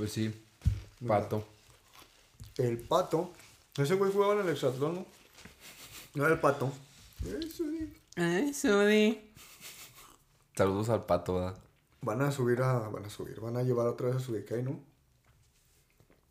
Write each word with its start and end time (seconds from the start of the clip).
Pues 0.00 0.12
sí. 0.12 0.34
Pato. 1.06 1.46
El 2.56 2.78
pato. 2.78 3.34
Ese 3.76 3.96
güey 3.96 4.10
jugaba 4.10 4.32
en 4.32 4.40
el 4.40 4.48
exatlón, 4.48 4.94
¿no? 4.94 5.06
No 6.14 6.24
era 6.24 6.36
el 6.36 6.40
pato. 6.40 6.72
Eso, 7.22 7.64
sí. 7.64 7.92
Ay, 8.16 8.54
Sudi. 8.54 9.30
Saludos 10.56 10.88
al 10.88 11.04
pato, 11.04 11.34
¿verdad? 11.34 11.58
Van 12.00 12.22
a 12.22 12.32
subir 12.32 12.62
a. 12.62 12.88
Van 12.88 13.04
a 13.04 13.10
subir. 13.10 13.38
Van 13.40 13.58
a 13.58 13.62
llevar 13.62 13.88
otra 13.88 14.06
vez 14.06 14.16
a 14.16 14.20
su 14.20 14.32
decay, 14.32 14.62
¿no? 14.62 14.80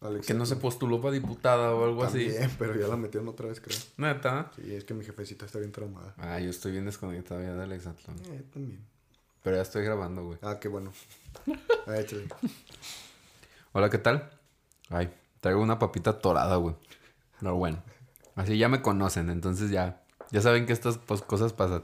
Al 0.02 0.20
Que 0.22 0.34
no 0.34 0.48
se 0.48 0.56
postuló 0.56 1.00
para 1.00 1.14
diputada 1.14 1.72
o 1.76 1.86
algo 1.86 2.04
así. 2.04 2.26
También, 2.26 2.56
pero 2.58 2.76
ya 2.76 2.88
la 2.88 2.98
metieron 2.98 3.30
otra 3.30 3.50
vez, 3.50 3.62
creo. 3.62 3.78
Neta. 3.98 4.52
Sí, 4.56 4.74
es 4.74 4.84
que 4.84 4.96
mi 4.96 5.06
jefecita 5.06 5.46
está 5.46 5.60
bien 5.60 5.72
traumada. 5.72 6.16
Ah, 6.18 6.40
yo 6.40 6.50
estoy 6.50 6.72
bien 6.72 6.86
desconectado 6.86 7.40
ya 7.44 7.54
del 7.54 7.72
exatlón. 7.74 8.18
Eh, 8.32 8.42
también. 8.52 8.80
Pero 9.44 9.58
ya 9.58 9.62
estoy 9.62 9.84
grabando, 9.84 10.26
güey. 10.26 10.40
Ah, 10.42 10.58
qué 10.60 10.70
bueno. 10.70 10.92
Ah, 11.86 12.00
échale. 12.00 12.28
Hola, 13.80 13.90
¿qué 13.90 13.98
tal? 13.98 14.30
Ay, 14.90 15.10
traigo 15.40 15.62
una 15.62 15.80
papita 15.80 16.20
torada, 16.20 16.58
güey. 16.58 16.76
Pero 17.40 17.56
bueno. 17.56 17.82
Así 18.36 18.58
ya 18.58 18.68
me 18.68 18.82
conocen, 18.82 19.30
entonces 19.30 19.72
ya. 19.72 20.02
Ya 20.32 20.42
saben 20.42 20.66
que 20.66 20.74
estas 20.74 20.98
pues, 20.98 21.22
cosas 21.22 21.54
pasan. 21.54 21.84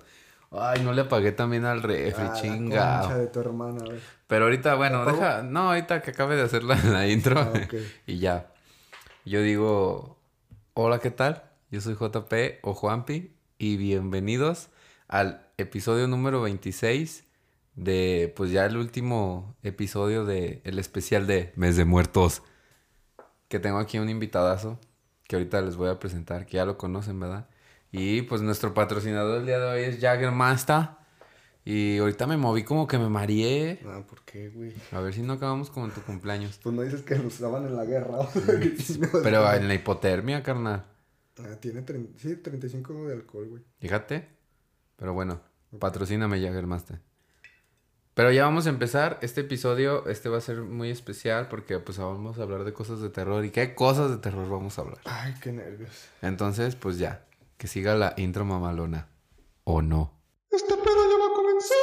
Ay, 0.52 0.84
no 0.84 0.92
le 0.92 1.04
apagué 1.04 1.32
también 1.32 1.64
al 1.64 1.82
refri, 1.82 2.26
Ah, 2.26 3.00
concha 3.00 3.18
de 3.18 3.28
tu 3.28 3.40
hermana, 3.40 3.86
güey. 3.86 3.98
Pero 4.28 4.44
ahorita, 4.44 4.76
bueno, 4.76 5.06
deja. 5.06 5.42
No, 5.44 5.70
ahorita 5.70 6.02
que 6.02 6.12
acabe 6.12 6.36
de 6.36 6.42
hacer 6.42 6.66
la, 6.66 6.76
la 6.84 7.08
intro. 7.08 7.40
Ah, 7.40 7.54
ok. 7.64 7.76
y 8.08 8.20
ya. 8.20 8.52
Yo 9.24 9.42
digo. 9.42 10.20
Hola, 10.74 11.00
¿qué 11.00 11.12
tal? 11.12 11.46
Yo 11.72 11.80
soy 11.80 11.96
JP 11.96 12.60
o 12.64 12.74
Juanpi. 12.74 13.34
Y 13.58 13.78
bienvenidos 13.78 14.68
al 15.08 15.48
episodio 15.56 16.10
número 16.10 16.42
26 16.42 17.24
de. 17.76 18.34
Pues 18.36 18.52
ya 18.52 18.66
el 18.66 18.78
último 18.78 19.56
episodio 19.64 20.26
de 20.26 20.62
el 20.64 20.80
especial 20.80 21.28
de 21.28 21.54
Mes 21.56 21.78
de 21.78 21.86
Muertos. 21.86 22.44
Que 23.48 23.60
tengo 23.60 23.78
aquí 23.78 24.00
un 24.00 24.10
invitadazo. 24.10 24.80
Que 25.28 25.36
ahorita 25.36 25.62
les 25.62 25.76
voy 25.76 25.90
a 25.90 26.00
presentar. 26.00 26.46
Que 26.46 26.58
ya 26.58 26.66
lo 26.66 26.78
conocen, 26.78 27.20
¿verdad? 27.20 27.48
Y 27.92 28.24
pues 28.24 28.42
nuestro 28.42 28.74
patrocinador 28.74 29.38
del 29.38 29.46
día 29.46 29.60
de 29.60 29.66
hoy 29.66 29.82
es 29.84 30.00
Jaggermaster. 30.00 30.90
Y 31.64 31.98
ahorita 31.98 32.28
me 32.28 32.38
moví 32.38 32.64
como 32.64 32.88
que 32.88 33.00
me 33.00 33.10
mareé. 33.10 33.80
Ah, 33.88 34.04
¿por 34.08 34.24
qué, 34.24 34.50
güey? 34.50 34.72
A 34.92 35.00
ver 35.00 35.14
si 35.16 35.24
no 35.24 35.34
acabamos 35.34 35.72
como 35.72 35.88
en 35.88 35.94
tu 35.94 36.02
cumpleaños. 36.02 36.60
Pues 36.62 36.76
no 36.76 36.84
dices 36.84 37.02
que 37.02 37.16
lo 37.16 37.28
usaban 37.28 37.66
en 37.66 37.76
la 37.76 37.86
guerra. 37.86 38.20
Pero 39.24 39.52
en 39.52 39.68
la 39.68 39.74
hipotermia, 39.74 40.44
carnal. 40.44 40.86
Ah, 41.40 41.56
tiene 41.60 41.84
sí, 42.18 42.36
35 42.36 43.08
de 43.08 43.14
alcohol, 43.14 43.48
güey. 43.48 43.64
Fíjate. 43.80 44.30
Pero 44.96 45.14
bueno, 45.14 45.42
patrocíname 45.80 46.40
Jaggermaster. 46.40 47.02
Pero 48.16 48.32
ya 48.32 48.46
vamos 48.46 48.66
a 48.66 48.70
empezar. 48.70 49.20
Este 49.22 49.42
episodio, 49.42 50.08
este 50.08 50.30
va 50.30 50.38
a 50.38 50.42
ser 50.42 50.62
muy 50.62 50.90
especial 50.90 51.50
porque 51.50 51.80
pues 51.80 51.98
vamos 51.98 52.40
a 52.40 52.44
hablar 52.44 52.64
de 52.64 52.72
cosas 52.72 53.02
de 53.02 53.10
terror. 53.10 53.44
¿Y 53.44 53.50
qué 53.52 53.76
cosas 53.76 54.10
de 54.10 54.18
terror 54.18 54.50
vamos 54.50 54.80
a 54.80 54.84
hablar? 54.84 55.00
Ay, 55.04 55.36
qué 55.42 55.52
nervios. 55.52 56.08
Entonces, 56.22 56.78
pues 56.78 56.98
ya. 56.98 57.26
Que 57.58 57.68
siga 57.68 57.94
la 57.96 58.14
intro 58.16 58.46
mamalona. 58.46 59.10
¿O 59.66 59.82
no? 59.82 60.14
Este 60.50 60.76
pedo 60.76 60.96
ya 61.12 61.18
va 61.20 61.26
a 61.26 61.34
comenzar. 61.36 61.76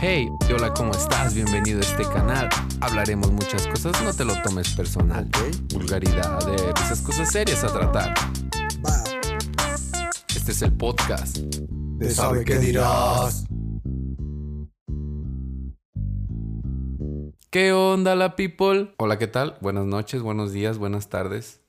Hey, 0.00 0.30
hola, 0.54 0.72
¿cómo 0.72 0.92
estás? 0.92 1.34
Bienvenido 1.34 1.80
a 1.80 1.82
este 1.82 2.04
canal. 2.04 2.48
Hablaremos 2.80 3.30
muchas 3.30 3.66
cosas, 3.66 4.02
no 4.02 4.14
te 4.14 4.24
lo 4.24 4.40
tomes 4.40 4.74
personal. 4.74 5.28
Ok. 5.28 5.74
Vulgaridad, 5.74 6.46
de 6.46 6.54
esas 6.82 7.02
cosas 7.02 7.30
serias 7.30 7.62
a 7.62 7.66
tratar. 7.66 8.14
Este 10.44 10.52
es 10.52 10.60
el 10.60 10.76
podcast. 10.76 11.38
De 11.38 12.10
sabe 12.10 12.44
qué 12.44 12.58
dirás. 12.58 13.46
¿Qué 17.48 17.72
onda 17.72 18.14
la 18.14 18.36
people? 18.36 18.92
Hola, 18.98 19.18
¿qué 19.18 19.26
tal? 19.26 19.56
Buenas 19.62 19.86
noches, 19.86 20.20
buenos 20.20 20.52
días, 20.52 20.76
buenas 20.76 21.08
tardes. 21.08 21.60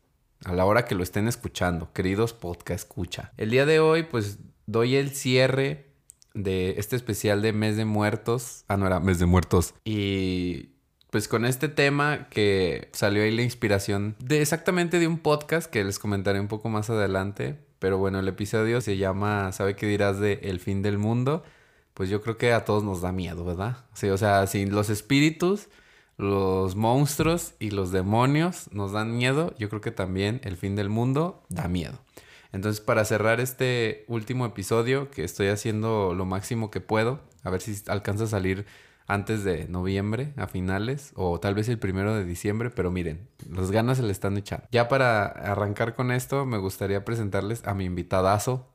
A 0.44 0.52
la 0.52 0.66
hora 0.66 0.84
que 0.84 0.94
lo 0.94 1.04
estén 1.04 1.30
escuchando, 1.30 1.94
queridos 1.94 2.34
podcast 2.34 2.82
escucha. 2.82 3.32
El 3.38 3.52
día 3.52 3.66
de 3.66 3.80
hoy, 3.80 4.04
pues, 4.04 4.40
doy 4.66 4.98
el 4.98 5.12
cierre 5.12 5.86
de 6.34 6.76
este 6.78 6.98
especial 6.98 7.42
de 7.42 7.54
Mes 7.54 7.78
de 7.78 7.86
Muertos. 7.86 8.66
Ah, 8.68 8.76
no 8.76 8.88
era 8.88 9.00
Mes 9.00 9.20
de 9.20 9.26
Muertos. 9.26 9.74
Y 9.86 10.72
pues 11.12 11.30
con 11.30 11.46
este 11.46 11.70
tema 11.70 12.28
que 12.30 12.90
salió 12.92 13.24
ahí 13.24 13.32
la 13.32 13.42
inspiración 13.42 14.18
de 14.20 14.42
exactamente 14.42 15.00
de 15.00 15.08
un 15.08 15.20
podcast 15.20 15.72
que 15.72 15.82
les 15.82 15.98
comentaré 15.98 16.42
un 16.42 16.50
poco 16.50 16.68
más 16.68 16.90
adelante. 16.90 17.65
Pero 17.80 17.98
bueno, 17.98 18.20
el 18.20 18.28
episodio 18.28 18.82
se 18.82 18.98
llama 18.98 19.52
¿Sabe 19.52 19.76
qué 19.76 19.86
dirás 19.88 20.20
de 20.20 20.40
El 20.44 20.60
fin 20.60 20.82
del 20.82 20.98
mundo? 20.98 21.44
Pues 21.94 22.10
yo 22.10 22.22
creo 22.22 22.38
que 22.38 22.54
a 22.54 22.66
todos 22.66 22.84
nos 22.84 23.02
da 23.02 23.12
miedo, 23.12 23.46
¿verdad? 23.46 23.78
Sí, 23.94 24.10
o 24.10 24.18
sea, 24.18 24.48
sin 24.48 24.74
los 24.74 24.90
espíritus, 24.90 25.70
los 26.18 26.76
monstruos 26.76 27.54
y 27.60 27.72
los 27.72 27.92
demonios 27.92 28.70
nos 28.72 28.92
dan 28.92 29.16
miedo, 29.18 29.54
yo 29.58 29.70
creo 29.70 29.82
que 29.82 29.92
también 29.92 30.42
el 30.44 30.58
fin 30.58 30.76
del 30.76 30.90
mundo 30.90 31.44
da 31.50 31.68
miedo. 31.68 32.00
Entonces, 32.52 32.80
para 32.80 33.04
cerrar 33.04 33.42
este 33.42 34.06
último 34.08 34.46
episodio, 34.46 35.12
que 35.12 35.24
estoy 35.24 35.48
haciendo 35.48 36.14
lo 36.14 36.26
máximo 36.26 36.72
que 36.72 36.80
puedo, 36.80 37.20
a 37.44 37.50
ver 37.50 37.62
si 37.62 37.76
alcanza 37.88 38.26
a 38.26 38.28
salir 38.28 38.66
antes 39.08 39.44
de 39.44 39.68
noviembre, 39.68 40.34
a 40.38 40.48
finales, 40.48 41.12
o 41.16 41.40
tal 41.40 41.54
vez 41.56 41.70
el 41.70 41.78
primero 41.80 42.16
de 42.16 42.26
diciembre, 42.26 42.70
pero 42.72 42.90
miren, 42.92 43.28
las 43.50 43.70
ganas 43.72 43.98
se 43.98 44.04
le 44.04 44.12
están 44.12 44.36
echando. 44.38 44.66
Ya 44.72 44.88
para 44.88 45.26
arrancar 45.26 45.96
con 45.96 46.12
esto, 46.12 46.46
me 46.46 46.58
gustaría 46.58 47.06
presentarles 47.06 47.66
a 47.68 47.74
mi 47.76 47.86
invitadazo, 47.86 48.68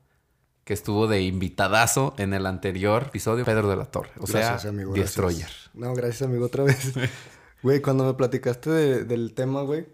que 0.65 0.73
estuvo 0.75 1.09
de 1.09 1.23
invitadazo 1.23 2.15
en 2.19 2.33
el 2.33 2.47
anterior 2.47 3.05
episodio, 3.09 3.45
Pedro 3.45 3.69
de 3.69 3.77
la 3.77 3.87
Torre, 3.87 4.11
o 4.19 4.27
Gracias, 4.27 4.63
sea, 4.63 4.71
amigo, 4.71 4.93
gracias. 4.93 5.17
Destroyer. 5.17 5.51
No, 5.75 5.95
gracias, 5.95 6.23
amigo, 6.23 6.47
otra 6.47 6.65
vez. 6.65 6.93
Güey, 7.63 7.83
cuando 7.83 8.05
me 8.05 8.15
platicaste 8.15 8.71
de- 8.71 9.05
del 9.05 9.35
tema, 9.35 9.61
güey, 9.63 9.87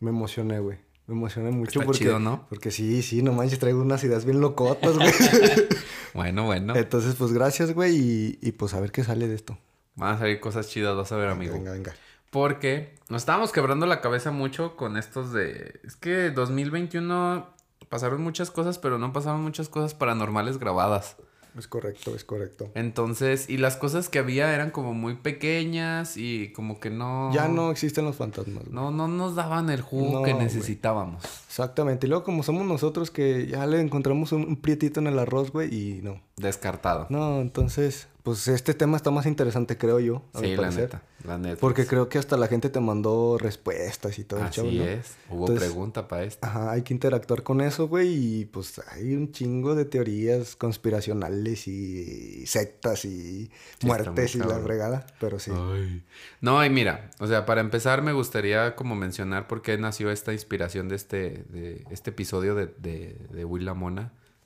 me 0.00 0.08
emocioné, 0.10 0.60
güey. 0.60 0.78
Me 1.06 1.14
emocioné 1.14 1.50
mucho 1.50 1.80
Está 1.80 1.84
porque... 1.84 1.98
chido, 1.98 2.18
¿no? 2.20 2.46
Porque 2.48 2.70
sí, 2.70 3.02
sí, 3.02 3.20
no 3.22 3.32
manches, 3.34 3.58
traigo 3.58 3.82
unas 3.82 4.02
ideas 4.04 4.24
bien 4.24 4.40
locotas, 4.40 4.96
güey. 4.96 5.10
Bueno, 6.14 6.44
bueno, 6.44 6.76
Entonces, 6.76 7.14
pues, 7.16 7.32
gracias, 7.32 7.72
güey, 7.74 7.96
y, 7.96 8.38
y, 8.42 8.52
pues 8.52 8.74
a 8.74 8.80
ver 8.80 8.92
qué 8.92 9.02
sale 9.02 9.28
de 9.28 9.34
esto. 9.34 9.58
Van 9.94 10.14
a 10.14 10.18
salir 10.18 10.40
cosas 10.40 10.68
chidas, 10.68 10.96
vas 10.96 11.12
a 11.12 11.16
ver, 11.16 11.28
amigo. 11.28 11.54
Venga, 11.54 11.72
venga. 11.72 11.94
Porque 12.30 12.94
nos 13.08 13.22
estábamos 13.22 13.52
quebrando 13.52 13.86
la 13.86 14.00
cabeza 14.00 14.30
mucho 14.30 14.74
con 14.76 14.96
estos 14.96 15.32
de... 15.32 15.80
Es 15.84 15.96
que 15.96 16.30
2021 16.30 17.46
pasaron 17.90 18.22
muchas 18.22 18.50
cosas, 18.50 18.78
pero 18.78 18.98
no 18.98 19.12
pasaron 19.12 19.42
muchas 19.42 19.68
cosas 19.68 19.92
paranormales 19.94 20.58
grabadas. 20.58 21.16
Es 21.58 21.68
correcto, 21.68 22.14
es 22.16 22.24
correcto. 22.24 22.70
Entonces, 22.74 23.50
y 23.50 23.58
las 23.58 23.76
cosas 23.76 24.08
que 24.08 24.18
había 24.18 24.54
eran 24.54 24.70
como 24.70 24.94
muy 24.94 25.16
pequeñas 25.16 26.16
y 26.16 26.50
como 26.54 26.80
que 26.80 26.88
no... 26.88 27.30
Ya 27.34 27.48
no 27.48 27.70
existen 27.70 28.06
los 28.06 28.16
fantasmas, 28.16 28.64
güey. 28.64 28.74
No, 28.74 28.90
no 28.90 29.06
nos 29.08 29.34
daban 29.34 29.68
el 29.68 29.82
jugo 29.82 30.20
No, 30.20 30.22
que 30.24 30.32
güey. 30.32 30.44
necesitábamos. 30.44 31.22
Exactamente. 31.46 32.06
Y 32.06 32.08
luego, 32.08 32.24
como 32.24 32.42
somos 32.42 32.64
nosotros 32.64 33.10
que 33.10 33.46
ya 33.46 33.66
le 33.66 33.82
encontramos 33.82 34.32
un, 34.32 34.44
un 34.44 34.56
prietito 34.56 35.00
en 35.00 35.08
el 35.08 35.18
arroz, 35.18 35.52
güey, 35.52 35.68
y 35.74 36.00
no. 36.00 36.22
Descartado. 36.38 37.06
No, 37.10 37.42
entonces, 37.42 38.08
pues 38.22 38.46
este 38.48 38.72
tema 38.74 38.96
está 38.96 39.10
más 39.10 39.26
interesante, 39.26 39.76
creo 39.76 39.98
yo. 39.98 40.22
A 40.32 40.40
mi 40.40 40.50
la 40.54 40.62
parecer. 40.62 40.82
neta. 40.84 41.02
La 41.24 41.38
neta. 41.38 41.60
Porque 41.60 41.86
creo 41.86 42.08
que 42.08 42.18
hasta 42.18 42.36
la 42.36 42.46
gente 42.48 42.68
te 42.70 42.78
mandó 42.80 43.36
respuestas 43.38 44.18
y 44.18 44.24
todo 44.24 44.40
el 44.40 44.46
Así 44.46 44.60
show, 44.60 44.70
¿no? 44.70 44.84
es. 44.84 45.16
Hubo 45.28 45.40
Entonces- 45.46 45.68
pregunta 45.68 46.06
para 46.08 46.22
esto. 46.24 46.46
Ajá, 46.46 46.70
hay 46.72 46.82
que 46.82 46.94
interactuar 46.94 47.42
con 47.42 47.60
eso, 47.60 47.88
güey, 47.88 48.12
y 48.40 48.44
pues 48.44 48.80
hay 48.92 49.14
un 49.14 49.32
chingo 49.32 49.74
de 49.74 49.84
teorías 49.84 50.54
conspiracionales 50.56 51.66
y 51.68 52.46
sectas 52.46 53.04
y 53.04 53.50
muertes 53.82 54.34
y 54.36 54.38
la 54.38 54.58
fregada, 54.60 55.06
pero 55.18 55.38
sí. 55.38 55.50
Ay. 55.54 56.04
No, 56.40 56.64
y 56.64 56.70
mira, 56.70 57.10
o 57.18 57.26
sea, 57.26 57.44
para 57.46 57.60
empezar 57.60 58.02
me 58.02 58.12
gustaría 58.12 58.76
como 58.76 58.94
mencionar 58.94 59.48
por 59.48 59.62
qué 59.62 59.78
nació 59.78 60.10
esta 60.10 60.32
inspiración 60.32 60.88
de 60.88 60.96
este, 60.96 61.44
de 61.50 61.84
este 61.90 62.10
episodio 62.10 62.54
de, 62.54 62.66
de, 62.78 63.16
de 63.30 63.44
Will 63.44 63.68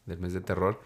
del 0.07 0.19
mes 0.19 0.33
de 0.33 0.41
terror. 0.41 0.81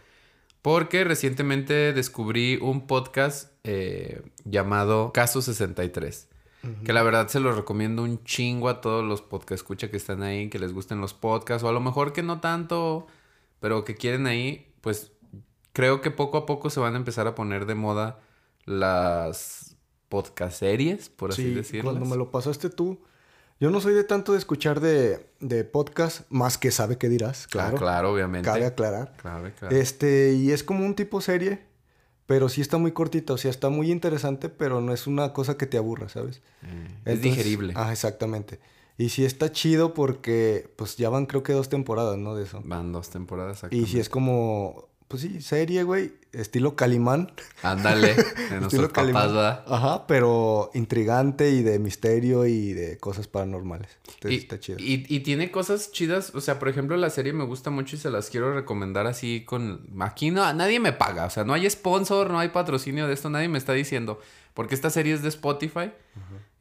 Porque 0.63 1.05
recientemente 1.05 1.93
descubrí 1.93 2.59
un 2.61 2.87
podcast 2.87 3.53
eh, 3.65 4.23
llamado 4.45 5.13
Caso 5.13 5.41
63. 5.43 6.29
Que 6.85 6.93
la 6.93 7.03
verdad 7.03 7.29
se 7.29 7.41
los 7.41 7.57
recomiendo 7.57 8.03
un 8.03 8.23
chingo 8.25 8.69
a 8.69 8.83
todos 8.83 9.03
los 9.03 9.23
podcast 9.23 9.53
escucha 9.63 9.91
que 9.91 9.97
están 9.97 10.23
ahí, 10.23 10.51
que 10.51 10.59
les 10.59 10.75
gusten 10.75 11.01
los 11.01 11.15
podcasts, 11.15 11.65
o 11.65 11.69
a 11.69 11.73
lo 11.73 11.81
mejor 11.81 12.13
que 12.13 12.23
no 12.23 12.41
tanto, 12.41 13.07
pero 13.61 13.83
que 13.83 13.95
quieren 13.95 14.27
ahí, 14.27 14.71
pues 14.83 15.11
creo 15.73 16.03
que 16.03 16.11
poco 16.11 16.37
a 16.37 16.45
poco 16.45 16.69
se 16.69 16.79
van 16.79 16.93
a 16.93 16.99
empezar 16.99 17.27
a 17.27 17.35
poner 17.35 17.65
de 17.65 17.77
moda 17.77 18.21
las 18.67 19.75
podcast 20.11 20.59
series, 20.59 21.09
por 21.09 21.31
así 21.31 21.45
Sí, 21.45 21.55
decirlo. 21.55 21.93
cuando 21.93 22.05
me 22.07 22.17
lo 22.19 22.31
pasaste 22.31 22.69
tú, 22.69 23.01
yo 23.61 23.71
no 23.71 23.81
soy 23.81 23.93
de 23.93 24.05
tanto 24.05 24.33
de 24.33 24.39
escuchar 24.39 24.81
de, 24.81 25.27
de 25.41 25.65
podcast, 25.65 26.23
más 26.31 26.57
que 26.57 26.71
sabe 26.71 26.97
qué 26.97 27.11
dirás, 27.11 27.47
claro. 27.47 27.77
Claro, 27.77 27.85
claro, 27.85 28.13
obviamente. 28.15 28.47
Cabe 28.47 28.65
aclarar. 28.65 29.13
Claro, 29.19 29.53
claro. 29.59 29.77
Este, 29.77 30.33
y 30.33 30.51
es 30.51 30.65
como 30.65 30.85
un 30.87 30.95
tipo 30.95 31.21
serie, 31.21 31.61
pero 32.25 32.49
sí 32.49 32.63
está 32.63 32.79
muy 32.79 32.93
cortita, 32.93 33.35
o 33.35 33.37
sea, 33.37 33.51
está 33.51 33.69
muy 33.69 33.91
interesante, 33.91 34.49
pero 34.49 34.81
no 34.81 34.95
es 34.95 35.07
una 35.07 35.35
cosa 35.35 35.59
que 35.59 35.67
te 35.67 35.77
aburra, 35.77 36.09
¿sabes? 36.09 36.41
Eh, 36.63 36.89
es 37.05 37.21
digerible. 37.21 37.75
Ah, 37.77 37.93
exactamente. 37.93 38.61
Y 38.97 39.11
sí 39.11 39.25
está 39.25 39.53
chido 39.53 39.95
porque, 39.95 40.73
pues 40.77 40.97
ya 40.97 41.11
van 41.11 41.27
creo 41.27 41.43
que 41.43 41.53
dos 41.53 41.69
temporadas, 41.69 42.17
¿no? 42.19 42.35
De 42.35 42.45
eso. 42.45 42.63
Van 42.65 42.93
dos 42.93 43.11
temporadas. 43.11 43.65
Y 43.71 43.87
si 43.87 44.01
es 44.01 44.09
como, 44.09 44.89
pues 45.09 45.23
sí, 45.23 45.43
serie, 45.43 45.83
güey, 45.83 46.13
estilo 46.33 46.77
Calimán. 46.77 47.33
Ándale, 47.63 48.15
de 48.51 48.61
nuestros 48.61 48.89
papás, 48.93 49.33
¿verdad? 49.33 49.65
Ajá, 49.67 50.07
pero 50.07 50.71
intrigante 50.75 51.51
y 51.51 51.63
de 51.63 51.79
misterio 51.79 52.47
y 52.47 52.73
de 52.73 52.99
cosas 52.99 53.27
paranormales. 53.29 53.91
Entonces, 54.15 54.31
Y, 54.33 54.35
está 54.37 54.61
chido. 54.61 54.79
y- 54.81 55.07
y 55.09 55.21
tiene 55.21 55.51
cosas 55.51 55.93
chidas, 55.93 56.35
o 56.35 56.41
sea, 56.41 56.59
por 56.59 56.69
ejemplo, 56.69 56.97
la 56.97 57.11
serie 57.11 57.33
me 57.33 57.45
gusta 57.45 57.71
mucho 57.71 57.97
y 57.97 57.99
se 57.99 58.11
las 58.11 58.31
quiero 58.31 58.55
recomendar 58.55 59.07
así 59.07 59.45
con... 59.45 59.87
Aquí 60.01 60.31
no, 60.31 60.53
nadie 60.53 60.81
me 60.81 60.93
paga, 60.93 61.25
o 61.27 61.31
sea, 61.31 61.45
no 61.45 61.53
hay 61.55 61.69
sponsor, 61.69 62.31
no 62.31 62.39
hay 62.39 62.51
patrocinio 62.51 63.07
de 63.07 63.15
esto, 63.15 63.31
nadie 63.31 63.49
me 63.49 63.59
está 63.59 63.73
diciendo, 63.73 64.21
porque 64.55 64.75
esta 64.75 64.91
serie 64.91 65.15
es 65.15 65.23
de 65.23 65.29
Spotify, 65.29 65.93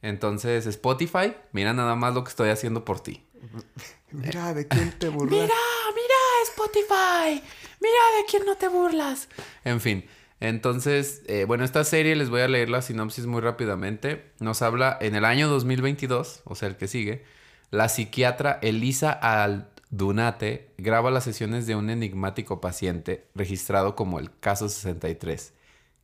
entonces 0.02 0.66
Spotify, 0.66 1.34
mira 1.52 1.72
nada 1.74 1.94
más 1.94 2.14
lo 2.14 2.24
que 2.24 2.30
estoy 2.30 2.48
haciendo 2.50 2.84
por 2.84 3.00
ti. 3.00 3.24
Mira, 4.12 4.52
¿de 4.54 4.66
quién 4.66 4.92
te 4.98 5.08
burlas? 5.08 5.30
Mira, 5.40 5.54
mira, 5.94 6.16
Spotify. 6.44 7.42
Mira 7.80 8.18
de 8.18 8.24
quién 8.30 8.44
no 8.44 8.56
te 8.56 8.68
burlas. 8.68 9.28
En 9.64 9.80
fin, 9.80 10.04
entonces, 10.40 11.22
eh, 11.26 11.44
bueno, 11.46 11.64
esta 11.64 11.84
serie 11.84 12.16
les 12.16 12.30
voy 12.30 12.40
a 12.40 12.48
leer 12.48 12.70
la 12.70 12.82
sinopsis 12.82 13.26
muy 13.26 13.40
rápidamente. 13.42 14.32
Nos 14.38 14.62
habla 14.62 14.96
en 15.00 15.14
el 15.14 15.24
año 15.24 15.48
2022, 15.48 16.42
o 16.44 16.54
sea, 16.54 16.68
el 16.68 16.76
que 16.76 16.88
sigue, 16.88 17.24
la 17.70 17.88
psiquiatra 17.88 18.58
Elisa 18.62 19.12
Aldunate 19.12 20.72
graba 20.78 21.10
las 21.10 21.24
sesiones 21.24 21.66
de 21.66 21.76
un 21.76 21.90
enigmático 21.90 22.60
paciente 22.60 23.28
registrado 23.34 23.94
como 23.94 24.18
el 24.18 24.30
caso 24.40 24.68
63, 24.68 25.52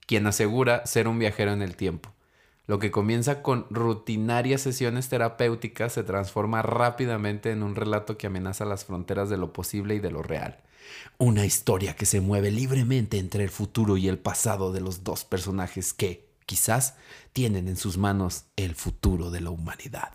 quien 0.07 0.27
asegura 0.27 0.85
ser 0.87 1.09
un 1.09 1.19
viajero 1.19 1.53
en 1.53 1.63
el 1.63 1.77
tiempo. 1.77 2.13
Lo 2.67 2.79
que 2.79 2.91
comienza 2.91 3.43
con 3.43 3.67
rutinarias 3.71 4.61
sesiones 4.61 5.09
terapéuticas 5.09 5.93
se 5.93 6.03
transforma 6.03 6.63
rápidamente 6.63 7.53
en 7.53 7.63
un 7.63 7.77
relato 7.77 8.19
que 8.19 8.27
amenaza 8.27 8.65
las 8.65 8.85
fronteras 8.85 9.31
de 9.31 9.37
lo 9.37 9.53
posible 9.53 9.95
y 9.95 10.01
de 10.01 10.11
lo 10.11 10.23
real. 10.23 10.59
Una 11.19 11.45
historia 11.45 11.97
que 11.97 12.07
se 12.07 12.21
mueve 12.21 12.51
libremente 12.51 13.19
entre 13.19 13.45
el 13.45 13.51
futuro 13.51 13.97
y 13.97 14.09
el 14.09 14.19
pasado 14.19 14.73
de 14.73 14.81
los 14.81 15.05
dos 15.05 15.25
personajes 15.25 15.93
que, 15.93 16.27
quizás, 16.47 16.95
tienen 17.33 17.69
en 17.69 17.77
sus 17.77 17.97
manos 17.99 18.45
el 18.57 18.75
futuro 18.75 19.31
de 19.31 19.41
la 19.41 19.51
humanidad. 19.51 20.13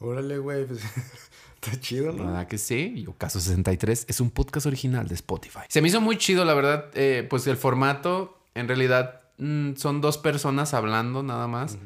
Órale, 0.00 0.38
güey, 0.38 0.64
pues, 0.64 0.80
está 1.54 1.80
chido, 1.80 2.12
¿no? 2.12 2.26
¿Verdad 2.26 2.46
que 2.46 2.58
sí? 2.58 3.02
Yo 3.04 3.12
Caso 3.14 3.40
63 3.40 4.06
es 4.08 4.20
un 4.20 4.30
podcast 4.30 4.66
original 4.66 5.08
de 5.08 5.14
Spotify. 5.14 5.60
Se 5.68 5.82
me 5.82 5.88
hizo 5.88 6.00
muy 6.00 6.16
chido, 6.16 6.44
la 6.44 6.54
verdad. 6.54 6.90
eh, 6.94 7.26
pues 7.28 7.46
el 7.46 7.56
formato, 7.56 8.38
en 8.54 8.68
realidad, 8.68 9.22
mm, 9.38 9.74
son 9.74 10.00
dos 10.00 10.18
personas 10.18 10.72
hablando 10.72 11.22
nada 11.22 11.48
más. 11.48 11.78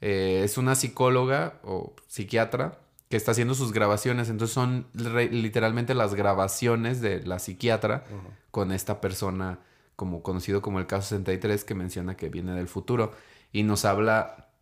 Eh, 0.00 0.42
es 0.44 0.56
una 0.56 0.74
psicóloga 0.74 1.60
o 1.62 1.94
psiquiatra 2.08 2.78
que 3.10 3.16
está 3.16 3.32
haciendo 3.32 3.54
sus 3.54 3.72
grabaciones. 3.72 4.30
Entonces 4.30 4.54
son 4.54 4.86
literalmente 4.94 5.94
las 5.94 6.14
grabaciones 6.14 7.00
de 7.00 7.22
la 7.26 7.40
psiquiatra 7.40 8.04
con 8.52 8.70
esta 8.70 9.00
persona, 9.00 9.58
como 9.96 10.22
conocido 10.22 10.62
como 10.62 10.78
el 10.78 10.86
caso 10.86 11.08
63, 11.08 11.64
que 11.64 11.74
menciona 11.74 12.16
que 12.16 12.28
viene 12.28 12.54
del 12.54 12.68
futuro. 12.68 13.10
Y 13.52 13.64
nos 13.64 13.84
habla 13.84 14.52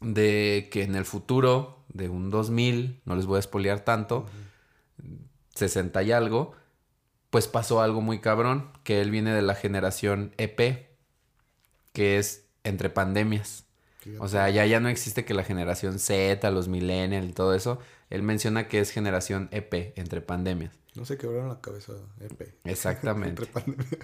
de 0.00 0.68
que 0.72 0.82
en 0.82 0.96
el 0.96 1.04
futuro, 1.04 1.84
de 1.94 2.08
un 2.08 2.28
2000, 2.30 3.02
no 3.04 3.14
les 3.14 3.26
voy 3.26 3.36
a 3.36 3.38
espolear 3.38 3.80
tanto, 3.84 4.26
60 5.54 6.02
y 6.02 6.10
algo, 6.10 6.56
pues 7.30 7.46
pasó 7.46 7.82
algo 7.82 8.00
muy 8.00 8.18
cabrón, 8.18 8.72
que 8.82 9.00
él 9.00 9.12
viene 9.12 9.32
de 9.32 9.42
la 9.42 9.54
generación 9.54 10.34
EP, 10.38 10.88
que 11.92 12.18
es 12.18 12.48
entre 12.64 12.90
pandemias. 12.90 13.61
O 14.18 14.28
sea, 14.28 14.50
ya, 14.50 14.66
ya 14.66 14.80
no 14.80 14.88
existe 14.88 15.24
que 15.24 15.34
la 15.34 15.44
generación 15.44 15.98
Z, 15.98 16.50
los 16.50 16.68
millennials 16.68 17.28
y 17.28 17.32
todo 17.32 17.54
eso. 17.54 17.78
Él 18.10 18.22
menciona 18.22 18.68
que 18.68 18.80
es 18.80 18.90
generación 18.90 19.48
EP, 19.52 19.92
entre 19.96 20.20
pandemias. 20.20 20.72
No 20.94 21.04
se 21.04 21.16
quebraron 21.16 21.48
la 21.48 21.60
cabeza, 21.60 21.92
EP. 22.20 22.54
Exactamente. 22.64 23.44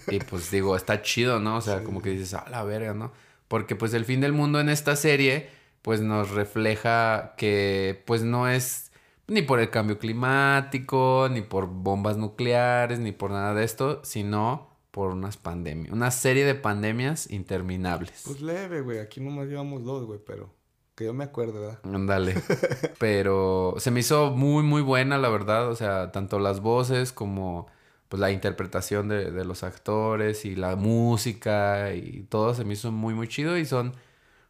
Y 0.09 0.21
pues 0.21 0.51
digo, 0.51 0.77
está 0.77 1.03
chido, 1.03 1.41
¿no? 1.41 1.57
O 1.57 1.61
sea, 1.61 1.85
como 1.85 2.01
que 2.01 2.11
dices, 2.11 2.35
a 2.35 2.49
la 2.49 2.63
verga, 2.65 2.95
¿no? 2.95 3.13
Porque 3.49 3.77
pues 3.77 3.93
el 3.95 4.05
fin 4.05 4.21
del 4.21 4.33
mundo 4.33 4.61
en 4.61 4.69
esta 4.69 4.97
serie, 4.97 5.51
pues 5.83 6.01
nos 6.01 6.31
refleja 6.31 7.35
que 7.37 8.03
pues 8.07 8.23
no 8.23 8.49
es 8.49 8.93
ni 9.27 9.43
por 9.43 9.61
el 9.61 9.71
cambio 9.71 9.99
climático, 9.99 11.29
ni 11.31 11.43
por 11.43 11.67
bombas 11.67 12.17
nucleares, 12.17 12.99
ni 12.99 13.13
por 13.13 13.31
nada 13.31 13.55
de 13.55 13.65
esto, 13.65 14.01
sino 14.05 14.68
por 14.99 15.13
unas 15.13 15.37
pandemias, 15.37 15.93
una 15.93 16.11
serie 16.11 16.45
de 16.45 16.57
pandemias 16.57 17.31
interminables. 17.31 18.23
Pues 18.27 18.41
leve, 18.41 18.81
güey. 18.81 18.99
Aquí 18.99 19.21
nomás 19.21 19.47
llevamos 19.47 19.85
dos, 19.85 20.05
güey, 20.07 20.19
pero 20.27 20.53
que 20.97 21.05
yo 21.05 21.15
me 21.15 21.23
acuerdo, 21.23 21.61
¿verdad? 21.61 21.79
Ándale. 21.85 22.35
Pero 22.99 23.75
se 23.79 23.93
me 23.93 24.01
hizo 24.01 24.33
muy, 24.33 24.65
muy 24.65 24.83
buena, 24.83 25.17
la 25.19 25.29
verdad. 25.29 25.69
O 25.69 25.77
sea, 25.77 26.11
tanto 26.11 26.41
las 26.41 26.59
voces 26.61 27.13
como 27.13 27.69
pues 28.09 28.19
la 28.21 28.33
interpretación 28.33 29.07
de, 29.09 29.31
de 29.31 29.45
los 29.45 29.63
actores 29.63 30.45
y 30.45 30.57
la 30.57 30.75
música 30.75 31.95
y 31.95 32.27
todo 32.29 32.53
se 32.55 32.65
me 32.65 32.73
hizo 32.73 32.91
muy, 32.91 33.15
muy 33.15 33.29
chido. 33.29 33.57
Y 33.57 33.65
son, 33.67 33.95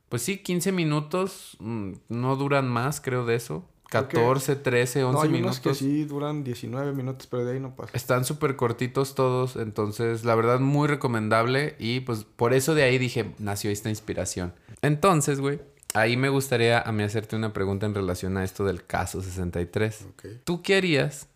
pues 0.08 0.22
sí, 0.22 0.38
15 0.38 0.72
minutos. 0.72 1.58
mm, 1.60 1.92
No 2.08 2.36
duran 2.36 2.66
más, 2.68 3.02
creo, 3.02 3.26
de 3.26 3.34
eso. 3.34 3.68
Creo 3.88 4.06
que- 4.08 4.16
14, 4.16 4.56
13, 4.56 5.04
11 5.04 5.16
no, 5.16 5.22
hay 5.22 5.28
minutos. 5.30 5.60
unos 5.64 5.78
que 5.78 5.82
sí 5.84 6.04
duran 6.04 6.44
19 6.44 6.92
minutos, 6.92 7.26
pero 7.26 7.44
de 7.44 7.54
ahí 7.54 7.60
no 7.60 7.74
pasa. 7.74 7.90
Están 7.94 8.24
súper 8.24 8.56
cortitos 8.56 9.14
todos, 9.14 9.56
entonces 9.56 10.24
la 10.24 10.34
verdad 10.34 10.60
muy 10.60 10.88
recomendable 10.88 11.74
y 11.78 12.00
pues 12.00 12.24
por 12.24 12.52
eso 12.52 12.74
de 12.74 12.82
ahí 12.82 12.98
dije, 12.98 13.32
nació 13.38 13.70
esta 13.70 13.88
inspiración. 13.88 14.52
Entonces, 14.82 15.40
güey, 15.40 15.60
ahí 15.94 16.16
me 16.18 16.28
gustaría 16.28 16.80
a 16.80 16.92
mí 16.92 17.02
hacerte 17.02 17.34
una 17.36 17.52
pregunta 17.54 17.86
en 17.86 17.94
relación 17.94 18.36
a 18.36 18.44
esto 18.44 18.64
del 18.64 18.84
caso 18.84 19.22
63. 19.22 20.06
Ok. 20.10 20.26
¿Tú 20.44 20.60
qué 20.62 20.76
harías 20.76 21.28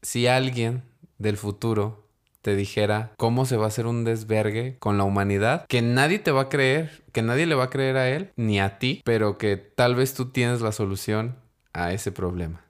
si 0.00 0.26
alguien 0.26 0.82
del 1.18 1.36
futuro 1.36 2.02
te 2.40 2.56
dijera 2.56 3.12
cómo 3.18 3.44
se 3.46 3.56
va 3.56 3.66
a 3.66 3.68
hacer 3.68 3.86
un 3.86 4.02
desvergue 4.02 4.76
con 4.80 4.98
la 4.98 5.04
humanidad, 5.04 5.64
que 5.68 5.80
nadie 5.80 6.18
te 6.18 6.32
va 6.32 6.40
a 6.42 6.48
creer, 6.48 7.04
que 7.12 7.22
nadie 7.22 7.46
le 7.46 7.54
va 7.54 7.64
a 7.64 7.70
creer 7.70 7.96
a 7.96 8.08
él 8.08 8.32
ni 8.34 8.58
a 8.58 8.80
ti, 8.80 9.00
pero 9.04 9.38
que 9.38 9.56
tal 9.56 9.94
vez 9.94 10.14
tú 10.14 10.30
tienes 10.30 10.60
la 10.60 10.72
solución 10.72 11.36
a 11.72 11.92
ese 11.92 12.12
problema? 12.12 12.64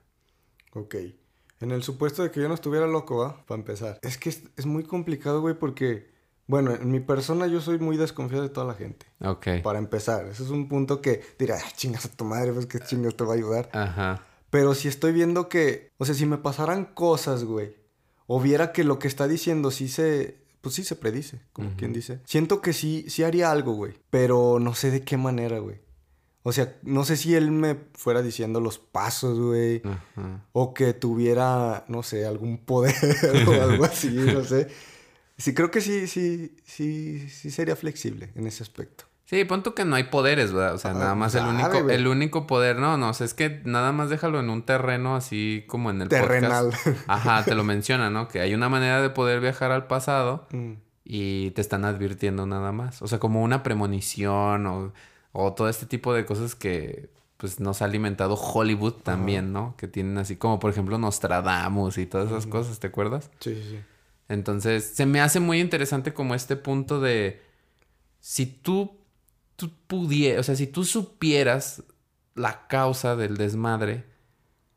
Ok. 0.73 0.95
En 1.59 1.71
el 1.71 1.83
supuesto 1.83 2.23
de 2.23 2.31
que 2.31 2.41
yo 2.41 2.47
no 2.47 2.53
estuviera 2.55 2.87
loco, 2.87 3.17
¿va? 3.17 3.45
Para 3.45 3.59
empezar. 3.59 3.99
Es 4.01 4.17
que 4.17 4.29
es, 4.29 4.43
es 4.57 4.65
muy 4.65 4.83
complicado, 4.83 5.39
güey, 5.41 5.55
porque, 5.57 6.11
bueno, 6.47 6.73
en 6.73 6.91
mi 6.91 6.99
persona 6.99 7.47
yo 7.47 7.61
soy 7.61 7.79
muy 7.79 7.95
desconfiado 7.95 8.43
de 8.43 8.49
toda 8.49 8.67
la 8.67 8.73
gente. 8.73 9.05
Ok. 9.21 9.47
Para 9.63 9.79
empezar, 9.79 10.25
ese 10.27 10.43
es 10.43 10.49
un 10.49 10.67
punto 10.67 11.01
que 11.01 11.21
dirá, 11.39 11.57
"Ah, 11.63 11.71
chingas 11.75 12.05
a 12.05 12.09
tu 12.09 12.25
madre, 12.25 12.51
pues 12.51 12.65
que 12.65 12.79
chingas 12.79 13.15
te 13.15 13.23
va 13.23 13.33
a 13.33 13.37
ayudar. 13.37 13.69
Ajá. 13.71 14.25
Pero 14.49 14.75
si 14.75 14.87
estoy 14.87 15.13
viendo 15.13 15.47
que, 15.49 15.91
o 15.97 16.05
sea, 16.05 16.13
si 16.15 16.25
me 16.25 16.37
pasaran 16.37 16.85
cosas, 16.85 17.43
güey, 17.43 17.75
o 18.27 18.39
viera 18.39 18.71
que 18.71 18.83
lo 18.83 18.99
que 18.99 19.07
está 19.07 19.27
diciendo 19.27 19.71
sí 19.71 19.87
se, 19.87 20.37
pues 20.61 20.75
sí 20.75 20.83
se 20.83 20.95
predice, 20.95 21.41
como 21.53 21.75
quien 21.75 21.91
dice. 21.93 22.19
Siento 22.25 22.61
que 22.61 22.71
sí, 22.73 23.05
sí 23.09 23.23
haría 23.23 23.51
algo, 23.51 23.73
güey, 23.73 23.93
pero 24.09 24.59
no 24.59 24.75
sé 24.75 24.91
de 24.91 25.01
qué 25.03 25.17
manera, 25.17 25.59
güey. 25.59 25.81
O 26.45 26.51
sea, 26.51 26.75
no 26.83 27.05
sé 27.05 27.15
si 27.15 27.35
él 27.35 27.51
me 27.51 27.77
fuera 27.93 28.21
diciendo 28.21 28.59
los 28.59 28.77
pasos, 28.77 29.39
güey, 29.39 29.81
Ajá. 29.85 30.45
o 30.51 30.73
que 30.73 30.93
tuviera, 30.93 31.85
no 31.87 32.03
sé, 32.03 32.25
algún 32.25 32.57
poder 32.57 32.93
o 33.47 33.51
algo 33.63 33.85
así, 33.85 34.09
no 34.09 34.43
sé. 34.43 34.67
Sí, 35.37 35.53
creo 35.53 35.71
que 35.71 35.79
sí, 35.81 36.05
sí, 36.07 36.55
sí, 36.65 37.27
sí 37.29 37.49
sería 37.49 37.75
flexible 37.75 38.31
en 38.35 38.45
ese 38.47 38.61
aspecto. 38.63 39.05
Sí, 39.25 39.45
pon 39.45 39.63
tú 39.63 39.73
que 39.73 39.85
no 39.85 39.95
hay 39.95 40.03
poderes, 40.05 40.51
¿verdad? 40.51 40.75
O 40.75 40.77
sea, 40.77 40.91
Ah, 40.91 40.95
nada 40.95 41.15
más 41.15 41.33
el 41.33 41.45
único, 41.45 41.81
güey. 41.83 41.95
el 41.95 42.07
único 42.07 42.45
poder, 42.45 42.75
no, 42.77 42.97
no, 42.97 43.09
o 43.09 43.13
sea, 43.13 43.25
es 43.25 43.33
que 43.33 43.61
nada 43.63 43.91
más 43.93 44.09
déjalo 44.09 44.39
en 44.41 44.49
un 44.49 44.63
terreno 44.63 45.15
así 45.15 45.63
como 45.67 45.89
en 45.91 46.01
el 46.01 46.09
Terrenal. 46.09 46.65
podcast. 46.71 46.87
Ajá, 47.07 47.43
te 47.45 47.55
lo 47.55 47.63
menciona, 47.63 48.09
¿no? 48.09 48.27
Que 48.27 48.41
hay 48.41 48.53
una 48.53 48.67
manera 48.69 49.01
de 49.01 49.09
poder 49.09 49.39
viajar 49.39 49.71
al 49.71 49.87
pasado 49.87 50.45
Mm. 50.51 50.73
y 51.05 51.51
te 51.51 51.61
están 51.61 51.85
advirtiendo 51.85 52.45
nada 52.45 52.71
más. 52.73 53.01
O 53.01 53.07
sea, 53.07 53.19
como 53.19 53.41
una 53.41 53.63
premonición 53.63 54.67
o, 54.67 54.93
o 55.33 55.53
todo 55.53 55.67
este 55.67 55.85
tipo 55.85 56.13
de 56.13 56.25
cosas 56.25 56.55
que 56.55 57.09
pues 57.37 57.59
nos 57.59 57.81
ha 57.81 57.85
alimentado 57.85 58.35
Hollywood 58.35 58.93
también, 59.03 59.51
¿no? 59.51 59.75
Que 59.77 59.87
tienen 59.89 60.17
así 60.17 60.37
como, 60.37 60.59
por 60.59 60.71
ejemplo, 60.71 60.97
Nostradamus 60.97 61.97
y 61.97 62.05
todas 62.05 62.29
esas 62.29 62.47
cosas, 62.47 62.79
¿te 62.79 62.87
acuerdas? 62.87 63.29
Sí, 63.41 63.53
sí, 63.55 63.61
sí. 63.71 63.79
Entonces, 64.29 64.85
se 64.95 65.05
me 65.05 65.19
hace 65.19 65.41
muy 65.41 65.59
interesante 65.59 66.13
como 66.13 66.35
este 66.35 66.55
punto 66.55 67.01
de 67.01 67.41
si 68.21 68.45
tú, 68.45 68.97
tú 69.57 69.71
pudieras, 69.87 70.39
o 70.39 70.43
sea, 70.43 70.55
si 70.55 70.67
tú 70.67 70.85
supieras 70.85 71.83
la 72.35 72.67
causa 72.67 73.15
del 73.17 73.35
desmadre, 73.35 74.05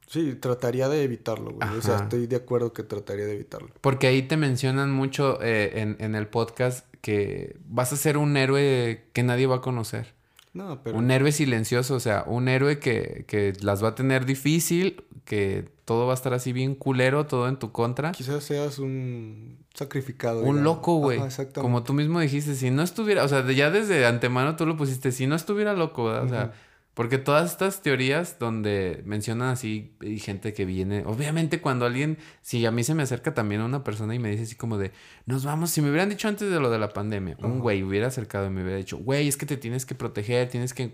Sí, 0.09 0.35
trataría 0.37 0.89
de 0.89 1.03
evitarlo, 1.03 1.51
güey. 1.51 1.69
O 1.79 1.83
sea, 1.83 1.97
estoy 1.97 2.29
de 2.29 2.37
acuerdo 2.37 2.73
que 2.73 2.85
trataría 2.85 3.27
de 3.27 3.35
evitarlo. 3.35 3.71
porque 3.81 4.07
ahí 4.07 4.23
te 4.23 4.37
mencionan 4.37 4.93
mucho 4.93 5.43
eh, 5.43 5.81
en, 5.81 5.97
en 5.99 6.15
el 6.15 6.29
podcast 6.29 6.87
que 7.01 7.57
vas 7.67 7.93
a 7.93 7.97
ser 7.97 8.17
un 8.17 8.37
héroe 8.37 9.09
que 9.13 9.23
nadie 9.25 9.47
va 9.49 9.57
a 9.57 9.61
conocer. 9.61 10.15
No, 10.57 10.83
pero 10.83 10.97
Un 10.97 11.11
héroe 11.11 11.33
silencioso, 11.33 11.95
o 11.95 12.01
sea, 12.01 12.25
un 12.27 12.49
héroe 12.49 12.79
que, 12.79 13.25
que 13.29 13.53
las 13.61 13.85
va 13.85 13.89
a 13.89 13.95
tener 13.95 14.25
difícil, 14.25 15.05
que 15.27 15.69
todo 15.85 16.07
va 16.07 16.13
a 16.13 16.15
estar 16.15 16.33
así 16.33 16.53
bien 16.53 16.75
culero, 16.75 17.27
todo 17.27 17.47
en 17.49 17.59
tu 17.59 17.73
contra. 17.73 18.13
quizás 18.13 18.43
seas 18.43 18.79
un 18.79 19.59
sacrificado. 19.75 20.39
Un 20.41 20.57
digamos. 20.57 20.63
loco, 20.63 20.97
güey. 20.97 21.21
Como 21.55 21.83
tú 21.83 21.93
mismo 21.93 22.21
dijiste, 22.21 22.55
si 22.55 22.71
no 22.71 22.83
estuviera, 22.83 23.23
o 23.25 23.29
sea, 23.29 23.47
ya 23.51 23.71
desde 23.71 24.07
antemano 24.07 24.57
tú 24.57 24.65
lo 24.65 24.77
pusiste, 24.79 25.13
si 25.13 25.27
no 25.27 25.37
estuviera 25.37 25.75
loco, 25.75 26.05
¿verdad? 26.05 26.25
O 26.25 26.29
sea. 26.29 26.53
Porque 26.97 27.19
todas 27.19 27.51
estas 27.51 27.83
teorías 27.83 28.39
donde 28.39 29.03
mencionan 29.05 29.51
así 29.51 29.95
y 30.01 30.19
gente 30.19 30.55
que 30.55 30.65
viene, 30.65 31.05
obviamente 31.05 31.61
cuando 31.61 31.85
alguien, 31.85 32.17
si 32.41 32.65
a 32.65 32.71
mí 32.71 32.85
se 32.85 32.95
me 32.95 33.03
acerca 33.03 33.35
también 33.35 33.61
una 33.61 33.85
persona 33.85 34.15
y 34.15 34.19
me 34.19 34.31
dice 34.31 34.45
así 34.45 34.55
como 34.55 34.79
de, 34.79 34.93
nos 35.27 35.45
vamos, 35.45 35.69
si 35.69 35.83
me 35.83 35.91
hubieran 35.91 36.09
dicho 36.09 36.27
antes 36.27 36.51
de 36.51 36.59
lo 36.59 36.71
de 36.71 36.79
la 36.79 36.89
pandemia, 36.89 37.37
un 37.43 37.59
güey 37.59 37.83
hubiera 37.83 38.07
acercado 38.07 38.47
y 38.47 38.49
me 38.49 38.63
hubiera 38.63 38.79
dicho, 38.79 38.97
güey, 38.97 39.29
es 39.29 39.37
que 39.37 39.45
te 39.45 39.59
tienes 39.59 39.85
que 39.85 39.95
proteger, 39.95 40.49
tienes 40.49 40.73
que 40.73 40.91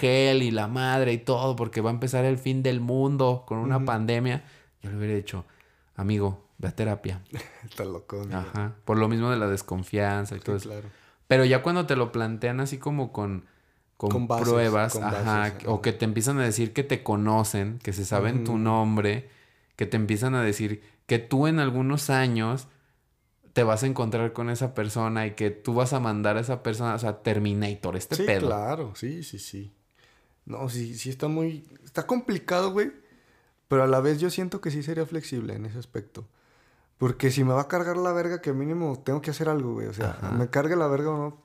gel 0.00 0.42
y 0.42 0.50
la 0.50 0.66
madre 0.66 1.12
y 1.12 1.18
todo, 1.18 1.54
porque 1.54 1.80
va 1.80 1.90
a 1.90 1.94
empezar 1.94 2.24
el 2.24 2.36
fin 2.36 2.64
del 2.64 2.80
mundo 2.80 3.44
con 3.46 3.58
una 3.58 3.84
pandemia, 3.84 4.42
yo 4.82 4.90
le 4.90 4.96
hubiera 4.96 5.14
dicho, 5.14 5.44
amigo, 5.94 6.48
ve 6.58 6.66
a 6.66 6.72
terapia. 6.72 7.22
Está 7.64 7.84
loco. 7.84 8.26
Ajá, 8.32 8.74
por 8.84 8.98
lo 8.98 9.06
mismo 9.06 9.30
de 9.30 9.36
la 9.36 9.46
desconfianza 9.46 10.34
y 10.36 10.40
todo 10.40 10.56
eso. 10.56 10.72
Pero 11.28 11.44
ya 11.44 11.62
cuando 11.62 11.86
te 11.86 11.94
lo 11.94 12.10
plantean 12.10 12.58
así 12.58 12.78
como 12.78 13.12
con 13.12 13.44
con, 14.08 14.26
pruebas, 14.26 14.96
ajá, 14.96 15.54
o 15.66 15.82
que 15.82 15.92
te 15.92 16.04
empiezan 16.04 16.38
a 16.38 16.44
decir 16.44 16.72
que 16.72 16.82
te 16.82 17.02
conocen, 17.02 17.78
que 17.82 17.92
se 17.92 18.04
saben 18.04 18.44
tu 18.44 18.58
nombre, 18.58 19.28
que 19.76 19.86
te 19.86 19.96
empiezan 19.96 20.34
a 20.34 20.42
decir 20.42 20.82
que 21.06 21.18
tú 21.18 21.46
en 21.46 21.58
algunos 21.58 22.10
años 22.10 22.68
te 23.52 23.62
vas 23.62 23.82
a 23.82 23.86
encontrar 23.86 24.32
con 24.32 24.50
esa 24.50 24.74
persona 24.74 25.26
y 25.26 25.32
que 25.32 25.50
tú 25.50 25.74
vas 25.74 25.92
a 25.92 26.00
mandar 26.00 26.36
a 26.36 26.40
esa 26.40 26.62
persona, 26.62 26.94
o 26.94 26.98
sea, 26.98 27.22
Terminator, 27.22 27.96
este 27.96 28.16
sí, 28.16 28.22
pedo. 28.24 28.48
claro, 28.48 28.94
sí, 28.96 29.22
sí, 29.22 29.38
sí. 29.38 29.72
No, 30.44 30.68
sí, 30.68 30.96
sí 30.98 31.08
está 31.08 31.28
muy, 31.28 31.64
está 31.84 32.06
complicado, 32.06 32.72
güey, 32.72 32.92
pero 33.68 33.84
a 33.84 33.86
la 33.86 34.00
vez 34.00 34.18
yo 34.18 34.28
siento 34.30 34.60
que 34.60 34.70
sí 34.70 34.82
sería 34.82 35.06
flexible 35.06 35.54
en 35.54 35.66
ese 35.66 35.78
aspecto. 35.78 36.26
Porque 36.98 37.30
si 37.30 37.44
me 37.44 37.52
va 37.52 37.62
a 37.62 37.68
cargar 37.68 37.96
la 37.96 38.12
verga, 38.12 38.40
que 38.40 38.52
mínimo 38.52 39.00
tengo 39.04 39.20
que 39.20 39.30
hacer 39.30 39.48
algo, 39.48 39.74
güey. 39.74 39.88
O 39.88 39.92
sea, 39.92 40.18
me 40.36 40.48
cargue 40.48 40.76
la 40.76 40.86
verga 40.86 41.10
o 41.10 41.18
no, 41.18 41.43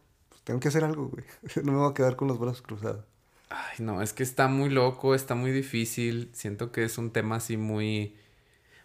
tengo 0.49 0.59
que 0.59 0.69
hacer 0.69 0.83
algo, 0.83 1.09
güey. 1.09 1.23
No 1.63 1.73
me 1.73 1.77
voy 1.77 1.91
a 1.91 1.93
quedar 1.93 2.15
con 2.15 2.27
los 2.27 2.39
brazos 2.39 2.63
cruzados. 2.63 3.05
Ay, 3.51 3.77
no, 3.77 4.01
es 4.01 4.13
que 4.13 4.23
está 4.23 4.47
muy 4.47 4.69
loco, 4.69 5.13
está 5.13 5.35
muy 5.35 5.51
difícil. 5.51 6.31
Siento 6.33 6.71
que 6.71 6.83
es 6.83 6.97
un 6.97 7.11
tema 7.11 7.35
así 7.35 7.55
muy... 7.55 8.17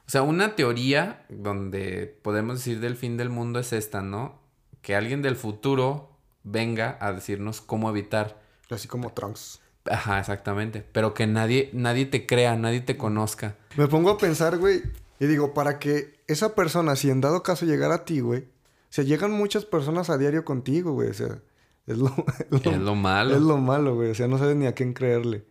O 0.06 0.11
sea, 0.11 0.21
una 0.21 0.56
teoría 0.56 1.25
donde 1.30 2.18
podemos 2.21 2.59
decir 2.59 2.80
del 2.80 2.97
fin 2.97 3.16
del 3.16 3.30
mundo 3.30 3.61
es 3.61 3.73
esta, 3.73 4.02
¿no? 4.02 4.38
Que 4.83 4.94
alguien 4.94 5.23
del 5.23 5.37
futuro 5.37 6.11
venga 6.42 6.99
a 7.00 7.12
decirnos 7.14 7.62
cómo 7.62 7.88
evitar. 7.88 8.42
Así 8.68 8.87
como 8.87 9.14
Trunks. 9.14 9.62
Ajá, 9.87 10.21
exactamente. 10.21 10.85
Pero 10.92 11.14
que 11.14 11.26
nadie, 11.26 11.71
nadie 11.73 12.04
te 12.04 12.26
crea, 12.26 12.56
nadie 12.56 12.83
te 12.83 12.99
conozca. 12.99 13.56
Me 13.76 13.88
pongo 13.88 14.11
a 14.11 14.18
pensar, 14.18 14.59
güey, 14.59 14.83
y 15.18 15.26
digo, 15.26 15.54
para 15.54 15.78
que 15.78 16.21
esa 16.26 16.54
persona, 16.54 16.94
si 16.97 17.09
en 17.09 17.23
dado 17.23 17.42
caso 17.42 17.64
llegara 17.64 17.94
a 17.94 18.04
ti, 18.04 18.21
güey, 18.21 18.40
o 18.40 18.47
sea, 18.90 19.04
llegan 19.04 19.33
muchas 19.33 19.64
personas 19.64 20.11
a 20.11 20.18
diario 20.18 20.44
contigo, 20.44 20.92
güey, 20.92 21.09
o 21.09 21.14
sea, 21.14 21.38
es 21.87 21.99
lo, 21.99 22.14
es 22.50 22.79
lo, 22.79 22.95
malo. 22.95 23.35
Es 23.35 23.43
lo 23.43 23.59
malo, 23.59 23.95
güey. 23.95 24.11
O 24.11 24.14
sea, 24.14 24.26
no 24.26 24.38
sabes 24.38 24.57
ni 24.57 24.67
a 24.67 24.73
quién 24.73 24.95
creerle. 24.95 25.45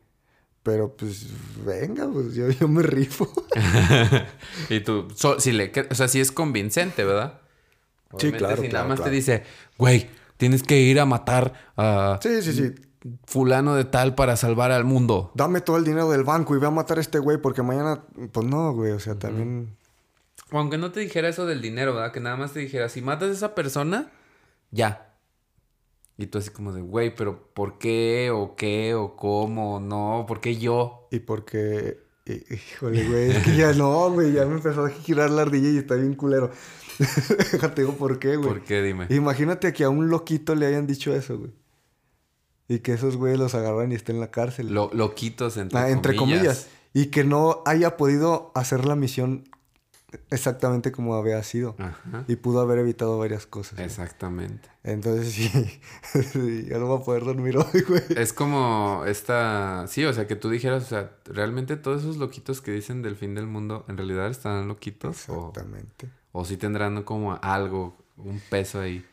Pero 0.64 0.96
pues, 0.96 1.28
venga, 1.66 2.10
pues 2.12 2.34
yo, 2.34 2.50
yo 2.50 2.68
me 2.68 2.82
rifo. 2.82 3.30
y 4.70 4.80
tú, 4.80 5.08
si 5.38 5.52
le, 5.52 5.72
o 5.92 5.96
sea, 5.96 6.08
si 6.08 6.22
es 6.22 6.32
convincente, 6.32 7.04
¿verdad? 7.04 7.42
sí, 8.18 8.32
claro. 8.32 8.62
Si 8.62 8.70
nada 8.70 8.86
más 8.86 9.04
te 9.04 9.10
dice, 9.10 9.44
güey, 9.78 10.10
tienes 10.38 10.64
que 10.64 10.80
ir 10.80 11.00
a 11.00 11.06
matar 11.06 11.54
a. 11.76 12.20
Sí, 12.22 12.42
sí, 12.42 12.54
sí. 12.54 12.76
Fulano 13.26 13.76
de 13.76 13.84
tal 13.84 14.16
para 14.16 14.38
salvar 14.38 14.72
al 14.72 14.86
mundo. 14.86 15.32
Dame 15.36 15.60
todo 15.60 15.76
el 15.76 15.84
dinero 15.84 16.10
del 16.10 16.24
banco 16.24 16.56
y 16.56 16.60
ve 16.60 16.68
a 16.68 16.72
matar 16.72 16.98
a 16.98 17.02
este 17.02 17.20
güey 17.20 17.38
porque 17.38 17.62
mañana. 17.62 18.06
Pues 18.32 18.48
no, 18.48 18.72
güey. 18.74 18.94
O 18.94 19.00
sea, 19.00 19.16
también. 19.16 19.76
Aunque 20.52 20.78
no 20.78 20.92
te 20.92 21.02
dijera 21.02 21.28
eso 21.28 21.46
del 21.46 21.62
dinero, 21.62 21.94
¿verdad? 21.94 22.14
Que 22.14 22.22
nada 22.22 22.38
más 22.38 22.54
te 22.54 22.60
dijera, 22.60 22.88
si 22.88 23.02
matas 23.02 23.30
a 23.30 23.34
esa 23.34 23.56
persona, 23.56 24.12
ya. 24.72 25.13
Y 26.24 26.28
tú 26.28 26.38
así 26.38 26.52
como 26.52 26.72
de, 26.72 26.82
güey, 26.82 27.14
pero 27.14 27.50
¿por 27.54 27.78
qué? 27.78 28.32
¿O 28.32 28.56
qué? 28.56 28.94
¿O 28.94 29.18
cómo? 29.18 29.82
¿No? 29.82 30.24
¿Por 30.26 30.40
qué 30.40 30.56
yo? 30.56 31.10
Y 31.12 31.20
porque... 31.20 32.02
Híjole, 32.26 33.06
güey, 33.10 33.32
es 33.32 33.44
que 33.44 33.58
ya 33.58 33.74
no, 33.74 34.10
güey, 34.10 34.32
ya 34.32 34.46
me 34.46 34.54
empezó 34.56 34.86
a 34.86 34.90
girar 34.90 35.30
la 35.30 35.42
ardilla 35.42 35.70
y 35.70 35.78
está 35.80 35.96
bien 35.96 36.16
culero. 36.16 36.50
Te 37.76 37.82
digo 37.82 37.98
por 37.98 38.20
qué, 38.20 38.38
güey. 38.38 38.48
¿Por 38.48 38.64
qué? 38.64 38.82
Dime. 38.82 39.08
Imagínate 39.10 39.74
que 39.74 39.84
a 39.84 39.90
un 39.90 40.10
loquito 40.10 40.56
le 40.56 40.66
hayan 40.66 40.88
dicho 40.88 41.14
eso, 41.14 41.38
güey. 41.38 41.52
Y 42.70 42.80
que 42.80 42.94
esos 42.94 43.18
güeyes 43.18 43.38
los 43.38 43.54
agarran 43.54 43.92
y 43.92 43.96
estén 43.96 44.16
en 44.16 44.22
la 44.22 44.32
cárcel. 44.32 44.74
Lo, 44.74 44.90
loquitos, 44.94 45.58
entre, 45.58 45.78
ah, 45.78 45.90
entre 45.90 46.16
comillas. 46.16 46.70
Y 46.94 47.08
que 47.08 47.26
no 47.26 47.64
haya 47.66 47.98
podido 47.98 48.54
hacer 48.56 48.86
la 48.86 48.96
misión 48.96 49.50
exactamente 50.30 50.92
como 50.92 51.16
había 51.16 51.42
sido. 51.44 51.76
Y 52.28 52.36
pudo 52.36 52.62
haber 52.62 52.80
evitado 52.80 53.18
varias 53.18 53.46
cosas. 53.46 53.80
Exactamente. 53.80 54.70
Entonces 54.84 55.34
sí, 56.32 56.66
ya 56.70 56.78
no 56.78 56.88
voy 56.88 57.02
a 57.02 57.04
poder 57.04 57.24
dormir 57.24 57.58
hoy, 57.58 57.82
güey. 57.82 58.04
Es 58.16 58.34
como 58.34 59.04
esta... 59.06 59.86
Sí, 59.88 60.06
o 60.06 60.14
sea, 60.14 60.28
que 60.28 60.36
tú 60.36 60.50
dijeras, 60.50 60.84
o 60.84 60.88
sea, 60.88 61.12
realmente 61.26 61.78
todos 61.78 62.02
esos 62.02 62.18
loquitos 62.18 62.62
que 62.62 62.72
dicen 62.72 63.02
del 63.02 63.16
fin 63.16 63.36
del 63.36 63.48
mundo, 63.48 63.86
¿en 63.88 63.98
realidad 63.98 64.30
están 64.30 64.68
loquitos? 64.68 65.30
Exactamente. 65.30 66.10
O, 66.32 66.42
o 66.42 66.46
sí 66.46 66.58
tendrán 66.58 67.04
como 67.04 67.40
algo, 67.42 67.98
un 68.18 68.42
peso 68.50 68.82
ahí. 68.82 69.06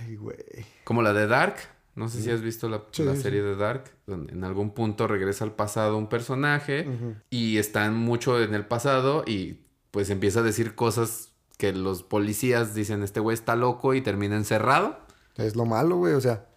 Ay, 0.00 0.16
güey. 0.16 0.36
Como 0.84 1.02
la 1.02 1.12
de 1.12 1.26
Dark. 1.26 1.56
No 1.94 2.08
sé 2.08 2.22
si 2.22 2.30
has 2.30 2.40
visto 2.40 2.70
la, 2.70 2.80
serie 3.16 3.42
de 3.42 3.54
Dark, 3.54 3.84
donde 4.06 4.32
en 4.32 4.44
algún 4.44 4.70
punto 4.70 5.06
regresa 5.06 5.44
al 5.44 5.52
pasado 5.52 5.98
un 5.98 6.08
personaje 6.08 6.86
y 7.28 7.58
están 7.58 7.94
mucho 7.94 8.42
en 8.42 8.54
el 8.54 8.64
pasado 8.64 9.24
y 9.26 9.58
pues 9.92 10.10
empieza 10.10 10.40
a 10.40 10.42
decir 10.42 10.74
cosas 10.74 11.32
que 11.58 11.72
los 11.72 12.02
policías 12.02 12.74
dicen, 12.74 13.04
este 13.04 13.20
güey 13.20 13.34
está 13.34 13.54
loco 13.54 13.94
y 13.94 14.00
termina 14.00 14.34
encerrado. 14.34 14.98
Es 15.36 15.54
lo 15.54 15.64
malo, 15.64 15.98
güey, 15.98 16.14
o 16.14 16.20
sea, 16.20 16.48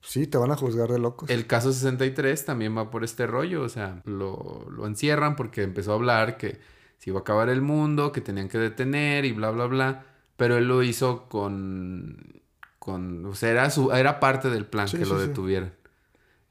sí, 0.00 0.26
te 0.26 0.38
van 0.38 0.50
a 0.50 0.56
juzgar 0.56 0.90
de 0.90 0.98
locos. 0.98 1.30
El 1.30 1.46
caso 1.46 1.72
63 1.72 2.44
también 2.44 2.76
va 2.76 2.90
por 2.90 3.04
este 3.04 3.28
rollo, 3.28 3.62
o 3.62 3.68
sea, 3.68 4.02
lo, 4.04 4.66
lo 4.68 4.86
encierran 4.86 5.36
porque 5.36 5.62
empezó 5.62 5.92
a 5.92 5.94
hablar 5.94 6.38
que 6.38 6.58
se 6.98 7.10
iba 7.10 7.20
a 7.20 7.22
acabar 7.22 7.50
el 7.50 7.62
mundo, 7.62 8.10
que 8.10 8.20
tenían 8.20 8.48
que 8.48 8.58
detener 8.58 9.24
y 9.26 9.32
bla, 9.32 9.50
bla, 9.50 9.66
bla, 9.66 10.06
pero 10.36 10.56
él 10.56 10.66
lo 10.66 10.82
hizo 10.82 11.28
con... 11.28 12.42
con 12.78 13.26
o 13.26 13.34
sea, 13.34 13.50
era, 13.50 13.70
su, 13.70 13.92
era 13.92 14.18
parte 14.18 14.50
del 14.50 14.66
plan 14.66 14.88
que 14.88 15.04
lo 15.04 15.18
detuvieran. 15.18 15.74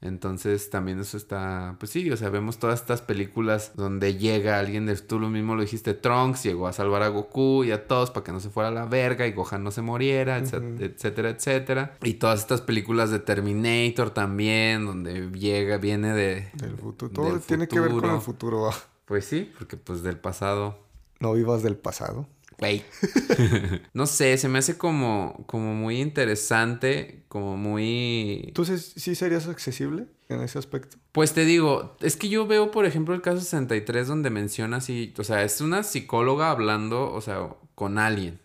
Entonces 0.02 0.68
también 0.68 0.98
eso 0.98 1.16
está, 1.16 1.76
pues 1.78 1.92
sí, 1.92 2.10
o 2.10 2.16
sea, 2.16 2.28
vemos 2.28 2.58
todas 2.58 2.80
estas 2.80 3.00
películas 3.00 3.70
donde 3.76 4.16
llega 4.16 4.58
alguien, 4.58 4.84
de, 4.84 4.96
tú 4.96 5.20
lo 5.20 5.28
mismo 5.28 5.54
lo 5.54 5.62
dijiste, 5.62 5.94
Trunks 5.94 6.42
llegó 6.42 6.66
a 6.66 6.72
salvar 6.72 7.02
a 7.02 7.08
Goku 7.08 7.62
y 7.62 7.70
a 7.70 7.86
todos 7.86 8.10
para 8.10 8.24
que 8.24 8.32
no 8.32 8.40
se 8.40 8.50
fuera 8.50 8.70
a 8.70 8.72
la 8.72 8.84
verga 8.84 9.28
y 9.28 9.32
Gohan 9.32 9.62
no 9.62 9.70
se 9.70 9.80
moriera, 9.80 10.38
etcétera, 10.38 11.30
etcétera, 11.30 11.96
Y 12.02 12.14
todas 12.14 12.40
estas 12.40 12.62
películas 12.62 13.10
de 13.12 13.20
Terminator 13.20 14.10
también, 14.10 14.86
donde 14.86 15.30
llega, 15.30 15.78
viene 15.78 16.12
de... 16.14 16.50
Del 16.54 16.76
futuro, 16.76 17.12
todo 17.12 17.38
tiene 17.38 17.68
que 17.68 17.78
ver 17.78 17.92
con 17.92 18.10
el 18.10 18.20
futuro. 18.20 18.70
Pues 19.04 19.24
sí, 19.24 19.52
porque 19.56 19.76
pues 19.76 20.02
del 20.02 20.18
pasado... 20.18 20.78
No 21.20 21.32
vivas 21.34 21.62
del 21.62 21.76
pasado. 21.76 22.26
no 23.94 24.06
sé, 24.06 24.36
se 24.38 24.48
me 24.48 24.58
hace 24.58 24.78
como, 24.78 25.44
como 25.46 25.74
muy 25.74 26.00
interesante, 26.00 27.24
como 27.28 27.56
muy... 27.56 28.44
Entonces, 28.48 28.92
¿sí 28.96 29.14
serías 29.14 29.48
accesible 29.48 30.06
en 30.28 30.40
ese 30.40 30.58
aspecto? 30.58 30.96
Pues 31.12 31.32
te 31.32 31.44
digo, 31.44 31.96
es 32.00 32.16
que 32.16 32.28
yo 32.28 32.46
veo, 32.46 32.70
por 32.70 32.86
ejemplo, 32.86 33.14
el 33.14 33.22
caso 33.22 33.40
63 33.40 34.06
donde 34.08 34.30
menciona 34.30 34.78
así, 34.78 35.12
o 35.18 35.24
sea, 35.24 35.42
es 35.42 35.60
una 35.60 35.82
psicóloga 35.82 36.50
hablando, 36.50 37.12
o 37.12 37.20
sea, 37.20 37.48
con 37.74 37.98
alguien. 37.98 38.38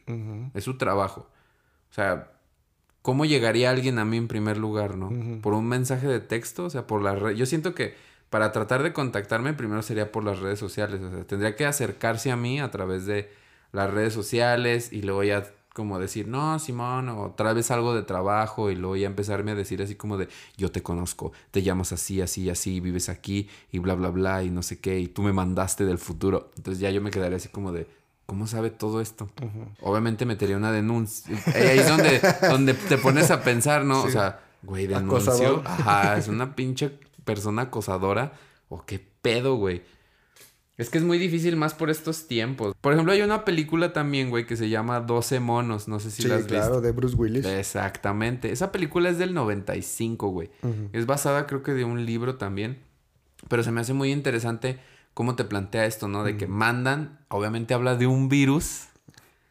Es 0.54 0.64
su 0.64 0.78
trabajo. 0.78 1.30
O 1.90 1.94
sea, 1.94 2.32
¿cómo 3.02 3.26
llegaría 3.26 3.70
alguien 3.70 4.00
a 4.00 4.06
mí 4.06 4.18
en 4.18 4.28
primer 4.28 4.58
lugar, 4.58 4.98
no? 4.98 5.42
Por 5.42 5.54
un 5.54 5.68
mensaje 5.68 6.08
de 6.08 6.20
texto, 6.20 6.66
o 6.66 6.70
sea, 6.70 6.88
por 6.88 7.02
la 7.02 7.16
red. 7.16 7.36
Yo 7.36 7.46
siento 7.46 7.74
que 7.74 7.96
para 8.30 8.52
tratar 8.52 8.84
de 8.84 8.94
contactarme 8.94 9.54
primero 9.54 9.82
sería 9.82 10.12
por 10.12 10.24
las 10.24 10.40
redes 10.40 10.60
sociales, 10.60 11.02
o 11.02 11.12
sea, 11.12 11.24
tendría 11.24 11.56
que 11.56 11.66
acercarse 11.66 12.32
a 12.32 12.36
mí 12.36 12.60
a 12.60 12.70
través 12.72 13.06
de 13.06 13.30
las 13.78 13.92
redes 13.92 14.14
sociales 14.14 14.92
y 14.92 15.04
luego 15.04 15.24
ya 15.24 15.44
como 15.74 16.00
decir, 16.00 16.28
no, 16.28 16.58
Simón, 16.58 17.08
o 17.10 17.26
otra 17.26 17.54
vez 17.54 17.70
algo 17.70 17.94
de 17.94 18.02
trabajo 18.02 18.72
y 18.72 18.76
luego 18.76 18.96
ya 18.96 19.06
empezarme 19.06 19.52
a 19.52 19.56
decir 19.56 19.80
así 19.84 19.94
como 19.94 20.18
de, 20.18 20.28
yo 20.58 20.72
te 20.72 20.82
conozco, 20.82 21.32
te 21.52 21.62
llamas 21.62 21.92
así, 21.92 22.20
así, 22.20 22.50
así, 22.50 22.80
vives 22.80 23.10
aquí 23.10 23.48
y 23.72 23.78
bla, 23.78 23.94
bla, 23.94 24.10
bla 24.10 24.44
y 24.44 24.50
no 24.50 24.64
sé 24.64 24.80
qué, 24.80 25.00
y 25.00 25.08
tú 25.08 25.22
me 25.22 25.34
mandaste 25.34 25.86
del 25.86 26.00
futuro. 26.00 26.50
Entonces 26.58 26.82
ya 26.82 26.90
yo 26.90 27.00
me 27.00 27.12
quedaría 27.12 27.38
así 27.38 27.50
como 27.50 27.72
de, 27.72 27.86
¿cómo 28.26 28.48
sabe 28.48 28.72
todo 28.72 29.00
esto? 29.00 29.30
Obviamente 29.82 30.26
metería 30.26 30.58
una 30.58 30.72
denuncia. 30.72 31.38
Ahí 31.54 31.78
es 31.78 31.88
donde, 31.88 32.20
donde 32.50 32.74
te 32.74 32.98
pones 32.98 33.30
a 33.30 33.44
pensar, 33.44 33.86
¿no? 33.86 34.02
O 34.02 34.10
sea, 34.10 34.40
güey, 34.64 34.88
denuncio. 34.88 35.62
Ajá, 35.64 36.18
es 36.18 36.28
una 36.28 36.56
pinche 36.56 36.98
persona 37.24 37.64
acosadora. 37.64 38.34
O 38.70 38.84
qué 38.84 39.00
pedo, 39.22 39.58
güey. 39.58 39.84
Es 40.78 40.92
que 40.92 41.00
es 41.00 41.04
muy 41.04 41.18
difícil 41.18 41.56
más 41.56 41.74
por 41.74 41.90
estos 41.90 42.28
tiempos. 42.28 42.76
Por 42.80 42.94
ejemplo, 42.94 43.12
hay 43.12 43.22
una 43.22 43.46
película 43.46 43.94
también, 43.94 44.30
güey, 44.30 44.46
que 44.46 44.56
se 44.56 44.70
llama 44.70 45.00
12 45.00 45.40
monos. 45.40 45.88
No 45.88 46.00
sé 46.00 46.12
si 46.12 46.28
la 46.28 46.36
has 46.36 46.46
claro, 46.46 46.82
de 46.82 46.92
Bruce 46.92 47.16
Willis. 47.16 47.46
Exactamente. 47.46 48.52
Esa 48.52 48.72
película 48.72 49.10
es 49.10 49.18
del 49.18 49.34
95, 49.34 50.30
güey. 50.30 50.52
Es 50.94 51.08
basada, 51.08 51.48
creo 51.48 51.64
que, 51.64 51.74
de 51.74 51.84
un 51.84 52.06
libro 52.06 52.36
también. 52.36 52.78
Pero 53.48 53.64
se 53.64 53.72
me 53.72 53.82
hace 53.82 53.94
muy 53.94 54.12
interesante 54.12 54.80
cómo 55.16 55.36
te 55.36 55.46
plantea 55.46 55.86
esto, 55.86 56.08
¿no? 56.08 56.24
De 56.24 56.38
que 56.38 56.46
mandan, 56.46 57.20
obviamente 57.30 57.74
habla 57.74 57.96
de 57.96 58.06
un 58.06 58.30
virus 58.30 58.88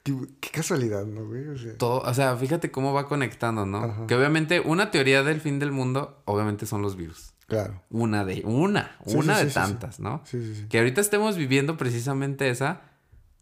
Qué, 0.07 0.15
qué 0.39 0.51
casualidad, 0.51 1.05
¿no, 1.05 1.27
güey? 1.27 1.49
O 1.49 1.59
sea, 1.59 1.77
Todo, 1.77 1.99
o 1.99 2.15
sea, 2.15 2.37
fíjate 2.37 2.71
cómo 2.71 2.93
va 2.93 3.09
conectando, 3.09 3.67
¿no? 3.67 4.07
Que 4.07 4.15
obviamente 4.15 4.61
una 4.61 4.93
teoría 4.93 5.25
del 5.25 5.41
fin 5.41 5.59
del 5.59 5.73
mundo, 5.73 6.23
obviamente 6.27 6.65
son 6.65 6.81
los 6.81 6.95
virus. 6.95 7.33
Claro. 7.47 7.83
Una 7.91 8.25
de, 8.25 8.43
una, 8.45 8.97
Sí, 9.07 9.17
una 9.17 9.37
sí, 9.39 9.45
de 9.45 9.51
sí, 9.51 9.55
tantas, 9.55 10.01
¿no? 10.01 10.23
Sí, 10.25 10.41
sí, 10.43 10.55
sí. 10.63 10.67
Que 10.69 10.79
ahorita 10.79 11.01
estemos 11.01 11.37
viviendo 11.37 11.77
precisamente 11.77 12.49
esa, 12.51 12.83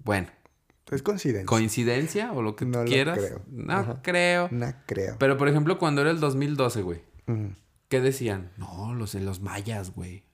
bueno, 0.04 0.28
Es 0.90 1.02
coincidencia. 1.02 1.46
coincidencia 1.46 2.32
o 2.32 2.42
lo 2.42 2.56
que 2.56 2.64
No 2.66 2.78
tú 2.78 2.78
lo 2.84 2.84
quieras. 2.90 3.18
creo. 3.18 3.42
No 3.48 3.72
Ajá. 3.72 4.00
creo. 4.02 4.48
no 4.50 4.72
creo. 4.86 5.16
Pero 5.18 5.36
por 5.38 5.48
ejemplo, 5.48 5.78
cuando 5.78 6.00
era 6.02 6.10
el 6.10 6.20
2012, 6.20 6.82
güey, 6.82 7.00
Ujú, 7.26 7.54
¿qué 7.88 8.00
decían? 8.00 8.50
No, 8.56 8.94
los, 8.94 9.14
los 9.14 9.40
mayas, 9.40 9.94
güey. 9.94 10.24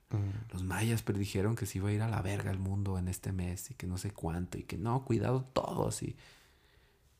Los 0.51 0.63
mayas 0.63 1.03
predijeron 1.03 1.55
que 1.55 1.65
se 1.65 1.77
iba 1.77 1.87
a 1.87 1.93
ir 1.93 2.01
a 2.01 2.09
la 2.09 2.21
verga 2.21 2.51
el 2.51 2.59
mundo 2.59 2.97
en 2.99 3.07
este 3.07 3.31
mes 3.31 3.71
y 3.71 3.75
que 3.75 3.87
no 3.87 3.97
sé 3.97 4.11
cuánto 4.11 4.57
y 4.57 4.63
que 4.63 4.77
no, 4.77 5.05
cuidado 5.05 5.45
todos 5.53 6.03
y... 6.03 6.17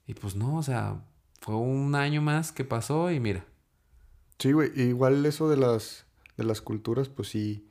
Y 0.07 0.13
pues 0.13 0.35
no, 0.35 0.57
o 0.57 0.63
sea, 0.63 0.99
fue 1.39 1.55
un 1.55 1.95
año 1.95 2.21
más 2.21 2.51
que 2.51 2.65
pasó 2.65 3.09
y 3.09 3.21
mira. 3.21 3.45
Sí, 4.39 4.51
güey. 4.51 4.71
Igual 4.77 5.25
eso 5.25 5.47
de 5.49 5.55
las, 5.55 6.05
de 6.41 6.47
las 6.47 6.61
culturas, 6.61 7.09
pues 7.09 7.29
sí. 7.29 7.67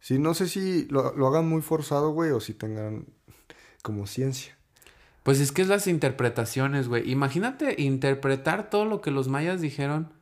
Sí, 0.00 0.18
no 0.18 0.34
sé 0.34 0.48
si 0.48 0.86
lo, 0.86 1.16
lo 1.16 1.28
hagan 1.28 1.48
muy 1.48 1.62
forzado, 1.62 2.10
güey, 2.10 2.30
o 2.30 2.40
si 2.40 2.54
tengan 2.54 3.06
como 3.82 4.06
ciencia. 4.06 4.56
Pues 5.22 5.38
es 5.40 5.52
que 5.52 5.62
es 5.62 5.68
las 5.68 5.86
interpretaciones, 5.86 6.88
güey. 6.88 7.08
Imagínate 7.10 7.80
interpretar 7.80 8.70
todo 8.70 8.84
lo 8.84 9.00
que 9.00 9.12
los 9.12 9.28
mayas 9.28 9.60
dijeron 9.60 10.12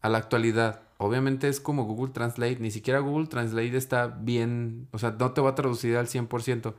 a 0.00 0.08
la 0.08 0.18
actualidad. 0.18 0.82
Obviamente 0.98 1.48
es 1.48 1.60
como 1.60 1.84
Google 1.84 2.12
Translate. 2.12 2.60
Ni 2.60 2.70
siquiera 2.70 3.00
Google 3.00 3.26
Translate 3.26 3.76
está 3.76 4.06
bien. 4.06 4.86
O 4.92 4.98
sea, 4.98 5.10
no 5.18 5.32
te 5.32 5.40
va 5.40 5.50
a 5.50 5.54
traducir 5.56 5.96
al 5.96 6.06
100%. 6.06 6.74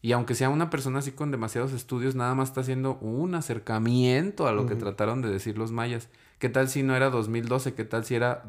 Y 0.00 0.12
aunque 0.12 0.34
sea 0.34 0.48
una 0.48 0.70
persona 0.70 1.00
así 1.00 1.12
con 1.12 1.30
demasiados 1.30 1.72
estudios, 1.72 2.14
nada 2.14 2.34
más 2.34 2.48
está 2.48 2.62
haciendo 2.62 2.96
un 2.98 3.34
acercamiento 3.34 4.48
a 4.48 4.52
lo 4.52 4.66
que 4.66 4.74
trataron 4.74 5.22
de 5.22 5.30
decir 5.30 5.58
los 5.58 5.70
mayas. 5.70 6.08
¿Qué 6.38 6.48
tal 6.48 6.68
si 6.68 6.82
no 6.82 6.96
era 6.96 7.10
2012? 7.10 7.74
¿Qué 7.74 7.84
tal 7.84 8.04
si 8.04 8.16
era 8.16 8.42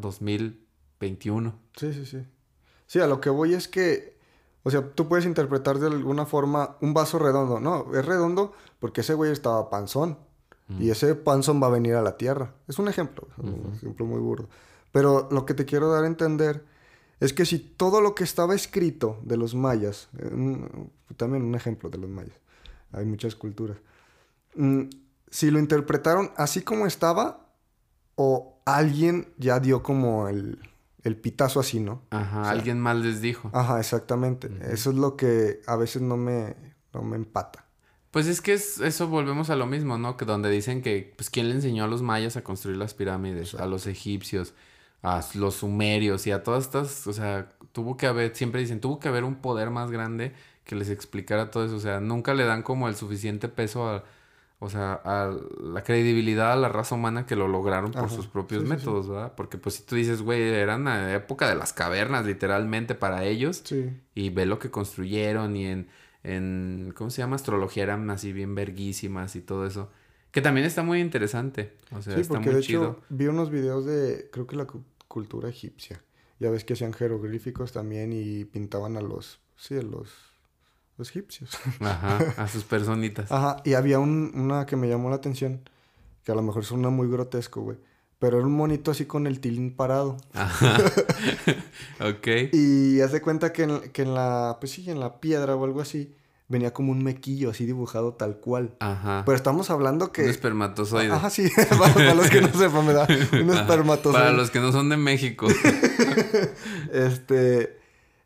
2021? 1.00 1.54
Sí, 1.76 1.94
sí, 1.94 2.06
sí. 2.06 2.26
Sí, 2.88 3.00
a 3.00 3.08
lo 3.08 3.20
que 3.20 3.30
voy 3.30 3.54
es 3.54 3.68
que, 3.68 4.18
o 4.64 4.70
sea, 4.72 4.88
tú 4.94 5.08
puedes 5.08 5.26
interpretar 5.26 5.80
de 5.80 5.88
alguna 5.88 6.26
forma 6.26 6.78
un 6.82 6.94
vaso 6.94 7.20
redondo. 7.20 7.60
No, 7.60 7.94
es 7.94 8.06
redondo 8.06 8.54
porque 8.80 9.02
ese 9.02 9.14
güey 9.14 9.32
estaba 9.32 9.70
panzón. 9.70 10.18
Y 10.80 10.90
ese 10.90 11.14
panzón 11.14 11.62
va 11.62 11.68
a 11.68 11.72
venir 11.72 11.94
a 11.94 12.02
la 12.02 12.18
tierra. 12.18 12.56
Es 12.68 12.80
un 12.80 12.88
ejemplo, 12.88 13.28
un 13.38 13.74
ejemplo 13.76 14.06
muy 14.08 14.20
burdo. 14.20 14.48
Pero 14.92 15.28
lo 15.30 15.46
que 15.46 15.54
te 15.54 15.66
quiero 15.66 15.92
dar 15.92 16.04
a 16.04 16.08
entender 16.08 16.64
es 17.20 17.32
que 17.34 17.46
si 17.46 17.60
todo 17.60 18.02
lo 18.02 18.16
que 18.16 18.24
estaba 18.24 18.56
escrito 18.56 19.20
de 19.24 19.38
los 19.38 19.54
mayas, 19.54 20.08
un- 20.32 20.90
también 21.16 21.44
un 21.44 21.54
ejemplo 21.54 21.90
de 21.90 21.98
los 22.00 22.10
mayas, 22.10 22.36
hay 22.92 23.06
muchas 23.06 23.36
culturas, 23.36 23.78
mm, 24.56 24.84
si 25.30 25.52
lo 25.52 25.60
interpretaron 25.60 26.32
así 26.38 26.62
como 26.64 26.88
estaba 26.88 27.46
o 28.16 28.60
alguien 28.66 29.32
ya 29.38 29.60
dio 29.60 29.84
como 29.84 30.28
el, 30.28 30.58
el 31.04 31.18
pitazo 31.18 31.60
así, 31.60 31.80
¿no? 31.80 32.02
Ajá, 32.10 32.42
O 32.42 32.44
sea, 32.44 32.52
alguien 32.52 32.80
más 32.80 32.98
les 32.98 33.22
dijo. 33.22 33.50
Ajá, 33.54 33.80
exactamente. 33.80 34.50
Eso 34.72 34.92
es 34.92 34.96
lo 34.96 35.16
que 35.18 35.62
a 35.68 35.76
veces 35.76 36.02
no 36.02 36.18
me, 36.18 36.56
no 36.94 37.02
me 37.02 37.16
empata. 37.16 37.66
Pues 38.12 38.28
es 38.28 38.42
que 38.42 38.54
es, 38.54 38.80
eso 38.80 39.08
volvemos 39.08 39.50
a 39.50 39.56
lo 39.56 39.66
mismo, 39.66 39.98
¿no? 39.98 40.18
Que 40.18 40.26
donde 40.26 40.50
dicen 40.50 40.82
que, 40.82 41.14
pues, 41.18 41.30
¿quién 41.30 41.50
le 41.50 41.56
enseñó 41.56 41.84
a 41.84 41.88
los 41.88 42.02
mayas 42.02 42.38
a 42.38 42.44
construir 42.44 42.78
las 42.78 42.94
pirámides? 42.94 43.56
A 43.56 43.66
los 43.66 43.88
egipcios, 43.88 44.54
a 45.02 45.22
los 45.34 45.56
sumerios 45.56 46.28
y 46.28 46.32
a 46.32 46.44
todas 46.44 46.66
estas, 46.66 47.08
o 47.08 47.14
sea, 47.14 47.50
tuvo 47.72 47.98
que 47.98 48.08
haber, 48.08 48.36
siempre 48.36 48.62
dicen, 48.62 48.80
tuvo 48.80 49.00
que 49.00 49.08
haber 49.08 49.24
un 49.24 49.36
poder 49.36 49.72
más 49.72 49.92
grande 49.92 50.34
que 50.64 50.76
les 50.76 50.90
explicara 50.90 51.52
todo 51.52 51.66
eso. 51.66 51.76
O 51.76 51.80
sea, 51.80 52.00
nunca 52.00 52.34
le 52.34 52.46
dan 52.46 52.62
como 52.62 52.88
el 52.88 52.96
suficiente 52.96 53.50
peso 53.50 53.90
a, 53.90 54.04
o 54.64 54.70
sea, 54.70 54.94
a 55.04 55.36
la 55.62 55.84
credibilidad 55.84 56.54
a 56.54 56.56
la 56.56 56.70
raza 56.70 56.96
humana 56.96 57.26
que 57.26 57.36
lo 57.36 57.48
lograron 57.48 57.92
por 57.92 58.06
Ajá. 58.06 58.16
sus 58.16 58.28
propios 58.28 58.62
Sí, 58.62 58.68
sí, 58.68 58.74
sí. 58.74 58.78
métodos, 58.80 59.10
¿verdad? 59.10 59.34
Porque 59.36 59.58
pues 59.58 59.76
si 59.76 59.84
tú 59.84 59.96
dices, 59.96 60.22
güey, 60.22 60.42
eran 60.42 60.86
la 60.86 61.14
época 61.14 61.50
de 61.50 61.56
las 61.56 61.74
cavernas, 61.74 62.26
literalmente, 62.26 62.96
para 62.96 63.24
ellos. 63.26 63.62
Sí. 63.66 63.92
Y 64.16 64.30
ve 64.30 64.46
lo 64.46 64.60
que 64.60 64.72
construyeron 64.72 65.56
y 65.56 65.66
en, 65.68 65.88
en 66.24 66.94
¿cómo 66.96 67.10
se 67.10 67.22
llama? 67.22 67.36
Astrología 67.36 67.84
eran 67.84 68.10
así 68.10 68.32
bien 68.34 68.56
verguísimas 68.56 69.36
y 69.36 69.42
todo 69.42 69.66
eso. 69.66 69.90
Que 70.32 70.42
también 70.42 70.66
está 70.66 70.82
muy 70.82 71.00
interesante. 71.00 71.74
O 71.92 72.02
sea, 72.02 72.16
Sí, 72.16 72.22
está 72.22 72.36
porque 72.36 72.50
muy 72.50 72.56
de 72.56 72.62
chido. 72.62 72.84
hecho 72.84 73.02
vi 73.10 73.28
unos 73.28 73.52
videos 73.52 73.86
de, 73.86 74.30
creo 74.32 74.48
que 74.48 74.56
la 74.56 74.66
cu- 74.66 74.84
cultura 75.08 75.50
egipcia. 75.50 76.02
Ya 76.40 76.50
ves 76.50 76.64
que 76.66 76.74
hacían 76.74 76.94
jeroglíficos 76.94 77.72
también 77.72 78.12
y 78.14 78.46
pintaban 78.46 78.98
a 78.98 79.02
los, 79.02 79.40
sí, 79.56 79.78
a 79.78 79.82
los, 79.84 80.10
los 80.98 81.10
egipcios. 81.10 81.58
Ajá, 81.80 82.20
a 82.38 82.48
sus 82.48 82.64
personitas. 82.64 83.32
Ajá, 83.32 83.58
y 83.64 83.74
había 83.74 84.00
un- 84.00 84.32
una 84.36 84.66
que 84.66 84.76
me 84.76 84.88
llamó 84.88 85.10
la 85.10 85.16
atención, 85.18 85.62
que 86.24 86.32
a 86.32 86.36
lo 86.36 86.42
mejor 86.42 86.64
suena 86.66 86.90
muy 86.90 87.08
grotesco, 87.10 87.62
güey. 87.62 87.78
Pero 88.20 88.38
era 88.38 88.46
un 88.48 88.54
monito 88.54 88.92
así 88.92 89.06
con 89.06 89.28
el 89.28 89.40
tilín 89.42 89.76
parado. 89.76 90.16
Ajá. 90.34 90.78
ok. 92.00 92.28
Y 92.54 93.02
haz 93.02 93.12
de 93.12 93.22
cuenta 93.22 93.52
que 93.52 93.64
en, 93.64 93.80
que 93.92 94.04
en 94.04 94.14
la, 94.14 94.58
pues 94.60 94.72
sí, 94.72 94.90
en 94.90 95.00
la 95.02 95.20
piedra 95.20 95.56
o 95.56 95.66
algo 95.66 95.82
así, 95.82 96.16
venía 96.48 96.72
como 96.72 96.92
un 96.94 97.04
mequillo 97.04 97.50
así 97.50 97.66
dibujado 97.66 98.14
tal 98.14 98.38
cual. 98.38 98.76
Ajá. 98.80 99.24
Pero 99.26 99.36
estamos 99.36 99.70
hablando 99.72 100.06
Un 100.06 100.12
que... 100.12 100.30
espermatozoide. 100.30 101.12
Ajá, 101.12 101.30
sí, 101.30 101.50
para, 101.78 101.94
para 101.94 102.14
los 102.14 102.30
que 102.30 102.40
no 102.42 102.48
sepan, 102.54 102.86
me 102.86 102.94
da 102.94 103.08
un 103.34 103.50
espermatozoide. 103.50 104.24
Para 104.26 104.32
los 104.32 104.52
que 104.52 104.60
no 104.60 104.72
son 104.72 104.88
de 104.90 104.98
México. 104.98 105.48
Este, 106.92 107.78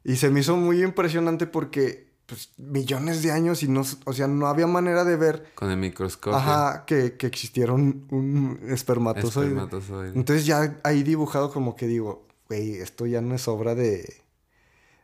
y 0.03 0.17
se 0.17 0.29
me 0.29 0.41
hizo 0.41 0.55
muy 0.57 0.83
impresionante 0.83 1.47
porque, 1.47 2.06
pues, 2.27 2.51
millones 2.57 3.23
de 3.23 3.31
años 3.31 3.63
y 3.63 3.67
no, 3.67 3.83
o 4.05 4.13
sea, 4.13 4.27
no 4.27 4.47
había 4.47 4.67
manera 4.67 5.03
de 5.03 5.15
ver, 5.15 5.51
con 5.55 5.71
el 5.71 5.77
microscopio. 5.77 6.37
ajá, 6.37 6.85
que, 6.85 7.17
que 7.17 7.25
existiera 7.25 7.73
un, 7.73 8.05
un 8.11 8.59
espermatozoide. 8.69 9.47
Espermatozoide. 9.47 10.11
Entonces 10.13 10.45
ya 10.45 10.79
ahí 10.83 11.03
dibujado 11.03 11.51
como 11.51 11.75
que 11.75 11.87
digo, 11.87 12.27
güey, 12.49 12.75
esto 12.75 13.05
ya 13.07 13.21
no 13.21 13.33
es 13.33 13.47
obra 13.47 13.75
de, 13.75 14.21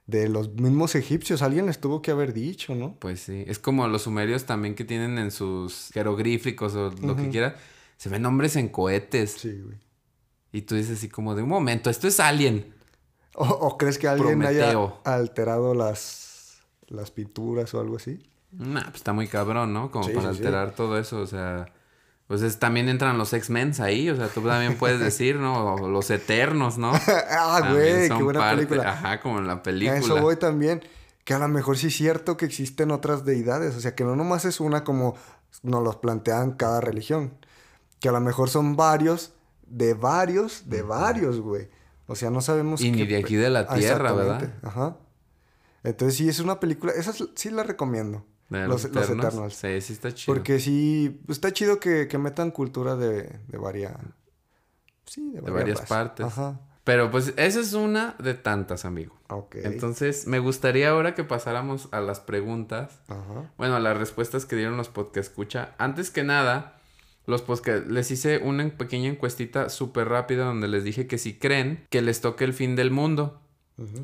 de 0.06 0.28
los 0.28 0.54
mismos 0.56 0.96
egipcios, 0.96 1.42
alguien 1.42 1.66
les 1.66 1.80
tuvo 1.80 2.02
que 2.02 2.12
haber 2.12 2.34
dicho, 2.34 2.76
¿no? 2.76 2.96
Pues 3.00 3.22
sí. 3.22 3.46
Es 3.48 3.58
como 3.58 3.88
los 3.88 4.02
sumerios 4.04 4.46
también 4.46 4.76
que 4.76 4.84
tienen 4.84 5.18
en 5.18 5.32
sus 5.32 5.92
jeroglíficos 5.94 6.76
o 6.76 6.92
lo 6.92 7.16
que 7.16 7.30
quiera. 7.30 7.56
Se 7.96 8.10
ven 8.10 8.22
nombres 8.22 8.58
en 8.58 8.68
cohetes. 8.68 9.38
Sí, 9.40 9.62
güey. 9.64 9.78
Y 10.52 10.64
tú 10.64 10.76
dices 10.76 10.98
así 10.98 11.08
como 11.08 11.36
de 11.36 11.42
un 11.42 11.50
momento, 11.50 11.90
esto 11.90 12.08
es 12.08 12.20
alien. 12.20 12.74
O, 13.34 13.46
o 13.46 13.78
crees 13.78 13.98
que 13.98 14.08
alguien 14.08 14.44
haya 14.44 14.74
alterado 15.06 15.74
las, 15.74 16.33
las 16.88 17.12
pinturas 17.12 17.74
o 17.74 17.80
algo 17.80 17.98
así? 17.98 18.20
Nah, 18.52 18.84
pues 18.84 18.96
está 18.98 19.14
muy 19.14 19.28
cabrón, 19.28 19.74
¿no? 19.74 19.90
Como 19.92 20.06
Sí, 20.06 20.12
para 20.14 20.30
sí, 20.32 20.36
sí. 20.38 20.42
alterar 20.46 20.72
todo 20.76 20.98
eso, 21.00 21.20
o 21.22 21.28
sea... 21.28 21.66
Pues 22.28 22.42
es- 22.42 22.58
también 22.58 22.88
entran 22.88 23.18
los 23.18 23.34
X-Men 23.34 23.74
ahí, 23.80 24.10
o 24.10 24.16
sea, 24.16 24.28
tú 24.30 24.42
también 24.42 24.78
puedes 24.78 25.00
decir, 25.02 25.36
¿no? 25.36 25.74
O 25.76 25.90
los 25.90 26.10
Eternos, 26.10 26.78
¿no? 26.78 26.94
ah, 27.30 27.70
güey, 27.74 28.08
qué 28.08 28.14
buena 28.24 28.40
parte- 28.40 28.56
película. 28.66 28.92
Ajá, 28.92 29.20
como 29.20 29.40
en 29.40 29.48
la 29.48 29.54
A 29.54 29.64
película. 29.64 29.98
eso 30.00 30.22
voy 30.22 30.38
también. 30.38 30.82
Que 31.26 31.34
a 31.34 31.40
lo 31.40 31.48
mejor 31.50 31.78
sí 31.78 31.88
es 31.88 31.96
cierto 31.98 32.38
que 32.38 32.46
existen 32.46 32.92
otras 32.92 33.26
deidades. 33.26 33.76
O 33.76 33.82
sea, 33.82 33.94
que 33.94 34.04
no 34.06 34.16
nomás 34.16 34.46
es 34.46 34.60
una 34.62 34.84
como 34.86 35.16
nos 35.64 35.84
los 35.84 35.98
plantean 35.98 36.54
cada 36.54 36.80
religión. 36.82 37.34
Que 38.00 38.08
a 38.10 38.12
lo 38.14 38.20
mejor 38.22 38.50
son 38.50 38.76
varios, 38.78 39.34
de 39.68 39.94
varios, 39.94 40.70
de 40.70 40.82
varios, 40.82 41.40
güey. 41.42 41.70
O 42.08 42.16
sea, 42.16 42.30
no 42.30 42.40
sabemos. 42.42 42.82
Y 42.82 42.92
ni 42.92 43.06
de 43.06 43.18
aquí 43.18 43.36
de 43.36 43.50
la 43.50 43.62
Ah, 43.70 43.76
tierra. 43.76 44.12
¿verdad? 44.14 44.54
Ajá. 44.64 44.96
Entonces 45.84 46.18
sí 46.18 46.30
es 46.30 46.40
una 46.40 46.60
película. 46.60 46.94
Esa 46.94 47.12
es- 47.12 47.30
sí 47.36 47.50
la 47.50 47.64
recomiendo. 47.64 48.26
De 48.50 48.68
los, 48.68 48.84
los 48.92 49.10
Eternals. 49.10 49.56
Sí, 49.56 49.82
sí 49.82 49.94
está 49.94 50.14
chido. 50.14 50.34
Porque 50.34 50.60
sí, 50.60 51.22
pues, 51.26 51.38
está 51.38 51.52
chido 51.52 51.80
que, 51.80 52.08
que 52.08 52.18
metan 52.18 52.52
cultura 52.52 52.96
de, 52.96 53.24
de 53.48 53.58
varias. 53.58 53.94
Sí, 55.06 55.32
de, 55.32 55.42
De 55.42 55.52
varias 55.52 55.82
partes. 55.82 56.26
Ajá. 56.26 56.60
Pero 56.84 57.10
pues 57.10 57.34
esa 57.38 57.62
es 57.62 57.74
una 57.74 58.16
de 58.20 58.34
tantas, 58.34 58.84
amigo. 58.86 59.18
Ok. 59.30 59.56
Entonces, 59.64 60.28
me 60.28 60.40
gustaría 60.40 60.90
ahora 60.90 61.16
que 61.16 61.24
pasáramos 61.24 61.88
a 61.92 62.02
las 62.02 62.20
preguntas. 62.20 63.00
Ajá. 63.08 63.52
Bueno, 63.58 63.76
a 63.76 63.80
las 63.80 63.98
respuestas 63.98 64.46
que 64.46 64.58
dieron 64.58 64.76
los 64.78 64.90
podcast 64.90 65.30
escucha. 65.30 65.76
Antes 65.78 66.12
que 66.12 66.24
nada, 66.24 66.82
los 67.26 67.42
podcast 67.42 67.88
les 67.88 68.12
hice 68.12 68.40
una 68.40 68.70
pequeña 68.78 69.10
encuestita 69.10 69.70
súper 69.70 70.10
rápida 70.10 70.44
donde 70.44 70.68
les 70.68 70.84
dije 70.84 71.08
que 71.08 71.18
si 71.18 71.40
creen 71.40 71.88
que 71.90 72.02
les 72.02 72.20
toque 72.20 72.44
el 72.44 72.54
fin 72.54 72.76
del 72.76 72.92
mundo. 72.92 73.40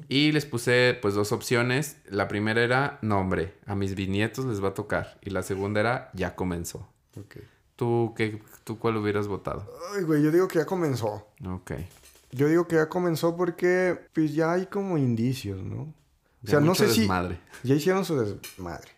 Y 0.07 0.31
les 0.31 0.45
puse 0.45 0.97
pues 1.01 1.13
dos 1.13 1.31
opciones. 1.31 1.97
La 2.09 2.27
primera 2.27 2.63
era 2.63 2.99
nombre, 3.01 3.55
a 3.65 3.75
mis 3.75 3.95
bisnietos 3.95 4.45
les 4.45 4.63
va 4.63 4.69
a 4.69 4.73
tocar. 4.73 5.19
Y 5.21 5.29
la 5.29 5.43
segunda 5.43 5.79
era 5.79 6.09
ya 6.13 6.35
comenzó. 6.35 6.87
¿Tú, 7.75 8.13
qué, 8.15 8.41
¿Tú 8.63 8.79
cuál 8.79 8.97
hubieras 8.97 9.27
votado? 9.27 9.65
Ay, 9.95 10.03
güey, 10.03 10.23
yo 10.23 10.31
digo 10.31 10.47
que 10.47 10.59
ya 10.59 10.65
comenzó. 10.65 11.27
Ok. 11.45 11.71
Yo 12.31 12.47
digo 12.47 12.67
que 12.67 12.75
ya 12.75 12.89
comenzó 12.89 13.35
porque 13.35 13.99
pues 14.13 14.33
ya 14.33 14.53
hay 14.53 14.67
como 14.67 14.97
indicios, 14.97 15.63
¿no? 15.63 15.93
O 16.43 16.47
sea, 16.47 16.59
no 16.59 16.75
sé 16.75 16.89
si 16.89 17.07
ya 17.07 17.75
hicieron 17.75 18.05
su 18.05 18.17
desmadre. 18.17 18.91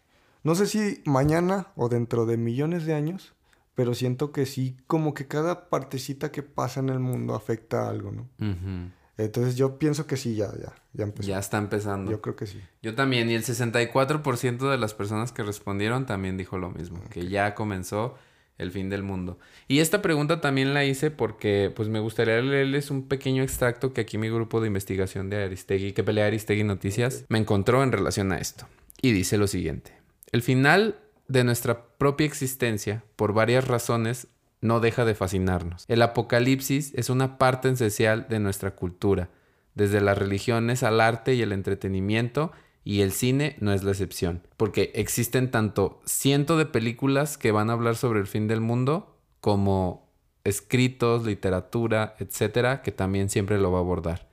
No 0.44 0.56
sé 0.56 0.66
si 0.68 1.02
mañana 1.06 1.68
o 1.76 1.90
dentro 1.90 2.26
de 2.26 2.38
millones 2.38 2.86
de 2.86 2.94
años, 2.94 3.34
pero 3.76 3.94
siento 3.94 4.32
que 4.32 4.46
sí, 4.46 4.78
como 4.88 5.14
que 5.14 5.28
cada 5.28 5.70
partecita 5.70 6.32
que 6.32 6.44
pasa 6.44 6.80
en 6.80 6.90
el 6.90 7.00
mundo 7.00 7.36
afecta 7.36 7.86
a 7.86 7.90
algo, 7.90 8.12
¿no? 8.12 8.30
Ujú. 8.40 8.92
Entonces 9.26 9.56
yo 9.56 9.78
pienso 9.78 10.08
que 10.08 10.18
sí, 10.18 10.36
ya, 10.36 10.52
ya, 10.58 10.74
ya 10.94 11.04
empezó. 11.04 11.30
Ya 11.30 11.40
está 11.40 11.58
empezando. 11.58 12.12
Yo 12.12 12.22
creo 12.22 12.36
que 12.36 12.48
sí. 12.48 12.60
Yo 12.82 12.96
también, 12.96 13.30
y 13.30 13.36
el 13.36 13.44
64% 13.44 14.70
de 14.70 14.78
las 14.78 14.94
personas 14.94 15.32
que 15.32 15.44
respondieron 15.44 16.06
también 16.06 16.38
dijo 16.38 16.58
lo 16.58 16.72
mismo, 16.72 17.02
que 17.10 17.28
ya 17.28 17.56
comenzó 17.56 18.16
el 18.58 18.72
fin 18.72 18.90
del 18.90 19.04
mundo. 19.04 19.40
Y 19.68 19.80
esta 19.80 20.02
pregunta 20.02 20.40
también 20.40 20.74
la 20.74 20.86
hice 20.86 21.12
porque 21.12 21.72
pues 21.76 21.90
me 21.90 22.00
gustaría 22.00 22.40
leerles 22.42 22.92
un 22.92 23.08
pequeño 23.08 23.44
extracto 23.44 23.94
que 23.94 24.02
aquí 24.02 24.18
mi 24.18 24.30
grupo 24.30 24.62
de 24.62 24.68
investigación 24.68 25.30
de 25.30 25.44
Aristegui, 25.44 25.94
que 25.94 26.04
pelea 26.04 26.28
Aristegui 26.28 26.64
Noticias, 26.64 27.26
me 27.28 27.40
encontró 27.40 27.84
en 27.84 27.92
relación 27.92 28.32
a 28.32 28.38
esto. 28.38 28.68
Y 29.02 29.14
dice 29.14 29.38
lo 29.38 29.48
siguiente. 29.48 29.94
El 30.32 30.44
final 30.44 31.00
de 31.28 31.44
nuestra 31.44 31.86
propia 31.98 32.28
existencia, 32.28 33.04
por 33.16 33.34
varias 33.34 33.68
razones, 33.68 34.28
no 34.62 34.80
deja 34.80 35.06
de 35.06 35.16
fascinarnos. 35.16 35.86
El 35.88 36.02
apocalipsis 36.02 36.94
es 36.96 37.10
una 37.10 37.38
parte 37.38 37.70
esencial 37.70 38.28
de 38.30 38.40
nuestra 38.40 38.76
cultura, 38.76 39.30
desde 39.74 40.02
las 40.02 40.18
religiones 40.18 40.84
al 40.84 41.02
arte 41.02 41.34
y 41.34 41.42
el 41.42 41.52
entretenimiento, 41.52 42.52
y 42.84 43.02
el 43.02 43.12
cine 43.12 43.58
no 43.60 43.74
es 43.74 43.84
la 43.84 43.92
excepción, 43.92 44.42
porque 44.58 44.92
existen 44.96 45.52
tanto 45.52 46.02
cientos 46.06 46.58
de 46.58 46.66
películas 46.66 47.38
que 47.38 47.52
van 47.52 47.70
a 47.70 47.74
hablar 47.74 47.96
sobre 47.96 48.20
el 48.20 48.28
fin 48.28 48.48
del 48.48 48.62
mundo, 48.62 49.18
como 49.40 50.10
escritos, 50.44 51.26
literatura, 51.26 52.16
etcétera, 52.20 52.82
que 52.82 52.92
también 52.92 53.30
siempre 53.30 53.60
lo 53.60 53.72
va 53.72 53.80
a 53.80 53.82
abordar. 53.82 54.30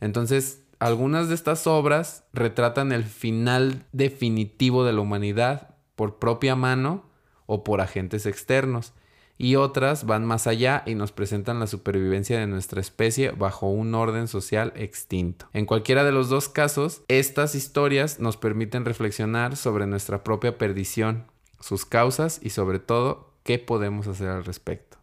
Entonces, 0.00 0.62
algunas 0.78 1.28
de 1.28 1.34
estas 1.34 1.66
obras 1.66 2.24
retratan 2.32 2.92
el 2.92 3.04
final 3.04 3.84
definitivo 3.92 4.84
de 4.84 4.92
la 4.92 5.00
humanidad 5.00 5.76
por 5.96 6.18
propia 6.18 6.56
mano 6.56 7.04
o 7.46 7.64
por 7.64 7.80
agentes 7.80 8.26
externos 8.26 8.92
y 9.36 9.56
otras 9.56 10.06
van 10.06 10.24
más 10.24 10.46
allá 10.46 10.82
y 10.86 10.94
nos 10.94 11.12
presentan 11.12 11.58
la 11.58 11.66
supervivencia 11.66 12.38
de 12.38 12.46
nuestra 12.46 12.80
especie 12.80 13.30
bajo 13.30 13.68
un 13.68 13.94
orden 13.94 14.28
social 14.28 14.72
extinto. 14.76 15.48
En 15.52 15.66
cualquiera 15.66 16.04
de 16.04 16.12
los 16.12 16.28
dos 16.28 16.48
casos, 16.48 17.02
estas 17.08 17.54
historias 17.54 18.20
nos 18.20 18.36
permiten 18.36 18.84
reflexionar 18.84 19.56
sobre 19.56 19.86
nuestra 19.86 20.22
propia 20.22 20.56
perdición, 20.56 21.26
sus 21.60 21.84
causas 21.84 22.38
y 22.42 22.50
sobre 22.50 22.78
todo 22.78 23.32
qué 23.42 23.58
podemos 23.58 24.06
hacer 24.06 24.28
al 24.28 24.44
respecto. 24.44 24.98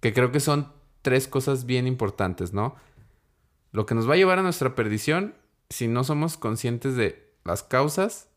Que 0.00 0.14
creo 0.14 0.32
que 0.32 0.40
son 0.40 0.72
tres 1.02 1.28
cosas 1.28 1.66
bien 1.66 1.86
importantes, 1.86 2.52
¿no? 2.52 2.76
Lo 3.72 3.86
que 3.86 3.94
nos 3.94 4.08
va 4.08 4.14
a 4.14 4.16
llevar 4.16 4.38
a 4.38 4.42
nuestra 4.42 4.74
perdición 4.74 5.34
si 5.68 5.88
no 5.88 6.04
somos 6.04 6.36
conscientes 6.36 6.96
de 6.96 7.32
las 7.44 7.62
causas 7.62 8.28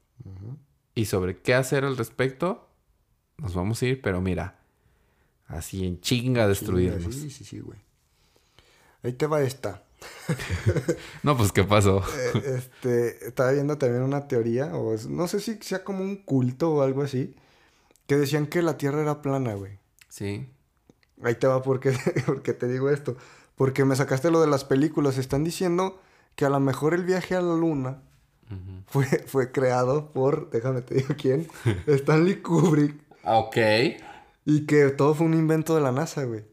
y 0.94 1.06
sobre 1.06 1.42
qué 1.42 1.56
hacer 1.56 1.86
al 1.86 1.98
respecto, 1.98 2.70
nos 3.38 3.56
vamos 3.56 3.82
a 3.82 3.86
ir, 3.88 4.02
pero 4.02 4.22
mira, 4.22 4.63
Así 5.48 5.86
en 5.86 6.00
chinga 6.02 6.48
destruirnos. 6.48 7.14
Sí, 7.14 7.30
sí, 7.30 7.44
sí, 7.44 7.60
güey. 7.60 7.80
Ahí 9.04 9.14
te 9.14 9.28
va 9.28 9.42
esta. 9.42 9.84
no, 11.24 11.38
pues, 11.38 11.52
¿qué 11.52 11.64
pasó? 11.64 12.02
Eh, 12.36 12.58
este, 12.58 13.28
estaba 13.28 13.52
viendo 13.52 13.78
también 13.78 14.04
una 14.04 14.28
teoría, 14.28 14.76
o 14.76 14.96
no 15.10 15.28
sé 15.28 15.40
si 15.40 15.58
sea 15.62 15.84
como 15.84 16.04
un 16.04 16.18
culto 16.18 16.74
o 16.74 16.82
algo 16.82 17.04
así, 17.04 17.36
que 18.08 18.18
decían 18.18 18.48
que 18.48 18.62
la 18.62 18.78
Tierra 18.78 19.02
era 19.02 19.22
plana, 19.22 19.54
güey. 19.54 19.80
Sí. 20.10 20.48
Ahí 21.24 21.36
te 21.36 21.48
va 21.48 21.62
porque, 21.62 21.94
porque 22.26 22.54
te 22.54 22.68
digo 22.68 22.90
esto. 22.90 23.18
Porque 23.56 23.86
me 23.86 23.96
sacaste 23.96 24.32
lo 24.32 24.42
de 24.42 24.48
las 24.48 24.66
películas. 24.66 25.18
Están 25.18 25.44
diciendo 25.44 26.02
que 26.36 26.46
a 26.46 26.50
lo 26.50 26.60
mejor 26.60 26.94
el 26.94 27.04
viaje 27.04 27.36
a 27.36 27.42
la 27.42 27.56
Luna 27.56 28.02
fue, 28.88 29.06
fue 29.06 29.52
creado 29.52 30.12
por, 30.12 30.50
déjame 30.52 30.82
te 30.82 30.96
digo 30.96 31.16
quién, 31.18 31.48
Stanley 31.88 32.42
Kubrick. 32.42 32.96
Ah, 33.24 33.38
ok. 33.38 33.58
Y 34.46 34.66
que 34.66 34.90
todo 34.90 35.16
fue 35.16 35.26
un 35.26 35.34
invento 35.34 35.76
de 35.76 35.82
la 35.82 35.92
NASA, 35.92 36.24
güey. 36.24 36.44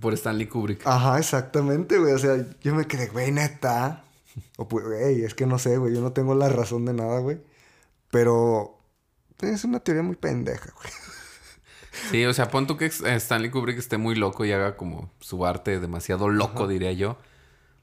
Por 0.00 0.14
Stanley 0.14 0.46
Kubrick. 0.46 0.86
Ajá, 0.86 1.18
exactamente, 1.18 1.98
güey. 1.98 2.12
O 2.12 2.18
sea, 2.18 2.44
yo 2.62 2.74
me 2.74 2.86
quedé, 2.86 3.08
güey, 3.08 3.30
neta. 3.30 4.04
O 4.56 4.66
pues, 4.66 4.84
güey, 4.84 5.22
es 5.22 5.34
que 5.34 5.46
no 5.46 5.58
sé, 5.58 5.76
güey. 5.76 5.94
Yo 5.94 6.00
no 6.00 6.12
tengo 6.12 6.34
la 6.34 6.48
razón 6.48 6.84
de 6.84 6.94
nada, 6.94 7.20
güey. 7.20 7.40
Pero 8.10 8.78
es 9.40 9.64
una 9.64 9.80
teoría 9.80 10.02
muy 10.02 10.16
pendeja, 10.16 10.72
güey. 10.76 10.92
Sí, 12.10 12.24
o 12.24 12.34
sea, 12.34 12.50
pon 12.50 12.66
tú 12.66 12.76
que 12.76 12.86
Stanley 12.86 13.50
Kubrick 13.50 13.78
esté 13.78 13.98
muy 13.98 14.16
loco 14.16 14.44
y 14.44 14.50
haga 14.50 14.76
como 14.76 15.12
su 15.20 15.46
arte 15.46 15.78
demasiado 15.78 16.28
loco, 16.28 16.66
diría 16.66 16.92
yo. 16.92 17.18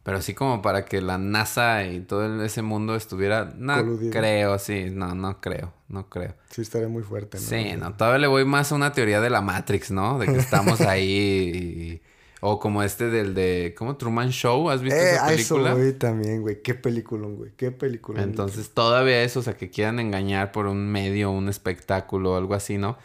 Pero 0.04 0.18
así 0.18 0.34
como 0.34 0.62
para 0.64 0.86
que 0.86 1.00
la 1.00 1.20
NASA 1.20 1.86
y 1.86 2.00
todo 2.00 2.44
ese 2.44 2.64
mundo 2.64 2.96
estuviera... 2.96 3.54
No 3.56 3.76
creo, 4.12 4.58
sí. 4.58 4.90
No, 4.92 5.14
no 5.14 5.40
creo. 5.40 5.74
No 5.90 6.10
creo. 6.10 6.34
Sí, 6.50 6.62
estaría 6.62 6.88
muy 6.88 7.04
fuerte, 7.04 7.38
¿no? 7.38 7.44
Sí, 7.44 7.74
no. 7.78 7.94
Todavía 7.96 8.18
le 8.18 8.28
voy 8.28 8.44
más 8.44 8.72
a 8.72 8.76
una 8.76 8.94
teoría 8.94 9.22
de 9.22 9.30
la 9.30 9.42
Matrix, 9.42 9.92
¿no? 9.92 10.18
De 10.18 10.26
que 10.26 10.38
estamos 10.38 10.82
ahí 10.82 12.02
O 12.40 12.60
como 12.60 12.82
este 12.82 13.12
del 13.12 13.36
de... 13.36 13.76
¿Cómo? 13.78 13.96
Truman 13.96 14.32
Show. 14.32 14.72
¿Has 14.72 14.82
visto 14.82 15.00
eh, 15.00 15.14
esa 15.14 15.28
película? 15.28 15.70
Eso, 15.70 15.80
güey, 15.80 15.94
también, 15.94 16.42
güey. 16.42 16.64
Qué 16.64 16.74
película, 16.74 17.28
güey. 17.28 17.52
Qué 17.56 17.70
película. 17.70 18.24
Entonces, 18.24 18.72
todavía 18.72 19.22
eso. 19.22 19.42
O 19.42 19.44
sea, 19.44 19.56
que 19.56 19.70
quieran 19.70 20.00
engañar 20.00 20.52
por 20.52 20.66
un 20.66 20.92
medio, 20.92 21.30
un 21.30 21.48
espectáculo, 21.48 22.36
algo 22.36 22.56
así, 22.56 22.80
¿no? 22.80 22.98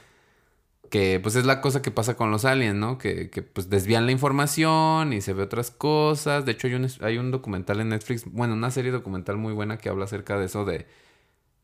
Que 0.90 1.20
pues 1.20 1.36
es 1.36 1.46
la 1.46 1.60
cosa 1.60 1.82
que 1.82 1.90
pasa 1.90 2.16
con 2.16 2.30
los 2.30 2.44
aliens, 2.44 2.76
¿no? 2.76 2.98
Que, 2.98 3.30
que 3.30 3.42
pues 3.42 3.70
desvían 3.70 4.06
la 4.06 4.12
información 4.12 5.12
y 5.12 5.20
se 5.20 5.32
ve 5.32 5.42
otras 5.42 5.70
cosas. 5.70 6.44
De 6.44 6.52
hecho, 6.52 6.66
hay 6.66 6.74
un, 6.74 6.88
hay 7.00 7.18
un 7.18 7.30
documental 7.30 7.80
en 7.80 7.90
Netflix, 7.90 8.24
bueno, 8.30 8.54
una 8.54 8.70
serie 8.70 8.90
documental 8.90 9.36
muy 9.36 9.52
buena 9.52 9.78
que 9.78 9.88
habla 9.88 10.04
acerca 10.04 10.38
de 10.38 10.46
eso 10.46 10.64
de, 10.64 10.86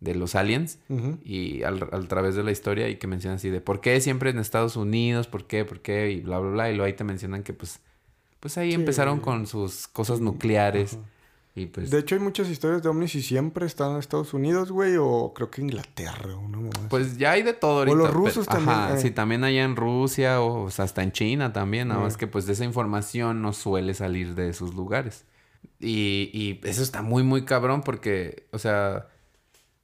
de 0.01 0.15
los 0.15 0.35
aliens 0.35 0.79
y 1.25 1.63
al, 1.63 1.89
al, 1.93 2.09
través 2.09 2.35
de 2.35 2.43
la 2.43 2.51
historia 2.51 2.89
y 2.89 2.97
que 2.97 3.07
menciona 3.07 3.37
así 3.37 3.51
de 3.51 3.61
por 3.61 3.81
qué 3.81 4.01
siempre 4.01 4.31
en 4.31 4.39
Estados 4.39 4.77
Unidos, 4.77 5.29
por 5.29 5.47
qué, 5.47 5.65
por 5.65 5.81
qué 5.81 6.11
y 6.11 6.21
bla, 6.21 6.39
bla, 6.39 6.51
bla. 6.51 6.71
Y 6.71 6.75
luego 6.75 6.87
ahí 6.87 6.95
te 6.95 7.05
mencionan 7.05 7.43
que 7.45 7.53
pues, 7.53 7.81
pues 8.41 8.59
ahí 8.59 8.75
empezaron 8.75 9.21
con 9.21 9.47
sus 9.47 9.87
cosas 9.89 10.21
nucleares. 10.21 10.99
Pues 11.55 11.91
de 11.91 11.99
hecho, 11.99 12.15
hay 12.15 12.21
muchas 12.21 12.49
historias 12.49 12.83
de 12.83 12.88
ovnis 12.88 13.15
y 13.15 13.23
siempre 13.23 13.67
están 13.67 13.93
en 13.93 13.99
Estados 13.99 14.33
Unidos, 14.33 14.73
güey, 14.73 14.97
o 14.99 15.35
creo 15.35 15.51
que 15.51 15.61
Inglaterra, 15.61 16.35
o 16.35 16.49
no 16.49 16.71
Pues 16.88 17.19
ya 17.19 17.33
hay 17.33 17.43
de 17.43 17.53
todo 17.53 17.81
ahorita. 17.81 17.95
O 17.95 17.99
los 17.99 18.11
rusos 18.11 18.47
también. 18.47 18.71
Ajá, 18.79 18.95
eh. 18.95 18.99
sí, 18.99 19.11
también 19.11 19.45
allá 19.45 19.62
en 19.62 19.77
Rusia 19.77 20.41
o, 20.41 20.69
hasta 20.69 21.03
en 21.03 21.12
China 21.12 21.53
también, 21.53 21.88
nada 21.88 22.01
más 22.01 22.17
que 22.17 22.27
pues 22.27 22.47
de 22.47 22.55
esa 22.55 22.65
información 22.65 23.43
no 23.43 23.53
suele 23.53 23.93
salir 23.93 24.35
de 24.35 24.49
esos 24.49 24.75
lugares. 24.75 25.27
Y, 25.79 26.31
y 26.33 26.61
eso 26.67 26.83
está 26.83 27.03
muy, 27.03 27.23
muy 27.23 27.45
cabrón 27.45 27.83
porque, 27.83 28.49
o 28.53 28.59
sea, 28.59 29.09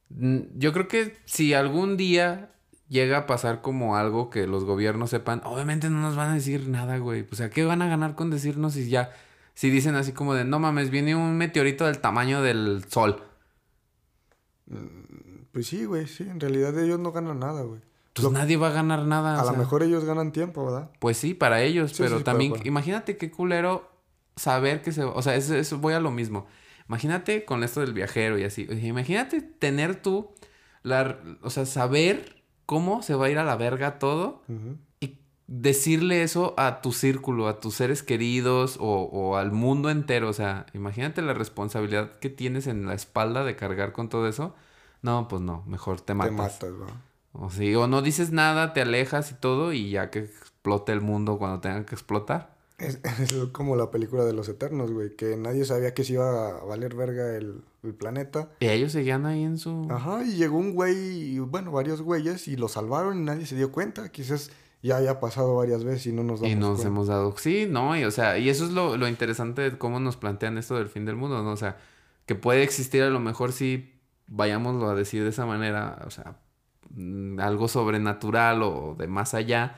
yo 0.09 0.73
creo 0.73 0.87
que 0.87 1.17
si 1.25 1.53
algún 1.53 1.97
día 1.97 2.51
llega 2.87 3.19
a 3.19 3.27
pasar 3.27 3.61
como 3.61 3.95
algo 3.95 4.31
que 4.31 4.47
los 4.47 4.65
gobiernos 4.65 5.11
sepan, 5.11 5.41
obviamente 5.45 5.91
no 5.91 6.01
nos 6.01 6.15
van 6.15 6.31
a 6.31 6.33
decir 6.33 6.67
nada, 6.67 6.97
güey. 6.97 7.27
O 7.31 7.35
sea, 7.35 7.51
¿qué 7.51 7.63
van 7.63 7.83
a 7.83 7.87
ganar 7.87 8.15
con 8.15 8.31
decirnos 8.31 8.73
si 8.73 8.89
ya 8.89 9.11
si 9.59 9.69
dicen 9.69 9.95
así 9.95 10.13
como 10.13 10.35
de, 10.35 10.45
no 10.45 10.57
mames, 10.57 10.89
viene 10.89 11.17
un 11.17 11.35
meteorito 11.35 11.85
del 11.85 11.99
tamaño 11.99 12.41
del 12.41 12.85
sol. 12.87 13.21
Mm, 14.67 15.47
pues 15.51 15.67
sí, 15.67 15.83
güey, 15.83 16.07
sí. 16.07 16.23
En 16.23 16.39
realidad 16.39 16.79
ellos 16.79 16.97
no 16.97 17.11
ganan 17.11 17.39
nada, 17.39 17.63
güey. 17.63 17.81
Pues 18.13 18.31
nadie 18.31 18.55
va 18.55 18.69
a 18.69 18.71
ganar 18.71 19.03
nada. 19.03 19.37
A 19.37 19.43
lo 19.43 19.57
mejor 19.57 19.83
ellos 19.83 20.05
ganan 20.05 20.31
tiempo, 20.31 20.63
¿verdad? 20.63 20.91
Pues 20.99 21.17
sí, 21.17 21.33
para 21.33 21.61
ellos. 21.61 21.93
pero 21.97 22.23
también, 22.23 22.53
imagínate 22.63 23.17
qué 23.17 23.31
culero 23.31 23.91
saber 24.37 24.81
que 24.81 24.93
se... 24.93 25.03
O 25.03 25.21
sea, 25.21 25.35
eso, 25.35 25.53
eso, 25.55 25.77
voy 25.77 25.93
a 25.93 25.99
lo 25.99 26.09
mismo. 26.09 26.47
Imagínate 26.87 27.43
con 27.43 27.61
esto 27.65 27.81
del 27.81 27.91
viajero 27.91 28.37
y 28.37 28.45
así. 28.45 28.65
Imagínate 28.81 29.41
tener 29.41 30.01
tú, 30.01 30.31
la, 30.83 31.19
o 31.41 31.49
sea, 31.49 31.65
saber 31.65 32.43
cómo 32.65 33.01
se 33.01 33.13
va 33.13 33.25
a 33.25 33.29
ir 33.29 33.37
a 33.37 33.43
la 33.43 33.57
verga 33.57 33.99
todo 33.99 34.41
decirle 35.49 36.21
eso 36.21 36.53
a 36.57 36.79
tu 36.81 36.91
círculo, 36.91 37.47
a 37.47 37.59
tus 37.59 37.73
seres 37.73 38.03
queridos 38.03 38.77
o, 38.79 39.35
al 39.35 39.51
mundo 39.51 39.89
entero. 39.89 40.29
O 40.29 40.33
sea, 40.33 40.67
imagínate 40.73 41.21
la 41.21 41.33
responsabilidad 41.33 42.19
que 42.19 42.29
tienes 42.29 42.67
en 42.67 42.85
la 42.85 42.93
espalda 42.93 43.43
de 43.43 43.55
cargar 43.55 43.91
con 43.91 44.09
todo 44.09 44.27
eso. 44.27 44.55
No, 45.01 45.27
pues 45.27 45.41
no, 45.41 45.63
mejor 45.65 46.01
te 46.01 46.13
matas. 46.13 46.59
Te 46.59 46.69
matas, 46.69 46.79
¿no? 46.79 47.09
O, 47.31 47.49
sí, 47.49 47.75
o 47.75 47.87
no 47.87 48.01
dices 48.01 48.31
nada, 48.31 48.73
te 48.73 48.81
alejas 48.81 49.31
y 49.31 49.35
todo 49.35 49.73
y 49.73 49.91
ya 49.91 50.09
que 50.09 50.19
explote 50.19 50.91
el 50.91 51.01
mundo 51.01 51.37
cuando 51.37 51.59
tenga 51.59 51.85
que 51.85 51.95
explotar. 51.95 52.57
Es, 52.79 52.97
como 53.51 53.75
la 53.75 53.91
película 53.91 54.23
de 54.23 54.31
los 54.31 54.47
Eternos, 54.47 54.91
güey, 54.91 55.13
que 55.15 55.35
nadie 55.35 55.65
sabía 55.65 55.93
que 55.93 56.05
se 56.05 56.13
iba 56.13 56.47
a 56.47 56.63
valer 56.63 56.95
verga 56.95 57.35
el, 57.35 57.65
el, 57.83 57.93
planeta. 57.93 58.51
Y 58.61 58.67
ellos 58.67 58.93
seguían 58.93 59.25
ahí 59.25 59.43
en 59.43 59.57
su... 59.57 59.85
Ajá, 59.89 60.23
y 60.23 60.35
llegó 60.35 60.57
un 60.57 60.73
güey, 60.73 61.39
bueno, 61.39 61.71
varios 61.71 62.01
güeyes, 62.01 62.47
y 62.47 62.55
lo 62.55 62.69
salvaron 62.69 63.19
y 63.19 63.25
nadie 63.25 63.45
se 63.45 63.57
dio 63.57 63.73
cuenta. 63.73 64.09
Quizás 64.13 64.51
ya 64.81 64.97
haya 64.97 65.19
pasado 65.19 65.55
varias 65.55 65.83
veces 65.83 66.07
y 66.07 66.11
no 66.13 66.23
nos 66.23 66.41
damos 66.41 66.53
Y 66.53 66.55
nos 66.55 66.85
hemos 66.85 67.07
dado... 67.07 67.35
Sí, 67.37 67.67
no, 67.69 67.97
y 67.97 68.03
o 68.03 68.11
sea, 68.11 68.37
y 68.37 68.49
eso 68.49 68.65
es 68.65 68.71
lo, 68.71 68.97
lo 68.97 69.07
interesante 69.07 69.61
de 69.61 69.77
cómo 69.77 69.99
nos 69.99 70.17
plantean 70.17 70.57
esto 70.57 70.77
del 70.77 70.87
fin 70.87 71.05
del 71.05 71.15
mundo, 71.15 71.43
¿no? 71.43 71.51
O 71.51 71.57
sea, 71.57 71.77
que 72.25 72.35
puede 72.35 72.63
existir 72.63 73.03
a 73.03 73.09
lo 73.09 73.19
mejor 73.19 73.51
si 73.51 73.93
vayámoslo 74.27 74.89
a 74.89 74.95
decir 74.95 75.23
de 75.23 75.29
esa 75.29 75.45
manera, 75.45 76.03
o 76.05 76.11
sea, 76.11 76.37
mm, 76.91 77.39
algo 77.39 77.67
sobrenatural 77.67 78.63
o 78.63 78.95
de 78.97 79.07
más 79.07 79.33
allá, 79.33 79.77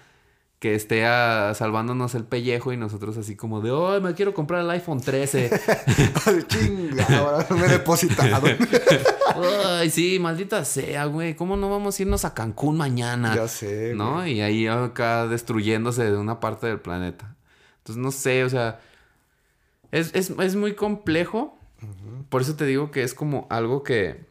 que 0.62 0.76
esté 0.76 1.02
salvándonos 1.56 2.14
el 2.14 2.24
pellejo 2.24 2.72
y 2.72 2.78
nosotros 2.78 3.18
así 3.18 3.36
como 3.36 3.62
de, 3.62 3.72
oh, 3.72 4.00
me 4.00 4.14
quiero 4.14 4.36
comprar 4.36 4.62
el 4.62 4.70
iPhone 4.70 5.02
13. 5.02 5.50
Chinga, 6.48 7.04
ahora 7.18 7.48
me 7.50 7.66
he 7.66 7.70
depositado. 7.70 8.48
Ay, 9.66 9.90
sí, 9.90 10.20
maldita 10.20 10.64
sea, 10.64 11.06
güey. 11.06 11.36
¿Cómo 11.36 11.58
no 11.58 11.68
vamos 11.68 11.98
a 11.98 12.04
irnos 12.04 12.26
a 12.26 12.36
Cancún 12.36 12.78
mañana? 12.78 13.36
Ya 13.36 13.48
sé. 13.48 13.96
¿No? 13.96 14.28
Y 14.28 14.42
ahí 14.42 14.68
acá 14.68 15.26
destruyéndose 15.26 16.04
de 16.04 16.16
una 16.16 16.40
parte 16.40 16.68
del 16.68 16.80
planeta. 16.80 17.36
Entonces, 17.80 18.00
no 18.00 18.12
sé, 18.12 18.44
o 18.44 18.50
sea, 18.50 18.82
Es, 19.90 20.14
es, 20.14 20.30
es 20.30 20.56
muy 20.56 20.76
complejo. 20.76 21.58
Por 22.30 22.44
eso 22.44 22.56
te 22.56 22.68
digo 22.68 22.92
que 22.92 23.02
es 23.02 23.16
como 23.16 23.48
algo 23.50 23.82
que 23.82 24.28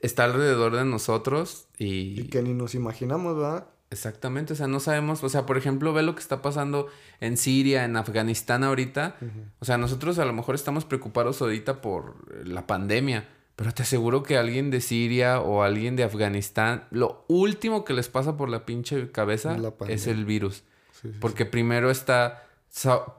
está 0.00 0.24
alrededor 0.24 0.74
de 0.74 0.86
nosotros 0.86 1.66
y... 1.76 2.18
Y 2.18 2.28
que 2.28 2.40
ni 2.40 2.54
nos 2.54 2.74
imaginamos, 2.74 3.36
¿verdad? 3.36 3.66
Exactamente, 3.90 4.54
o 4.54 4.56
sea, 4.56 4.66
no 4.66 4.80
sabemos, 4.80 5.22
o 5.22 5.28
sea, 5.28 5.46
por 5.46 5.56
ejemplo, 5.56 5.92
ve 5.92 6.02
lo 6.02 6.14
que 6.14 6.20
está 6.20 6.42
pasando 6.42 6.88
en 7.20 7.36
Siria, 7.36 7.84
en 7.84 7.96
Afganistán 7.96 8.64
ahorita. 8.64 9.16
O 9.60 9.64
sea, 9.64 9.78
nosotros 9.78 10.18
a 10.18 10.24
lo 10.24 10.32
mejor 10.32 10.54
estamos 10.54 10.84
preocupados 10.84 11.40
ahorita 11.40 11.80
por 11.80 12.46
la 12.46 12.66
pandemia, 12.66 13.28
pero 13.56 13.72
te 13.72 13.82
aseguro 13.82 14.24
que 14.24 14.36
alguien 14.36 14.70
de 14.70 14.80
Siria 14.80 15.40
o 15.40 15.62
alguien 15.62 15.94
de 15.94 16.02
Afganistán, 16.02 16.88
lo 16.90 17.24
último 17.28 17.84
que 17.84 17.92
les 17.92 18.08
pasa 18.08 18.36
por 18.36 18.48
la 18.48 18.66
pinche 18.66 19.12
cabeza 19.12 19.56
La 19.58 19.72
es 19.88 20.08
el 20.08 20.24
virus. 20.24 20.64
Sí, 20.90 21.10
sí, 21.12 21.18
Porque 21.20 21.46
primero 21.46 21.90
está 21.90 22.44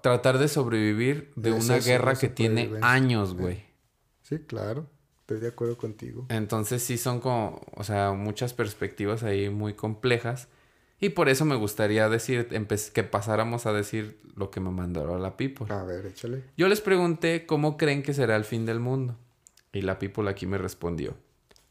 tratar 0.02 0.38
de 0.38 0.48
sobrevivir 0.48 1.32
de 1.36 1.54
una 1.54 1.78
guerra 1.78 2.16
que 2.16 2.28
tiene 2.28 2.72
años, 2.82 3.36
güey. 3.36 3.64
Sí, 4.24 4.40
claro. 4.40 4.88
Estoy 5.22 5.40
de 5.40 5.48
acuerdo 5.48 5.78
contigo. 5.78 6.26
Entonces 6.30 6.84
sí 6.84 6.98
son 6.98 7.20
como, 7.20 7.62
o 7.74 7.84
sea, 7.84 8.12
muchas 8.12 8.54
perspectivas 8.54 9.24
ahí 9.24 9.50
muy 9.50 9.74
complejas. 9.74 10.50
Y 11.06 11.10
por 11.10 11.30
eso 11.30 11.46
me 11.46 11.56
gustaría 11.56 12.10
decir, 12.10 12.50
que 12.92 13.04
pasáramos 13.04 13.68
a 13.68 13.74
decir 13.74 14.20
lo 14.36 14.50
que 14.50 14.60
me 14.60 14.72
mandó 14.72 15.20
la 15.20 15.38
People. 15.38 15.72
A 15.72 15.84
ver, 15.84 16.08
échale. 16.08 16.46
Yo 16.58 16.68
les 16.68 16.82
pregunté 16.82 17.46
cómo 17.46 17.78
creen 17.78 18.02
que 18.02 18.16
será 18.16 18.36
el 18.36 18.44
fin 18.44 18.66
del 18.66 18.80
mundo. 18.80 19.16
Y 19.72 19.84
la 19.84 20.00
People 20.00 20.28
aquí 20.28 20.48
me 20.48 20.58
respondió. 20.58 21.16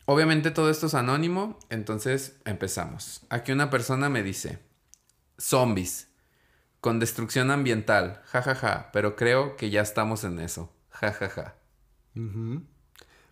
Obviamente 0.05 0.53
todo 0.53 0.71
esto 0.71 0.87
es 0.87 0.95
anónimo, 0.95 1.59
entonces 1.69 2.37
empezamos. 2.45 3.27
Aquí 3.29 3.51
una 3.51 3.71
persona 3.71 4.09
me 4.09 4.23
dice, 4.23 4.61
zombies, 5.37 6.13
con 6.81 7.01
destrucción 7.01 7.51
ambiental, 7.51 8.23
jajaja, 8.27 8.91
pero 8.93 9.17
creo 9.17 9.57
que 9.57 9.69
ya 9.69 9.83
estamos 9.83 10.23
en 10.23 10.39
eso, 10.39 10.73
jajaja. 10.91 11.57
Ujú. 12.15 12.63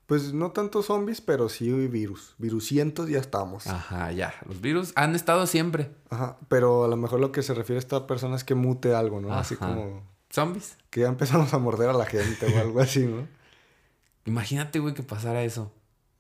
Pues 0.06 0.32
no 0.32 0.50
tanto 0.50 0.82
zombies, 0.82 1.20
pero 1.20 1.48
sí 1.48 1.70
virus. 1.70 2.34
Virusientos 2.38 3.08
ya 3.08 3.18
estamos. 3.18 3.66
Ajá, 3.66 4.12
ya, 4.12 4.34
los 4.46 4.60
virus 4.60 4.92
han 4.94 5.14
estado 5.14 5.46
siempre. 5.46 5.90
Ajá. 6.10 6.36
Pero 6.48 6.84
a 6.84 6.88
lo 6.88 6.96
mejor 6.96 7.20
lo 7.20 7.32
que 7.32 7.42
se 7.42 7.54
refiere 7.54 7.78
a 7.78 7.80
esta 7.80 8.06
persona 8.06 8.36
es 8.36 8.44
que 8.44 8.54
mute 8.54 8.94
algo, 8.94 9.20
¿no? 9.20 9.32
Así 9.32 9.56
como 9.56 10.02
¿Zombies? 10.30 10.76
que 10.90 11.00
ya 11.00 11.08
empezamos 11.08 11.54
a 11.54 11.58
morder 11.58 11.90
a 11.90 11.94
la 11.94 12.06
gente 12.06 12.46
o 12.46 12.58
algo 12.58 12.80
así, 12.80 13.06
¿no? 13.06 13.26
Imagínate, 14.24 14.78
güey, 14.78 14.94
que 14.94 15.02
pasara 15.02 15.42
eso. 15.44 15.72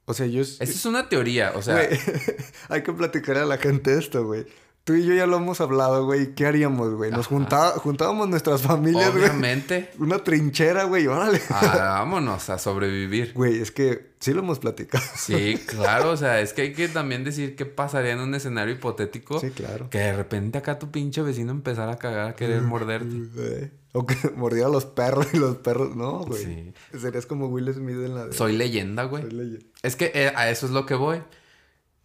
O 0.04 0.14
sea, 0.14 0.26
yo... 0.26 0.40
Esa 0.42 0.64
es 0.64 0.84
una 0.84 1.08
teoría, 1.08 1.52
o 1.54 1.62
sea, 1.62 1.74
Güey, 1.74 1.98
hay 2.68 2.82
que 2.82 2.92
platicar 2.92 3.38
a 3.38 3.46
la 3.46 3.58
gente 3.58 3.96
esto, 3.96 4.24
güey. 4.24 4.46
Tú 4.84 4.94
y 4.94 5.04
yo 5.06 5.14
ya 5.14 5.26
lo 5.26 5.36
hemos 5.36 5.60
hablado, 5.60 6.04
güey. 6.06 6.34
¿Qué 6.34 6.44
haríamos, 6.44 6.92
güey? 6.94 7.10
Nos 7.12 7.26
Ajá. 7.26 7.28
junta- 7.36 7.70
juntábamos 7.78 8.28
nuestras 8.28 8.62
familias, 8.62 9.12
güey. 9.12 9.22
obviamente, 9.24 9.90
Una 10.00 10.18
trinchera, 10.24 10.84
güey. 10.84 11.06
Órale. 11.06 11.40
ah, 11.50 11.98
vámonos 12.00 12.50
a 12.50 12.58
sobrevivir. 12.58 13.32
Güey, 13.32 13.60
es 13.60 13.70
que 13.70 14.10
sí 14.18 14.32
lo 14.32 14.40
hemos 14.40 14.58
platicado. 14.58 15.04
Sí, 15.16 15.56
claro, 15.66 16.10
o 16.10 16.16
sea, 16.16 16.40
es 16.40 16.52
que 16.52 16.62
hay 16.62 16.72
que 16.72 16.88
también 16.88 17.22
decir 17.22 17.54
qué 17.54 17.64
pasaría 17.64 18.10
en 18.12 18.18
un 18.18 18.34
escenario 18.34 18.74
hipotético. 18.74 19.38
Sí, 19.38 19.50
claro. 19.50 19.88
Que 19.88 19.98
de 19.98 20.12
repente 20.14 20.58
acá 20.58 20.80
tu 20.80 20.90
pinche 20.90 21.22
vecino 21.22 21.52
empezara 21.52 21.92
a 21.92 21.98
cagar, 21.98 22.30
a 22.30 22.34
querer 22.34 22.62
morderte. 22.62 23.70
O 23.92 24.04
que 24.04 24.16
mordiera 24.36 24.66
a 24.66 24.70
los 24.70 24.84
perros 24.86 25.28
y 25.32 25.36
los 25.38 25.58
perros. 25.58 25.94
No, 25.94 26.24
güey. 26.24 26.44
Sí. 26.44 26.98
Serías 26.98 27.26
como 27.26 27.46
Will 27.46 27.72
Smith 27.72 27.94
en 28.04 28.14
la 28.16 28.26
de... 28.26 28.32
Soy 28.32 28.56
leyenda, 28.56 29.04
güey. 29.04 29.22
Soy 29.22 29.32
leyenda. 29.32 29.66
Es 29.84 29.94
que 29.94 30.10
eh, 30.14 30.32
a 30.34 30.50
eso 30.50 30.66
es 30.66 30.72
lo 30.72 30.86
que 30.86 30.94
voy. 30.94 31.22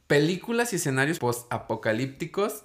Películas 0.05 0.71
y 0.71 0.77
escenarios 0.77 1.19
post-apocalípticos, 1.19 2.63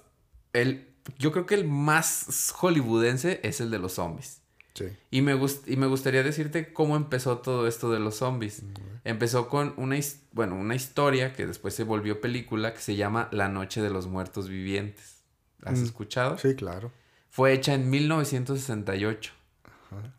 el, 0.53 0.87
yo 1.17 1.31
creo 1.31 1.45
que 1.45 1.55
el 1.55 1.67
más 1.67 2.51
hollywoodense 2.55 3.39
es 3.43 3.59
el 3.61 3.69
de 3.71 3.79
los 3.79 3.93
zombies. 3.93 4.39
Sí. 4.75 4.85
Y 5.11 5.21
me, 5.21 5.35
gust- 5.35 5.67
y 5.71 5.75
me 5.77 5.85
gustaría 5.85 6.23
decirte 6.23 6.73
cómo 6.73 6.95
empezó 6.95 7.37
todo 7.39 7.67
esto 7.67 7.91
de 7.91 7.99
los 7.99 8.15
zombies. 8.15 8.63
Empezó 9.03 9.47
con 9.49 9.73
una, 9.77 9.97
bueno, 10.31 10.55
una 10.55 10.73
historia 10.75 11.33
que 11.33 11.45
después 11.45 11.75
se 11.75 11.83
volvió 11.83 12.21
película 12.21 12.73
que 12.73 12.79
se 12.79 12.95
llama 12.95 13.27
La 13.31 13.49
Noche 13.49 13.81
de 13.83 13.91
los 13.91 14.07
Muertos 14.07 14.49
Vivientes. 14.49 15.17
¿Has 15.63 15.79
Mm. 15.79 15.83
escuchado? 15.83 16.37
Sí, 16.39 16.55
claro. 16.55 16.91
Fue 17.29 17.53
hecha 17.53 17.73
en 17.75 17.89
1968. 17.89 19.31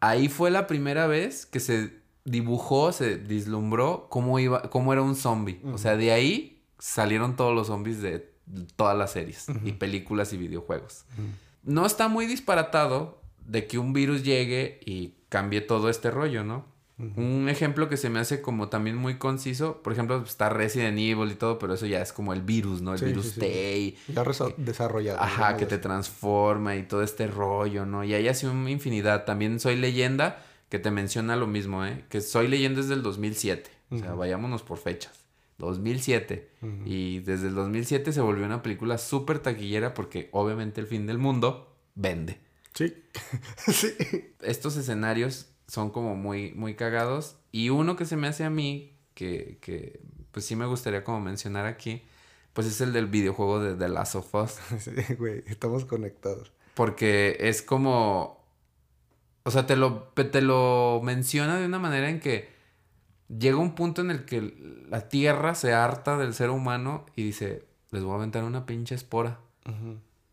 Ahí 0.01 0.29
fue 0.29 0.51
la 0.53 0.67
primera 0.69 1.07
vez 1.09 1.47
que 1.47 1.59
se 1.59 1.91
dibujó, 2.25 2.93
se 2.93 3.17
vislumbró 3.17 4.07
cómo, 4.09 4.39
iba, 4.39 4.63
cómo 4.71 4.93
era 4.93 5.03
un 5.03 5.17
zombie. 5.17 5.61
O 5.65 5.79
sea, 5.79 5.97
de 5.97 6.13
ahí 6.13 6.63
salieron 6.79 7.35
todos 7.35 7.55
los 7.55 7.67
zombies 7.67 8.01
de 8.01 8.33
todas 8.77 8.97
las 8.97 9.13
series 9.13 9.47
y 9.65 9.73
películas 9.73 10.33
y 10.33 10.37
videojuegos. 10.37 11.05
No 11.63 11.87
está 11.87 12.09
muy 12.09 12.27
disparatado 12.27 13.21
de 13.47 13.67
que 13.67 13.79
un 13.79 13.93
virus 13.93 14.23
llegue 14.23 14.81
y 14.85 15.15
cambie 15.29 15.61
todo 15.61 15.89
este 15.89 16.11
rollo, 16.11 16.45
¿no? 16.45 16.73
Un 16.97 17.49
ejemplo 17.49 17.89
que 17.89 17.97
se 17.97 18.09
me 18.09 18.21
hace 18.21 18.41
como 18.41 18.69
también 18.69 18.95
muy 18.97 19.19
conciso, 19.19 19.83
por 19.83 19.93
ejemplo, 19.93 20.23
está 20.23 20.49
Resident 20.49 20.97
Evil 20.97 21.33
y 21.33 21.35
todo, 21.35 21.59
pero 21.59 21.75
eso 21.75 21.87
ya 21.87 22.01
es 22.01 22.13
como 22.13 22.33
el 22.33 22.41
virus, 22.43 22.83
¿no? 22.83 22.93
El 22.93 23.01
Sí, 23.01 23.05
virus 23.07 23.25
sí, 23.27 23.31
sí. 23.33 23.41
T 23.41 23.79
y- 23.79 23.97
Ya 24.15 24.23
desarrollado. 24.59 25.21
Ajá, 25.21 25.57
que 25.57 25.67
te 25.67 25.79
transforma 25.79 26.77
y 26.77 26.85
todo 26.85 27.03
este 27.03 27.27
rollo, 27.27 27.85
¿no? 27.85 28.05
Y 28.05 28.15
hay 28.15 28.29
así 28.29 28.47
una 28.47 28.71
infinidad. 28.71 29.25
También 29.25 29.59
Soy 29.59 29.75
Leyenda, 29.75 30.41
que 30.69 30.79
te 30.79 30.93
menciona 30.93 31.35
lo 31.35 31.49
mismo, 31.49 31.85
¿eh? 31.85 32.05
Que 32.11 32.21
Soy 32.21 32.47
Leyenda 32.47 32.79
es 32.81 32.89
del 32.89 33.03
2007. 33.03 33.71
O 33.91 33.99
sea, 33.99 34.15
vayámonos 34.15 34.63
por 34.63 34.79
fechas. 34.79 35.24
2007. 35.59 36.51
Y 36.85 37.21
desde 37.21 37.49
el 37.49 37.55
2007 37.55 38.13
se 38.13 38.21
volvió 38.21 38.45
una 38.47 38.63
película 38.63 38.99
súper 38.99 39.39
taquillera 39.39 39.95
porque 39.95 40.29
obviamente 40.33 40.81
el 40.81 40.87
fin 40.87 41.07
del 41.07 41.19
mundo 41.19 41.75
vende. 41.95 42.39
Sí. 42.75 42.95
sí. 43.69 43.95
Estos 44.41 44.77
escenarios 44.77 45.51
son 45.69 45.91
como 45.91 46.17
muy, 46.17 46.53
muy 46.53 46.75
cagados. 46.75 47.37
Y 47.53 47.71
uno 47.71 47.97
que 47.97 48.05
se 48.05 48.17
me 48.17 48.29
hace 48.29 48.45
a 48.45 48.51
mí, 48.51 48.97
que, 49.15 49.59
que 49.61 50.01
pues 50.33 50.45
sí 50.45 50.57
me 50.57 50.67
gustaría 50.67 51.05
como 51.05 51.21
mencionar 51.21 51.67
aquí, 51.67 52.03
pues 52.53 52.67
es 52.67 52.81
el 52.81 52.93
del 52.93 53.07
videojuego 53.07 53.61
de 53.61 53.75
The 53.75 53.89
Last 53.89 54.17
of 54.17 54.35
Us. 54.35 54.59
Sí, 54.81 55.15
güey, 55.15 55.43
estamos 55.47 55.85
conectados. 55.85 56.53
Porque 56.75 57.37
es 57.41 57.63
como. 57.63 58.43
O 59.45 59.51
sea, 59.51 59.67
te 59.67 59.77
lo, 59.77 60.13
te 60.15 60.41
lo 60.41 61.01
menciona 61.05 61.59
de 61.59 61.67
una 61.67 61.79
manera 61.79 62.09
en 62.09 62.19
que 62.19 62.49
llega 63.39 63.57
un 63.57 63.75
punto 63.75 64.01
en 64.03 64.11
el 64.11 64.25
que 64.25 64.55
la 64.89 65.09
tierra 65.09 65.55
se 65.55 65.73
harta 65.73 66.17
del 66.19 66.35
ser 66.35 66.51
humano 66.51 67.07
y 67.17 67.23
dice: 67.25 67.65
Les 67.91 68.03
voy 68.03 68.13
a 68.13 68.17
aventar 68.17 68.45
una 68.45 68.67
pinche 68.67 68.95
espora. 68.95 69.41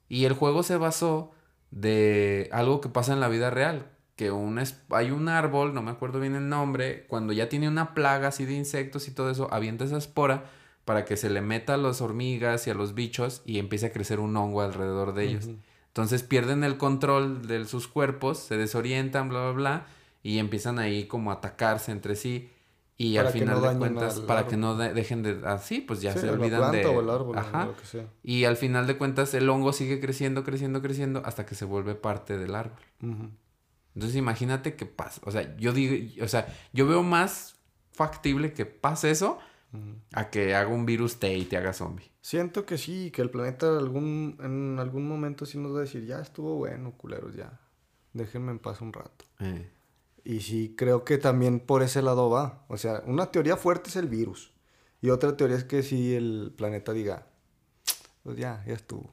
Y 0.10 0.26
el 0.26 0.34
juego 0.34 0.64
se 0.64 0.78
basó 0.78 1.32
de 1.72 2.50
algo 2.52 2.82
que 2.82 2.90
pasa 2.90 3.14
en 3.14 3.20
la 3.20 3.30
vida 3.30 3.50
real. 3.50 3.88
Que 4.16 4.30
un 4.32 4.60
es- 4.60 4.82
hay 4.90 5.10
un 5.12 5.30
árbol, 5.30 5.74
no 5.74 5.82
me 5.82 5.92
acuerdo 5.92 6.20
bien 6.20 6.36
el 6.36 6.50
nombre, 6.50 7.06
cuando 7.08 7.34
ya 7.34 7.50
tiene 7.50 7.68
una 7.68 7.94
plaga 7.94 8.28
así 8.28 8.46
de 8.46 8.54
insectos 8.54 9.08
y 9.08 9.12
todo 9.12 9.30
eso, 9.32 9.48
avienta 9.54 9.86
esa 9.86 9.98
espora 9.98 10.46
para 10.86 11.06
que 11.06 11.16
se 11.16 11.30
le 11.30 11.42
meta 11.42 11.76
a 11.76 11.78
las 11.78 12.02
hormigas 12.02 12.68
y 12.68 12.72
a 12.72 12.74
los 12.74 12.94
bichos 12.94 13.42
y 13.46 13.58
empiece 13.60 13.86
a 13.88 13.92
crecer 13.94 14.20
un 14.20 14.36
hongo 14.36 14.62
alrededor 14.62 15.14
de 15.14 15.24
ellos. 15.26 15.46
Entonces 15.88 16.24
pierden 16.24 16.64
el 16.64 16.78
control 16.78 17.48
de 17.48 17.66
sus 17.66 17.88
cuerpos, 17.88 18.38
se 18.40 18.58
desorientan, 18.58 19.30
bla, 19.30 19.42
bla, 19.44 19.52
bla, 19.52 19.86
y 20.24 20.38
empiezan 20.40 20.78
ahí 20.80 21.06
como 21.08 21.32
a 21.32 21.36
atacarse 21.36 21.92
entre 21.92 22.16
sí. 22.16 22.50
Y 23.04 23.16
Para 23.16 23.28
al 23.30 23.34
final 23.34 23.62
no 23.62 23.70
de 23.72 23.78
cuentas, 23.80 24.20
para 24.20 24.46
que 24.48 24.58
no 24.58 24.76
de- 24.76 24.94
dejen 24.94 25.24
de... 25.24 25.42
Así, 25.46 25.82
pues 25.82 26.02
ya 26.02 26.14
Sí, 26.14 26.20
se 26.20 26.30
olvidan 26.30 26.72
de... 26.72 26.86
o 26.86 27.00
el 27.02 27.10
árbol, 27.10 27.38
Ajá. 27.38 27.66
lo 27.66 27.76
que 27.78 27.86
sea. 27.86 28.06
Y 28.22 28.44
al 28.46 28.58
final 28.58 28.86
de 28.86 28.98
cuentas 28.98 29.34
el 29.34 29.50
hongo 29.50 29.74
sigue 29.74 30.00
creciendo, 30.00 30.44
creciendo, 30.44 30.82
creciendo 30.82 31.22
hasta 31.26 31.46
que 31.46 31.56
se 31.56 31.66
vuelve 31.66 31.96
parte 31.96 32.38
del 32.38 32.54
árbol. 32.54 32.78
Entonces 33.96 34.16
imagínate 34.18 34.76
que 34.76 34.86
pasa. 34.86 35.22
O 35.26 35.32
sea, 35.32 35.56
yo 35.58 35.74
digo, 35.74 36.24
o 36.24 36.28
sea, 36.28 36.48
yo 36.74 36.88
veo 36.88 37.04
más 37.04 37.56
factible 37.92 38.54
que 38.54 38.66
pase 38.66 39.12
eso 39.12 39.40
a 40.14 40.30
que 40.30 40.54
haga 40.56 40.70
un 40.70 40.86
virus 40.86 41.18
T 41.20 41.34
y 41.38 41.46
te 41.46 41.58
haga 41.58 41.74
zombie. 41.74 42.12
Siento 42.22 42.66
que 42.66 42.78
sí, 42.78 43.10
que 43.12 43.22
el 43.22 43.30
planeta 43.30 43.78
algún, 43.78 44.38
en 44.44 44.78
algún 44.80 45.08
momento 45.08 45.46
sí 45.46 45.58
nos 45.58 45.74
va 45.74 45.78
a 45.80 45.82
decir, 45.82 46.06
ya 46.06 46.20
estuvo 46.20 46.56
bueno, 46.56 46.92
culeros, 46.98 47.34
ya. 47.36 47.60
Déjenme 48.14 48.52
en 48.52 48.60
paz 48.60 48.82
un 48.82 48.94
rato. 48.94 49.26
Eh, 49.40 49.70
Y 50.24 50.42
sí, 50.42 50.76
creo 50.78 51.04
que 51.04 51.18
también 51.18 51.60
por 51.60 51.84
ese 51.84 52.02
lado 52.02 52.30
va. 52.30 52.66
O 52.68 52.78
sea, 52.78 53.02
una 53.06 53.32
teoría 53.32 53.58
fuerte 53.58 53.90
es 53.90 53.96
el 53.96 54.08
virus. 54.08 54.52
Y 55.02 55.10
otra 55.10 55.36
teoría 55.36 55.58
es 55.58 55.64
que 55.64 55.82
si 55.82 56.16
el 56.16 56.54
planeta 56.56 56.94
diga, 56.94 57.28
pues 58.24 58.38
ya, 58.38 58.64
ya 58.68 58.74
estuvo. 58.74 59.12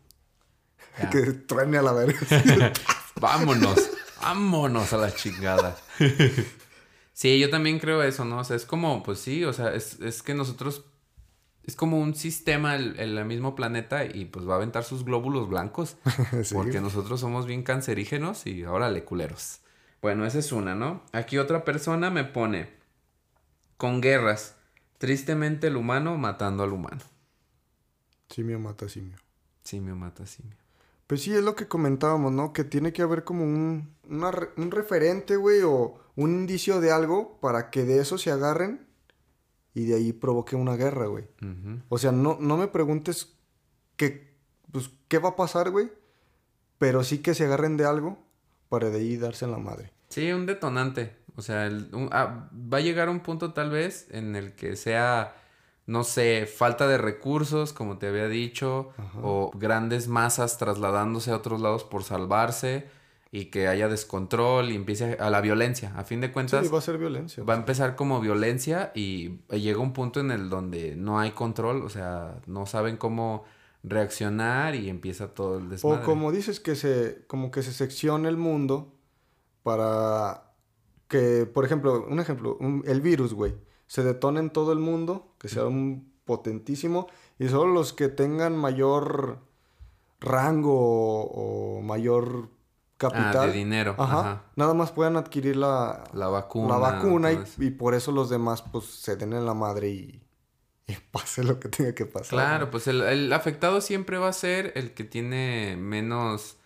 Ya. 0.98 1.10
que 1.10 1.22
truene 1.32 1.78
a 1.78 1.82
la 1.82 1.92
verga. 1.92 2.18
Vámonos, 3.20 3.90
vámonos 4.20 4.92
a 4.92 4.96
la 4.96 5.12
chingada. 5.12 5.76
Sí, 7.18 7.40
yo 7.40 7.50
también 7.50 7.80
creo 7.80 8.00
eso, 8.04 8.24
¿no? 8.24 8.38
O 8.38 8.44
sea, 8.44 8.54
es 8.54 8.64
como, 8.64 9.02
pues 9.02 9.18
sí, 9.18 9.44
o 9.44 9.52
sea, 9.52 9.74
es, 9.74 9.98
es 9.98 10.22
que 10.22 10.34
nosotros, 10.34 10.84
es 11.64 11.74
como 11.74 11.98
un 11.98 12.14
sistema, 12.14 12.76
el, 12.76 12.96
el 13.00 13.24
mismo 13.24 13.56
planeta, 13.56 14.04
y 14.04 14.26
pues 14.26 14.48
va 14.48 14.52
a 14.52 14.56
aventar 14.58 14.84
sus 14.84 15.04
glóbulos 15.04 15.48
blancos. 15.48 15.96
Sí. 16.44 16.54
Porque 16.54 16.80
nosotros 16.80 17.18
somos 17.18 17.46
bien 17.46 17.64
cancerígenos 17.64 18.46
y 18.46 18.62
órale, 18.64 19.02
culeros. 19.02 19.62
Bueno, 20.00 20.24
esa 20.24 20.38
es 20.38 20.52
una, 20.52 20.74
¿no? 20.74 21.02
Aquí 21.12 21.38
otra 21.38 21.64
persona 21.64 22.10
me 22.10 22.24
pone, 22.24 22.70
con 23.76 24.00
guerras, 24.00 24.56
tristemente 24.98 25.66
el 25.66 25.76
humano 25.76 26.16
matando 26.16 26.62
al 26.62 26.72
humano. 26.72 27.00
Simio 28.28 28.58
mata 28.58 28.88
simio. 28.88 29.16
Simio 29.64 29.96
mata 29.96 30.26
simio. 30.26 30.56
Pues 31.06 31.22
sí, 31.22 31.34
es 31.34 31.42
lo 31.42 31.56
que 31.56 31.68
comentábamos, 31.68 32.32
¿no? 32.32 32.52
Que 32.52 32.64
tiene 32.64 32.92
que 32.92 33.02
haber 33.02 33.24
como 33.24 33.42
un, 33.42 33.94
un 34.08 34.70
referente, 34.70 35.36
güey, 35.36 35.62
o 35.62 35.98
un 36.16 36.30
indicio 36.30 36.80
de 36.80 36.92
algo 36.92 37.38
para 37.40 37.70
que 37.70 37.84
de 37.84 38.00
eso 38.00 38.18
se 38.18 38.30
agarren 38.30 38.86
y 39.72 39.86
de 39.86 39.94
ahí 39.94 40.12
provoque 40.12 40.54
una 40.54 40.76
guerra, 40.76 41.06
güey. 41.06 41.24
O 41.88 41.98
sea, 41.98 42.12
no, 42.12 42.36
no 42.40 42.56
me 42.56 42.68
preguntes 42.68 43.34
qué, 43.96 44.34
pues, 44.70 44.90
qué 45.08 45.18
va 45.18 45.30
a 45.30 45.36
pasar, 45.36 45.70
güey, 45.70 45.90
pero 46.76 47.04
sí 47.04 47.18
que 47.18 47.34
se 47.34 47.46
agarren 47.46 47.76
de 47.76 47.86
algo 47.86 48.27
para 48.68 48.90
de 48.90 48.98
ahí 48.98 49.16
darse 49.16 49.44
en 49.44 49.52
la 49.52 49.58
madre. 49.58 49.92
Sí, 50.08 50.30
un 50.32 50.46
detonante. 50.46 51.16
O 51.36 51.42
sea, 51.42 51.70
ah, 52.10 52.48
va 52.52 52.78
a 52.78 52.80
llegar 52.80 53.08
un 53.08 53.20
punto 53.20 53.52
tal 53.52 53.70
vez 53.70 54.08
en 54.10 54.34
el 54.36 54.54
que 54.54 54.76
sea 54.76 55.34
no 55.88 56.04
sé, 56.04 56.44
falta 56.46 56.86
de 56.86 56.98
recursos, 56.98 57.72
como 57.72 57.96
te 57.96 58.08
había 58.08 58.28
dicho, 58.28 58.90
o 59.22 59.50
grandes 59.54 60.06
masas 60.06 60.58
trasladándose 60.58 61.30
a 61.30 61.36
otros 61.36 61.62
lados 61.62 61.82
por 61.82 62.04
salvarse 62.04 62.86
y 63.32 63.46
que 63.46 63.68
haya 63.68 63.88
descontrol 63.88 64.70
y 64.70 64.74
empiece 64.74 65.16
a 65.18 65.30
la 65.30 65.40
violencia. 65.40 65.94
A 65.96 66.04
fin 66.04 66.20
de 66.20 66.30
cuentas, 66.30 66.66
sí, 66.66 66.70
va 66.70 66.76
a 66.76 66.82
ser 66.82 66.98
violencia. 66.98 67.42
Va 67.42 67.54
a 67.54 67.56
empezar 67.56 67.96
como 67.96 68.20
violencia 68.20 68.92
y 68.94 69.38
llega 69.48 69.80
un 69.80 69.94
punto 69.94 70.20
en 70.20 70.30
el 70.30 70.50
donde 70.50 70.94
no 70.94 71.18
hay 71.18 71.30
control, 71.30 71.80
o 71.80 71.88
sea, 71.88 72.34
no 72.46 72.66
saben 72.66 72.98
cómo 72.98 73.44
reaccionar 73.88 74.74
y 74.74 74.88
empieza 74.88 75.28
todo 75.28 75.58
el 75.58 75.68
desmadre. 75.68 76.02
O 76.02 76.04
como 76.04 76.32
dices 76.32 76.60
que 76.60 76.76
se 76.76 77.24
como 77.26 77.50
que 77.50 77.62
se 77.62 77.72
secciona 77.72 78.28
el 78.28 78.36
mundo 78.36 78.94
para 79.62 80.52
que, 81.08 81.46
por 81.46 81.64
ejemplo, 81.64 82.06
un 82.08 82.20
ejemplo, 82.20 82.58
el 82.84 83.00
virus, 83.00 83.34
güey 83.34 83.54
se 83.88 84.04
detona 84.04 84.38
en 84.38 84.50
todo 84.50 84.72
el 84.72 84.78
mundo, 84.78 85.34
que 85.38 85.48
sea 85.48 85.64
un 85.64 86.12
potentísimo, 86.24 87.08
y 87.38 87.48
solo 87.48 87.72
los 87.72 87.92
que 87.92 88.08
tengan 88.08 88.56
mayor 88.56 89.40
rango 90.20 91.24
o, 91.24 91.80
mayor 91.80 92.50
capital. 92.98 93.36
Ah, 93.36 93.46
de 93.46 93.52
dinero. 93.52 93.94
Ajá, 93.98 94.44
Nada 94.56 94.74
más 94.74 94.92
puedan 94.92 95.16
adquirir 95.16 95.56
la, 95.56 96.04
la 96.12 96.28
vacuna. 96.28 96.74
La 96.74 96.78
vacuna 96.78 97.32
y, 97.32 97.70
por 97.70 97.94
eso 97.94 98.12
los 98.12 98.28
demás 98.28 98.62
pues 98.62 98.84
se 98.84 99.16
den 99.16 99.32
en 99.32 99.46
la 99.46 99.54
madre 99.54 99.88
y, 99.88 100.22
pase 101.10 101.44
lo 101.44 101.60
que 101.60 101.68
tenga 101.68 101.94
que 101.94 102.06
pasar. 102.06 102.30
Claro, 102.30 102.70
pues 102.70 102.86
el, 102.86 103.32
afectado 103.32 103.80
siempre 103.80 104.18
va 104.18 104.28
a 104.28 104.32
ser 104.32 104.72
el 104.76 104.92
que 104.92 105.04
tiene 105.04 105.76
menos... 105.76 106.56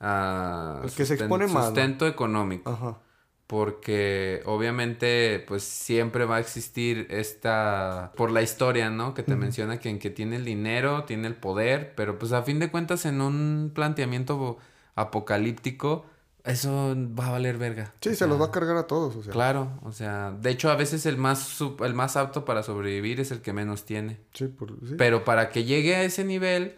Uh, 0.00 0.84
el 0.84 0.92
que 0.92 1.04
se 1.04 1.14
expone 1.14 1.48
más. 1.48 1.66
Sustento 1.66 2.06
económico. 2.06 2.70
Ajá 2.70 3.00
porque 3.48 4.42
obviamente 4.44 5.42
pues 5.48 5.64
siempre 5.64 6.26
va 6.26 6.36
a 6.36 6.40
existir 6.40 7.06
esta 7.08 8.12
por 8.14 8.30
la 8.30 8.42
historia, 8.42 8.90
¿no? 8.90 9.14
Que 9.14 9.22
te 9.22 9.36
menciona 9.36 9.80
que 9.80 9.88
en 9.88 9.98
que 9.98 10.10
tiene 10.10 10.36
el 10.36 10.44
dinero, 10.44 11.04
tiene 11.04 11.28
el 11.28 11.34
poder, 11.34 11.94
pero 11.96 12.18
pues 12.18 12.32
a 12.32 12.42
fin 12.42 12.58
de 12.58 12.70
cuentas 12.70 13.06
en 13.06 13.22
un 13.22 13.72
planteamiento 13.74 14.58
apocalíptico 14.94 16.04
eso 16.44 16.94
va 17.18 17.28
a 17.28 17.30
valer 17.32 17.58
verga. 17.58 17.94
Sí, 18.00 18.14
se 18.14 18.26
los 18.26 18.40
va 18.40 18.46
a 18.46 18.50
cargar 18.50 18.76
a 18.76 18.86
todos, 18.86 19.16
o 19.16 19.22
sea. 19.22 19.32
Claro, 19.32 19.78
o 19.82 19.92
sea, 19.92 20.32
de 20.32 20.50
hecho 20.50 20.70
a 20.70 20.76
veces 20.76 21.06
el 21.06 21.16
más 21.16 21.58
el 21.80 21.94
más 21.94 22.16
apto 22.16 22.44
para 22.44 22.62
sobrevivir 22.62 23.20
es 23.20 23.30
el 23.30 23.40
que 23.40 23.52
menos 23.52 23.84
tiene. 23.84 24.20
Sí, 24.34 24.46
por, 24.46 24.70
sí. 24.86 24.94
Pero 24.96 25.24
para 25.24 25.50
que 25.50 25.64
llegue 25.64 25.96
a 25.96 26.02
ese 26.04 26.24
nivel 26.24 26.76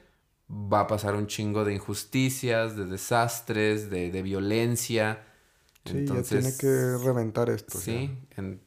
va 0.50 0.80
a 0.80 0.86
pasar 0.86 1.14
un 1.14 1.26
chingo 1.26 1.64
de 1.64 1.74
injusticias, 1.74 2.76
de 2.76 2.86
desastres, 2.86 3.90
de, 3.90 4.10
de 4.10 4.22
violencia 4.22 5.24
Sí, 5.84 6.04
ya 6.04 6.22
tiene 6.22 6.52
que 6.58 6.96
reventar 7.02 7.48
esto. 7.48 7.78
Sí, 7.78 8.10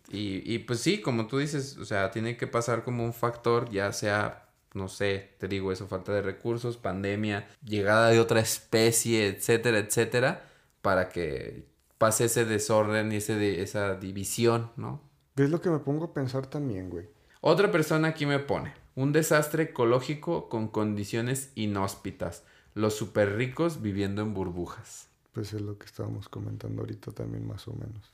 y, 0.09 0.53
y 0.53 0.59
pues 0.59 0.79
sí, 0.79 0.99
como 0.99 1.27
tú 1.27 1.37
dices, 1.37 1.77
o 1.77 1.85
sea, 1.85 2.09
tiene 2.09 2.37
que 2.37 2.47
pasar 2.47 2.83
como 2.83 3.05
un 3.05 3.13
factor, 3.13 3.69
ya 3.69 3.91
sea, 3.93 4.49
no 4.73 4.87
sé, 4.87 5.35
te 5.37 5.47
digo 5.47 5.71
eso, 5.71 5.87
falta 5.87 6.11
de 6.11 6.23
recursos, 6.23 6.77
pandemia, 6.77 7.47
llegada 7.63 8.09
de 8.09 8.19
otra 8.19 8.39
especie, 8.39 9.27
etcétera, 9.27 9.77
etcétera, 9.77 10.43
para 10.83 11.07
que 11.07 11.65
pase 11.97 12.25
ese 12.25 12.43
desorden 12.43 13.11
y 13.13 13.15
ese 13.15 13.35
de, 13.35 13.63
esa 13.63 13.95
división, 13.95 14.69
¿no? 14.75 15.01
Es 15.37 15.49
lo 15.49 15.61
que 15.61 15.69
me 15.69 15.79
pongo 15.79 16.05
a 16.05 16.13
pensar 16.13 16.45
también, 16.45 16.89
güey. 16.89 17.07
Otra 17.39 17.71
persona 17.71 18.09
aquí 18.09 18.25
me 18.25 18.39
pone, 18.39 18.73
un 18.93 19.13
desastre 19.13 19.63
ecológico 19.63 20.49
con 20.49 20.67
condiciones 20.67 21.51
inhóspitas, 21.55 22.43
los 22.73 22.95
super 22.95 23.37
ricos 23.37 23.81
viviendo 23.81 24.21
en 24.21 24.33
burbujas. 24.33 25.07
Pues 25.31 25.53
es 25.53 25.61
lo 25.61 25.77
que 25.77 25.85
estábamos 25.85 26.27
comentando 26.27 26.81
ahorita 26.81 27.13
también 27.13 27.47
más 27.47 27.67
o 27.69 27.73
menos. 27.73 28.11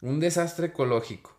Un 0.00 0.20
desastre 0.20 0.68
ecológico. 0.68 1.36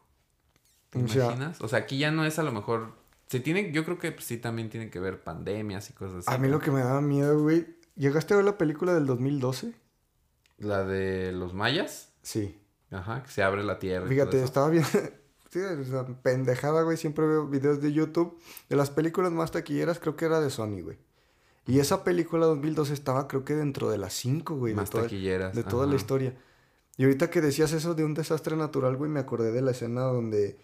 ¿Te 0.89 0.99
imaginas? 0.99 1.61
O 1.61 1.69
sea, 1.69 1.79
aquí 1.79 1.97
ya 1.97 2.11
no 2.11 2.25
es 2.25 2.37
a 2.39 2.43
lo 2.43 2.51
mejor... 2.51 2.91
Se 3.27 3.39
tiene, 3.39 3.71
yo 3.71 3.85
creo 3.85 3.97
que 3.97 4.15
sí 4.19 4.37
también 4.37 4.69
tiene 4.69 4.89
que 4.89 4.99
ver 4.99 5.23
pandemias 5.23 5.89
y 5.89 5.93
cosas 5.93 6.27
así. 6.27 6.35
A 6.35 6.37
mí 6.37 6.49
lo 6.49 6.59
que 6.59 6.71
me 6.71 6.81
daba 6.81 7.01
miedo, 7.01 7.41
güey. 7.41 7.76
¿Llegaste 7.97 8.33
a 8.33 8.37
ver 8.37 8.45
la 8.45 8.57
película 8.57 8.93
del 8.93 9.07
2012? 9.07 9.73
¿La 10.59 10.83
de 10.83 11.31
los 11.31 11.53
mayas? 11.53 12.13
Sí. 12.21 12.59
Ajá, 12.91 13.23
que 13.23 13.31
se 13.31 13.43
abre 13.43 13.63
la 13.63 13.79
tierra. 13.79 14.07
Fíjate, 14.07 14.43
estaba 14.43 14.69
bien... 14.69 14.83
sí, 15.49 15.59
esa 15.59 16.05
pendejada, 16.21 16.83
güey. 16.83 16.95
Siempre 16.95 17.25
veo 17.25 17.47
videos 17.47 17.81
de 17.81 17.91
YouTube. 17.91 18.39
De 18.69 18.75
las 18.75 18.91
películas 18.91 19.31
más 19.31 19.51
taquilleras, 19.51 19.99
creo 19.99 20.15
que 20.15 20.25
era 20.25 20.39
de 20.39 20.49
Sony, 20.49 20.81
güey. 20.81 20.97
Y 21.65 21.79
esa 21.79 22.03
película 22.03 22.45
2012 22.45 22.93
estaba 22.93 23.27
creo 23.27 23.43
que 23.43 23.55
dentro 23.55 23.89
de 23.89 23.97
las 23.97 24.13
cinco, 24.13 24.55
güey. 24.55 24.73
Más 24.73 24.91
de 24.91 25.01
taquilleras. 25.01 25.55
De 25.55 25.63
toda 25.63 25.85
la 25.87 25.95
historia. 25.95 26.37
Y 26.97 27.03
ahorita 27.03 27.29
que 27.29 27.41
decías 27.41 27.73
eso 27.73 27.93
de 27.93 28.03
un 28.03 28.13
desastre 28.13 28.55
natural, 28.55 28.95
güey, 28.95 29.11
me 29.11 29.19
acordé 29.19 29.51
de 29.51 29.61
la 29.61 29.71
escena 29.71 30.01
donde 30.01 30.57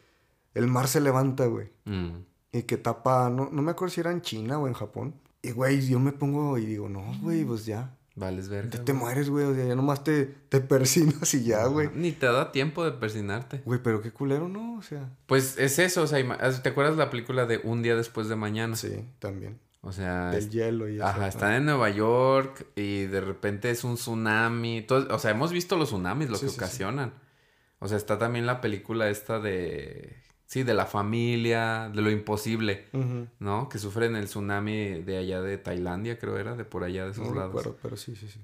el 0.53 0.67
mar 0.67 0.87
se 0.87 1.01
levanta, 1.01 1.45
güey. 1.47 1.71
Mm. 1.85 2.23
Y 2.53 2.63
que 2.63 2.77
tapa, 2.77 3.29
no, 3.29 3.49
no 3.51 3.61
me 3.61 3.71
acuerdo 3.71 3.93
si 3.93 4.01
era 4.01 4.11
en 4.11 4.21
China 4.21 4.59
o 4.59 4.67
en 4.67 4.73
Japón. 4.73 5.15
Y, 5.43 5.51
güey, 5.51 5.85
yo 5.85 5.99
me 5.99 6.13
pongo 6.13 6.57
y 6.57 6.65
digo, 6.65 6.87
no, 6.87 7.03
güey, 7.21 7.43
pues 7.43 7.65
ya. 7.65 7.95
Vales 8.15 8.47
ver. 8.47 8.69
Te, 8.69 8.77
te 8.77 8.93
mueres, 8.93 9.29
güey. 9.29 9.45
O 9.45 9.53
sea, 9.53 9.65
ya 9.65 9.75
nomás 9.75 10.03
te, 10.03 10.25
te 10.25 10.61
persinas 10.61 11.33
y 11.33 11.43
ya, 11.43 11.65
güey. 11.65 11.89
ni 11.93 12.13
te 12.13 12.27
da 12.27 12.51
tiempo 12.51 12.85
de 12.85 12.93
persinarte. 12.93 13.61
Güey, 13.65 13.81
pero 13.83 14.01
qué 14.01 14.11
culero, 14.11 14.47
¿no? 14.47 14.77
O 14.77 14.81
sea. 14.81 15.09
Pues 15.25 15.57
es 15.57 15.79
eso, 15.79 16.03
o 16.03 16.07
sea, 16.07 16.61
¿te 16.61 16.69
acuerdas 16.69 16.95
la 16.95 17.09
película 17.09 17.45
de 17.45 17.59
Un 17.63 17.83
día 17.83 17.95
después 17.95 18.29
de 18.29 18.37
mañana? 18.37 18.75
Sí, 18.77 19.05
también. 19.19 19.59
O 19.81 19.91
sea. 19.91 20.29
Del 20.29 20.49
hielo 20.49 20.87
y 20.87 20.95
eso. 20.95 21.05
Ajá, 21.05 21.27
están 21.27 21.53
en 21.55 21.65
Nueva 21.65 21.89
York 21.89 22.65
y 22.75 23.05
de 23.07 23.19
repente 23.19 23.69
es 23.69 23.83
un 23.83 23.95
tsunami. 23.95 24.85
o 24.89 25.19
sea, 25.19 25.31
hemos 25.31 25.51
visto 25.51 25.75
los 25.75 25.89
tsunamis, 25.89 26.29
lo 26.29 26.39
que 26.39 26.47
ocasionan. 26.47 27.13
O 27.79 27.89
sea, 27.89 27.97
está 27.97 28.17
también 28.17 28.45
la 28.45 28.61
película 28.61 29.09
esta 29.09 29.41
de. 29.41 30.15
Sí, 30.53 30.61
de 30.61 30.75
la 30.75 30.85
familia, 30.85 31.89
de 31.91 32.03
lo 32.03 32.11
imposible, 32.11 32.85
¿no? 33.39 33.69
Que 33.69 33.79
sufren 33.79 34.15
el 34.15 34.25
tsunami 34.25 35.01
de 35.01 35.17
allá 35.17 35.41
de 35.41 35.57
Tailandia, 35.57 36.19
creo 36.19 36.37
era, 36.37 36.55
de 36.55 36.63
por 36.63 36.83
allá 36.83 37.05
de 37.05 37.11
esos 37.13 37.35
lados. 37.35 37.55
Recuerdo, 37.55 37.79
pero 37.81 37.97
sí, 37.97 38.15
sí, 38.15 38.27
sí. 38.27 38.39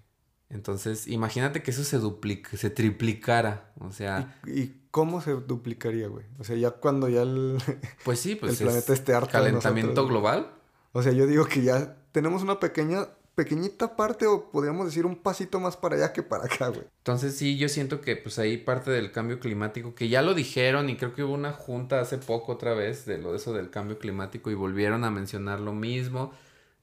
Entonces, 0.49 1.07
imagínate 1.07 1.61
que 1.61 1.69
eso 1.69 1.83
se 1.83 1.99
duplica, 1.99 2.57
se 2.57 2.71
triplicara, 2.71 3.73
o 3.79 3.91
sea... 3.91 4.39
¿Y, 4.47 4.71
cómo 4.89 5.21
se 5.21 5.33
duplicaría, 5.33 6.07
güey? 6.07 6.25
O 6.39 6.43
sea, 6.43 6.55
ya 6.55 6.71
cuando 6.71 7.09
ya 7.09 7.21
el... 7.21 7.59
Pues 8.03 8.19
sí, 8.19 8.33
pues 8.33 8.59
el 8.59 8.65
planeta 8.65 8.91
esté 8.91 9.13
harto 9.13 9.29
Calentamiento 9.31 10.07
global. 10.07 10.49
O 10.93 11.03
sea, 11.03 11.11
yo 11.11 11.27
digo 11.27 11.45
que 11.45 11.61
ya 11.61 11.95
tenemos 12.11 12.41
una 12.41 12.59
pequeña, 12.59 13.07
pequeñita 13.39 13.95
parte 13.95 14.27
o 14.27 14.51
podríamos 14.51 14.85
decir 14.85 15.05
un 15.05 15.15
pasito 15.15 15.61
más 15.61 15.77
para 15.77 15.95
allá 15.95 16.11
que 16.11 16.23
para 16.23 16.43
acá, 16.43 16.67
güey. 16.67 16.83
Entonces 16.97 17.37
sí, 17.37 17.57
yo 17.57 17.69
siento 17.69 18.01
que 18.01 18.17
pues 18.17 18.37
ahí 18.37 18.57
parte 18.57 18.91
del 18.91 19.13
cambio 19.13 19.39
climático, 19.39 19.95
que 19.95 20.09
ya 20.09 20.21
lo 20.21 20.33
dijeron 20.33 20.89
y 20.89 20.97
creo 20.97 21.15
que 21.15 21.23
hubo 21.23 21.35
una 21.35 21.53
junta 21.53 22.01
hace 22.01 22.17
poco 22.17 22.51
otra 22.51 22.73
vez 22.73 23.05
de 23.05 23.17
lo 23.17 23.31
de 23.31 23.37
eso 23.37 23.53
del 23.53 23.69
cambio 23.69 23.97
climático 23.97 24.51
y 24.51 24.55
volvieron 24.55 25.05
a 25.05 25.09
mencionar 25.09 25.61
lo 25.61 25.71
mismo, 25.71 26.33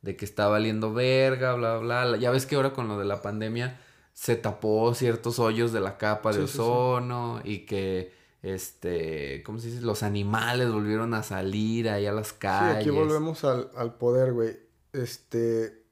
de 0.00 0.16
que 0.16 0.24
está 0.24 0.48
valiendo 0.48 0.94
verga, 0.94 1.52
bla, 1.52 1.76
bla, 1.76 2.06
bla. 2.06 2.16
Ya 2.16 2.30
ves 2.30 2.46
que 2.46 2.56
ahora 2.56 2.72
con 2.72 2.88
lo 2.88 2.98
de 2.98 3.04
la 3.04 3.20
pandemia 3.20 3.78
se 4.14 4.36
tapó 4.36 4.94
ciertos 4.94 5.38
hoyos 5.38 5.74
de 5.74 5.80
la 5.80 5.98
capa 5.98 6.32
de 6.32 6.44
ozono 6.44 7.42
y 7.44 7.66
que 7.66 8.14
este, 8.40 9.42
¿cómo 9.44 9.58
se 9.58 9.66
dice? 9.66 9.82
Los 9.82 10.02
animales 10.02 10.72
volvieron 10.72 11.12
a 11.12 11.22
salir 11.22 11.90
ahí 11.90 12.06
a 12.06 12.12
las 12.12 12.32
calles. 12.32 12.84
Sí, 12.84 12.88
aquí 12.88 12.96
volvemos 12.96 13.44
al, 13.44 13.70
al 13.76 13.98
poder, 13.98 14.32
güey. 14.32 14.56
Este, 14.94 15.85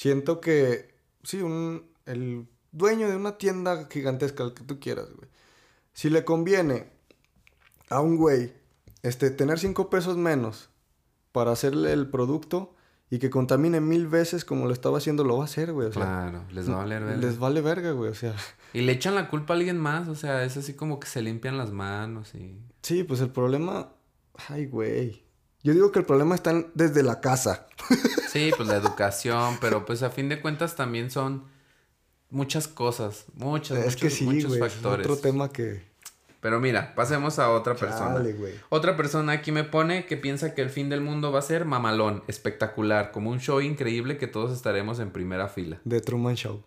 siento 0.00 0.40
que, 0.40 0.94
sí, 1.24 1.42
un, 1.42 1.84
el 2.06 2.46
dueño 2.72 3.06
de 3.10 3.16
una 3.16 3.36
tienda 3.36 3.86
gigantesca, 3.90 4.44
el 4.44 4.54
que 4.54 4.64
tú 4.64 4.80
quieras, 4.80 5.12
güey. 5.14 5.28
Si 5.92 6.08
le 6.08 6.24
conviene 6.24 6.86
a 7.90 8.00
un 8.00 8.16
güey, 8.16 8.54
este, 9.02 9.30
tener 9.30 9.58
cinco 9.58 9.90
pesos 9.90 10.16
menos 10.16 10.70
para 11.32 11.52
hacerle 11.52 11.92
el 11.92 12.08
producto, 12.08 12.74
y 13.10 13.18
que 13.18 13.28
contamine 13.28 13.80
mil 13.82 14.06
veces 14.06 14.46
como 14.46 14.66
lo 14.66 14.72
estaba 14.72 14.96
haciendo, 14.96 15.22
lo 15.22 15.36
va 15.36 15.42
a 15.42 15.46
hacer, 15.46 15.72
güey. 15.74 15.90
claro, 15.90 16.44
les 16.50 16.70
va 16.70 16.74
a 16.74 16.78
valer 16.78 17.04
verga. 17.04 17.20
Les 17.20 17.38
vale 17.38 17.60
verga, 17.60 17.90
güey, 17.90 18.10
o 18.10 18.14
sea. 18.14 18.34
Y 18.72 18.80
le 18.80 18.92
echan 18.92 19.14
la 19.14 19.28
culpa 19.28 19.52
a 19.52 19.56
alguien 19.56 19.78
más, 19.78 20.08
o 20.08 20.14
sea, 20.14 20.44
es 20.44 20.56
así 20.56 20.72
como 20.72 20.98
que 20.98 21.08
se 21.08 21.20
limpian 21.20 21.58
las 21.58 21.72
manos 21.72 22.34
y... 22.34 22.56
Sí, 22.80 23.04
pues 23.04 23.20
el 23.20 23.30
problema... 23.30 23.92
Ay, 24.48 24.64
güey. 24.64 25.24
Yo 25.62 25.72
digo 25.74 25.92
que 25.92 25.98
el 25.98 26.04
problema 26.06 26.34
está 26.34 26.64
desde 26.74 27.02
la 27.02 27.20
casa. 27.20 27.66
Sí, 28.30 28.50
pues 28.56 28.68
la 28.68 28.76
educación, 28.82 29.58
pero 29.60 29.84
pues 29.84 30.02
a 30.02 30.10
fin 30.10 30.28
de 30.28 30.40
cuentas 30.40 30.76
también 30.76 31.10
son 31.10 31.44
muchas 32.30 32.68
cosas, 32.68 33.24
muchas, 33.34 33.78
es 33.78 33.96
que 33.96 34.08
sí, 34.10 34.24
muchos 34.24 34.58
factores. 34.58 35.06
Es 35.06 35.10
otro 35.12 35.16
tema 35.20 35.50
que... 35.50 35.88
Pero 36.40 36.58
mira, 36.58 36.94
pasemos 36.94 37.38
a 37.38 37.50
otra 37.50 37.74
persona. 37.74 38.14
Chale, 38.14 38.32
güey. 38.32 38.54
Otra 38.70 38.96
persona 38.96 39.32
aquí 39.32 39.52
me 39.52 39.62
pone 39.64 40.06
que 40.06 40.16
piensa 40.16 40.54
que 40.54 40.62
el 40.62 40.70
fin 40.70 40.88
del 40.88 41.02
mundo 41.02 41.30
va 41.32 41.40
a 41.40 41.42
ser 41.42 41.66
mamalón, 41.66 42.22
espectacular, 42.28 43.10
como 43.10 43.28
un 43.28 43.40
show 43.40 43.60
increíble 43.60 44.16
que 44.16 44.26
todos 44.26 44.50
estaremos 44.56 45.00
en 45.00 45.10
primera 45.10 45.48
fila. 45.48 45.82
The 45.86 46.00
Truman 46.00 46.36
Show. 46.36 46.64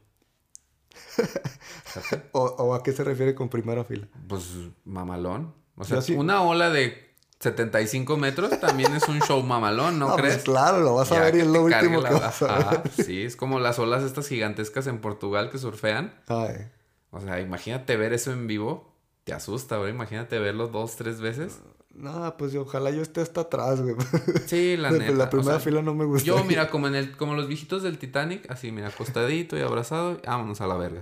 o, 2.33 2.43
¿O 2.43 2.73
a 2.75 2.83
qué 2.83 2.91
se 2.91 3.03
refiere 3.03 3.33
con 3.33 3.49
primera 3.49 3.83
fila? 3.83 4.07
Pues 4.27 4.43
mamalón. 4.85 5.55
O 5.75 5.83
sea, 5.83 6.01
sí- 6.03 6.13
una 6.13 6.43
ola 6.43 6.69
de 6.69 7.12
75 7.43 8.17
metros 8.17 8.59
también 8.59 8.95
es 8.95 9.07
un 9.07 9.19
show 9.21 9.43
mamalón, 9.43 9.99
¿no 9.99 10.07
Ah, 10.09 10.15
pues 10.17 10.21
crees? 10.33 10.43
claro, 10.43 10.79
lo 10.79 10.95
vas 10.95 11.11
a 11.11 11.19
ver 11.19 11.35
y 11.35 11.39
es 11.41 11.47
lo 11.47 11.61
último 11.63 12.01
la- 12.01 12.09
que 12.09 12.15
vas 12.15 12.41
a 12.41 12.57
Ajá, 12.57 12.69
ver. 12.83 12.91
Sí, 13.05 13.23
es 13.23 13.35
como 13.35 13.59
las 13.59 13.77
olas 13.79 14.03
estas 14.03 14.27
gigantescas 14.27 14.87
en 14.87 14.99
Portugal 14.99 15.49
que 15.51 15.57
surfean. 15.57 16.13
Ay, 16.27 16.67
O 17.11 17.19
sea, 17.21 17.39
imagínate 17.41 17.95
ver 17.97 18.13
eso 18.13 18.31
en 18.31 18.47
vivo. 18.47 18.91
Te 19.25 19.33
asusta, 19.33 19.77
güey. 19.77 19.91
Imagínate 19.91 20.39
verlo 20.39 20.67
dos, 20.67 20.95
tres 20.97 21.21
veces. 21.21 21.59
no, 21.93 22.35
pues 22.37 22.53
ojalá 22.55 22.89
yo 22.89 23.01
esté 23.01 23.21
hasta 23.21 23.41
atrás, 23.41 23.81
güey. 23.81 23.95
Sí, 24.47 24.75
la 24.77 24.91
De- 24.91 24.99
neta. 24.99 25.11
la 25.13 25.23
o 25.25 25.29
primera 25.29 25.51
sea, 25.51 25.59
fila 25.59 25.81
no 25.81 25.93
me 25.93 26.03
gusta. 26.05 26.25
Yo, 26.25 26.43
mira, 26.43 26.69
como 26.71 26.87
en 26.87 26.95
el, 26.95 27.15
como 27.15 27.35
los 27.35 27.47
viejitos 27.47 27.83
del 27.83 27.97
Titanic, 27.99 28.49
así, 28.51 28.71
mira, 28.71 28.87
acostadito 28.87 29.57
y 29.57 29.61
abrazado, 29.61 30.19
vámonos 30.25 30.59
a 30.59 30.67
la 30.67 30.75
verga. 30.75 31.01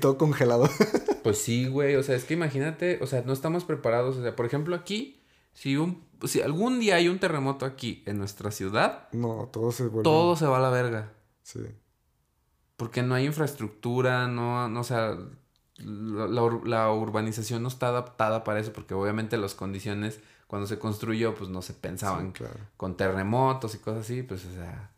Todo 0.00 0.18
congelado. 0.18 0.68
Pues 1.22 1.38
sí, 1.38 1.66
güey. 1.68 1.96
O 1.96 2.02
sea, 2.02 2.16
es 2.16 2.24
que 2.24 2.34
imagínate, 2.34 2.98
o 3.00 3.06
sea, 3.06 3.22
no 3.24 3.32
estamos 3.32 3.64
preparados. 3.64 4.16
O 4.16 4.22
sea, 4.22 4.34
por 4.36 4.44
ejemplo, 4.44 4.74
aquí, 4.76 5.20
si 5.54 5.76
un, 5.76 6.04
si 6.24 6.42
algún 6.42 6.78
día 6.80 6.96
hay 6.96 7.08
un 7.08 7.18
terremoto 7.18 7.64
aquí 7.64 8.02
en 8.06 8.18
nuestra 8.18 8.50
ciudad, 8.50 9.08
No, 9.12 9.48
todo 9.52 9.72
se 9.72 9.84
vuelve. 9.84 10.02
todo 10.02 10.36
se 10.36 10.46
va 10.46 10.58
a 10.58 10.60
la 10.60 10.70
verga. 10.70 11.12
Sí. 11.42 11.60
Porque 12.76 13.02
no 13.02 13.14
hay 13.14 13.24
infraestructura, 13.26 14.26
no, 14.28 14.68
no 14.68 14.80
o 14.80 14.84
sea, 14.84 15.16
la, 15.76 16.26
la 16.26 16.42
ur- 16.42 16.64
la 16.66 16.90
urbanización 16.92 17.62
no 17.62 17.68
está 17.68 17.88
adaptada 17.88 18.42
para 18.44 18.60
eso, 18.60 18.72
porque 18.72 18.94
obviamente 18.94 19.36
las 19.36 19.54
condiciones 19.54 20.20
cuando 20.46 20.66
se 20.66 20.78
construyó, 20.78 21.34
pues 21.34 21.50
no 21.50 21.62
se 21.62 21.72
pensaban 21.72 22.26
Sí, 22.28 22.32
claro. 22.32 22.60
con 22.76 22.96
terremotos 22.96 23.74
y 23.74 23.78
cosas 23.78 24.00
así, 24.02 24.22
pues 24.22 24.44
o 24.44 24.52
sea, 24.52 24.90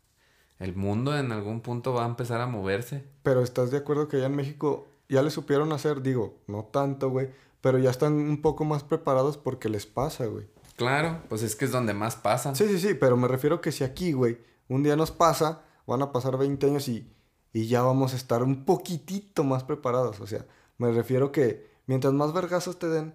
el 0.59 0.75
mundo 0.75 1.17
en 1.17 1.33
algún 1.33 1.61
punto 1.61 1.93
va 1.93 2.05
a 2.05 2.09
empezar 2.09 2.41
a 2.41 2.47
moverse. 2.47 3.05
Pero 3.23 3.43
¿estás 3.43 3.71
de 3.71 3.79
acuerdo 3.79 4.09
que 4.09 4.21
ya 4.21 4.27
en 4.27 4.37
México 4.37 4.89
ya 5.09 5.23
le 5.23 5.31
supieron 5.31 5.73
hacer? 5.73 6.03
Digo, 6.03 6.39
no 6.47 6.65
tanto, 6.65 7.11
güey. 7.11 7.29
Pero 7.67 7.81
ya 7.81 7.91
están 7.91 8.13
un 8.13 8.41
poco 8.43 8.65
más 8.65 8.85
preparados 8.85 9.37
porque 9.39 9.69
les 9.69 9.87
pasa, 9.87 10.27
güey. 10.27 10.47
Claro, 10.77 11.23
pues 11.29 11.43
es 11.43 11.57
que 11.57 11.65
es 11.65 11.73
donde 11.73 11.95
más 11.95 12.15
pasa. 12.15 12.55
Sí, 12.55 12.69
sí, 12.69 12.79
sí, 12.79 12.95
pero 12.95 13.17
me 13.17 13.27
refiero 13.27 13.61
que 13.61 13.73
si 13.73 13.83
aquí, 13.83 14.13
güey, 14.13 14.39
un 14.69 14.85
día 14.85 14.95
nos 14.95 15.11
pasa, 15.11 15.63
van 15.85 16.01
a 16.01 16.13
pasar 16.13 16.39
20 16.39 16.65
años 16.65 16.87
y, 16.87 17.11
y 17.53 17.67
ya 17.67 17.83
vamos 17.83 18.13
a 18.13 18.17
estar 18.17 18.45
un 18.45 18.65
poquitito 18.65 19.43
más 19.43 19.65
preparados. 19.65 20.21
O 20.21 20.29
sea, 20.29 20.47
me 20.79 20.93
refiero 20.93 21.33
que 21.33 21.67
mientras 21.87 22.15
más 22.15 22.33
vergazos 22.33 22.79
te 22.79 22.87
den, 22.89 23.15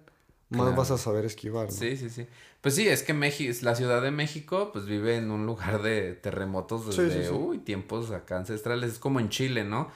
más 0.50 0.60
Claro. 0.66 0.76
vas 0.76 0.90
a 0.90 0.98
saber 0.98 1.24
esquivar, 1.24 1.68
¿no? 1.68 1.72
Sí, 1.72 1.96
sí, 1.96 2.10
sí. 2.10 2.26
Pues 2.60 2.74
sí, 2.74 2.86
es 2.86 3.02
que 3.02 3.14
México, 3.14 3.54
la 3.62 3.74
Ciudad 3.74 4.02
de 4.02 4.10
México, 4.10 4.68
pues 4.70 4.84
vive 4.84 5.16
en 5.16 5.30
un 5.30 5.46
lugar 5.46 5.80
de 5.80 6.12
terremotos 6.12 6.94
Sí, 6.94 7.00
desde, 7.00 7.22
sí, 7.22 7.28
sí. 7.30 7.34
uy, 7.34 7.56
tiempos 7.56 8.10
acá 8.10 8.36
ancestrales. 8.36 8.92
Es 8.92 8.98
como 8.98 9.18
en 9.18 9.30
Chile, 9.30 9.64
¿no? 9.64 9.88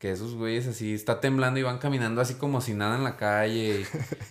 Que 0.00 0.10
esos 0.12 0.34
güeyes 0.34 0.66
así, 0.66 0.94
está 0.94 1.20
temblando 1.20 1.60
y 1.60 1.62
van 1.62 1.76
caminando 1.78 2.20
así 2.22 2.34
como 2.34 2.60
si 2.62 2.72
nada 2.74 2.96
en 2.96 3.04
la 3.04 3.16
calle. 3.16 3.82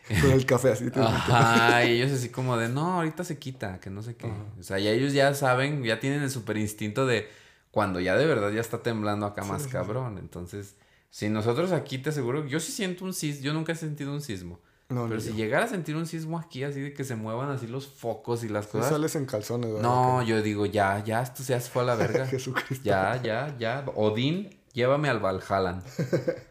y- 0.09 0.19
Con 0.21 0.31
el 0.31 0.45
café 0.45 0.71
así. 0.71 0.89
te- 0.89 0.99
Ajá, 0.99 1.85
y 1.85 1.91
ellos 2.01 2.11
así 2.11 2.29
como 2.29 2.57
de, 2.57 2.67
no, 2.69 2.95
ahorita 2.95 3.23
se 3.23 3.37
quita, 3.37 3.79
que 3.79 3.89
no 3.91 4.01
sé 4.01 4.15
qué. 4.15 4.27
O 4.59 4.63
sea, 4.63 4.79
ya 4.79 4.89
ellos 4.89 5.13
ya 5.13 5.33
saben, 5.35 5.83
ya 5.83 5.99
tienen 5.99 6.23
el 6.23 6.31
super 6.31 6.57
instinto 6.57 7.05
de 7.05 7.29
cuando 7.71 7.99
ya 7.99 8.17
de 8.17 8.25
verdad 8.25 8.51
ya 8.51 8.61
está 8.61 8.81
temblando 8.81 9.27
acá 9.27 9.43
más 9.45 9.61
sí, 9.61 9.67
sí. 9.67 9.73
cabrón. 9.73 10.17
Entonces, 10.17 10.75
si 11.11 11.29
nosotros 11.29 11.71
aquí 11.71 11.99
te 11.99 12.09
aseguro, 12.09 12.45
yo 12.47 12.59
sí 12.59 12.71
siento 12.71 13.05
un 13.05 13.13
sismo, 13.13 13.43
yo 13.43 13.53
nunca 13.53 13.71
he 13.71 13.75
sentido 13.75 14.11
un 14.11 14.21
sismo. 14.21 14.59
No, 14.89 15.07
Pero 15.07 15.21
si 15.21 15.29
yo. 15.29 15.35
llegara 15.35 15.65
a 15.65 15.67
sentir 15.67 15.95
un 15.95 16.07
sismo 16.07 16.39
aquí, 16.39 16.63
así 16.63 16.81
de 16.81 16.93
que 16.95 17.03
se 17.03 17.15
muevan 17.15 17.51
así 17.51 17.67
los 17.67 17.85
focos 17.87 18.43
y 18.43 18.49
las 18.49 18.65
cosas. 18.65 18.89
sales 18.89 19.15
en 19.15 19.27
calzones, 19.27 19.67
¿verdad? 19.71 19.83
No, 19.83 20.23
yo 20.23 20.41
digo, 20.41 20.65
ya, 20.65 21.03
ya, 21.05 21.21
esto 21.21 21.43
se 21.43 21.59
fue 21.59 21.83
a 21.83 21.85
la 21.85 21.93
verga. 21.95 22.25
Jesucristo. 22.27 22.83
ya, 22.83 23.21
ya, 23.21 23.55
ya. 23.59 23.85
Odín, 23.93 24.49
llévame 24.73 25.09
al 25.09 25.19
Valhallan. 25.19 25.83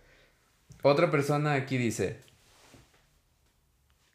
Otra 0.83 1.11
persona 1.11 1.55
aquí 1.55 1.77
dice: 1.79 2.21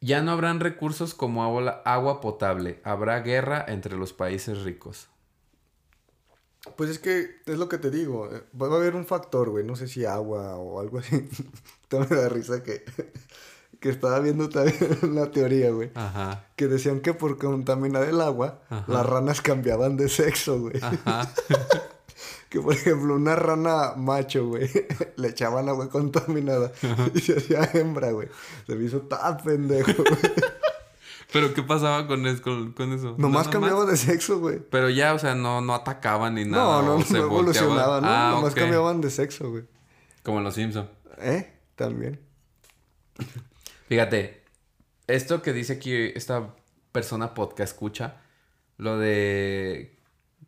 Ya 0.00 0.22
no 0.22 0.32
habrán 0.32 0.60
recursos 0.60 1.14
como 1.14 1.42
agua, 1.44 1.82
agua 1.84 2.20
potable. 2.20 2.80
Habrá 2.84 3.20
guerra 3.20 3.64
entre 3.68 3.96
los 3.96 4.12
países 4.12 4.62
ricos. 4.62 5.08
Pues 6.76 6.88
es 6.88 6.98
que 6.98 7.36
es 7.44 7.58
lo 7.58 7.68
que 7.68 7.76
te 7.76 7.90
digo. 7.90 8.30
eh, 8.34 8.42
Va 8.60 8.68
a 8.68 8.74
haber 8.76 8.94
un 8.96 9.04
factor, 9.06 9.50
güey. 9.50 9.64
No 9.64 9.76
sé 9.76 9.86
si 9.86 10.06
agua 10.06 10.56
o 10.56 10.80
algo 10.80 10.98
así. 10.98 11.28
También 11.88 12.10
me 12.10 12.16
da 12.16 12.28
risa 12.30 12.62
que, 12.62 12.82
que 13.80 13.90
estaba 13.90 14.18
viendo 14.20 14.48
también 14.48 14.98
una 15.02 15.30
teoría, 15.30 15.70
güey. 15.70 15.90
Ajá. 15.94 16.46
Que 16.56 16.66
decían 16.66 17.00
que 17.00 17.12
por 17.12 17.36
contaminar 17.36 18.04
el 18.04 18.18
agua, 18.22 18.62
Ajá. 18.70 18.90
las 18.90 19.04
ranas 19.04 19.42
cambiaban 19.42 19.98
de 19.98 20.08
sexo, 20.08 20.58
güey. 20.58 20.80
Ajá. 20.82 21.30
Que 22.54 22.60
por 22.60 22.72
ejemplo, 22.72 23.16
una 23.16 23.34
rana 23.34 23.94
macho, 23.96 24.46
güey, 24.46 24.70
le 25.16 25.28
echaban 25.28 25.68
agua 25.68 25.90
contaminada 25.90 26.70
y 27.12 27.18
se 27.18 27.36
hacía 27.36 27.68
hembra, 27.74 28.12
güey. 28.12 28.28
Se 28.68 28.76
me 28.76 28.84
hizo 28.84 29.00
tan 29.00 29.38
pendejo, 29.38 29.90
güey. 30.04 30.32
Pero 31.32 31.52
¿qué 31.52 31.64
pasaba 31.64 32.06
con, 32.06 32.24
es- 32.28 32.40
con, 32.40 32.72
eso? 32.92 33.16
Nomás 33.18 33.46
Nada 33.46 33.50
cambiaba 33.50 33.84
de 33.86 33.96
sexo, 33.96 34.38
güey. 34.38 34.60
Pero 34.70 34.88
ya, 34.88 35.14
o 35.14 35.18
sea, 35.18 35.34
no, 35.34 35.62
no 35.62 35.74
atacaban 35.74 36.36
ni 36.36 36.44
nada. 36.44 36.80
No, 36.80 36.82
no, 36.82 36.98
no, 36.98 37.04
se 37.04 37.14
no 37.14 37.24
evolucionaban, 37.24 38.04
¿no? 38.04 38.08
Ah, 38.08 38.30
Nomás 38.36 38.52
ok. 38.52 38.58
cambiaban 38.60 39.00
de 39.00 39.10
sexo, 39.10 39.50
güey. 39.50 39.64
Como 40.22 40.38
en 40.38 40.44
los 40.44 40.54
Simpsons. 40.54 40.88
¿Eh? 41.18 41.52
También. 41.74 42.20
Fíjate, 43.88 44.44
esto 45.08 45.42
que 45.42 45.52
dice 45.52 45.72
aquí 45.72 45.92
esta 46.14 46.54
persona 46.92 47.34
podcast 47.34 47.72
escucha, 47.72 48.20
lo 48.76 48.96
de 48.96 49.93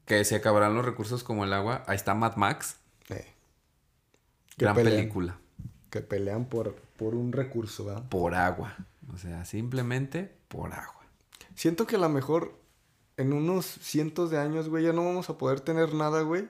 que 0.07 0.25
se 0.25 0.37
acabarán 0.37 0.75
los 0.75 0.85
recursos 0.85 1.23
como 1.23 1.45
el 1.45 1.53
agua, 1.53 1.85
ahí 1.87 1.97
está 1.97 2.15
Mad 2.15 2.37
Max, 2.37 2.77
Eh. 3.11 3.27
Gran 4.57 4.75
pelean. 4.75 4.97
película, 4.97 5.39
Que 5.91 6.01
pelean 6.01 6.47
por, 6.47 6.75
por 6.97 7.15
un 7.15 7.33
recurso, 7.33 7.85
¿verdad? 7.85 8.09
por 8.09 8.35
agua, 8.35 8.77
o 9.13 9.19
sea, 9.19 9.45
simplemente 9.45 10.33
por 10.49 10.73
agua. 10.73 11.05
Siento 11.55 11.87
que 11.87 11.97
a 11.97 11.99
lo 11.99 12.09
mejor 12.09 12.55
en 13.17 13.33
unos 13.33 13.67
cientos 13.67 14.31
de 14.31 14.39
años, 14.39 14.69
güey, 14.69 14.85
ya 14.85 14.93
no 14.93 15.05
vamos 15.05 15.29
a 15.31 15.39
poder 15.39 15.61
tener 15.61 15.95
nada, 15.95 16.23
güey. 16.23 16.49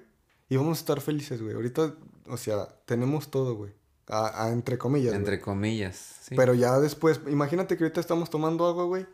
Y 0.49 0.57
vamos 0.57 0.79
a 0.79 0.81
estar 0.81 1.01
felices, 1.01 1.41
güey. 1.43 1.55
Ahorita, 1.55 1.95
o 2.29 2.37
sea, 2.37 2.69
tenemos 2.87 3.31
todo, 3.31 3.55
güey. 3.55 3.73
A, 4.09 4.45
a- 4.45 4.51
entre 4.53 4.79
comillas. 4.79 5.09
güey. 5.11 5.19
Entre 5.19 5.41
comillas, 5.41 5.97
sí. 6.23 6.35
Pero 6.37 6.55
ya 6.55 6.79
después, 6.79 7.21
imagínate 7.29 7.77
que 7.77 7.85
ahorita 7.85 8.01
estamos 8.01 8.31
tomando 8.31 8.67
agua, 8.67 8.85
güey. 8.85 9.07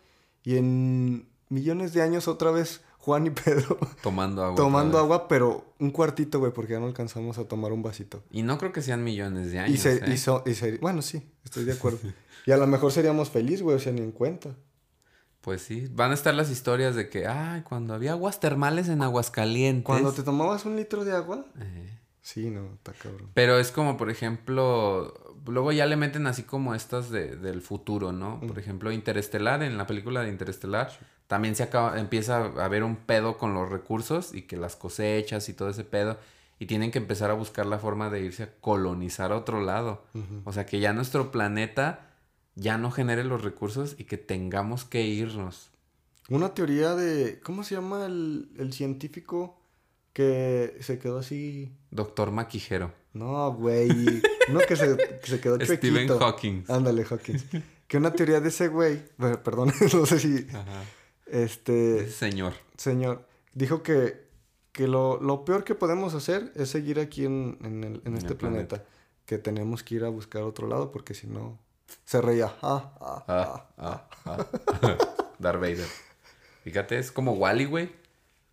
Y 0.45 0.57
en 0.59 1.26
millones 1.49 1.93
de 1.95 2.03
años 2.03 2.28
otra 2.28 2.51
vez 2.51 2.82
Juan 3.03 3.26
y 3.26 3.30
Pedro 3.30 3.76
tomando 4.03 4.44
agua. 4.44 4.57
tomando 4.57 4.98
agua, 4.98 5.26
pero 5.28 5.74
un 5.80 5.90
cuartito, 5.90 6.38
güey, 6.38 6.53
porque 6.53 6.72
ya 6.74 6.80
no 6.80 6.86
alcanzamos 6.86 7.36
a 7.38 7.44
tomar 7.48 7.72
un 7.72 7.82
vasito. 7.82 8.22
Y 8.30 8.42
no 8.42 8.59
creo 8.59 8.72
que 8.72 8.80
sean 8.80 9.03
millones 9.03 9.50
de 9.50 9.59
años. 9.59 9.74
Y 9.74 9.78
se, 9.78 9.96
¿eh? 9.96 10.12
y 10.12 10.16
so- 10.16 10.44
y 10.46 10.55
se- 10.55 10.78
bueno, 10.78 11.03
sí, 11.03 11.28
estoy 11.44 11.64
de 11.64 11.72
acuerdo. 11.72 11.98
y 12.46 12.53
a 12.53 12.57
lo 12.57 12.66
mejor 12.66 12.92
seríamos 12.92 13.28
felices, 13.28 13.62
güey, 13.62 13.76
o 13.76 13.80
sea, 13.80 13.92
ni 13.92 14.00
en 14.03 14.12
cuenta. 14.12 14.50
Pues 15.40 15.62
sí, 15.62 15.88
van 15.90 16.12
a 16.12 16.14
estar 16.14 16.32
las 16.34 16.50
historias 16.50 16.94
de 16.94 17.09
que, 17.09 17.26
ay, 17.26 17.62
cuando 17.62 17.94
había 17.94 18.12
aguas 18.12 18.38
termales 18.38 18.88
en 18.88 19.03
Aguascalientes. 19.03 19.84
Cuando 19.84 20.12
te 20.12 20.22
tomabas 20.22 20.64
un 20.64 20.76
litro 20.76 21.05
de 21.05 21.11
agua, 21.11 21.44
Eh, 21.61 21.98
sí, 22.20 22.48
no, 22.50 22.74
está 22.74 22.92
cabrón. 22.92 23.28
Pero 23.34 23.59
es 23.59 23.72
como, 23.72 23.96
por 23.96 24.09
ejemplo, 24.11 25.34
luego 25.46 25.72
ya 25.72 25.86
le 25.86 25.96
meten 25.96 26.28
así 26.28 26.44
como 26.44 26.76
estas 26.76 27.11
de, 27.11 27.34
del 27.34 27.61
futuro, 27.61 28.12
¿no? 28.12 28.38
Por 28.46 28.61
ejemplo, 28.61 28.92
Interestelar, 28.92 29.64
en 29.64 29.76
la 29.76 29.88
película 29.88 30.22
de 30.22 30.28
Interestelar, 30.28 30.92
también 31.27 31.57
se 31.57 31.62
acaba, 31.62 31.99
empieza 31.99 32.39
a 32.39 32.64
haber 32.64 32.85
un 32.85 32.97
pedo 32.97 33.39
con 33.39 33.55
los 33.55 33.70
recursos 33.70 34.35
y 34.35 34.43
que 34.43 34.57
las 34.57 34.77
cosechas 34.77 35.49
y 35.49 35.55
todo 35.55 35.70
ese 35.70 35.85
pedo. 35.85 36.18
Y 36.59 36.66
tienen 36.66 36.91
que 36.91 36.99
empezar 36.99 37.31
a 37.31 37.35
buscar 37.35 37.66
la 37.66 37.79
forma 37.79 38.09
de 38.11 38.20
irse 38.20 38.45
a 38.45 38.55
colonizar 38.61 39.33
a 39.33 39.37
otro 39.37 39.61
lado. 39.61 40.05
O 40.45 40.53
sea, 40.53 40.64
que 40.64 40.79
ya 40.79 40.93
nuestro 40.93 41.33
planeta 41.33 42.12
ya 42.55 42.79
no 42.79 42.91
genere 42.91 43.25
los 43.25 43.43
recursos 43.43 43.97
y 43.99 44.05
que 44.05 44.18
tengamos 44.18 44.85
que 44.85 45.03
irnos. 45.03 45.70
Una 46.29 46.55
teoría 46.55 46.95
de, 46.95 47.41
¿cómo 47.43 47.64
se 47.64 47.75
llama 47.75 48.07
el, 48.07 48.51
el 48.59 48.73
científico 48.73 49.59
que 50.12 50.77
se 50.81 50.99
quedó 50.99 51.18
así? 51.18 51.73
Doctor 51.91 52.31
Maquijero. 52.31 52.93
No, 53.12 53.53
güey. 53.53 53.91
Uno 54.49 54.61
que 54.66 54.77
se, 54.77 54.97
que 54.97 55.27
se 55.27 55.41
quedó 55.41 55.59
chuequito. 55.59 55.77
Stephen 55.77 56.18
Hawking. 56.18 56.64
Ándale, 56.68 57.05
Hawkins. 57.05 57.45
Que 57.87 57.97
una 57.97 58.12
teoría 58.12 58.41
de 58.41 58.49
ese 58.49 58.68
güey, 58.68 59.03
bueno, 59.18 59.43
perdón, 59.43 59.73
no 59.93 60.07
sé 60.07 60.18
si, 60.18 60.47
Ajá. 60.51 60.85
Este, 61.33 62.09
señor. 62.11 62.53
señor, 62.76 63.26
dijo 63.55 63.83
que, 63.83 64.22
que 64.72 64.87
lo, 64.87 65.20
lo 65.20 65.45
peor 65.45 65.64
que 65.64 65.74
podemos 65.74 66.14
hacer 66.14 66.53
es 66.55 66.68
seguir 66.70 67.01
aquí 67.01 67.24
en, 67.24 67.59
en, 67.62 67.85
el- 67.85 67.95
en 68.05 68.12
En 68.12 68.16
este 68.16 68.33
el 68.33 68.37
planeta. 68.37 68.68
planeta. 68.76 68.91
Que 69.26 69.39
tenemos 69.39 69.83
que 69.83 69.95
ir 69.97 70.05
a 70.05 70.09
buscar 70.09 70.43
otro 70.43 70.66
lado 70.68 70.91
porque 70.93 71.14
si 71.14 71.26
no, 71.26 71.59
se 72.05 72.20
reía. 72.20 72.53
Ah, 72.62 72.93
ah, 73.01 73.24
Ah, 73.28 73.66
ah. 73.78 74.09
ah, 74.26 74.47
ah. 74.83 74.99
Darth 75.39 75.61
Vader. 75.61 75.87
Fíjate, 76.64 76.99
es 76.99 77.11
como 77.12 77.33
Wally, 77.35 77.64
güey. 77.66 77.91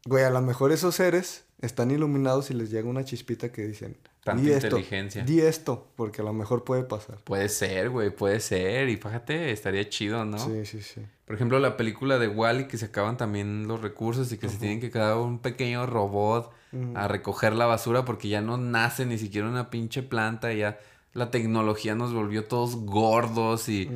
Güey, 0.05 0.23
a 0.23 0.29
lo 0.29 0.41
mejor 0.41 0.71
esos 0.71 0.95
seres 0.95 1.43
están 1.61 1.91
iluminados 1.91 2.49
y 2.51 2.53
les 2.53 2.69
llega 2.71 2.87
una 2.89 3.03
chispita 3.03 3.51
que 3.51 3.63
dicen... 3.67 3.97
Tanta 4.23 4.41
"Di 4.43 4.51
esto, 4.51 4.67
inteligencia. 4.67 5.23
Di 5.23 5.39
esto, 5.41 5.87
porque 5.95 6.21
a 6.21 6.25
lo 6.25 6.33
mejor 6.33 6.63
puede 6.63 6.83
pasar. 6.83 7.17
Puede 7.23 7.47
ser, 7.49 7.89
güey, 7.89 8.09
puede 8.09 8.39
ser. 8.39 8.89
Y 8.89 8.97
fíjate, 8.97 9.51
estaría 9.51 9.87
chido, 9.89 10.25
¿no? 10.25 10.37
Sí, 10.37 10.65
sí, 10.65 10.81
sí. 10.81 11.01
Por 11.25 11.35
ejemplo, 11.35 11.59
la 11.59 11.77
película 11.77 12.17
de 12.19 12.27
Wally 12.27 12.65
que 12.67 12.77
se 12.77 12.85
acaban 12.85 13.15
también 13.17 13.67
los 13.67 13.81
recursos 13.81 14.31
y 14.31 14.37
que 14.37 14.49
se 14.49 14.57
tienen 14.57 14.79
que 14.81 14.89
quedar 14.91 15.15
un 15.17 15.39
pequeño 15.39 15.85
robot 15.85 16.51
a 16.95 17.07
recoger 17.07 17.53
la 17.53 17.65
basura 17.65 18.05
porque 18.05 18.27
ya 18.29 18.41
no 18.41 18.57
nace 18.57 19.05
ni 19.05 19.17
siquiera 19.17 19.47
una 19.47 19.69
pinche 19.71 20.03
planta, 20.03 20.53
ya 20.53 20.77
la 21.13 21.31
tecnología 21.31 21.95
nos 21.95 22.13
volvió 22.13 22.45
todos 22.45 22.75
gordos 22.75 23.69
y, 23.69 23.89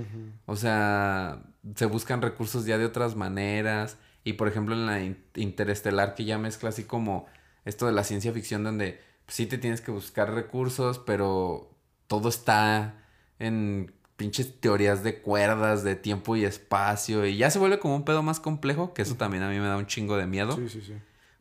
o 0.48 0.56
sea, 0.56 1.44
se 1.76 1.86
buscan 1.86 2.22
recursos 2.22 2.66
ya 2.66 2.78
de 2.78 2.86
otras 2.86 3.16
maneras. 3.16 3.98
Y 4.24 4.34
por 4.34 4.48
ejemplo, 4.48 4.74
en 4.74 4.86
la 4.86 5.02
in- 5.04 5.18
interestelar 5.36 6.16
que 6.16 6.26
ya 6.26 6.38
mezcla 6.38 6.70
así 6.70 6.84
como 6.86 7.26
esto 7.66 7.86
de 7.86 7.92
la 7.92 8.04
ciencia 8.04 8.32
ficción 8.32 8.64
donde 8.64 9.00
pues, 9.26 9.36
sí 9.36 9.46
te 9.46 9.58
tienes 9.58 9.82
que 9.82 9.92
buscar 9.92 10.34
recursos, 10.34 11.00
pero 11.00 11.70
todo 12.08 12.30
está 12.30 13.04
en 13.40 13.94
pinches 14.16 14.60
teorías 14.60 15.04
de 15.04 15.22
cuerdas, 15.22 15.84
de 15.84 15.96
tiempo 15.96 16.36
y 16.36 16.46
espacio. 16.46 17.26
Y 17.26 17.38
ya 17.38 17.50
se 17.50 17.60
vuelve 17.60 17.80
como 17.80 17.96
un 17.96 18.06
pedo 18.06 18.24
más 18.24 18.40
complejo, 18.40 18.94
que 18.94 19.02
eso 19.02 19.16
también 19.16 19.44
a 19.44 19.50
mí 19.50 19.60
me 19.60 19.68
da 19.68 19.78
un 19.78 19.88
chingo 19.88 20.18
de 20.18 20.28
miedo. 20.28 20.56
Sí, 20.56 20.70
sí, 20.70 20.82
sí. 20.82 20.94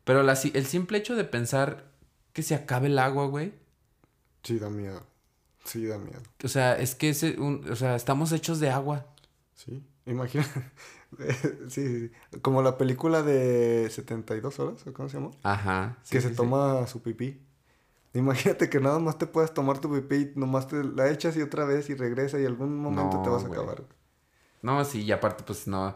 Pero 0.03 0.23
la 0.23 0.33
el 0.33 0.65
simple 0.65 0.97
hecho 0.97 1.15
de 1.15 1.23
pensar 1.23 1.85
que 2.33 2.43
se 2.43 2.55
acabe 2.55 2.87
el 2.87 2.99
agua, 2.99 3.27
güey. 3.27 3.53
Sí, 4.43 4.59
da 4.59 4.69
miedo. 4.69 5.05
Sí, 5.63 5.85
da 5.85 5.97
miedo. 5.97 6.21
O 6.43 6.47
sea, 6.47 6.77
es 6.77 6.95
que 6.95 7.09
ese, 7.09 7.39
un- 7.39 7.65
o 7.71 7.75
sea, 7.75 7.95
estamos 7.95 8.31
hechos 8.33 8.59
de 8.59 8.69
agua. 8.69 9.05
Sí. 9.55 9.81
Imagina. 10.05 10.43
sí, 11.69 11.69
sí, 11.69 12.09
sí. 12.09 12.39
Como 12.41 12.61
la 12.61 12.77
película 12.77 13.21
de 13.23 13.89
72 13.89 14.59
horas, 14.59 14.85
¿o 14.85 14.91
cómo 14.93 15.07
se 15.07 15.17
llama? 15.19 15.31
Ajá. 15.43 15.97
sí, 16.03 16.11
que 16.11 16.21
sí, 16.21 16.29
se 16.29 16.35
toma 16.35 16.85
su 16.87 17.01
pipí. 17.01 17.39
Imagínate 18.13 18.69
que 18.69 18.79
nada 18.79 18.99
más 18.99 19.17
te 19.17 19.25
puedas 19.25 19.53
tomar 19.53 19.79
tu 19.79 19.91
pipí 19.91 20.31
y 20.35 20.39
nomás 20.39 20.67
te 20.67 20.83
la 20.83 21.09
echas 21.09 21.35
y 21.35 21.41
otra 21.41 21.65
vez 21.65 21.89
y 21.89 21.95
regresa 21.95 22.39
y 22.39 22.45
algún 22.45 22.77
momento 22.77 23.21
te 23.23 23.29
vas 23.29 23.43
a 23.43 23.47
acabar. 23.47 23.83
No, 24.61 24.83
sí, 24.85 25.01
y 25.03 25.11
aparte, 25.11 25.43
pues 25.45 25.67
no. 25.67 25.95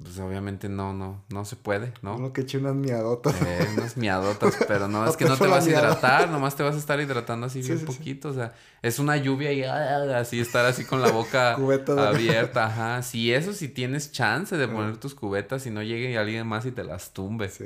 Pues 0.00 0.18
obviamente 0.18 0.68
no, 0.68 0.92
no, 0.92 1.22
no 1.30 1.44
se 1.44 1.54
puede, 1.54 1.92
¿no? 2.02 2.16
Uno 2.16 2.32
que 2.32 2.40
eche 2.40 2.58
unas 2.58 2.74
miadotas. 2.74 3.32
Eh, 3.46 3.64
unas 3.76 3.96
miadotas, 3.96 4.56
pero 4.66 4.88
no, 4.88 5.06
es 5.08 5.16
que 5.16 5.24
no 5.24 5.36
te 5.36 5.46
vas 5.46 5.64
a 5.66 5.70
hidratar, 5.70 6.28
nomás 6.28 6.56
te 6.56 6.64
vas 6.64 6.74
a 6.74 6.78
estar 6.78 7.00
hidratando 7.00 7.46
así 7.46 7.62
Sí, 7.62 7.68
bien 7.68 7.78
sí, 7.78 7.86
sí. 7.92 7.98
poquito, 7.98 8.30
o 8.30 8.34
sea, 8.34 8.54
es 8.82 8.98
una 8.98 9.16
lluvia 9.16 9.52
y 9.52 9.62
ah, 9.62 10.18
así 10.18 10.40
estar 10.40 10.66
así 10.66 10.84
con 10.84 11.00
la 11.00 11.10
boca 11.12 11.54
abierta, 11.96 12.66
ajá. 12.66 13.02
Sí, 13.02 13.32
eso 13.32 13.52
sí 13.52 13.68
tienes 13.68 14.10
chance 14.10 14.56
de 14.56 14.66
poner 14.66 14.96
tus 14.96 15.14
cubetas 15.14 15.64
y 15.66 15.70
no 15.70 15.80
llegue 15.80 16.18
alguien 16.18 16.44
más 16.44 16.66
y 16.66 16.72
te 16.72 16.82
las 16.82 17.12
tumbe. 17.12 17.48
Sí. 17.48 17.64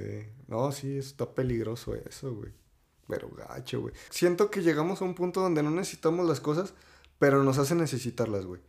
No, 0.48 0.70
sí, 0.70 0.98
está 0.98 1.34
peligroso 1.34 1.94
eso, 1.94 2.34
güey. 2.34 2.52
Pero 3.08 3.30
gacho, 3.30 3.80
güey. 3.80 3.94
Siento 4.10 4.50
que 4.50 4.62
llegamos 4.62 5.00
a 5.00 5.04
un 5.04 5.14
punto 5.14 5.40
donde 5.40 5.62
no 5.62 5.70
necesitamos 5.70 6.28
las 6.28 6.40
cosas, 6.40 6.74
pero 7.18 7.42
nos 7.42 7.58
hace 7.58 7.74
necesitarlas, 7.74 8.44
güey. 8.44 8.60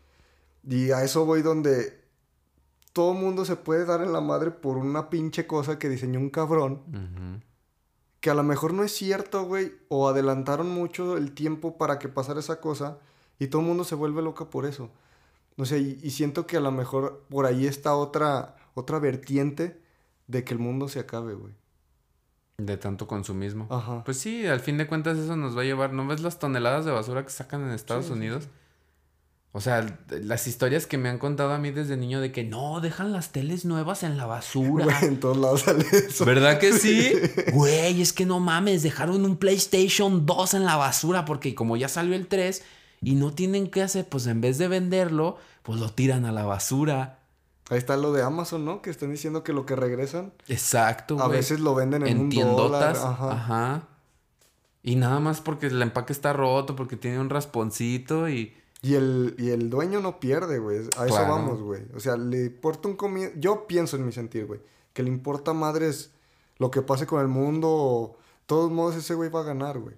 Y 0.67 0.91
a 0.91 1.03
eso 1.03 1.25
voy 1.25 1.41
donde 1.41 2.01
todo 2.93 3.13
mundo 3.13 3.45
se 3.45 3.55
puede 3.55 3.85
dar 3.85 4.01
en 4.01 4.13
la 4.13 4.21
madre 4.21 4.51
por 4.51 4.77
una 4.77 5.09
pinche 5.09 5.45
cosa 5.45 5.77
que 5.77 5.89
diseñó 5.89 6.19
un 6.19 6.29
cabrón. 6.29 7.43
Que 8.21 8.29
a 8.29 8.33
lo 8.33 8.43
mejor 8.43 8.73
no 8.73 8.83
es 8.83 8.93
cierto, 8.93 9.43
güey, 9.43 9.73
o 9.89 10.09
adelantaron 10.09 10.69
mucho 10.69 11.17
el 11.17 11.33
tiempo 11.33 11.77
para 11.77 11.99
que 11.99 12.09
pasara 12.09 12.39
esa 12.39 12.59
cosa 12.59 12.99
y 13.39 13.47
todo 13.47 13.61
el 13.61 13.67
mundo 13.67 13.83
se 13.83 13.95
vuelve 13.95 14.21
loca 14.21 14.49
por 14.49 14.65
eso. 14.65 14.89
No 15.57 15.65
sé, 15.65 15.79
y, 15.79 15.99
y 16.01 16.11
siento 16.11 16.47
que 16.47 16.57
a 16.57 16.61
lo 16.61 16.71
mejor 16.71 17.25
por 17.29 17.45
ahí 17.45 17.67
está 17.67 17.95
otra, 17.95 18.55
otra 18.73 18.99
vertiente 18.99 19.81
de 20.27 20.43
que 20.43 20.53
el 20.53 20.59
mundo 20.59 20.87
se 20.87 20.99
acabe, 20.99 21.33
güey. 21.33 21.53
De 22.59 22.77
tanto 22.77 23.07
consumismo. 23.07 23.67
Ajá. 23.69 24.03
Pues 24.03 24.17
sí, 24.17 24.45
al 24.45 24.59
fin 24.59 24.77
de 24.77 24.85
cuentas 24.85 25.17
eso 25.17 25.35
nos 25.35 25.57
va 25.57 25.61
a 25.61 25.65
llevar. 25.65 25.93
¿No 25.93 26.05
ves 26.05 26.19
las 26.21 26.39
toneladas 26.39 26.85
de 26.85 26.91
basura 26.91 27.23
que 27.23 27.29
sacan 27.31 27.61
en 27.63 27.71
Estados 27.71 28.07
Sí, 28.07 28.11
Unidos? 28.11 28.43
sí. 28.43 28.49
O 29.51 29.61
sea, 29.61 29.97
las 30.21 30.45
historias 30.45 30.85
que 30.85 30.99
me 30.99 31.09
han 31.09 31.17
contado 31.17 31.53
a 31.53 31.57
mí 31.57 31.71
desde 31.71 31.97
niño 31.97 32.21
de 32.21 32.31
que 32.31 32.43
no, 32.43 32.81
dejan 32.81 33.11
las 33.11 33.31
teles 33.31 33.65
nuevas 33.65 34.03
en 34.03 34.15
la 34.15 34.27
basura. 34.27 34.85
Güey, 34.85 34.95
en 35.01 35.19
todos 35.19 35.37
lados 35.37 35.61
sale 35.61 35.85
eso. 35.91 36.23
¿Verdad 36.25 36.59
que 36.59 36.73
sí? 36.73 37.13
Güey, 37.53 37.99
es 38.01 38.13
que 38.13 38.27
no 38.27 38.39
mames, 38.39 38.83
dejaron 38.83 39.25
un 39.25 39.37
PlayStation 39.37 40.25
2 40.27 40.53
en 40.53 40.65
la 40.65 40.75
basura 40.75 41.25
porque 41.25 41.55
como 41.55 41.77
ya 41.77 41.87
salió 41.89 42.13
el 42.13 42.27
3 42.27 42.61
y 43.01 43.15
no 43.15 43.33
tienen 43.33 43.71
qué 43.71 43.81
hacer, 43.81 44.05
pues 44.07 44.27
en 44.27 44.39
vez 44.41 44.57
de 44.59 44.67
venderlo, 44.67 45.37
pues 45.63 45.79
lo 45.79 45.89
tiran 45.89 46.25
a 46.25 46.31
la 46.31 46.45
basura. 46.45 47.18
Ahí 47.69 47.77
está 47.77 47.97
lo 47.97 48.11
de 48.11 48.23
Amazon, 48.23 48.65
¿no? 48.65 48.81
Que 48.81 48.89
están 48.89 49.11
diciendo 49.11 49.43
que 49.43 49.53
lo 49.53 49.65
que 49.65 49.75
regresan 49.75 50.33
Exacto, 50.47 51.15
güey. 51.15 51.25
a 51.25 51.29
veces 51.29 51.59
lo 51.59 51.75
venden 51.75 52.01
en, 52.03 52.07
en 52.07 52.19
un 52.21 52.29
tiendotas. 52.29 52.97
dólar. 53.01 53.13
Ajá. 53.13 53.31
Ajá. 53.31 53.87
Y 54.81 54.95
nada 54.95 55.19
más 55.19 55.41
porque 55.41 55.67
el 55.67 55.81
empaque 55.81 56.13
está 56.13 56.33
roto, 56.33 56.75
porque 56.75 56.95
tiene 56.95 57.19
un 57.19 57.29
rasponcito 57.29 58.29
y... 58.29 58.53
Y 58.81 58.95
el, 58.95 59.35
y 59.37 59.49
el 59.49 59.69
dueño 59.69 59.99
no 59.99 60.21
pierde, 60.21 60.57
güey. 60.57 60.77
A 60.97 61.05
eso 61.05 61.15
Claro. 61.15 61.27
vamos, 61.33 61.61
güey. 61.61 61.81
O 61.95 61.99
sea, 61.99 62.15
le 62.15 62.45
importa 62.45 62.87
un 62.87 62.95
comienzo. 62.95 63.35
Yo 63.37 63.67
pienso 63.67 63.97
en 63.97 64.05
mi 64.05 64.13
sentir, 64.13 64.45
güey. 64.45 64.61
Que 64.93 65.03
le 65.03 65.09
importa 65.09 65.51
madres 65.51 66.11
lo 66.59 66.71
que 66.71 66.81
pase 66.81 67.05
con 67.05 67.19
el 67.21 67.27
mundo. 67.27 67.67
O... 67.69 68.17
De 68.17 68.43
todos 68.45 68.71
modos, 68.71 68.95
ese 68.95 69.15
güey 69.15 69.29
va 69.29 69.41
a 69.41 69.43
ganar, 69.43 69.79
güey. 69.79 69.95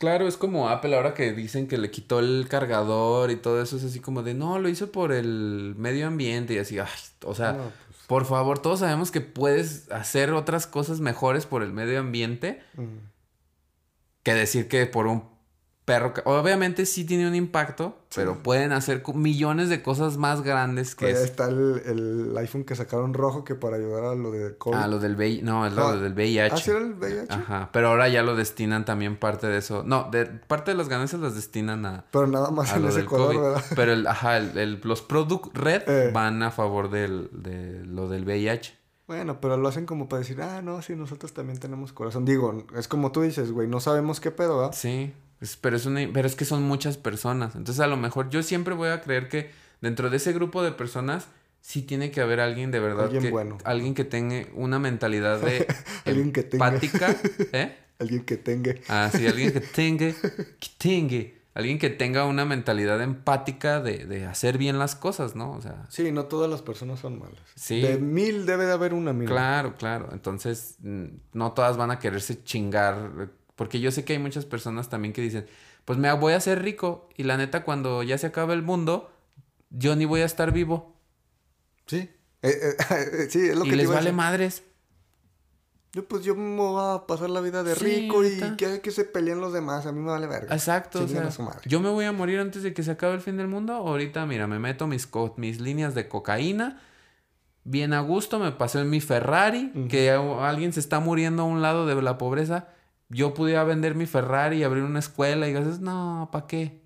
Claro, 0.00 0.26
es 0.26 0.38
como 0.38 0.70
Apple 0.70 0.96
ahora 0.96 1.12
que 1.12 1.34
dicen 1.34 1.68
que 1.68 1.76
le 1.76 1.90
quitó 1.90 2.20
el 2.20 2.46
cargador 2.48 3.30
y 3.30 3.36
todo 3.36 3.60
eso, 3.60 3.76
es 3.76 3.84
así 3.84 4.00
como 4.00 4.22
de, 4.22 4.32
no, 4.32 4.58
lo 4.58 4.70
hizo 4.70 4.90
por 4.90 5.12
el 5.12 5.74
medio 5.76 6.06
ambiente 6.06 6.54
y 6.54 6.58
así, 6.58 6.78
ay, 6.78 6.88
o 7.26 7.34
sea, 7.34 7.52
No, 7.52 7.64
pues, 7.64 8.00
por 8.06 8.24
favor, 8.24 8.58
todos 8.60 8.80
sabemos 8.80 9.10
que 9.10 9.20
puedes 9.20 9.92
hacer 9.92 10.32
otras 10.32 10.66
cosas 10.66 11.00
mejores 11.00 11.44
por 11.44 11.62
el 11.62 11.74
medio 11.74 12.00
ambiente 12.00 12.62
mm, 12.76 12.96
que 14.22 14.32
decir 14.32 14.68
que 14.68 14.86
por 14.86 15.06
un 15.06 15.28
perro, 15.92 16.12
obviamente 16.24 16.86
sí 16.86 17.04
tiene 17.04 17.26
un 17.28 17.34
impacto, 17.34 17.96
pero 18.14 18.42
pueden 18.42 18.72
hacer 18.72 19.02
millones 19.14 19.68
de 19.68 19.82
cosas 19.82 20.16
más 20.16 20.42
grandes 20.42 20.94
que 20.94 21.06
ahí 21.06 21.12
es 21.12 21.20
está 21.20 21.48
el, 21.48 21.82
el 21.86 22.38
iPhone 22.38 22.64
que 22.64 22.74
sacaron 22.76 23.14
rojo 23.14 23.44
que 23.44 23.54
para 23.54 23.76
ayudar 23.76 24.04
a 24.04 24.14
lo 24.14 24.30
de 24.30 24.56
COVID. 24.56 24.76
ah, 24.76 24.86
lo 24.88 24.98
del 24.98 25.16
VIH, 25.16 25.42
no, 25.42 25.66
es 25.66 25.72
lo 25.72 25.88
Ah, 25.88 25.96
del 25.96 26.12
VIH. 26.14 26.54
¿Ah, 26.54 26.56
sí 26.56 26.70
era 26.70 26.80
el 26.80 26.94
VIH? 26.94 27.32
Ajá, 27.32 27.68
pero 27.72 27.88
ahora 27.88 28.08
ya 28.08 28.22
lo 28.22 28.36
destinan 28.36 28.84
también 28.84 29.16
parte 29.16 29.46
de 29.46 29.58
eso. 29.58 29.82
No, 29.84 30.08
de 30.10 30.26
parte 30.26 30.70
de 30.70 30.76
las 30.76 30.88
ganancias 30.88 31.20
las 31.20 31.34
destinan 31.34 31.84
a, 31.86 32.04
Pero 32.10 32.26
nada 32.26 32.50
más 32.50 32.72
a 32.72 32.76
en 32.76 32.82
lo 32.82 32.88
ese 32.88 32.98
del 32.98 33.06
color, 33.06 33.26
COVID. 33.34 33.40
¿verdad? 33.40 33.64
Pero 33.76 33.92
el, 33.92 34.06
ajá, 34.06 34.36
el, 34.38 34.56
el- 34.58 34.80
los 34.84 35.02
Product 35.02 35.56
Red 35.56 35.82
Eh. 35.88 36.10
van 36.12 36.42
a 36.42 36.50
favor 36.50 36.90
del, 36.90 37.28
de 37.32 37.84
lo 37.84 38.08
del 38.08 38.24
VIH. 38.24 38.78
Bueno, 39.06 39.40
pero 39.40 39.56
lo 39.56 39.68
hacen 39.68 39.86
como 39.86 40.08
para 40.08 40.20
decir, 40.20 40.40
ah, 40.40 40.62
no, 40.62 40.80
sí, 40.82 40.94
nosotros 40.94 41.32
también 41.34 41.58
tenemos 41.58 41.92
corazón. 41.92 42.24
Digo, 42.24 42.64
es 42.76 42.86
como 42.86 43.10
tú 43.10 43.22
dices, 43.22 43.50
güey, 43.50 43.66
no 43.66 43.80
sabemos 43.80 44.20
qué 44.20 44.30
pedo, 44.30 44.58
¿verdad? 44.58 44.72
Sí, 44.72 45.12
es- 45.40 45.56
pero, 45.56 45.76
es 45.76 45.86
una, 45.86 46.00
pero 46.12 46.26
es 46.26 46.34
que 46.36 46.44
son 46.44 46.62
muchas 46.62 46.96
personas. 46.96 47.54
Entonces 47.56 47.80
a 47.80 47.86
lo 47.86 47.96
mejor 47.96 48.30
yo 48.30 48.42
siempre 48.42 48.74
voy 48.74 48.88
a 48.90 49.00
creer 49.00 49.28
que 49.28 49.50
dentro 49.80 50.10
de 50.10 50.16
ese 50.18 50.32
grupo 50.32 50.62
de 50.62 50.72
personas 50.72 51.26
sí 51.62 51.82
tiene 51.82 52.10
que 52.10 52.20
haber 52.20 52.40
alguien 52.40 52.70
de 52.70 52.80
verdad 52.80 53.04
Alguien 53.04 53.22
que 53.22 53.30
bueno. 53.30 53.58
alguien 53.64 53.94
que 53.94 54.04
tenga 54.04 54.46
una 54.54 54.78
mentalidad 54.78 55.40
de 55.40 55.66
Alguien 56.06 56.32
que 56.32 56.42
tenga. 56.42 56.66
empática, 56.68 57.16
¿eh? 57.52 57.76
Alguien 57.98 58.24
que 58.24 58.36
tenga. 58.38 58.74
Ah, 58.88 59.10
sí, 59.14 59.26
alguien 59.26 59.52
que 59.52 59.60
tenga, 59.60 60.06
que 60.12 60.68
tenga, 60.78 61.26
alguien 61.52 61.78
que 61.78 61.90
tenga 61.90 62.24
una 62.24 62.46
mentalidad 62.46 63.02
empática 63.02 63.80
de, 63.82 64.06
de 64.06 64.24
hacer 64.24 64.56
bien 64.56 64.78
las 64.78 64.94
cosas, 64.96 65.36
¿no? 65.36 65.52
O 65.52 65.60
sea, 65.60 65.84
Sí, 65.90 66.10
no 66.10 66.24
todas 66.24 66.50
las 66.50 66.62
personas 66.62 66.98
son 67.00 67.18
malas. 67.18 67.38
Sí. 67.56 67.82
De 67.82 67.98
mil 67.98 68.46
debe 68.46 68.64
de 68.64 68.72
haber 68.72 68.94
una 68.94 69.12
mil. 69.12 69.28
Claro, 69.28 69.74
claro. 69.76 70.08
Entonces, 70.12 70.76
mm, 70.80 71.04
no 71.34 71.52
todas 71.52 71.76
van 71.76 71.90
a 71.90 71.98
quererse 71.98 72.42
chingar. 72.42 73.28
Porque 73.60 73.78
yo 73.78 73.90
sé 73.92 74.06
que 74.06 74.14
hay 74.14 74.18
muchas 74.18 74.46
personas 74.46 74.88
también 74.88 75.12
que 75.12 75.20
dicen, 75.20 75.44
pues 75.84 75.98
me 75.98 76.10
voy 76.14 76.32
a 76.32 76.36
hacer 76.36 76.62
rico. 76.62 77.10
Y 77.14 77.24
la 77.24 77.36
neta, 77.36 77.62
cuando 77.62 78.02
ya 78.02 78.16
se 78.16 78.26
acabe 78.28 78.54
el 78.54 78.62
mundo, 78.62 79.10
yo 79.68 79.96
ni 79.96 80.06
voy 80.06 80.22
a 80.22 80.24
estar 80.24 80.50
vivo. 80.50 80.96
Sí. 81.86 82.08
Eh, 82.42 82.56
eh, 82.90 83.26
sí, 83.28 83.38
es 83.50 83.54
lo 83.58 83.66
y 83.66 83.68
que 83.68 83.76
les 83.76 83.86
a 83.86 83.90
vale 83.90 84.00
decir. 84.04 84.14
madres. 84.16 84.62
Yo, 85.92 86.08
pues 86.08 86.24
yo 86.24 86.34
me 86.34 86.56
voy 86.56 86.80
a 86.82 87.06
pasar 87.06 87.28
la 87.28 87.42
vida 87.42 87.62
de 87.62 87.74
Sí, 87.74 87.84
rico 87.84 88.24
y 88.24 88.56
que, 88.56 88.80
que 88.80 88.90
se 88.90 89.04
peleen 89.04 89.42
los 89.42 89.52
demás. 89.52 89.84
A 89.84 89.92
mí 89.92 90.00
me 90.00 90.10
vale 90.10 90.26
verga. 90.26 90.54
Exacto. 90.54 91.00
o 91.00 91.02
Chinguen 91.02 91.24
sea, 91.24 91.28
a 91.28 91.32
su 91.32 91.42
madre. 91.42 91.60
yo 91.66 91.80
me 91.80 91.90
voy 91.90 92.06
a 92.06 92.12
morir 92.12 92.38
antes 92.40 92.62
de 92.62 92.72
que 92.72 92.82
se 92.82 92.92
acabe 92.92 93.12
el 93.12 93.20
fin 93.20 93.36
del 93.36 93.46
mundo. 93.48 93.74
Ahorita, 93.74 94.24
mira, 94.24 94.46
me 94.46 94.58
meto 94.58 94.86
mis, 94.86 95.06
co- 95.06 95.34
mis 95.36 95.60
líneas 95.60 95.94
de 95.94 96.08
cocaína. 96.08 96.80
Bien 97.64 97.92
a 97.92 98.00
gusto, 98.00 98.38
me 98.38 98.52
pasé 98.52 98.80
en 98.80 98.88
mi 98.88 99.02
Ferrari. 99.02 99.70
Que 99.90 100.12
a- 100.12 100.48
alguien 100.48 100.72
se 100.72 100.80
está 100.80 100.98
muriendo 100.98 101.42
a 101.42 101.44
un 101.44 101.60
lado 101.60 101.84
de 101.84 102.00
la 102.00 102.16
pobreza. 102.16 102.68
Yo 103.10 103.34
pudiera 103.34 103.64
vender 103.64 103.94
mi 103.94 104.06
Ferrari 104.06 104.58
y 104.58 104.64
abrir 104.64 104.84
una 104.84 105.00
escuela 105.00 105.46
y 105.48 105.52
dices, 105.52 105.80
no, 105.80 106.28
¿para 106.32 106.46
qué? 106.46 106.80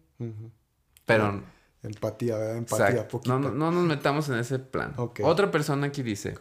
Pero 1.05 1.43
Empatía, 1.85 2.39
¿verdad? 2.39 2.57
Empatía, 2.57 3.09
poquita. 3.09 3.35
No, 3.35 3.39
no, 3.39 3.51
no 3.51 3.71
nos 3.71 3.85
metamos 3.85 4.29
en 4.31 4.37
ese 4.37 4.59
plan. 4.59 4.95
Otra 4.97 5.51
persona 5.51 5.87
aquí 5.87 6.03
dice 6.03 6.35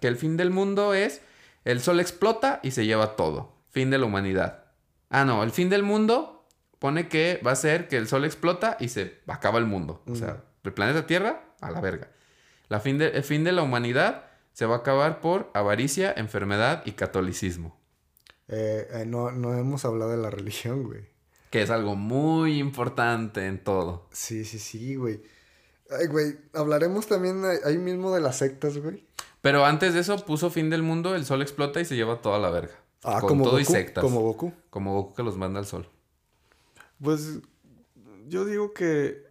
que 0.00 0.08
el 0.08 0.16
fin 0.16 0.36
del 0.36 0.50
mundo 0.50 0.94
es 0.94 1.20
el 1.64 1.80
sol 1.80 2.00
explota 2.00 2.60
y 2.62 2.70
se 2.70 2.86
lleva 2.86 3.14
todo. 3.14 3.52
Fin 3.68 3.90
de 3.90 3.98
la 3.98 4.06
humanidad. 4.06 4.64
Ah, 5.10 5.24
no, 5.24 5.42
el 5.42 5.50
fin 5.50 5.68
del 5.68 5.82
mundo 5.82 6.46
pone 6.78 7.08
que 7.08 7.40
va 7.46 7.52
a 7.52 7.56
ser 7.56 7.88
que 7.88 7.98
el 7.98 8.08
sol 8.08 8.24
explota 8.24 8.76
y 8.80 8.88
se 8.88 9.20
acaba 9.26 9.58
el 9.58 9.66
mundo. 9.66 10.02
O 10.10 10.14
sea, 10.14 10.44
el 10.64 10.72
planeta 10.72 11.06
Tierra 11.06 11.44
a 11.60 11.70
la 11.70 11.80
verga. 11.80 12.08
La 12.68 12.80
fin 12.80 12.96
de, 12.96 13.08
el 13.08 13.22
fin 13.22 13.44
de 13.44 13.52
la 13.52 13.62
humanidad 13.62 14.24
se 14.52 14.64
va 14.64 14.76
a 14.76 14.78
acabar 14.78 15.20
por 15.20 15.50
avaricia, 15.52 16.12
enfermedad 16.16 16.82
y 16.86 16.92
catolicismo. 16.92 17.78
Eh, 18.48 18.86
eh, 18.90 19.04
no, 19.06 19.30
no 19.32 19.54
hemos 19.54 19.84
hablado 19.84 20.10
de 20.10 20.16
la 20.16 20.30
religión, 20.30 20.84
güey. 20.84 21.04
Que 21.50 21.62
es 21.62 21.70
algo 21.70 21.94
muy 21.94 22.58
importante 22.58 23.46
en 23.46 23.62
todo. 23.62 24.06
Sí, 24.12 24.44
sí, 24.44 24.58
sí, 24.58 24.96
güey. 24.96 25.22
Ay, 25.90 26.08
güey, 26.08 26.36
hablaremos 26.52 27.06
también 27.06 27.42
ahí 27.64 27.78
mismo 27.78 28.14
de 28.14 28.20
las 28.20 28.38
sectas, 28.38 28.78
güey. 28.78 29.04
Pero 29.40 29.64
antes 29.64 29.94
de 29.94 30.00
eso 30.00 30.16
puso 30.24 30.50
fin 30.50 30.70
del 30.70 30.82
mundo, 30.82 31.14
el 31.14 31.24
sol 31.24 31.40
explota 31.42 31.80
y 31.80 31.84
se 31.84 31.94
lleva 31.94 32.20
toda 32.20 32.38
la 32.40 32.50
verga. 32.50 32.74
Ah, 33.04 33.20
Con 33.20 33.28
como 33.28 33.44
todo 33.44 33.60
y 33.60 33.64
sectas. 33.64 34.02
como 34.02 34.20
Goku. 34.22 34.52
Como 34.70 34.94
Goku 34.94 35.14
que 35.14 35.22
los 35.22 35.36
manda 35.36 35.60
al 35.60 35.66
sol. 35.66 35.88
Pues 37.00 37.38
yo 38.26 38.44
digo 38.44 38.72
que 38.72 39.22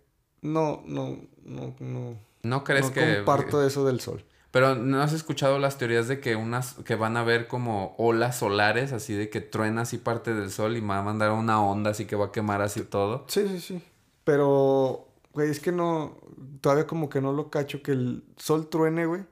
no, 0.41 0.83
no, 0.85 1.19
no, 1.43 1.75
no. 1.79 2.17
¿No 2.43 2.63
crees 2.63 2.85
no 2.85 2.93
que...? 2.93 3.15
comparto 3.17 3.65
eso 3.65 3.85
del 3.85 3.99
sol. 3.99 4.23
Pero 4.55 4.73
¿no 4.73 5.01
has 5.01 5.11
escuchado 5.11 5.59
las 5.59 5.77
teorías 5.77 6.07
de 6.07 6.21
que 6.21 6.37
unas... 6.37 6.75
que 6.85 6.95
van 6.95 7.17
a 7.17 7.25
ver 7.25 7.49
como 7.49 7.93
olas 7.97 8.37
solares, 8.37 8.93
así 8.93 9.13
de 9.13 9.29
que 9.29 9.41
truena 9.41 9.81
así 9.81 9.97
parte 9.97 10.33
del 10.33 10.49
sol 10.49 10.77
y 10.77 10.79
va 10.79 10.99
a 10.99 11.01
mandar 11.01 11.31
una 11.31 11.61
onda 11.61 11.91
así 11.91 12.05
que 12.05 12.15
va 12.15 12.27
a 12.27 12.31
quemar 12.31 12.61
así 12.61 12.79
todo? 12.83 13.25
Sí, 13.27 13.45
sí, 13.49 13.59
sí. 13.59 13.83
Pero, 14.23 15.09
güey, 15.33 15.49
es 15.49 15.59
que 15.59 15.73
no, 15.73 16.21
todavía 16.61 16.87
como 16.87 17.09
que 17.09 17.19
no 17.19 17.33
lo 17.33 17.49
cacho 17.49 17.83
que 17.83 17.91
el 17.91 18.23
sol 18.37 18.69
truene, 18.69 19.05
güey. 19.05 19.25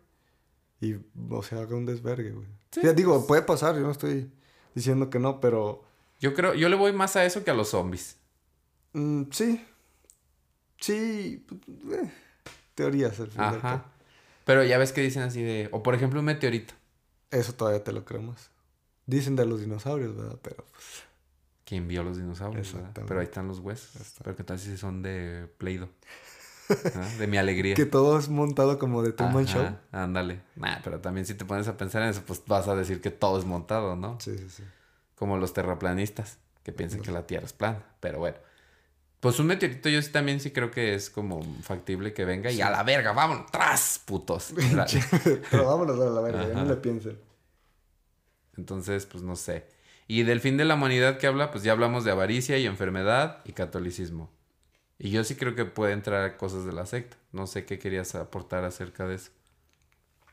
Y, 0.81 0.95
o 1.29 1.41
sea, 1.41 1.59
haga 1.59 1.77
un 1.77 1.85
desvergue, 1.85 2.31
güey. 2.31 2.47
Sí, 2.71 2.81
digo, 2.93 3.25
puede 3.25 3.43
pasar, 3.43 3.75
yo 3.75 3.81
no 3.83 3.91
estoy 3.91 4.29
diciendo 4.75 5.09
que 5.09 5.19
no, 5.19 5.39
pero 5.39 5.85
Yo 6.19 6.33
creo... 6.33 6.53
Yo 6.53 6.67
le 6.67 6.75
voy 6.75 6.91
más 6.91 7.15
a 7.15 7.23
eso 7.23 7.45
que 7.45 7.51
a 7.51 7.53
los 7.53 7.69
zombies. 7.69 8.17
mm, 8.91 9.23
sí. 9.31 9.65
Sí, 10.81 11.47
eh, 11.93 12.11
teorías 12.75 13.17
al 13.21 13.27
final. 13.29 13.55
Ajá. 13.55 13.85
Pero 14.45 14.63
ya 14.63 14.77
ves 14.77 14.91
que 14.91 15.01
dicen 15.01 15.23
así 15.23 15.41
de... 15.41 15.69
O 15.71 15.83
por 15.83 15.95
ejemplo 15.95 16.19
un 16.19 16.25
meteorito. 16.25 16.73
Eso 17.31 17.53
todavía 17.53 17.83
te 17.83 17.93
lo 17.93 18.05
creo 18.05 18.21
más. 18.21 18.49
Dicen 19.05 19.35
de 19.35 19.45
los 19.45 19.59
dinosaurios, 19.59 20.15
¿verdad? 20.15 20.37
Pero 20.41 20.65
pues, 20.71 21.03
¿Quién 21.65 21.87
vio 21.87 22.03
los 22.03 22.17
dinosaurios? 22.17 22.73
verdad? 22.73 22.91
Pero 23.07 23.19
ahí 23.19 23.25
están 23.25 23.47
los 23.47 23.59
huesos. 23.59 23.95
Está. 23.95 24.23
Pero 24.23 24.35
qué 24.35 24.43
tal 24.43 24.59
si 24.59 24.77
son 24.77 25.01
de 25.01 25.47
Play-Doh. 25.57 25.89
¿Ah? 26.95 27.09
De 27.17 27.27
mi 27.27 27.37
alegría. 27.37 27.75
que 27.75 27.85
todo 27.85 28.17
es 28.17 28.29
montado 28.29 28.79
como 28.79 29.01
de 29.01 29.11
Truman 29.11 29.45
Show. 29.45 29.75
Ándale. 29.91 30.41
Nah, 30.55 30.77
pero 30.83 30.99
también 30.99 31.25
si 31.25 31.33
te 31.33 31.45
pones 31.45 31.67
a 31.67 31.77
pensar 31.77 32.03
en 32.03 32.09
eso, 32.09 32.23
pues 32.25 32.43
vas 32.47 32.67
a 32.67 32.75
decir 32.75 33.01
que 33.01 33.11
todo 33.11 33.39
es 33.39 33.45
montado, 33.45 33.95
¿no? 33.95 34.17
Sí, 34.19 34.37
sí, 34.37 34.49
sí. 34.49 34.63
Como 35.15 35.37
los 35.37 35.53
terraplanistas, 35.53 36.37
que 36.63 36.71
piensan 36.71 37.01
que 37.01 37.11
la 37.11 37.27
Tierra 37.27 37.45
es 37.45 37.53
plana. 37.53 37.83
Pero 37.99 38.19
bueno. 38.19 38.37
Pues 39.23 39.39
un 39.39 39.47
meteorito 39.47 39.87
yo 39.87 40.01
sí 40.01 40.11
también 40.11 40.41
sí 40.41 40.51
creo 40.51 40.69
que 40.69 40.95
es 40.95 41.09
como 41.09 41.41
factible 41.61 42.11
que 42.11 42.25
venga 42.25 42.51
y 42.51 42.59
a 42.59 42.69
la 42.69 42.83
verga, 42.83 43.13
vámonos, 43.13 43.49
tras, 43.49 44.01
putos. 44.03 44.53
Pero 45.49 45.65
vámonos 45.65 45.97
a 45.97 46.09
la 46.09 46.19
verga, 46.19 46.45
ya 46.45 46.53
no 46.55 46.65
le 46.65 46.75
piensen. 46.75 47.17
Entonces, 48.57 49.05
pues 49.05 49.23
no 49.23 49.37
sé. 49.37 49.65
Y 50.09 50.23
del 50.23 50.41
fin 50.41 50.57
de 50.57 50.65
la 50.65 50.75
humanidad 50.75 51.19
que 51.19 51.27
habla, 51.27 51.51
pues 51.51 51.63
ya 51.63 51.71
hablamos 51.71 52.03
de 52.03 52.11
avaricia 52.11 52.57
y 52.57 52.65
enfermedad 52.65 53.39
y 53.45 53.53
catolicismo. 53.53 54.29
Y 54.99 55.11
yo 55.11 55.23
sí 55.23 55.35
creo 55.35 55.55
que 55.55 55.63
puede 55.63 55.93
entrar 55.93 56.35
cosas 56.35 56.65
de 56.65 56.73
la 56.73 56.85
secta. 56.85 57.15
No 57.31 57.47
sé 57.47 57.63
qué 57.63 57.79
querías 57.79 58.15
aportar 58.15 58.65
acerca 58.65 59.07
de 59.07 59.15
eso. 59.15 59.31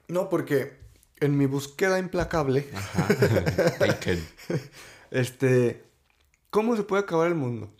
No, 0.08 0.28
porque 0.28 0.80
en 1.20 1.38
mi 1.38 1.46
búsqueda 1.46 2.00
implacable, 2.00 2.66
Ajá. 2.74 3.06
Este, 5.12 5.84
¿cómo 6.50 6.74
se 6.74 6.82
puede 6.82 7.04
acabar 7.04 7.28
el 7.28 7.36
mundo? 7.36 7.72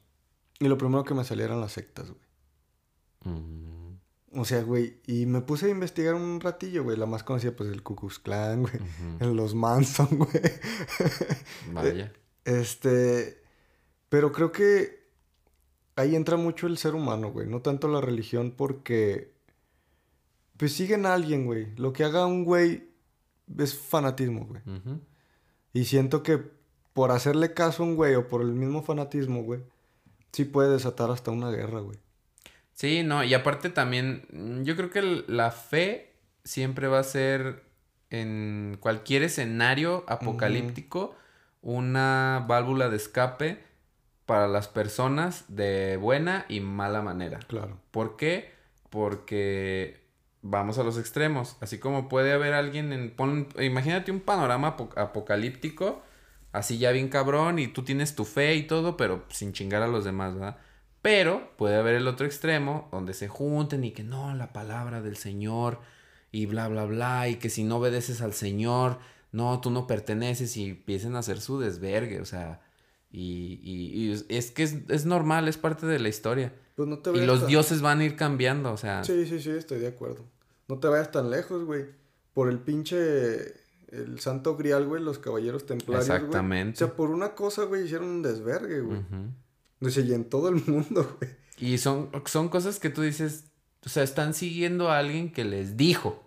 Y 0.61 0.69
lo 0.69 0.79
primero 0.79 1.03
que 1.05 1.15
me 1.15 1.25
salieron 1.25 1.61
las 1.61 1.73
sectas, 1.73 2.07
güey. 2.11 3.35
Mm, 3.35 3.99
O 4.39 4.45
sea, 4.45 4.63
güey, 4.63 5.01
y 5.07 5.27
me 5.27 5.41
puse 5.41 5.67
a 5.67 5.71
investigar 5.71 6.15
un 6.15 6.41
ratillo, 6.41 6.85
güey. 6.85 6.97
La 6.97 7.07
más 7.07 7.25
conocida, 7.25 7.51
pues, 7.53 7.71
el 7.71 7.83
Ku 7.83 7.97
Klux 7.97 8.19
Klan, 8.21 8.61
güey. 8.63 8.77
ujú. 8.77 9.25
En 9.25 9.37
los 9.37 9.55
Manson, 9.55 10.07
güey. 10.13 10.31
Vaya. 11.73 12.13
Este, 12.45 13.43
pero 14.09 14.31
creo 14.33 14.53
que 14.53 15.01
ahí 15.97 16.15
entra 16.15 16.37
mucho 16.37 16.67
el 16.69 16.79
ser 16.79 16.95
humano, 16.95 17.33
güey. 17.33 17.49
No 17.49 17.61
tanto 17.63 17.89
la 17.89 18.01
religión 18.01 18.53
porque, 18.57 19.33
pues, 20.57 20.73
siguen 20.75 21.07
a 21.07 21.15
alguien, 21.15 21.47
güey. 21.47 21.75
Lo 21.77 21.93
que 21.93 22.05
haga 22.05 22.27
un 22.27 22.45
güey 22.45 22.89
es 23.59 23.77
fanatismo, 23.77 24.47
güey. 24.47 24.63
Y 25.73 25.85
siento 25.87 26.23
que 26.23 26.39
por 26.93 27.11
hacerle 27.13 27.55
caso 27.55 27.83
a 27.83 27.87
un 27.87 27.97
güey 27.97 28.15
o 28.15 28.29
por 28.29 28.43
el 28.43 28.53
mismo 28.53 28.83
fanatismo, 28.83 29.43
güey, 29.43 29.63
sí 30.33 30.45
puede 30.45 30.70
desatar 30.70 31.11
hasta 31.11 31.31
una 31.31 31.51
guerra, 31.51 31.81
güey. 31.81 31.99
Sí, 32.72 33.03
no, 33.03 33.22
y 33.24 33.35
aparte 33.35 33.68
también, 33.70 34.26
mm, 34.33 34.62
yo 34.62 34.76
creo 34.76 34.91
que 34.91 35.03
la 35.26 35.51
fe 35.51 36.14
siempre 36.45 36.89
va 36.89 36.99
a 37.01 37.05
ser 37.05 37.62
en 38.09 38.76
cualquier 38.81 39.22
escenario 39.22 40.05
apocalíptico 40.09 41.14
una 41.62 42.45
válvula 42.49 42.89
de 42.89 42.97
escape 42.97 43.62
para 44.26 44.49
las 44.49 44.68
personas 44.68 45.45
de 45.49 45.97
buena 45.99 46.47
y 46.49 46.61
mala 46.61 47.03
manera. 47.03 47.39
Claro. 47.49 47.78
¿Por 47.91 48.16
qué? 48.16 48.53
Porque 48.89 50.01
vamos 50.43 50.78
a 50.78 50.83
los 50.83 50.99
extremos. 50.99 51.57
Así 51.61 51.78
como 51.78 52.09
puede 52.09 52.33
haber 52.33 52.55
alguien 52.55 52.93
en... 52.93 53.11
pon- 53.11 53.49
imagínate 53.61 54.11
un 54.11 54.20
panorama 54.20 54.76
apo- 54.76 54.97
apocalíptico, 54.97 56.03
así 56.53 56.78
ya 56.78 56.90
bien 56.92 57.09
cabrón, 57.09 57.59
y 57.59 57.68
tú 57.68 57.82
tienes 57.82 58.14
tu 58.14 58.24
fe 58.24 58.55
y 58.57 58.66
todo, 58.66 58.96
pero 58.96 59.24
sin 59.30 59.53
chingar 59.53 59.82
a 59.82 59.88
los 59.88 60.05
demás, 60.05 60.34
¿verdad? 60.34 60.57
Pero 61.03 61.57
puede 61.57 61.76
haber 61.76 61.94
el 61.94 62.07
otro 62.09 62.26
extremo 62.26 62.88
donde 62.92 63.14
se 63.14 63.28
junten 63.28 63.84
y 63.84 63.92
que 63.92 64.03
no, 64.03 64.34
la 64.34 64.53
palabra 64.53 65.01
del 65.01 65.16
Señor 65.16 65.80
y 66.32 66.46
bla, 66.46 66.68
bla, 66.68 66.84
bla, 66.84 67.28
y 67.28 67.36
que 67.36 67.48
si 67.51 67.64
no 67.64 67.76
obedeces 67.78 68.20
al 68.20 68.34
Señor, 68.34 68.98
no, 69.32 69.61
tú 69.61 69.70
no 69.70 69.86
perteneces 69.86 70.57
y 70.57 70.70
empiecen 70.70 71.16
a 71.16 71.20
hacer 71.20 71.40
su 71.40 71.59
desvergue, 71.61 72.20
o 72.20 72.24
sea, 72.24 72.61
y, 73.11 73.61
y- 73.62 74.11
y 74.11 74.36
es- 74.36 74.51
que 74.51 74.62
es, 74.62 74.76
es 74.88 75.07
normal, 75.07 75.48
es 75.48 75.57
parte 75.57 75.86
de 75.86 75.98
la 75.98 76.09
historia. 76.09 76.53
Pues 76.76 76.88
no 76.88 76.98
te 76.98 77.11
Y 77.11 77.24
los 77.26 77.40
tan- 77.40 77.48
dioses 77.48 77.80
van 77.80 78.01
a 78.01 78.05
ir 78.05 78.14
cambiando, 78.16 78.72
o 78.72 78.76
sea. 78.76 79.03
Sí, 79.05 79.26
sí, 79.26 79.40
sí, 79.40 79.51
estoy 79.51 79.78
de 79.80 79.88
acuerdo. 79.88 80.24
No 80.68 80.78
te 80.78 80.88
vayas 80.88 81.11
tan 81.11 81.30
lejos, 81.30 81.64
güey. 81.64 81.86
Por 82.34 82.48
el 82.48 82.59
pinche... 82.61 83.55
El 83.93 84.20
santo 84.20 84.57
grial, 84.57 84.86
güey, 84.86 85.03
los 85.03 85.18
caballeros 85.18 85.66
templarios, 85.66 86.07
güey. 86.07 86.16
Exactamente. 86.18 86.84
O 86.84 86.86
sea, 86.86 86.97
por 86.97 87.11
una 87.11 87.34
cosa, 87.34 87.64
güey, 87.64 87.84
hicieron 87.84 88.09
un 88.09 88.22
desvergue, 88.22 88.80
güey. 88.80 89.01
O 89.80 89.88
sea, 89.88 90.05
y 90.05 90.12
en 90.12 90.24
todo 90.24 90.49
el 90.49 90.57
mundo, 90.66 91.16
güey. 91.20 91.30
Y 91.59 91.78
son, 91.78 92.11
son 92.26 92.49
cosas 92.49 92.78
que 92.78 92.88
tú 92.91 93.03
dices, 93.03 93.45
o 93.84 93.88
sea, 93.88 94.03
están 94.03 94.32
siguiendo 94.34 94.91
a 94.91 94.99
alguien 94.99 95.32
que 95.32 95.45
les 95.45 95.76
dijo, 95.76 96.26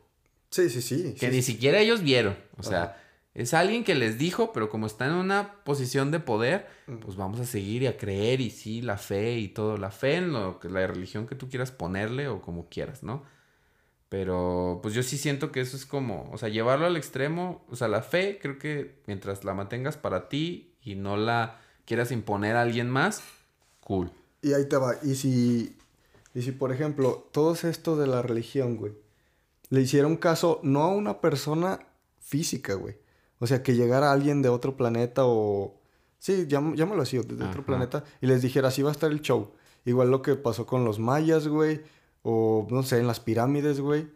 Sí, 0.52 0.70
sí, 0.70 0.82
sí. 0.82 1.14
que 1.20 1.28
sí, 1.30 1.36
ni 1.36 1.42
sí. 1.42 1.54
siquiera 1.54 1.80
ellos 1.80 2.04
vieron. 2.04 2.34
O 2.58 2.62
Ajá. 2.62 2.70
sea, 2.70 3.04
es 3.34 3.54
alguien 3.56 3.84
que 3.84 3.96
les 3.96 4.20
dijo, 4.20 4.52
pero 4.54 4.70
como 4.70 4.86
está 4.86 5.08
en 5.08 5.14
una 5.14 5.64
posición 5.64 6.12
de 6.12 6.20
poder, 6.20 6.68
Ujú. 6.88 7.00
pues 7.00 7.16
vamos 7.16 7.40
a 7.40 7.46
seguir 7.46 7.82
y 7.82 7.88
a 7.88 7.98
creer 7.98 8.42
y 8.42 8.52
sí, 8.52 8.82
la 8.84 8.98
fe 8.98 9.40
y 9.40 9.48
todo, 9.48 9.78
la 9.78 9.90
fe 9.90 10.18
en 10.18 10.34
lo 10.34 10.60
que 10.60 10.70
la 10.70 10.86
religión 10.86 11.26
que 11.26 11.34
tú 11.36 11.50
quieras 11.50 11.72
ponerle 11.72 12.28
o 12.28 12.42
como 12.42 12.70
quieras, 12.70 13.02
¿no? 13.02 13.24
Pero 14.14 14.78
pues 14.84 14.94
yo 14.94 15.02
sí 15.02 15.18
siento 15.18 15.52
que 15.52 15.60
eso 15.60 15.76
es 15.76 15.88
como, 15.88 16.30
o 16.32 16.38
sea, 16.38 16.48
llevarlo 16.48 16.86
al 16.86 16.98
extremo, 16.98 17.66
o 17.72 17.76
sea, 17.76 17.88
la 17.88 18.04
fe 18.04 18.38
creo 18.40 18.60
que 18.60 19.02
mientras 19.08 19.44
la 19.44 19.56
mantengas 19.56 19.98
para 19.98 20.30
ti 20.30 20.76
y 20.84 20.94
no 20.94 21.18
la 21.18 21.60
quieras 21.86 22.12
imponer 22.12 22.56
a 22.56 22.62
alguien 22.62 22.92
más, 22.92 23.24
cool. 23.80 24.12
Y 24.44 24.54
ahí 24.54 24.70
te 24.70 24.78
va. 24.78 24.98
Y 25.02 25.16
si, 25.16 25.76
y 26.36 26.44
si, 26.44 26.52
por 26.52 26.72
ejemplo, 26.72 27.28
todos 27.32 27.64
esto 27.64 27.98
de 27.98 28.06
la 28.06 28.22
religión, 28.22 28.78
güey, 28.78 28.94
le 29.70 29.82
hicieron 29.82 30.18
caso 30.18 30.60
no 30.62 30.84
a 30.84 30.90
una 30.90 31.20
persona 31.20 31.80
física, 32.20 32.76
güey. 32.76 32.98
O 33.40 33.48
sea, 33.48 33.64
que 33.64 33.74
llegara 33.74 34.12
alguien 34.12 34.44
de 34.44 34.50
otro 34.50 34.78
planeta 34.78 35.24
o... 35.26 35.82
Sí, 36.20 36.46
llam- 36.48 36.76
llámalo 36.76 37.02
así, 37.02 37.18
de 37.18 37.36
de 37.36 37.46
otro 37.46 37.66
planeta, 37.66 38.04
y 38.22 38.28
les 38.28 38.44
dijera, 38.44 38.68
así 38.68 38.84
va 38.84 38.90
a 38.90 38.92
estar 38.92 39.12
el 39.12 39.22
show. 39.22 39.54
Igual 39.86 40.12
lo 40.12 40.22
que 40.22 40.36
pasó 40.36 40.68
con 40.68 40.86
los 40.86 41.00
mayas, 41.00 41.48
güey, 41.48 41.82
o 42.24 42.68
no 42.72 42.82
sé, 42.84 42.98
en 43.00 43.08
las 43.08 43.20
pirámides, 43.20 43.80
güey. 43.80 44.08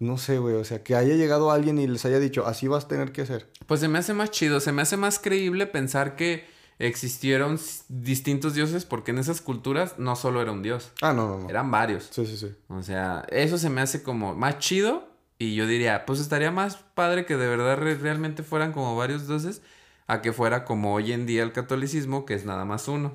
No 0.00 0.18
sé, 0.18 0.38
güey, 0.38 0.56
o 0.56 0.64
sea, 0.64 0.82
que 0.82 0.94
haya 0.96 1.14
llegado 1.14 1.50
alguien 1.50 1.78
y 1.78 1.86
les 1.86 2.04
haya 2.04 2.18
dicho, 2.18 2.46
así 2.46 2.68
vas 2.68 2.84
a 2.84 2.88
tener 2.88 3.12
que 3.12 3.22
hacer. 3.22 3.48
Pues 3.66 3.80
se 3.80 3.88
me 3.88 3.98
hace 3.98 4.12
más 4.12 4.30
chido, 4.30 4.60
se 4.60 4.72
me 4.72 4.82
hace 4.82 4.96
más 4.96 5.18
creíble 5.18 5.66
pensar 5.66 6.16
que 6.16 6.44
existieron 6.80 7.58
distintos 7.88 8.54
dioses 8.54 8.84
porque 8.84 9.12
en 9.12 9.18
esas 9.18 9.40
culturas 9.40 9.94
no 9.98 10.16
solo 10.16 10.42
era 10.42 10.52
un 10.52 10.62
dios, 10.62 10.90
Ah, 11.00 11.12
no, 11.12 11.28
no, 11.28 11.38
no. 11.40 11.48
eran 11.48 11.70
varios. 11.70 12.08
Sí, 12.10 12.26
sí, 12.26 12.36
sí. 12.36 12.52
O 12.68 12.82
sea, 12.82 13.24
eso 13.30 13.56
se 13.58 13.70
me 13.70 13.80
hace 13.80 14.02
como 14.02 14.34
más 14.34 14.58
chido 14.58 15.08
y 15.38 15.54
yo 15.54 15.66
diría, 15.66 16.04
pues 16.06 16.20
estaría 16.20 16.50
más 16.50 16.76
padre 16.94 17.24
que 17.26 17.36
de 17.36 17.46
verdad 17.46 17.76
re- 17.78 17.94
realmente 17.96 18.42
fueran 18.42 18.72
como 18.72 18.96
varios 18.96 19.26
dioses 19.28 19.62
a 20.06 20.20
que 20.22 20.32
fuera 20.32 20.64
como 20.64 20.92
hoy 20.94 21.12
en 21.12 21.24
día 21.26 21.42
el 21.44 21.52
catolicismo, 21.52 22.26
que 22.26 22.34
es 22.34 22.44
nada 22.44 22.64
más 22.64 22.88
uno. 22.88 23.14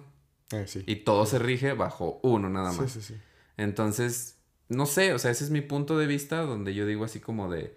Eh, 0.52 0.66
sí. 0.68 0.84
Y 0.88 0.98
todo 0.98 1.26
se 1.26 1.38
rige 1.38 1.74
bajo 1.74 2.20
uno 2.24 2.50
nada 2.50 2.72
sí, 2.72 2.82
más. 2.82 2.92
sí, 2.92 3.02
sí. 3.02 3.16
Entonces, 3.60 4.38
no 4.70 4.86
sé, 4.86 5.14
o 5.14 5.20
sea, 5.20 5.32
ese 5.32 5.44
es 5.44 5.50
mi 5.52 5.62
punto 5.62 5.98
de 5.98 6.08
vista 6.08 6.42
donde 6.42 6.74
yo 6.74 6.86
digo 6.86 7.04
así 7.06 7.20
como 7.20 7.50
de... 7.52 7.76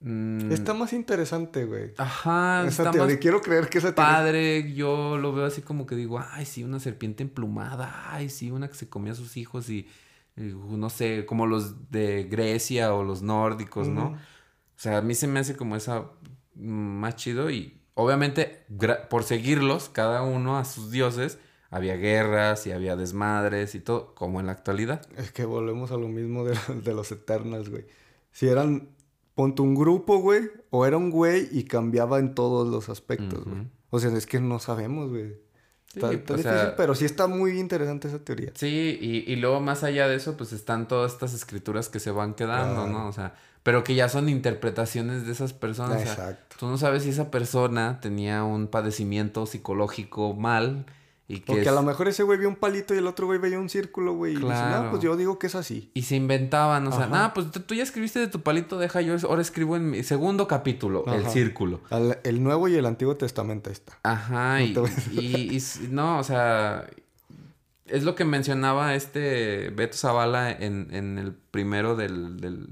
mm, 0.00 0.52
Está 0.52 0.74
más 0.74 0.92
interesante, 0.92 1.64
güey. 1.64 1.92
Ajá, 1.96 2.66
esa 2.66 2.84
está 2.84 2.90
teoría. 2.90 3.14
más 3.16 3.20
Quiero 3.22 3.40
creer 3.40 3.68
que 3.68 3.78
esa 3.78 3.94
padre. 3.94 4.74
Yo 4.74 5.16
lo 5.18 5.32
veo 5.32 5.46
así 5.46 5.62
como 5.62 5.86
que 5.86 5.94
digo, 5.96 6.18
ay, 6.32 6.44
sí, 6.46 6.64
una 6.64 6.80
serpiente 6.80 7.22
emplumada. 7.22 8.12
Ay, 8.12 8.28
sí, 8.28 8.50
una 8.50 8.68
que 8.68 8.74
se 8.74 8.88
comía 8.88 9.12
a 9.12 9.16
sus 9.16 9.36
hijos 9.36 9.70
y, 9.70 9.88
y, 10.36 10.42
no 10.42 10.90
sé, 10.90 11.24
como 11.26 11.46
los 11.46 11.90
de 11.90 12.24
Grecia 12.24 12.92
o 12.94 13.04
los 13.04 13.22
nórdicos, 13.22 13.88
¿no? 13.88 14.08
O 14.08 14.80
sea, 14.80 14.98
a 14.98 15.02
mí 15.02 15.14
se 15.14 15.28
me 15.28 15.40
hace 15.40 15.56
como 15.56 15.76
esa 15.76 16.10
mm, 16.56 16.68
más 17.00 17.16
chido 17.16 17.48
y 17.50 17.80
obviamente 17.94 18.66
por 19.08 19.22
seguirlos, 19.22 19.88
cada 19.88 20.22
uno 20.22 20.58
a 20.58 20.64
sus 20.64 20.90
dioses, 20.90 21.38
había 21.74 21.96
guerras 21.96 22.68
y 22.68 22.72
había 22.72 22.94
desmadres 22.94 23.74
y 23.74 23.80
todo, 23.80 24.14
como 24.14 24.38
en 24.38 24.46
la 24.46 24.52
actualidad. 24.52 25.04
Es 25.16 25.32
que 25.32 25.44
volvemos 25.44 25.90
a 25.90 25.96
lo 25.96 26.06
mismo 26.06 26.44
de, 26.44 26.56
de 26.84 26.94
los 26.94 27.10
Eternals, 27.10 27.68
güey. 27.68 27.84
Si 28.30 28.46
eran, 28.46 28.90
ponte 29.34 29.60
un 29.60 29.74
grupo, 29.74 30.18
güey, 30.18 30.42
o 30.70 30.86
era 30.86 30.96
un 30.96 31.10
güey 31.10 31.48
y 31.50 31.64
cambiaba 31.64 32.20
en 32.20 32.36
todos 32.36 32.68
los 32.68 32.88
aspectos, 32.88 33.44
güey. 33.44 33.66
O 33.90 33.98
sea, 33.98 34.16
es 34.16 34.26
que 34.26 34.38
no 34.38 34.60
sabemos, 34.60 35.10
güey. 35.10 35.34
Está, 35.92 36.10
difícil, 36.10 36.74
pero 36.76 36.94
sí 36.94 37.04
está 37.04 37.26
muy 37.26 37.58
interesante 37.58 38.06
esa 38.06 38.20
teoría. 38.20 38.52
Sí, 38.54 38.98
y, 39.00 39.32
y, 39.32 39.36
luego 39.36 39.60
más 39.60 39.82
allá 39.84 40.08
de 40.08 40.16
eso, 40.16 40.36
pues 40.36 40.52
están 40.52 40.86
todas 40.88 41.12
estas 41.12 41.34
escrituras 41.34 41.88
que 41.88 42.00
se 42.00 42.10
van 42.10 42.34
quedando, 42.34 42.86
¿no? 42.86 43.08
O 43.08 43.12
sea, 43.12 43.34
pero 43.64 43.82
que 43.82 43.96
ya 43.96 44.08
son 44.08 44.28
interpretaciones 44.28 45.26
de 45.26 45.32
esas 45.32 45.52
personas. 45.52 46.02
Exacto. 46.02 46.56
tú 46.58 46.66
no 46.66 46.78
sabes 46.78 47.04
si 47.04 47.10
esa 47.10 47.30
persona 47.30 47.98
tenía 48.00 48.44
un 48.44 48.66
padecimiento 48.68 49.46
psicológico 49.46 50.34
mal 50.34 50.86
porque 51.46 51.68
a 51.68 51.72
lo 51.72 51.82
mejor 51.82 52.08
ese 52.08 52.22
güey 52.22 52.38
vio 52.38 52.48
un 52.48 52.56
palito 52.56 52.94
y 52.94 52.98
el 52.98 53.06
otro 53.06 53.26
güey 53.26 53.38
veía 53.38 53.58
un 53.58 53.70
círculo, 53.70 54.12
güey. 54.12 54.34
Claro. 54.34 54.48
Y 54.48 54.50
dice, 54.52 54.82
no, 54.84 54.90
pues 54.90 55.02
yo 55.02 55.16
digo 55.16 55.38
que 55.38 55.46
es 55.46 55.54
así. 55.54 55.90
Y 55.94 56.02
se 56.02 56.16
inventaban, 56.16 56.86
o 56.86 56.92
sea, 56.92 57.06
nada, 57.06 57.32
pues 57.32 57.50
tú 57.50 57.74
ya 57.74 57.82
escribiste 57.82 58.18
de 58.18 58.28
tu 58.28 58.42
palito, 58.42 58.78
deja 58.78 59.00
yo, 59.00 59.16
ahora 59.26 59.40
escribo 59.40 59.76
en 59.76 59.90
mi 59.90 60.02
segundo 60.02 60.46
capítulo, 60.46 61.04
el 61.06 61.26
círculo. 61.28 61.80
el 62.22 62.42
Nuevo 62.42 62.68
y 62.68 62.74
el 62.74 62.84
Antiguo 62.84 63.16
Testamento 63.16 63.70
está. 63.70 63.98
Ajá, 64.02 64.60
y, 64.62 64.76
y, 65.18 65.62
no, 65.88 66.18
o 66.18 66.24
sea, 66.24 66.86
es 67.86 68.04
lo 68.04 68.14
que 68.14 68.26
mencionaba 68.26 68.94
este 68.94 69.70
Beto 69.70 69.96
Zavala 69.96 70.52
en, 70.52 70.88
en 70.92 71.18
el 71.18 71.32
primero 71.32 71.96
del, 71.96 72.38
del, 72.38 72.66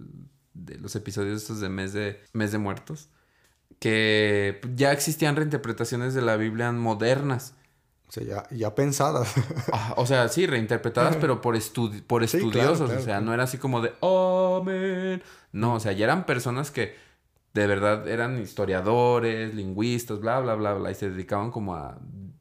de 0.52 0.78
los 0.78 0.94
episodios 0.94 1.40
estos 1.40 1.60
de 1.60 1.70
mes 1.70 1.94
de, 1.94 2.20
mes 2.34 2.52
de 2.52 2.58
muertos, 2.58 3.08
que 3.78 4.60
ya 4.76 4.92
existían 4.92 5.36
reinterpretaciones 5.36 6.12
de 6.12 6.20
la 6.20 6.36
Biblia 6.36 6.70
modernas 6.70 7.54
o 8.12 8.14
sea, 8.14 8.24
ya, 8.24 8.54
ya 8.54 8.74
pensadas. 8.74 9.32
Ah, 9.72 9.94
o 9.96 10.04
sea, 10.04 10.28
sí, 10.28 10.46
reinterpretadas, 10.46 11.16
pero 11.16 11.40
por, 11.40 11.56
por 12.06 12.22
estudiosos. 12.22 12.90
o 12.90 13.00
sea, 13.00 13.22
no 13.22 13.32
era 13.32 13.44
así 13.44 13.56
como 13.56 13.80
de, 13.80 13.92
amén. 14.02 15.22
No, 15.52 15.74
o 15.74 15.80
sea, 15.80 15.92
ya 15.92 16.04
eran 16.04 16.26
personas 16.26 16.70
que 16.70 16.94
de 17.54 17.66
verdad 17.66 18.06
eran 18.06 18.38
historiadores, 18.38 19.54
lingüistas, 19.54 20.20
bla, 20.20 20.40
bla, 20.40 20.54
bla, 20.56 20.74
bla, 20.74 20.90
y 20.90 20.94
se 20.94 21.08
dedicaban 21.08 21.50
como 21.50 21.74
a 21.74 21.96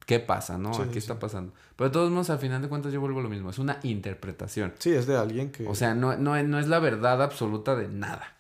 qué 0.06 0.20
pasa, 0.20 0.58
¿no? 0.58 0.72
¿Qué 0.92 1.00
está 1.00 1.20
pasando? 1.20 1.54
Pero 1.78 1.90
de 1.90 1.94
todos 1.94 2.12
modos, 2.12 2.30
al 2.32 2.40
final 2.40 2.62
de 2.62 2.68
cuentas, 2.68 2.92
yo 2.92 3.00
vuelvo 3.00 3.22
a 3.22 3.24
lo 3.24 3.30
mismo. 3.30 3.50
Es 3.50 3.60
una 3.60 3.80
interpretación. 3.84 4.74
Sí, 4.78 4.92
es 4.92 5.08
de 5.08 5.16
alguien 5.16 5.54
que. 5.54 5.66
O 5.68 5.76
sea, 5.76 5.94
no, 5.94 6.18
no, 6.18 6.42
no 6.44 6.60
es 6.60 6.68
la 6.68 6.80
verdad 6.80 7.24
absoluta 7.24 7.78
de 7.78 7.88
nada. 7.88 8.36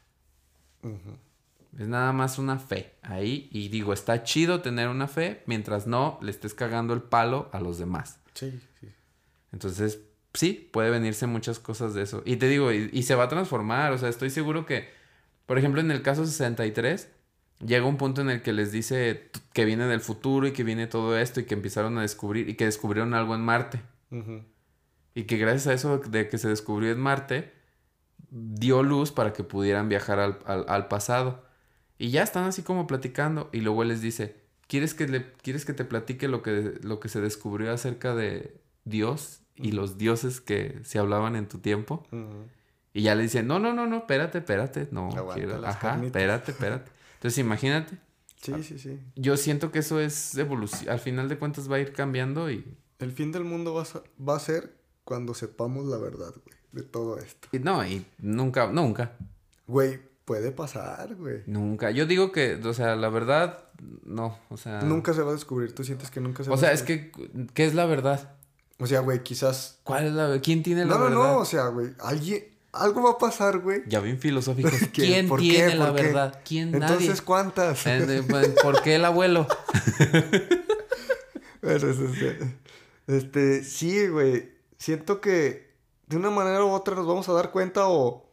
Es 1.77 1.87
nada 1.87 2.11
más 2.11 2.37
una 2.37 2.59
fe 2.59 2.95
ahí. 3.01 3.49
Y 3.51 3.69
digo, 3.69 3.93
está 3.93 4.23
chido 4.23 4.61
tener 4.61 4.89
una 4.89 5.07
fe 5.07 5.43
mientras 5.45 5.87
no 5.87 6.19
le 6.21 6.31
estés 6.31 6.53
cagando 6.53 6.93
el 6.93 7.01
palo 7.01 7.49
a 7.53 7.59
los 7.59 7.77
demás. 7.77 8.19
Sí, 8.33 8.59
sí. 8.79 8.87
Entonces, 9.51 9.99
sí, 10.33 10.69
puede 10.71 10.89
venirse 10.89 11.27
muchas 11.27 11.59
cosas 11.59 11.93
de 11.93 12.03
eso. 12.03 12.23
Y 12.25 12.37
te 12.37 12.47
digo, 12.47 12.71
y, 12.71 13.03
se 13.03 13.15
va 13.15 13.25
a 13.25 13.29
transformar. 13.29 13.91
O 13.93 13.97
sea, 13.97 14.09
estoy 14.09 14.29
seguro 14.29 14.65
que, 14.65 14.89
por 15.45 15.57
ejemplo, 15.57 15.81
en 15.81 15.91
el 15.91 16.01
caso 16.01 16.25
63, 16.25 17.09
llega 17.65 17.85
un 17.85 17.97
punto 17.97 18.21
en 18.21 18.29
el 18.29 18.41
que 18.41 18.53
les 18.53 18.71
dice 18.71 19.29
que 19.53 19.65
viene 19.65 19.85
del 19.87 20.01
futuro 20.01 20.47
y 20.47 20.51
que 20.51 20.63
viene 20.63 20.87
todo 20.87 21.17
esto 21.17 21.39
y 21.39 21.45
que 21.45 21.53
empezaron 21.53 21.97
a 21.97 22.01
descubrir 22.01 22.49
y 22.49 22.55
que 22.55 22.65
descubrieron 22.65 23.13
algo 23.13 23.35
en 23.35 23.41
Marte. 23.41 23.81
Y 25.13 25.23
que 25.23 25.37
gracias 25.37 25.67
a 25.67 25.73
eso 25.73 25.97
de 25.99 26.27
que 26.27 26.37
se 26.37 26.49
descubrió 26.49 26.91
en 26.91 26.99
Marte, 26.99 27.53
dio 28.29 28.83
luz 28.83 29.11
para 29.11 29.33
que 29.33 29.43
pudieran 29.43 29.89
viajar 29.89 30.19
al, 30.19 30.39
al 30.45 30.87
pasado. 30.87 31.45
Y 32.01 32.09
ya 32.09 32.23
están 32.23 32.45
así 32.45 32.63
como 32.63 32.87
platicando 32.87 33.47
y 33.53 33.61
luego 33.61 33.83
él 33.83 33.89
les 33.89 34.01
dice, 34.01 34.35
¿quieres 34.65 34.95
que, 34.95 35.07
le, 35.07 35.33
¿quieres 35.43 35.65
que 35.65 35.73
te 35.73 35.85
platique 35.85 36.27
lo 36.27 36.41
que, 36.41 36.79
lo 36.81 36.99
que 36.99 37.09
se 37.09 37.21
descubrió 37.21 37.71
acerca 37.71 38.15
de 38.15 38.59
Dios 38.85 39.41
y 39.55 39.73
los 39.73 39.99
dioses 39.99 40.41
que 40.41 40.79
se 40.83 40.97
hablaban 40.97 41.35
en 41.35 41.47
tu 41.47 41.59
tiempo? 41.59 42.07
Y 42.91 43.03
ya 43.03 43.13
le 43.13 43.21
dice, 43.21 43.43
no, 43.43 43.59
no, 43.59 43.75
no, 43.75 43.85
no, 43.85 43.97
espérate, 43.97 44.39
espérate, 44.39 44.87
no 44.89 45.09
quiero. 45.35 45.63
Ajá, 45.63 46.03
espérate, 46.03 46.53
espérate. 46.53 46.89
Entonces 47.17 47.37
imagínate. 47.37 47.99
Sí, 48.41 48.63
sí, 48.63 48.79
sí. 48.79 48.99
Yo 49.15 49.37
siento 49.37 49.71
que 49.71 49.77
eso 49.77 49.99
es 49.99 50.35
evolución. 50.39 50.89
Al 50.89 50.99
final 50.99 51.29
de 51.29 51.37
cuentas 51.37 51.71
va 51.71 51.75
a 51.75 51.81
ir 51.81 51.93
cambiando 51.93 52.49
y... 52.49 52.65
El 52.97 53.11
fin 53.11 53.31
del 53.31 53.43
mundo 53.43 53.75
va 53.75 53.83
a, 53.83 53.85
va 54.19 54.37
a 54.37 54.39
ser 54.39 54.73
cuando 55.03 55.35
sepamos 55.35 55.85
la 55.85 55.97
verdad, 55.97 56.33
güey, 56.43 56.57
de 56.71 56.81
todo 56.81 57.19
esto. 57.19 57.47
Y 57.51 57.59
no, 57.59 57.85
y 57.85 58.03
nunca, 58.17 58.71
nunca. 58.71 59.15
Güey, 59.67 59.99
Puede 60.31 60.53
pasar, 60.53 61.15
güey. 61.15 61.43
Nunca. 61.45 61.91
Yo 61.91 62.05
digo 62.05 62.31
que, 62.31 62.55
o 62.55 62.73
sea, 62.73 62.95
la 62.95 63.09
verdad, 63.09 63.65
no, 64.05 64.39
o 64.47 64.55
sea... 64.55 64.79
Nunca 64.79 65.13
se 65.13 65.23
va 65.23 65.31
a 65.31 65.33
descubrir. 65.33 65.75
¿Tú 65.75 65.83
sientes 65.83 66.09
que 66.09 66.21
nunca 66.21 66.41
se 66.41 66.49
va 66.49 66.55
a 66.55 66.57
descubrir? 66.57 66.73
O 66.73 66.77
sea, 66.77 66.95
es 66.95 67.01
que, 67.01 67.47
¿qué 67.53 67.65
es 67.65 67.73
la 67.73 67.85
verdad? 67.85 68.37
O 68.79 68.87
sea, 68.87 69.01
güey, 69.01 69.23
quizás... 69.23 69.79
¿Cuál 69.83 70.05
es 70.05 70.13
la 70.13 70.27
verdad? 70.27 70.41
¿Quién 70.41 70.63
tiene 70.63 70.85
la 70.85 70.95
verdad? 70.95 71.09
No, 71.09 71.23
no, 71.23 71.33
no, 71.33 71.37
o 71.39 71.43
sea, 71.43 71.67
güey, 71.67 71.89
alguien... 71.99 72.45
Algo 72.71 73.03
va 73.03 73.09
a 73.09 73.17
pasar, 73.17 73.59
güey. 73.59 73.81
Ya 73.87 73.99
bien 73.99 74.19
filosóficos. 74.19 74.71
¿Quién 74.93 75.29
tiene 75.35 75.75
la 75.75 75.91
verdad? 75.91 76.41
¿Quién 76.45 76.71
nadie? 76.71 76.93
Entonces, 76.93 77.21
¿cuántas? 77.21 77.85
Eh, 77.85 78.23
¿Por 78.63 78.81
qué 78.83 78.95
el 78.95 79.03
abuelo? 79.03 79.47
Pero, 81.59 81.91
este, 81.91 82.57
este, 83.07 83.63
sí, 83.65 84.07
güey. 84.07 84.49
Siento 84.77 85.19
que 85.19 85.73
de 86.07 86.15
una 86.15 86.29
manera 86.29 86.63
u 86.63 86.69
otra 86.69 86.95
nos 86.95 87.05
vamos 87.05 87.27
a 87.27 87.33
dar 87.33 87.51
cuenta 87.51 87.89
o... 87.89 88.31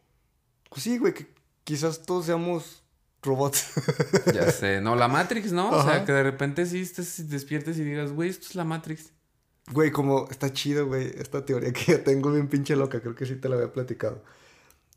Pues 0.70 0.84
sí, 0.84 0.98
güey, 0.98 1.12
que 1.12 1.37
quizás 1.68 2.00
todos 2.00 2.24
seamos 2.24 2.82
robots. 3.22 3.72
ya 4.34 4.50
sé, 4.50 4.80
no, 4.80 4.96
la 4.96 5.06
Matrix, 5.06 5.52
¿no? 5.52 5.70
O 5.70 5.82
sea, 5.82 6.02
que 6.06 6.12
de 6.12 6.22
repente 6.22 6.64
sí 6.64 6.82
despiertes 7.24 7.78
y 7.78 7.84
digas, 7.84 8.10
güey, 8.10 8.30
esto 8.30 8.46
es 8.48 8.54
la 8.54 8.64
Matrix. 8.64 9.12
Güey, 9.70 9.90
como 9.90 10.26
está 10.30 10.50
chido, 10.50 10.86
güey, 10.86 11.12
esta 11.16 11.44
teoría 11.44 11.70
que 11.74 11.92
yo 11.92 12.02
tengo 12.02 12.32
bien 12.32 12.48
pinche 12.48 12.74
loca, 12.74 13.02
creo 13.02 13.14
que 13.14 13.26
sí 13.26 13.36
te 13.36 13.50
la 13.50 13.56
había 13.56 13.70
platicado. 13.70 14.24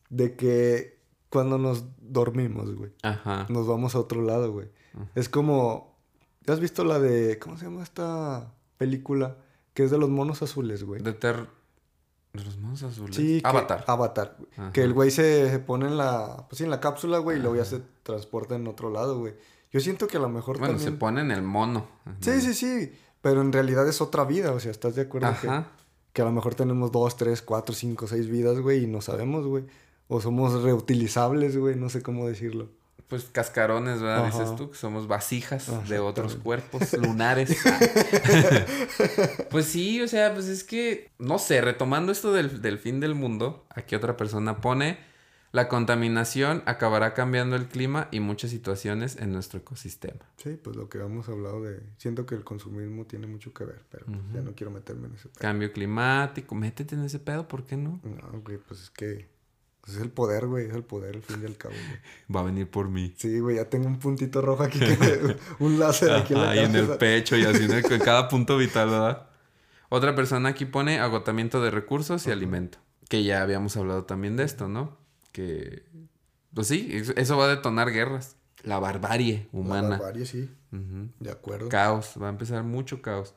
De 0.09 0.37
que 0.37 0.97
cuando 1.29 1.57
nos 1.57 1.83
dormimos, 1.97 2.73
güey, 2.73 2.93
Ajá. 3.03 3.47
nos 3.49 3.67
vamos 3.67 3.93
a 3.95 3.99
otro 3.99 4.21
lado, 4.21 4.53
güey. 4.53 4.69
Es 5.13 5.27
como, 5.27 5.99
¿has 6.47 6.61
visto 6.61 6.85
la 6.85 6.99
de, 6.99 7.37
¿cómo 7.37 7.57
se 7.57 7.65
llama 7.65 7.83
esta 7.83 8.53
película? 8.77 9.35
Que 9.73 9.83
es 9.83 9.91
de 9.91 9.97
los 9.97 10.09
monos 10.09 10.41
azules, 10.41 10.85
güey. 10.85 11.01
De 11.01 11.11
Ter 11.11 11.47
de 12.33 12.43
los 12.43 12.57
monos 12.57 12.83
azules. 12.83 13.15
Sí, 13.15 13.41
Avatar. 13.43 13.83
Avatar. 13.87 14.37
Que 14.73 14.83
el 14.83 14.93
güey 14.93 15.11
se, 15.11 15.59
pone 15.59 15.87
en 15.87 15.97
la. 15.97 16.45
Pues 16.49 16.57
sí, 16.57 16.63
en 16.63 16.69
la 16.69 16.79
cápsula, 16.79 17.17
güey, 17.17 17.37
y 17.37 17.41
luego 17.41 17.55
ya 17.57 17.65
se 17.65 17.81
transporta 18.03 18.55
en 18.55 18.67
otro 18.67 18.89
lado, 18.89 19.19
güey. 19.19 19.33
Yo 19.71 19.79
siento 19.79 20.07
que 20.07 20.17
a 20.17 20.19
lo 20.19 20.29
mejor 20.29 20.59
bueno, 20.59 20.77
se 20.79 20.91
pone 20.91 21.21
en 21.21 21.31
el 21.31 21.41
mono. 21.41 21.87
Sí, 22.19 22.41
sí, 22.41 22.53
sí. 22.53 22.93
Pero 23.21 23.41
en 23.41 23.53
realidad 23.53 23.87
es 23.87 24.01
otra 24.01 24.25
vida, 24.25 24.51
o 24.51 24.59
sea, 24.59 24.71
¿estás 24.71 24.95
de 24.95 25.03
acuerdo? 25.03 25.27
Ajá. 25.27 25.67
Que, 26.11 26.21
a 26.21 26.25
lo 26.25 26.31
mejor 26.31 26.55
tenemos 26.55 26.91
dos, 26.91 27.15
tres, 27.15 27.41
cuatro, 27.41 27.73
cinco, 27.73 28.07
seis 28.07 28.27
vidas, 28.27 28.59
güey, 28.59 28.83
y 28.83 28.87
no 28.87 29.01
sabemos, 29.01 29.45
güey. 29.45 29.65
O 30.07 30.19
somos 30.19 30.61
reutilizables, 30.61 31.55
güey, 31.55 31.75
no 31.75 31.89
sé 31.89 32.01
cómo 32.01 32.27
decirlo 32.27 32.69
pues 33.07 33.25
cascarones, 33.25 34.01
¿verdad? 34.01 34.25
Dices 34.25 34.55
tú, 34.55 34.71
que 34.71 34.77
somos 34.77 35.07
vasijas 35.07 35.69
de 35.87 35.99
otros 35.99 36.35
cuerpos 36.35 36.93
lunares. 36.97 37.57
pues 39.49 39.65
sí, 39.65 40.01
o 40.01 40.07
sea, 40.07 40.33
pues 40.33 40.47
es 40.47 40.63
que, 40.63 41.09
no 41.19 41.39
sé, 41.39 41.61
retomando 41.61 42.11
esto 42.11 42.33
del, 42.33 42.61
del 42.61 42.79
fin 42.79 42.99
del 42.99 43.15
mundo, 43.15 43.65
aquí 43.69 43.95
otra 43.95 44.17
persona 44.17 44.61
pone, 44.61 44.99
la 45.51 45.67
contaminación 45.67 46.63
acabará 46.65 47.13
cambiando 47.13 47.57
el 47.57 47.67
clima 47.67 48.07
y 48.11 48.21
muchas 48.21 48.51
situaciones 48.51 49.17
en 49.17 49.33
nuestro 49.33 49.59
ecosistema. 49.59 50.19
Sí, 50.37 50.57
pues 50.61 50.77
lo 50.77 50.87
que 50.87 50.99
hemos 50.99 51.27
hablado 51.27 51.61
de, 51.61 51.81
siento 51.97 52.25
que 52.25 52.35
el 52.35 52.45
consumismo 52.45 53.05
tiene 53.05 53.27
mucho 53.27 53.53
que 53.53 53.65
ver, 53.65 53.83
pero 53.89 54.05
ya 54.33 54.41
no 54.41 54.53
quiero 54.55 54.71
meterme 54.71 55.07
en 55.07 55.15
ese 55.15 55.27
pedo. 55.27 55.39
Cambio 55.39 55.73
climático, 55.73 56.55
métete 56.55 56.95
en 56.95 57.03
ese 57.03 57.19
pedo, 57.19 57.47
¿por 57.49 57.65
qué 57.65 57.75
no? 57.75 57.99
No, 58.03 58.41
güey, 58.41 58.57
pues 58.59 58.83
es 58.83 58.89
que 58.89 59.27
pues 59.81 59.97
es 59.97 60.03
el 60.03 60.11
poder, 60.11 60.45
güey, 60.45 60.67
es 60.67 60.73
el 60.73 60.83
poder 60.83 61.15
al 61.15 61.23
fin 61.23 61.39
y 61.41 61.45
al 61.45 61.57
cabo, 61.57 61.73
güey. 61.73 61.99
Va 62.33 62.41
a 62.41 62.43
venir 62.43 62.69
por 62.69 62.89
mí. 62.89 63.13
Sí, 63.17 63.39
güey, 63.39 63.55
ya 63.55 63.65
tengo 63.65 63.87
un 63.87 63.97
puntito 63.97 64.41
rojo 64.41 64.63
aquí, 64.63 64.79
que 64.79 65.37
un 65.59 65.79
láser 65.79 66.11
aquí 66.11 66.33
en 66.33 66.41
la 66.41 66.51
Ahí 66.51 66.59
en 66.59 66.75
el 66.75 66.97
pecho 66.97 67.35
y 67.35 67.43
así, 67.43 67.63
en 67.69 67.99
cada 67.99 68.27
punto 68.27 68.57
vital, 68.57 68.89
¿verdad? 68.89 69.27
Otra 69.89 70.15
persona 70.15 70.49
aquí 70.49 70.65
pone 70.65 70.99
agotamiento 70.99 71.61
de 71.63 71.71
recursos 71.71 72.27
y 72.27 72.31
alimento. 72.31 72.77
Que 73.09 73.23
ya 73.23 73.41
habíamos 73.41 73.75
hablado 73.75 74.05
también 74.05 74.37
de 74.37 74.43
esto, 74.43 74.69
¿no? 74.69 74.97
Que, 75.31 75.83
pues 76.53 76.67
sí, 76.67 77.01
eso 77.15 77.37
va 77.37 77.45
a 77.45 77.49
detonar 77.49 77.91
guerras. 77.91 78.37
La 78.63 78.79
barbarie 78.79 79.49
humana. 79.51 79.89
La 79.89 79.97
barbarie, 79.97 80.25
sí. 80.25 80.49
De 81.19 81.31
acuerdo. 81.31 81.69
Caos, 81.69 82.13
va 82.21 82.27
a 82.27 82.29
empezar 82.29 82.63
mucho 82.63 83.01
caos. 83.01 83.33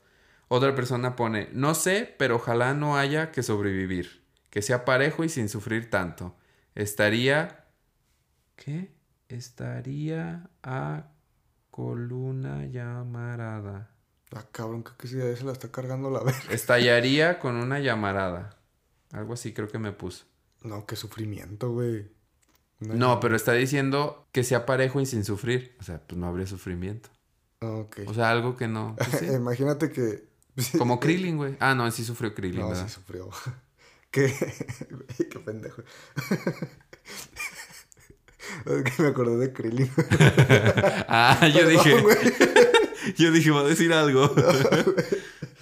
Otra 0.49 0.75
persona 0.75 1.17
pone, 1.17 1.49
no 1.53 1.75
sé, 1.75 2.15
pero 2.19 2.37
ojalá 2.37 2.75
no 2.75 2.99
haya 2.99 3.33
que 3.33 3.43
sobrevivir 3.43 4.24
que 4.55 4.63
sea 4.63 4.85
parejo 4.85 5.25
y 5.25 5.29
sin 5.29 5.49
sufrir 5.49 5.91
tanto. 5.91 6.37
Estaría... 6.77 7.67
¿Qué? 8.55 8.95
Estaría 9.29 10.49
a 10.63 11.09
coluna 11.73 12.65
llamarada. 12.67 13.91
Ah, 14.33 14.45
cabrón, 14.53 14.85
creo 14.85 14.97
que 14.97 15.09
sí, 15.09 15.17
se 15.19 15.43
la 15.45 15.51
está 15.51 15.73
cargando 15.73 16.09
la 16.09 16.23
verga. 16.23 16.39
Estallaría 16.51 17.41
con 17.41 17.57
una 17.57 17.81
llamarada. 17.81 18.57
Algo 19.11 19.33
así 19.35 19.53
creo 19.53 19.67
que 19.67 19.81
me 19.81 19.91
puso. 19.91 20.25
No, 20.63 20.87
qué 20.87 20.95
sufrimiento, 20.95 21.73
güey. 21.73 22.13
No, 22.79 23.19
pero 23.19 23.35
está 23.35 23.55
diciendo 23.55 24.29
que 24.31 24.45
sea 24.45 24.67
parejo 24.67 25.01
y 25.01 25.07
sin 25.07 25.25
sufrir. 25.25 25.77
O 25.81 25.83
sea, 25.83 25.99
pues 25.99 26.17
no 26.17 26.29
habría 26.29 26.47
sufrimiento. 26.47 27.09
Ok. 27.59 28.03
O 28.07 28.15
sea, 28.15 28.31
algo 28.31 28.57
que 28.57 28.69
no. 28.69 28.95
pues 28.97 29.11
sí. 29.19 29.27
Imagínate 29.35 29.91
que... 29.91 30.29
Como 30.79 31.01
Krillin, 31.01 31.39
güey. 31.39 31.57
Ah, 31.59 31.75
no, 31.75 31.91
sí 31.91 32.05
sufrió 32.05 32.33
Krillin, 32.37 32.61
No, 32.61 32.69
¿verdad? 32.69 32.87
sí 32.87 32.95
sufrió. 32.95 33.31
¿Qué? 34.15 34.33
Qué 35.31 35.39
pendejo. 35.41 35.83
Es 38.67 38.85
que 38.85 39.03
me 39.03 39.09
acordé 39.09 39.39
de 39.39 39.53
Krillin. 39.55 39.91
ah, 41.09 41.49
yo 41.49 41.67
dije. 41.67 41.97
Yo 43.17 43.33
dije, 43.33 43.51
va 43.51 43.61
a 43.61 43.65
decir 43.65 43.91
algo. 43.93 44.31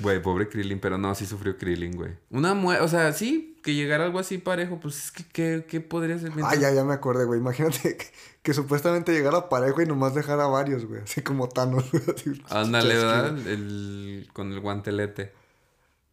Güey, 0.00 0.20
pobre 0.20 0.48
Krillin, 0.48 0.80
pero 0.80 0.98
no, 0.98 1.14
sí 1.14 1.24
sufrió 1.24 1.56
Krillin, 1.56 1.96
güey. 1.96 2.10
Una 2.30 2.54
muerte, 2.54 2.82
o 2.82 2.88
sea, 2.88 3.12
sí, 3.12 3.56
que 3.62 3.74
llegara 3.74 4.04
algo 4.04 4.18
así 4.18 4.38
parejo, 4.38 4.80
pues 4.80 5.04
es 5.04 5.10
que, 5.12 5.24
¿qué, 5.32 5.64
qué 5.66 5.80
podría 5.80 6.18
ser? 6.18 6.32
Ah, 6.42 6.56
ya, 6.56 6.72
ya 6.72 6.82
me 6.84 6.92
acordé, 6.92 7.24
güey. 7.24 7.38
Imagínate 7.38 7.96
que, 7.96 8.06
que 8.42 8.52
supuestamente 8.52 9.12
llegara 9.12 9.48
parejo 9.48 9.80
y 9.80 9.86
nomás 9.86 10.14
dejara 10.14 10.46
varios, 10.46 10.84
güey. 10.84 11.02
Así 11.02 11.22
como 11.22 11.48
Thanos. 11.48 11.84
Ándale. 12.50 12.96
¿verdad? 12.96 13.46
El, 13.46 14.28
con 14.32 14.52
el 14.52 14.58
guantelete. 14.58 15.32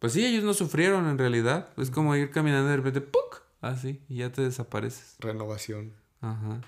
Pues 0.00 0.14
sí, 0.14 0.24
ellos 0.26 0.42
no 0.42 0.54
sufrieron 0.54 1.06
en 1.08 1.18
realidad. 1.18 1.68
Es 1.76 1.90
como 1.90 2.16
ir 2.16 2.30
caminando 2.30 2.66
y 2.66 2.70
de 2.72 2.76
repente, 2.78 3.00
¡puc! 3.00 3.42
Así, 3.60 4.00
y 4.08 4.16
ya 4.16 4.32
te 4.32 4.42
desapareces. 4.42 5.14
Renovación. 5.20 5.92
Ajá. 6.22 6.60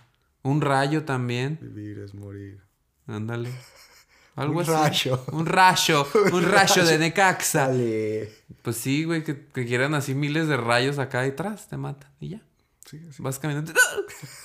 Un 0.43 0.61
rayo 0.61 1.05
también. 1.05 1.59
Vivir 1.61 1.99
es 2.01 2.15
morir. 2.15 2.61
Ándale. 3.07 3.51
Algo 4.37 4.57
Un 4.57 4.63
así. 4.63 4.71
rayo. 4.73 5.25
Un 5.33 5.47
rayo. 5.47 6.07
Un 6.33 6.43
rayo 6.43 6.85
de 6.85 6.99
Necaxa. 7.01 7.69
Dale. 7.69 8.33
Pues 8.63 8.77
sí, 8.77 9.05
güey, 9.05 9.25
que, 9.25 9.47
que 9.47 9.67
quieran 9.67 9.95
así 9.95 10.15
miles 10.15 10.49
de 10.49 10.57
rayos 10.57 10.99
acá 10.99 11.23
detrás, 11.23 11.69
te 11.69 11.77
matan. 11.77 12.11
Y 12.21 12.31
ya. 12.31 12.43
Sí. 12.87 13.01
Vas 13.19 13.39
caminando. 13.39 13.73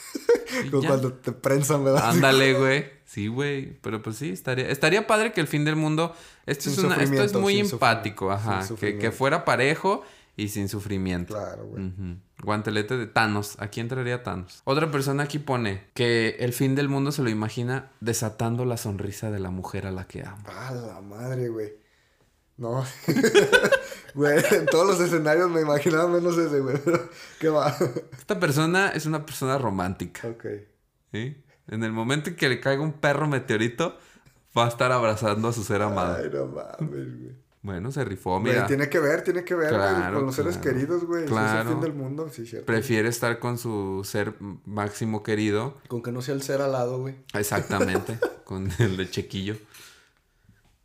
Como 0.72 0.88
cuando 0.88 1.14
te 1.14 1.32
prensan, 1.34 1.84
¿verdad? 1.84 2.10
Ándale, 2.10 2.54
güey. 2.54 2.97
Sí, 3.08 3.28
güey. 3.28 3.80
Pero 3.82 4.04
pues 4.04 4.18
sí, 4.18 4.30
estaría, 4.32 4.70
estaría 4.70 5.08
padre 5.08 5.32
que 5.32 5.42
el 5.42 5.48
fin 5.48 5.66
del 5.66 5.76
mundo. 5.78 6.14
Esto, 6.46 6.70
es, 6.70 6.78
una- 6.78 6.98
esto 6.98 7.24
es 7.24 7.34
muy 7.34 7.58
empático, 7.60 8.32
ajá. 8.32 8.68
Que, 8.80 9.00
que 9.00 9.12
fuera 9.12 9.46
parejo 9.46 10.04
y 10.36 10.50
sin 10.50 10.70
sufrimiento. 10.70 11.34
Claro, 11.34 11.66
güey. 11.66 11.92
Guantelete 12.44 12.98
de 12.98 13.08
Thanos. 13.08 13.56
Aquí 13.60 13.80
entraría 13.80 14.22
Thanos. 14.24 14.62
Otra 14.66 14.92
persona 14.92 15.24
aquí 15.24 15.40
pone 15.40 15.86
que 15.96 16.36
el 16.40 16.54
fin 16.54 16.76
del 16.76 16.90
mundo 16.90 17.12
se 17.12 17.24
lo 17.24 17.30
imagina 17.32 17.90
desatando 18.02 18.64
la 18.66 18.78
sonrisa 18.78 19.32
de 19.32 19.40
la 19.40 19.50
mujer 19.50 19.88
a 19.88 19.92
la 19.92 20.06
que 20.06 20.22
ama. 20.24 20.44
Ah, 20.46 20.72
la 20.74 21.02
madre, 21.02 21.48
güey. 21.50 21.74
No. 22.58 22.86
Güey, 24.14 24.44
en 24.52 24.66
todos 24.66 24.88
los 24.88 25.00
escenarios 25.00 25.48
me 25.52 25.62
imaginaba 25.62 26.08
menos 26.08 26.36
ese, 26.40 26.60
güey. 26.60 26.76
¿qué 27.40 27.50
va? 27.50 27.76
Esta 28.18 28.40
persona 28.40 28.90
es 28.90 29.06
una 29.06 29.24
persona 29.26 29.60
romántica. 29.60 30.28
ok. 30.28 30.46
¿sí? 31.12 31.38
En 31.70 31.84
el 31.84 31.92
momento 31.92 32.30
en 32.30 32.36
que 32.36 32.50
le 32.50 32.60
caiga 32.60 32.82
un 32.82 32.94
perro 32.94 33.28
meteorito, 33.28 33.98
va 34.58 34.66
a 34.66 34.70
estar 34.70 34.92
abrazando 34.92 35.48
a 35.50 35.54
su 35.54 35.64
ser 35.64 35.82
amado. 35.82 36.16
Ay, 36.18 36.30
no 36.34 36.46
mames, 36.48 37.20
güey. 37.20 37.48
Bueno, 37.64 37.92
se 37.92 38.06
rifó, 38.06 38.40
Güey, 38.40 38.54
mira. 38.54 38.68
tiene 38.68 38.88
que 38.88 39.00
ver, 39.00 39.24
tiene 39.24 39.44
que 39.44 39.54
ver, 39.54 39.70
güey, 39.74 39.80
Claro, 39.82 40.16
con 40.18 40.26
los 40.28 40.36
seres 40.36 40.58
claro. 40.58 40.78
queridos, 40.78 41.04
güey. 41.04 41.22
Si 41.22 41.26
es 41.26 41.32
el 41.32 41.38
Claro. 41.38 41.70
fin 41.72 41.82
del 41.82 41.94
mundo, 41.94 42.30
sí, 42.32 42.46
cierto. 42.46 42.66
Prefiere 42.66 43.10
estar 43.10 43.40
con 43.40 43.58
su 43.58 44.04
ser 44.06 44.36
máximo 44.66 45.22
querido. 45.22 45.76
Con 45.90 46.02
que 46.02 46.14
no 46.14 46.22
sea 46.22 46.36
el 46.36 46.44
ser 46.44 46.62
al 46.62 46.72
lado, 46.72 47.00
güey. 47.00 47.16
Exactamente, 47.34 48.18
con 48.46 48.70
el 48.80 48.96
de 48.96 49.10
Chequillo. 49.10 49.58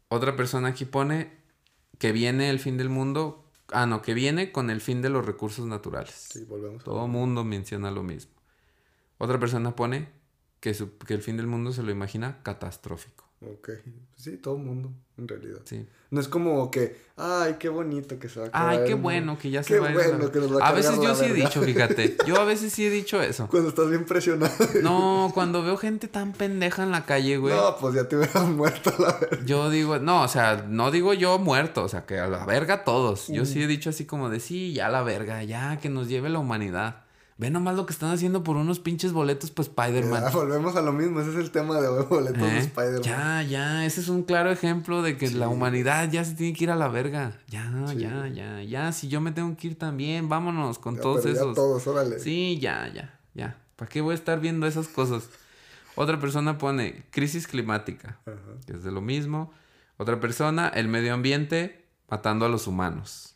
Otra 0.09 0.35
persona 0.37 0.69
aquí 0.69 0.85
pone 0.85 1.31
que 1.99 2.11
viene 2.13 2.51
el 2.51 2.59
fin 2.59 2.77
del 2.79 2.89
mundo. 2.89 3.45
Ah, 3.71 3.87
no, 3.87 4.03
que 4.03 4.13
viene 4.13 4.51
con 4.53 4.69
el 4.69 4.81
fin 4.81 5.01
de 5.03 5.09
los 5.09 5.25
recursos 5.25 5.67
naturales. 5.67 6.29
Sí, 6.33 6.45
volvemos. 6.45 6.83
a- 6.83 6.85
Todo 6.85 7.07
mundo 7.07 7.45
menciona 7.45 7.91
lo 7.91 8.03
mismo. 8.03 8.33
Otra 9.19 9.39
persona 9.39 9.75
pone 9.77 10.09
que, 10.63 10.73
su- 10.75 10.97
que 10.97 11.13
el 11.15 11.21
fin 11.23 11.37
del 11.37 11.49
mundo 11.49 11.73
se 11.73 11.83
lo 11.83 11.91
imagina 11.91 12.39
catastrófico. 12.45 13.25
Ok. 13.45 13.71
Sí, 14.15 14.37
todo 14.37 14.57
el 14.57 14.63
mundo, 14.63 14.93
en 15.19 15.27
realidad. 15.27 15.59
Sí. 15.65 15.85
No 16.11 16.21
es 16.21 16.29
como 16.29 16.71
que, 16.71 16.97
ay, 17.17 17.57
qué 17.59 17.69
bonito 17.69 18.17
que 18.21 18.29
se 18.29 18.39
va 18.39 18.47
a 18.47 18.49
acabar 18.51 18.69
Ay, 18.71 18.77
qué 18.79 18.85
el 18.85 18.91
mundo". 18.91 19.03
bueno 19.03 19.39
que 19.39 19.51
ya 19.51 19.65
se 19.65 19.75
Qué 19.75 19.81
va 19.81 19.89
a 19.89 19.93
bueno 19.93 20.31
que 20.31 20.39
nos 20.39 20.57
va 20.57 20.65
a 20.65 20.69
A 20.69 20.73
veces 20.73 21.01
yo 21.03 21.13
sí 21.17 21.25
he 21.25 21.33
dicho, 21.35 21.61
fíjate. 21.61 22.17
Yo 22.25 22.41
a 22.41 22.45
veces 22.45 22.73
sí 22.73 22.87
he 22.87 22.91
dicho 22.91 23.21
eso. 23.21 23.47
Cuando 23.51 23.71
estás 23.71 23.91
bien 23.91 24.05
presionado. 24.05 24.55
No, 24.83 25.33
cuando 25.35 25.65
veo 25.65 25.77
gente 25.77 26.07
tan 26.07 26.33
pendeja 26.35 26.85
en 26.85 26.93
la 26.93 27.05
calle, 27.05 27.39
güey. 27.39 27.53
No, 27.53 27.77
pues 27.81 27.97
ya 27.97 28.07
te 28.09 28.15
hubieras 28.17 28.47
muerto 28.49 28.93
la 29.01 29.19
verga. 29.19 29.45
Yo 29.45 29.69
digo, 29.71 29.99
no, 29.99 30.23
o 30.23 30.29
sea, 30.29 30.65
no 30.69 30.93
digo 30.93 31.13
yo 31.13 31.41
muerto, 31.41 31.83
o 31.83 31.89
sea, 31.89 32.07
que 32.07 32.21
a 32.21 32.29
la 32.29 32.47
verga 32.47 32.85
todos. 32.85 33.27
Yo 33.27 33.45
sí 33.45 33.61
he 33.61 33.67
dicho 33.67 33.91
así 33.91 34.05
como 34.07 34.29
de, 34.31 34.39
sí, 34.39 34.73
ya 34.73 34.89
la 34.89 35.03
verga, 35.03 35.43
ya, 35.43 35.79
que 35.81 35.89
nos 35.89 36.07
lleve 36.07 36.29
la 36.29 36.39
humanidad. 36.39 37.02
Ve 37.43 37.51
nomás 37.51 37.75
lo 37.77 37.85
que 37.87 37.93
están 37.93 38.11
haciendo 38.11 38.43
por 38.45 38.57
unos 38.57 38.79
pinches 38.79 39.13
boletos 39.13 39.51
para 39.51 39.67
Spider-Man. 39.69 40.33
Volvemos 40.33 40.77
a 40.77 40.81
lo 40.83 40.93
mismo, 40.93 41.21
ese 41.21 41.31
es 41.31 41.37
el 41.37 41.51
tema 41.51 41.81
de 41.81 41.89
hoy, 41.89 42.05
boletos 42.09 42.41
de 42.41 42.57
¿Eh? 42.57 42.59
Spider-Man. 42.61 43.03
Ya, 43.03 43.43
ya, 43.43 43.85
ese 43.85 44.01
es 44.01 44.09
un 44.09 44.23
claro 44.23 44.51
ejemplo 44.51 45.03
de 45.03 45.17
que 45.17 45.29
la 45.31 45.49
humanidad 45.49 46.09
ya 46.11 46.25
se 46.25 46.35
tiene 46.35 46.57
que 46.57 46.65
ir 46.65 46.71
a 46.71 46.77
la 46.77 46.89
verga. 46.89 47.39
Ya, 47.49 47.71
Sí. 47.89 47.97
ya, 47.99 48.29
ya, 48.29 48.63
ya, 48.63 48.93
si 48.93 49.09
yo 49.09 49.21
me 49.21 49.33
tengo 49.33 49.57
que 49.57 49.67
ir 49.69 49.79
también, 49.79 50.29
vámonos 50.29 50.79
con 50.79 50.95
Ya, 50.97 51.01
todos 51.03 51.23
pero 51.23 51.35
ya 51.35 51.41
esos. 51.41 51.55
todos, 51.55 51.87
órale. 51.87 52.19
Sí, 52.21 52.59
ya, 52.61 52.91
ya, 52.95 53.19
ya. 53.35 53.59
¿Para 53.77 53.89
qué 53.89 54.01
voy 54.01 54.13
a 54.13 54.15
estar 54.15 54.39
viendo 54.41 54.67
esas 54.67 54.87
cosas? 54.89 55.29
Otra 55.97 56.19
persona 56.21 56.59
pone 56.59 57.05
crisis 57.11 57.47
climática, 57.49 58.19
Ajá. 58.25 58.37
que 58.67 58.75
es 58.75 58.85
de 58.85 58.93
lo 58.93 59.01
mismo. 59.01 59.53
Otra 59.97 60.21
persona, 60.21 60.69
el 60.69 60.89
medio 60.89 61.13
ambiente 61.13 61.87
matando 62.09 62.47
a 62.47 62.49
los 62.49 62.67
humanos. 62.67 63.35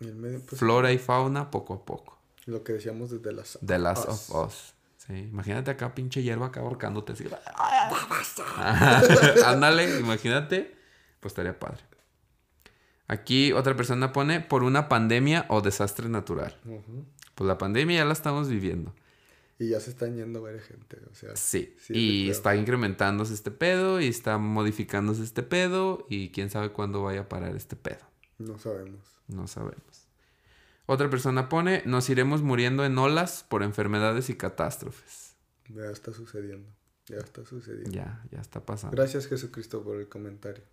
Y 0.00 0.06
el 0.06 0.14
medio, 0.14 0.40
pues, 0.46 0.58
Flora 0.60 0.92
y 0.92 0.98
fauna 0.98 1.50
poco 1.50 1.74
a 1.74 1.84
poco. 1.84 2.17
Lo 2.48 2.64
que 2.64 2.72
decíamos 2.72 3.10
desde 3.10 3.32
las... 3.32 3.58
The 3.64 3.78
Last 3.78 4.08
of 4.08 4.46
Us. 4.46 4.74
Sí, 4.96 5.14
imagínate 5.14 5.70
acá 5.70 5.94
pinche 5.94 6.22
hierba 6.22 6.46
acá 6.46 6.60
ahorcándote 6.60 7.12
así. 7.12 7.24
Ándale, 9.44 10.00
imagínate. 10.00 10.76
Pues 11.20 11.32
estaría 11.32 11.58
padre. 11.58 11.82
Aquí 13.06 13.52
otra 13.52 13.76
persona 13.76 14.12
pone 14.12 14.40
por 14.40 14.64
una 14.64 14.88
pandemia 14.88 15.46
o 15.48 15.60
desastre 15.60 16.08
natural. 16.08 16.56
Pues 17.34 17.46
la 17.46 17.58
pandemia 17.58 17.98
ya 17.98 18.04
la 18.04 18.12
estamos 18.12 18.48
viviendo. 18.48 18.94
Y 19.58 19.70
ya 19.70 19.80
se 19.80 19.90
están 19.90 20.14
yendo 20.14 20.38
a 20.38 20.42
ver 20.42 20.60
gente, 20.60 20.98
o 21.10 21.14
sea... 21.14 21.34
Sí. 21.34 21.74
Sí, 21.80 21.94
y 21.94 22.30
está 22.30 22.54
incrementándose 22.54 23.34
este 23.34 23.50
pedo 23.50 24.00
y 24.00 24.06
está 24.06 24.38
modificándose 24.38 25.24
este 25.24 25.42
pedo 25.42 26.06
y 26.08 26.30
quién 26.30 26.48
sabe 26.48 26.70
cuándo 26.70 27.02
vaya 27.02 27.22
a 27.22 27.28
parar 27.28 27.56
este 27.56 27.74
pedo. 27.74 28.06
No 28.38 28.56
sabemos. 28.58 29.00
No 29.26 29.48
sabemos. 29.48 30.07
Otra 30.90 31.10
persona 31.10 31.50
pone, 31.50 31.82
nos 31.84 32.08
iremos 32.08 32.40
muriendo 32.40 32.82
en 32.86 32.96
olas 32.96 33.44
por 33.46 33.62
enfermedades 33.62 34.30
y 34.30 34.36
catástrofes. 34.36 35.34
Ya 35.68 35.84
está 35.90 36.14
sucediendo. 36.14 36.66
Ya 37.08 37.18
está 37.18 37.44
sucediendo. 37.44 37.90
Ya, 37.90 38.24
ya 38.30 38.40
está 38.40 38.64
pasando. 38.64 38.96
Gracias 38.96 39.26
Jesucristo 39.26 39.82
por 39.84 39.96
el 40.00 40.08
comentario. 40.08 40.64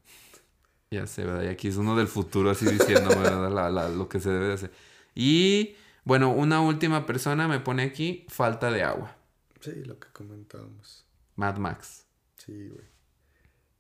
Ya 0.89 1.05
sé, 1.05 1.25
¿verdad? 1.25 1.43
Y 1.43 1.47
aquí 1.47 1.67
es 1.67 1.75
uno 1.75 1.97
del 1.97 2.07
futuro 2.07 2.49
así 2.49 2.65
diciéndome, 2.65 3.17
¿verdad? 3.23 3.51
La- 3.51 3.69
la- 3.69 3.89
lo 3.89 4.07
que 4.07 4.21
se 4.21 4.29
debe 4.29 4.47
de 4.47 4.53
hacer. 4.53 4.71
Y, 5.15 5.75
bueno, 6.05 6.31
una 6.31 6.61
última 6.61 7.05
persona 7.05 7.49
me 7.49 7.59
pone 7.59 7.83
aquí, 7.83 8.25
falta 8.29 8.71
de 8.71 8.83
agua. 8.83 9.17
Sí, 9.59 9.83
lo 9.83 9.99
que 9.99 10.07
comentábamos. 10.13 11.03
Mad 11.35 11.57
Max. 11.57 12.05
Sí, 12.37 12.69
güey. 12.69 12.85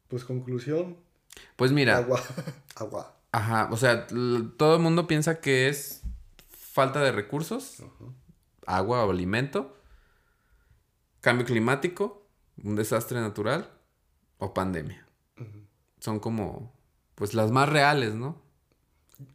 Pues 0.09 0.25
conclusión. 0.25 0.97
Pues 1.55 1.71
mira, 1.71 1.95
Agua. 1.97 2.21
Agua. 2.75 3.15
ajá, 3.31 3.69
o 3.71 3.77
sea, 3.77 4.05
todo 4.07 4.75
el 4.75 4.81
mundo 4.81 5.07
piensa 5.07 5.39
que 5.39 5.69
es 5.69 6.01
falta 6.75 6.99
de 7.01 7.13
recursos, 7.13 7.77
agua 8.65 9.05
o 9.05 9.09
alimento, 9.09 9.77
cambio 11.21 11.45
climático, 11.45 12.27
un 12.61 12.75
desastre 12.75 13.21
natural 13.21 13.71
o 14.39 14.53
pandemia. 14.53 15.07
Son 16.01 16.19
como, 16.19 16.73
pues 17.15 17.33
las 17.33 17.49
más 17.49 17.69
reales, 17.69 18.13
¿no? 18.15 18.41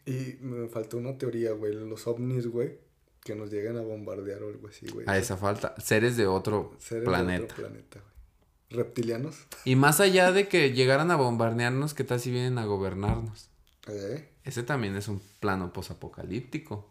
Y 0.04 0.36
me 0.42 0.68
faltó 0.68 0.98
una 0.98 1.16
teoría, 1.16 1.52
güey. 1.52 1.72
Los 1.72 2.06
ovnis, 2.06 2.46
güey. 2.46 2.78
Que 3.24 3.34
nos 3.34 3.50
llegan 3.50 3.78
a 3.78 3.80
bombardear 3.80 4.42
o 4.42 4.48
algo 4.48 4.68
así, 4.68 4.86
güey. 4.88 5.06
A 5.08 5.16
esa 5.16 5.38
falta. 5.38 5.74
Seres 5.80 6.18
de 6.18 6.26
otro 6.26 6.76
Seres 6.78 7.04
de 7.04 7.06
planeta. 7.08 7.44
otro 7.44 7.56
planeta, 7.56 8.00
güey. 8.00 8.82
Reptilianos. 8.82 9.46
Y 9.64 9.76
más 9.76 10.00
allá 10.00 10.30
de 10.30 10.46
que 10.46 10.74
llegaran 10.74 11.10
a 11.10 11.16
bombardearnos, 11.16 11.94
¿qué 11.94 12.04
tal 12.04 12.20
si 12.20 12.30
vienen 12.30 12.58
a 12.58 12.66
gobernarnos? 12.66 13.48
¿Eh? 13.88 14.30
Ese 14.44 14.62
también 14.62 14.94
es 14.96 15.08
un 15.08 15.22
plano 15.40 15.72
posapocalíptico. 15.72 16.89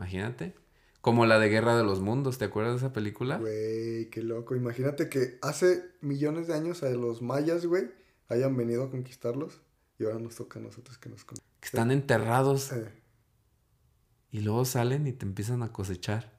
Imagínate. 0.00 0.54
Como 1.02 1.26
la 1.26 1.38
de 1.38 1.50
Guerra 1.50 1.76
de 1.76 1.84
los 1.84 2.00
Mundos, 2.00 2.38
¿te 2.38 2.46
acuerdas 2.46 2.72
de 2.72 2.78
esa 2.86 2.92
película? 2.94 3.36
Güey, 3.36 4.08
qué 4.08 4.22
loco. 4.22 4.56
Imagínate 4.56 5.10
que 5.10 5.38
hace 5.42 5.84
millones 6.00 6.46
de 6.46 6.54
años 6.54 6.82
a 6.82 6.88
los 6.88 7.20
mayas, 7.20 7.66
güey, 7.66 7.90
hayan 8.28 8.56
venido 8.56 8.84
a 8.84 8.90
conquistarlos. 8.90 9.60
Y 9.98 10.04
ahora 10.04 10.18
nos 10.18 10.36
toca 10.36 10.58
a 10.58 10.62
nosotros 10.62 10.96
que 10.96 11.10
nos. 11.10 11.24
Que 11.24 11.34
están 11.62 11.90
enterrados 11.90 12.72
Eh, 12.72 12.90
y 14.30 14.40
luego 14.40 14.64
salen 14.64 15.06
y 15.06 15.12
te 15.12 15.26
empiezan 15.26 15.62
a 15.62 15.70
cosechar. 15.70 16.32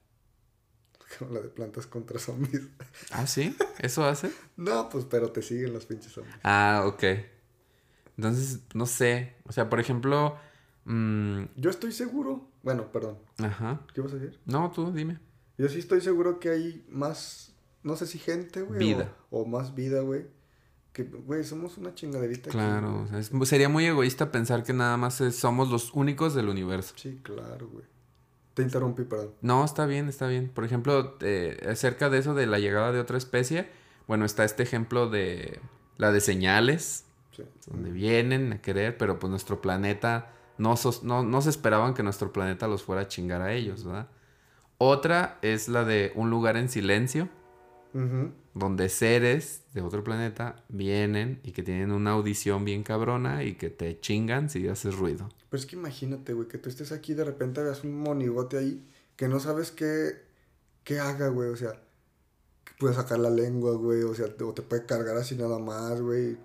como 1.18 1.34
la 1.34 1.40
de 1.40 1.48
plantas 1.48 1.86
contra 1.86 2.18
zombies. 2.18 2.62
¿Ah, 3.12 3.28
sí? 3.28 3.56
¿Eso 3.78 4.04
hace? 4.04 4.32
no, 4.56 4.88
pues, 4.88 5.04
pero 5.04 5.30
te 5.30 5.42
siguen 5.42 5.72
los 5.72 5.86
pinches 5.86 6.10
zombies. 6.12 6.34
Ah, 6.42 6.82
ok. 6.86 7.04
Entonces, 8.16 8.60
no 8.74 8.86
sé. 8.86 9.36
O 9.44 9.52
sea, 9.52 9.68
por 9.70 9.78
ejemplo... 9.78 10.36
mm, 10.84 11.42
Yo 11.56 11.70
estoy 11.70 11.92
seguro. 11.92 12.48
Bueno, 12.62 12.90
perdón. 12.92 13.18
ajá. 13.38 13.80
¿Qué 13.94 14.00
vas 14.00 14.12
a 14.12 14.16
decir? 14.16 14.38
No, 14.46 14.70
tú 14.70 14.92
dime. 14.92 15.18
Yo 15.58 15.68
sí 15.68 15.78
estoy 15.78 16.00
seguro 16.00 16.38
que 16.40 16.50
hay 16.50 16.84
más, 16.88 17.54
no 17.82 17.96
sé 17.96 18.06
si 18.06 18.18
gente, 18.18 18.62
güey. 18.62 18.78
Vida. 18.78 19.14
O, 19.30 19.42
o 19.42 19.46
más 19.46 19.74
vida, 19.74 20.00
güey. 20.00 20.26
Que, 20.92 21.04
güey, 21.04 21.42
somos 21.44 21.78
una 21.78 21.94
chingaderita. 21.94 22.50
aquí, 22.50 22.58
Claro, 22.58 23.06
sea, 23.08 23.18
es- 23.18 23.30
sería 23.48 23.68
muy 23.68 23.86
egoísta 23.86 24.30
pensar 24.30 24.62
que 24.62 24.72
nada 24.72 24.96
más 24.96 25.20
es- 25.20 25.36
somos 25.36 25.70
los 25.70 25.92
únicos 25.94 26.34
del 26.34 26.48
universo. 26.48 26.94
Sí, 26.96 27.18
claro, 27.22 27.68
güey. 27.68 27.84
Te 28.54 28.62
interrumpí, 28.62 29.04
perdón. 29.04 29.30
No, 29.40 29.64
está 29.64 29.86
bien, 29.86 30.08
está 30.08 30.26
bien. 30.26 30.50
Por 30.50 30.64
ejemplo, 30.64 31.16
eh, 31.20 31.66
acerca 31.70 32.10
de 32.10 32.18
eso 32.18 32.34
de 32.34 32.46
la 32.46 32.58
llegada 32.58 32.92
de 32.92 33.00
otra 33.00 33.16
especie, 33.16 33.68
bueno, 34.06 34.26
está 34.26 34.44
este 34.44 34.62
ejemplo 34.62 35.08
de 35.08 35.60
la 35.96 36.12
de 36.12 36.20
señales, 36.20 37.06
Sí. 37.34 37.44
donde 37.68 37.90
vienen 37.90 38.52
a 38.52 38.60
querer, 38.60 38.98
pero 38.98 39.18
pues 39.18 39.30
nuestro 39.30 39.62
planeta, 39.62 40.30
no, 40.62 40.76
sos- 40.76 41.02
no, 41.02 41.22
no 41.22 41.42
se 41.42 41.50
esperaban 41.50 41.94
que 41.94 42.02
nuestro 42.02 42.32
planeta 42.32 42.68
los 42.68 42.82
fuera 42.82 43.02
a 43.02 43.08
chingar 43.08 43.42
a 43.42 43.52
ellos, 43.52 43.84
¿verdad? 43.84 44.08
Otra 44.78 45.38
es 45.42 45.68
la 45.68 45.84
de 45.84 46.12
un 46.14 46.30
lugar 46.30 46.56
en 46.56 46.68
silencio, 46.68 47.28
Ujú. 47.94 48.30
donde 48.54 48.88
seres 48.88 49.62
de 49.74 49.80
otro 49.82 50.02
planeta 50.02 50.56
vienen 50.68 51.40
y 51.42 51.52
que 51.52 51.62
tienen 51.62 51.92
una 51.92 52.12
audición 52.12 52.64
bien 52.64 52.82
cabrona 52.82 53.44
y 53.44 53.54
que 53.54 53.70
te 53.70 54.00
chingan 54.00 54.48
si 54.50 54.66
haces 54.68 54.96
ruido. 54.96 55.28
Pero 55.50 55.60
es 55.60 55.66
que 55.66 55.76
imagínate, 55.76 56.32
güey, 56.32 56.48
que 56.48 56.58
tú 56.58 56.68
estés 56.68 56.90
aquí 56.92 57.12
y 57.12 57.14
de 57.14 57.24
repente 57.24 57.62
veas 57.62 57.84
un 57.84 57.94
monigote 58.00 58.56
ahí 58.58 58.86
que 59.16 59.28
no 59.28 59.38
sabes 59.40 59.70
qué, 59.70 60.22
qué 60.84 60.98
haga, 61.00 61.28
güey. 61.28 61.50
O 61.50 61.56
sea, 61.56 61.72
que 62.64 62.72
puede 62.78 62.94
sacar 62.94 63.18
la 63.18 63.30
lengua, 63.30 63.72
güey. 63.76 64.02
O 64.02 64.14
sea, 64.14 64.26
o 64.26 64.52
te 64.54 64.62
puede 64.62 64.86
cargar 64.86 65.16
así 65.16 65.36
nada 65.36 65.58
más, 65.58 66.00
güey. 66.00 66.36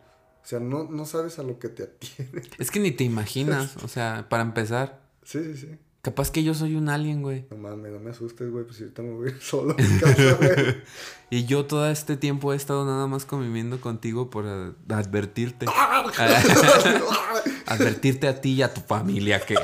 O 0.47 0.49
sea, 0.49 0.61
no, 0.61 0.85
no 0.85 1.05
sabes 1.05 1.39
a 1.39 1.43
lo 1.43 1.59
que 1.59 1.67
te 1.67 1.83
atiene. 1.83 2.41
Es 2.57 2.71
que 2.71 2.79
ni 2.79 2.91
te 2.91 3.03
imaginas, 3.03 3.75
o 3.83 3.89
sea, 3.89 4.27
para 4.29 4.43
empezar, 4.43 5.01
Sí, 5.21 5.43
sí, 5.43 5.57
sí. 5.57 5.67
capaz 6.01 6.31
que 6.31 6.41
yo 6.41 6.53
soy 6.53 6.75
un 6.75 6.87
alien, 6.87 7.21
güey. 7.21 7.45
No 7.51 7.57
mames, 7.57 7.91
no 7.91 7.99
me 7.99 8.11
asustes, 8.11 8.49
güey. 8.49 8.63
Pues 8.63 8.79
ahorita 8.79 9.01
me 9.01 9.11
voy 9.11 9.27
a 9.27 9.31
ir 9.31 9.41
solo 9.41 9.73
a 9.73 9.75
mi 9.75 9.99
casa, 9.99 10.33
güey. 10.35 10.77
Y 11.29 11.43
yo 11.43 11.65
todo 11.65 11.89
este 11.89 12.15
tiempo 12.15 12.53
he 12.53 12.55
estado 12.55 12.85
nada 12.85 13.07
más 13.07 13.25
conviviendo 13.25 13.81
contigo 13.81 14.29
por 14.29 14.45
advertirte. 14.87 15.65
advertirte 17.65 18.29
a 18.29 18.39
ti 18.39 18.53
y 18.53 18.61
a 18.61 18.73
tu 18.73 18.79
familia 18.79 19.41
que... 19.41 19.55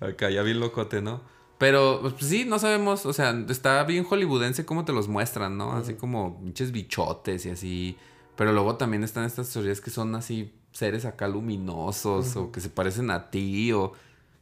Acá 0.00 0.30
ya 0.30 0.40
bien 0.40 0.58
locote, 0.58 1.02
¿no? 1.02 1.20
Pero, 1.58 2.00
pues 2.00 2.30
sí, 2.30 2.46
no 2.46 2.58
sabemos, 2.58 3.04
o 3.04 3.12
sea, 3.12 3.38
está 3.50 3.84
bien 3.84 4.04
hollywoodense 4.04 4.64
cómo 4.64 4.86
te 4.86 4.94
los 4.94 5.08
muestran, 5.08 5.58
¿no? 5.58 5.72
Así 5.72 5.96
como 5.96 6.40
pinches 6.40 6.72
bichotes 6.72 7.44
y 7.44 7.50
así. 7.50 7.98
Pero 8.36 8.52
luego 8.52 8.76
también 8.76 9.04
están 9.04 9.24
estas 9.24 9.50
teorías 9.52 9.80
que 9.80 9.90
son 9.90 10.14
así 10.14 10.52
seres 10.72 11.04
acá 11.04 11.28
luminosos 11.28 12.34
o 12.36 12.50
que 12.52 12.60
se 12.60 12.68
parecen 12.70 13.10
a 13.10 13.30
ti 13.30 13.72
o... 13.72 13.92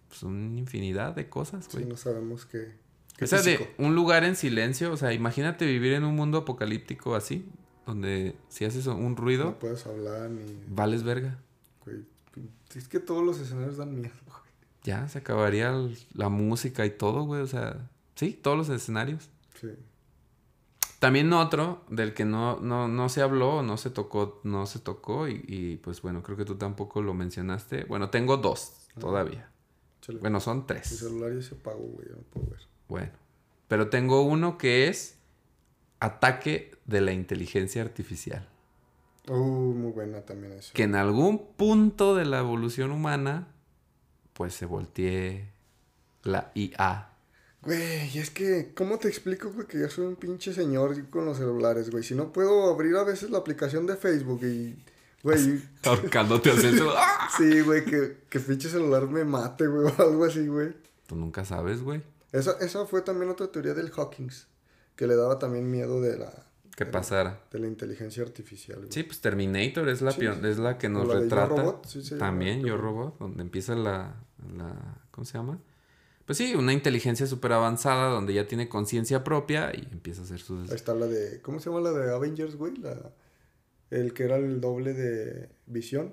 Pues 0.08 0.24
una 0.24 0.58
infinidad 0.58 1.14
de 1.14 1.28
cosas, 1.28 1.66
Sí, 1.66 1.70
güey. 1.78 1.84
no 1.86 1.96
sabemos 1.96 2.44
qué. 2.44 2.72
qué 3.16 3.24
O 3.26 3.28
sea, 3.28 3.42
de 3.42 3.72
un 3.78 3.94
lugar 3.94 4.24
en 4.24 4.34
silencio, 4.34 4.92
o 4.92 4.96
sea, 4.96 5.12
imagínate 5.12 5.66
vivir 5.66 5.92
en 5.92 6.02
un 6.02 6.16
mundo 6.16 6.38
apocalíptico 6.38 7.14
así, 7.14 7.46
donde 7.86 8.34
si 8.48 8.64
haces 8.64 8.88
un 8.88 9.14
ruido, 9.16 9.44
No 9.44 9.58
puedes 9.60 9.86
hablar 9.86 10.28
ni. 10.30 10.42
vales 10.66 11.04
verga. 11.04 11.38
Güey. 11.84 11.98
Es 12.74 12.88
que 12.88 12.98
todos 12.98 13.24
los 13.24 13.38
escenarios 13.38 13.76
dan 13.76 13.94
miedo, 14.00 14.14
güey. 14.26 14.40
Ya, 14.82 15.06
se 15.08 15.18
acabaría 15.18 15.70
el- 15.70 15.96
la 16.14 16.28
música 16.28 16.84
y 16.86 16.90
todo, 16.90 17.22
güey, 17.22 17.42
o 17.42 17.46
sea, 17.46 17.88
sí, 18.16 18.32
todos 18.32 18.56
los 18.58 18.68
escenarios. 18.68 19.28
Sí. 19.60 19.68
También 21.00 21.32
otro 21.32 21.82
del 21.88 22.14
que 22.14 22.24
no, 22.24 22.60
no, 22.60 22.86
no 22.86 23.08
se 23.08 23.22
habló, 23.22 23.62
no 23.62 23.76
se 23.78 23.90
tocó, 23.90 24.40
no 24.44 24.66
se 24.66 24.78
tocó 24.78 25.26
y, 25.28 25.42
y, 25.48 25.76
pues 25.78 26.02
bueno, 26.02 26.22
creo 26.22 26.36
que 26.36 26.44
tú 26.44 26.56
tampoco 26.56 27.02
lo 27.02 27.14
mencionaste. 27.14 27.84
Bueno, 27.84 28.10
tengo 28.10 28.36
dos 28.36 28.86
todavía. 28.98 29.50
Chale. 30.02 30.18
Bueno, 30.20 30.40
son 30.40 30.58
Mi 30.58 30.64
tres. 30.66 30.88
celular 30.88 31.34
ya 31.34 31.42
se 31.42 31.54
apagó, 31.54 31.78
güey. 31.84 32.06
Ya 32.08 32.16
no 32.16 32.22
puedo 32.22 32.46
ver. 32.50 32.60
Bueno, 32.88 33.12
pero 33.66 33.88
tengo 33.88 34.22
uno 34.22 34.58
que 34.58 34.88
es 34.88 35.18
ataque 36.00 36.72
de 36.86 37.00
la 37.00 37.12
inteligencia 37.12 37.82
artificial. 37.82 38.46
Uh, 39.28 39.34
muy 39.74 39.92
buena 39.92 40.22
también 40.22 40.52
eso. 40.54 40.72
que 40.74 40.82
en 40.84 40.94
algún 40.96 41.46
punto 41.56 42.14
de 42.14 42.24
la 42.24 42.38
evolución 42.40 42.90
humana, 42.90 43.48
pues 44.34 44.54
se 44.54 44.66
voltee 44.66 45.50
la 46.24 46.50
IA. 46.54 47.09
Güey, 47.62 48.18
es 48.18 48.30
que, 48.30 48.72
¿cómo 48.74 48.98
te 48.98 49.08
explico, 49.08 49.50
güey, 49.50 49.66
que 49.66 49.78
yo 49.78 49.90
soy 49.90 50.06
un 50.06 50.16
pinche 50.16 50.54
señor 50.54 51.08
con 51.10 51.26
los 51.26 51.36
celulares, 51.36 51.90
güey? 51.90 52.02
Si 52.02 52.14
no 52.14 52.32
puedo 52.32 52.70
abrir 52.72 52.96
a 52.96 53.04
veces 53.04 53.30
la 53.30 53.38
aplicación 53.38 53.86
de 53.86 53.96
Facebook 53.96 54.40
y, 54.44 54.82
güey, 55.22 55.62
Ahorcándote 55.84 56.50
hacia 56.52 56.70
el 56.70 56.80
sí, 57.36 57.60
güey, 57.60 57.84
que, 57.84 58.16
que 58.30 58.40
pinche 58.40 58.68
celular 58.70 59.06
me 59.08 59.24
mate, 59.24 59.66
güey, 59.66 59.92
o 59.98 60.02
algo 60.02 60.24
así, 60.24 60.46
güey. 60.46 60.72
Tú 61.06 61.16
nunca 61.16 61.44
sabes, 61.44 61.82
güey. 61.82 62.02
Esa, 62.32 62.52
esa 62.60 62.86
fue 62.86 63.02
también 63.02 63.30
otra 63.30 63.48
teoría 63.48 63.74
del 63.74 63.90
Hawkins, 63.94 64.46
que 64.96 65.06
le 65.06 65.16
daba 65.16 65.38
también 65.38 65.70
miedo 65.70 66.00
de 66.00 66.16
la, 66.16 66.32
¿Qué 66.76 66.86
pasara? 66.86 67.40
de 67.50 67.58
la 67.58 67.66
inteligencia 67.66 68.22
artificial, 68.22 68.78
güey. 68.78 68.92
Sí, 68.92 69.02
pues 69.02 69.20
Terminator 69.20 69.86
es 69.90 70.00
la, 70.00 70.12
Sí, 70.12 70.20
pion- 70.22 70.40
sí. 70.40 70.46
es 70.48 70.58
la 70.58 70.78
que 70.78 70.88
nos 70.88 71.06
la 71.08 71.14
de 71.14 71.20
Yo, 71.20 71.24
retrata. 71.24 71.48
Robot, 71.62 71.86
sí 71.86 72.02
se 72.02 72.10
llama. 72.14 72.20
También 72.26 72.60
Yo, 72.60 72.68
Yo 72.68 72.76
Robot, 72.78 73.18
donde 73.18 73.42
empieza 73.42 73.74
la, 73.74 74.14
la... 74.56 74.98
¿Cómo 75.10 75.24
se 75.26 75.36
llama? 75.36 75.58
Pues 76.30 76.38
sí, 76.38 76.54
una 76.54 76.72
inteligencia 76.72 77.26
súper 77.26 77.50
avanzada 77.54 78.08
donde 78.08 78.32
ya 78.32 78.46
tiene 78.46 78.68
conciencia 78.68 79.24
propia 79.24 79.72
y 79.74 79.88
empieza 79.90 80.20
a 80.20 80.24
hacer 80.24 80.38
sus... 80.38 80.70
Ahí 80.70 80.76
está 80.76 80.94
la 80.94 81.08
de, 81.08 81.40
¿cómo 81.42 81.58
se 81.58 81.70
llama 81.70 81.80
la 81.80 81.90
de 81.90 82.14
Avengers, 82.14 82.54
güey? 82.54 82.76
La, 82.76 83.10
el 83.90 84.14
que 84.14 84.22
era 84.22 84.36
el 84.36 84.60
doble 84.60 84.94
de 84.94 85.48
Visión. 85.66 86.12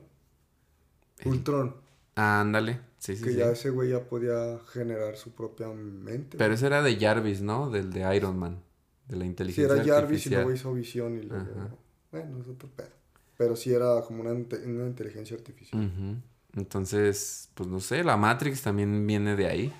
El- 1.19 1.27
Ultron. 1.33 1.75
Ah, 2.15 2.41
ándale. 2.41 2.79
Sí, 2.97 3.15
sí, 3.15 3.23
que 3.25 3.29
sí. 3.33 3.35
ya 3.37 3.51
ese 3.51 3.69
güey 3.69 3.91
ya 3.91 4.09
podía 4.09 4.57
generar 4.73 5.17
su 5.17 5.35
propia 5.35 5.67
mente. 5.67 6.35
Pero 6.39 6.55
ese 6.55 6.65
era 6.65 6.81
de 6.81 6.97
Jarvis, 6.99 7.43
¿no? 7.43 7.69
Del 7.69 7.93
de 7.93 8.15
Iron 8.15 8.39
Man. 8.39 8.63
De 9.07 9.17
la 9.17 9.21
Sí, 9.25 9.27
inteligencia 9.29 9.65
era 9.75 9.75
Jarvis 9.75 9.91
y 9.91 9.93
artificial. 10.01 10.33
luego 10.41 10.55
hizo 10.55 10.73
visión 10.73 11.19
y 11.19 11.21
luego... 11.27 11.77
Bueno, 12.11 12.39
es 12.41 12.47
otro 12.47 12.69
pedo. 12.75 12.89
Pero 13.37 13.55
sí 13.55 13.71
era 13.71 14.01
como 14.01 14.21
una, 14.21 14.31
inte- 14.31 14.65
una 14.65 14.87
inteligencia 14.87 15.37
artificial. 15.37 15.79
Ujú. 15.85 16.15
Entonces, 16.57 17.49
pues 17.53 17.69
no 17.69 17.79
sé, 17.79 18.03
la 18.03 18.17
Matrix 18.17 18.61
también 18.63 19.05
viene 19.05 19.35
de 19.35 19.47
ahí. 19.47 19.73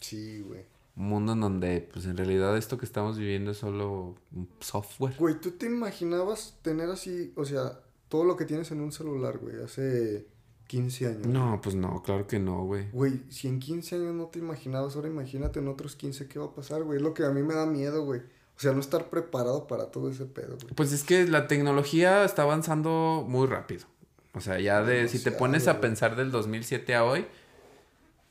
Sí, 0.00 0.40
güey. 0.40 0.62
Un 0.96 1.08
mundo 1.08 1.32
en 1.32 1.40
donde, 1.40 1.88
pues 1.92 2.06
en 2.06 2.16
realidad 2.16 2.56
esto 2.56 2.78
que 2.78 2.84
estamos 2.84 3.18
viviendo 3.18 3.50
es 3.50 3.58
solo 3.58 4.14
software. 4.60 5.14
Güey, 5.18 5.40
¿tú 5.40 5.52
te 5.52 5.66
imaginabas 5.66 6.56
tener 6.62 6.88
así, 6.88 7.32
o 7.36 7.44
sea, 7.44 7.80
todo 8.08 8.24
lo 8.24 8.36
que 8.36 8.44
tienes 8.44 8.70
en 8.70 8.80
un 8.80 8.92
celular, 8.92 9.38
güey, 9.38 9.62
hace 9.62 10.28
15 10.68 11.06
años? 11.06 11.26
No, 11.26 11.60
pues 11.60 11.74
no, 11.74 12.02
claro 12.02 12.26
que 12.26 12.38
no, 12.38 12.64
güey. 12.64 12.90
Güey, 12.90 13.24
si 13.28 13.48
en 13.48 13.58
15 13.58 13.96
años 13.96 14.14
no 14.14 14.26
te 14.26 14.38
imaginabas, 14.38 14.94
ahora 14.94 15.08
imagínate 15.08 15.58
en 15.58 15.68
otros 15.68 15.96
15 15.96 16.28
qué 16.28 16.38
va 16.38 16.46
a 16.46 16.54
pasar, 16.54 16.84
güey. 16.84 16.98
Es 16.98 17.02
lo 17.02 17.12
que 17.12 17.24
a 17.24 17.30
mí 17.30 17.42
me 17.42 17.54
da 17.54 17.66
miedo, 17.66 18.04
güey. 18.04 18.20
O 18.56 18.60
sea, 18.60 18.72
no 18.72 18.78
estar 18.78 19.10
preparado 19.10 19.66
para 19.66 19.90
todo 19.90 20.10
ese 20.10 20.26
pedo, 20.26 20.56
güey. 20.62 20.74
Pues 20.74 20.92
es 20.92 21.02
que 21.02 21.26
la 21.26 21.48
tecnología 21.48 22.24
está 22.24 22.42
avanzando 22.42 23.24
muy 23.26 23.48
rápido. 23.48 23.86
O 24.34 24.40
sea, 24.40 24.58
ya 24.58 24.82
de, 24.82 25.08
si 25.08 25.22
te 25.22 25.30
pones 25.30 25.68
a 25.68 25.80
pensar 25.80 26.16
del 26.16 26.30
2007 26.30 26.94
a 26.94 27.04
hoy, 27.04 27.26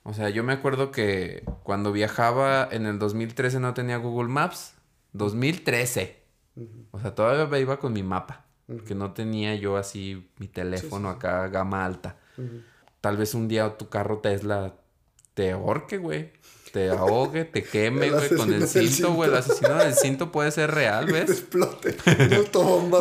o 0.03 0.13
sea, 0.13 0.29
yo 0.29 0.43
me 0.43 0.53
acuerdo 0.53 0.91
que 0.91 1.43
cuando 1.63 1.93
viajaba 1.93 2.67
en 2.69 2.85
el 2.85 2.99
2013 2.99 3.59
no 3.59 3.73
tenía 3.73 3.97
Google 3.97 4.27
Maps. 4.27 4.75
2013. 5.13 6.23
Ujú. 6.55 6.67
O 6.91 6.99
sea, 6.99 7.15
todavía 7.15 7.59
iba 7.59 7.79
con 7.79 7.93
mi 7.93 8.03
mapa. 8.03 8.45
Porque 8.67 8.95
no 8.95 9.13
tenía 9.13 9.55
yo 9.55 9.77
así 9.77 10.29
mi 10.37 10.47
teléfono 10.47 11.09
sí, 11.09 11.13
sí. 11.13 11.17
acá, 11.17 11.47
gama 11.49 11.85
alta. 11.85 12.17
Tal 13.01 13.17
vez 13.17 13.33
un 13.33 13.47
día 13.47 13.77
tu 13.77 13.89
carro 13.89 14.19
Tesla 14.19 14.75
te 15.33 15.51
ahorque, 15.51 15.97
güey. 15.97 16.31
Te 16.74 16.89
ahogue, 16.89 17.45
te 17.45 17.63
queme, 17.63 18.09
güey, 18.09 18.30
con 18.36 18.51
el 18.51 18.67
cinto, 18.67 19.13
güey. 19.13 19.30
El 19.30 19.36
asesino 19.38 19.76
del 19.76 19.93
cinto 19.93 20.32
puede 20.32 20.49
ser 20.49 20.71
real, 20.71 21.05
Que 21.05 21.13
te 21.13 21.19
¿ves? 21.19 21.30
explote. 21.30 21.95
Una. 22.57 22.97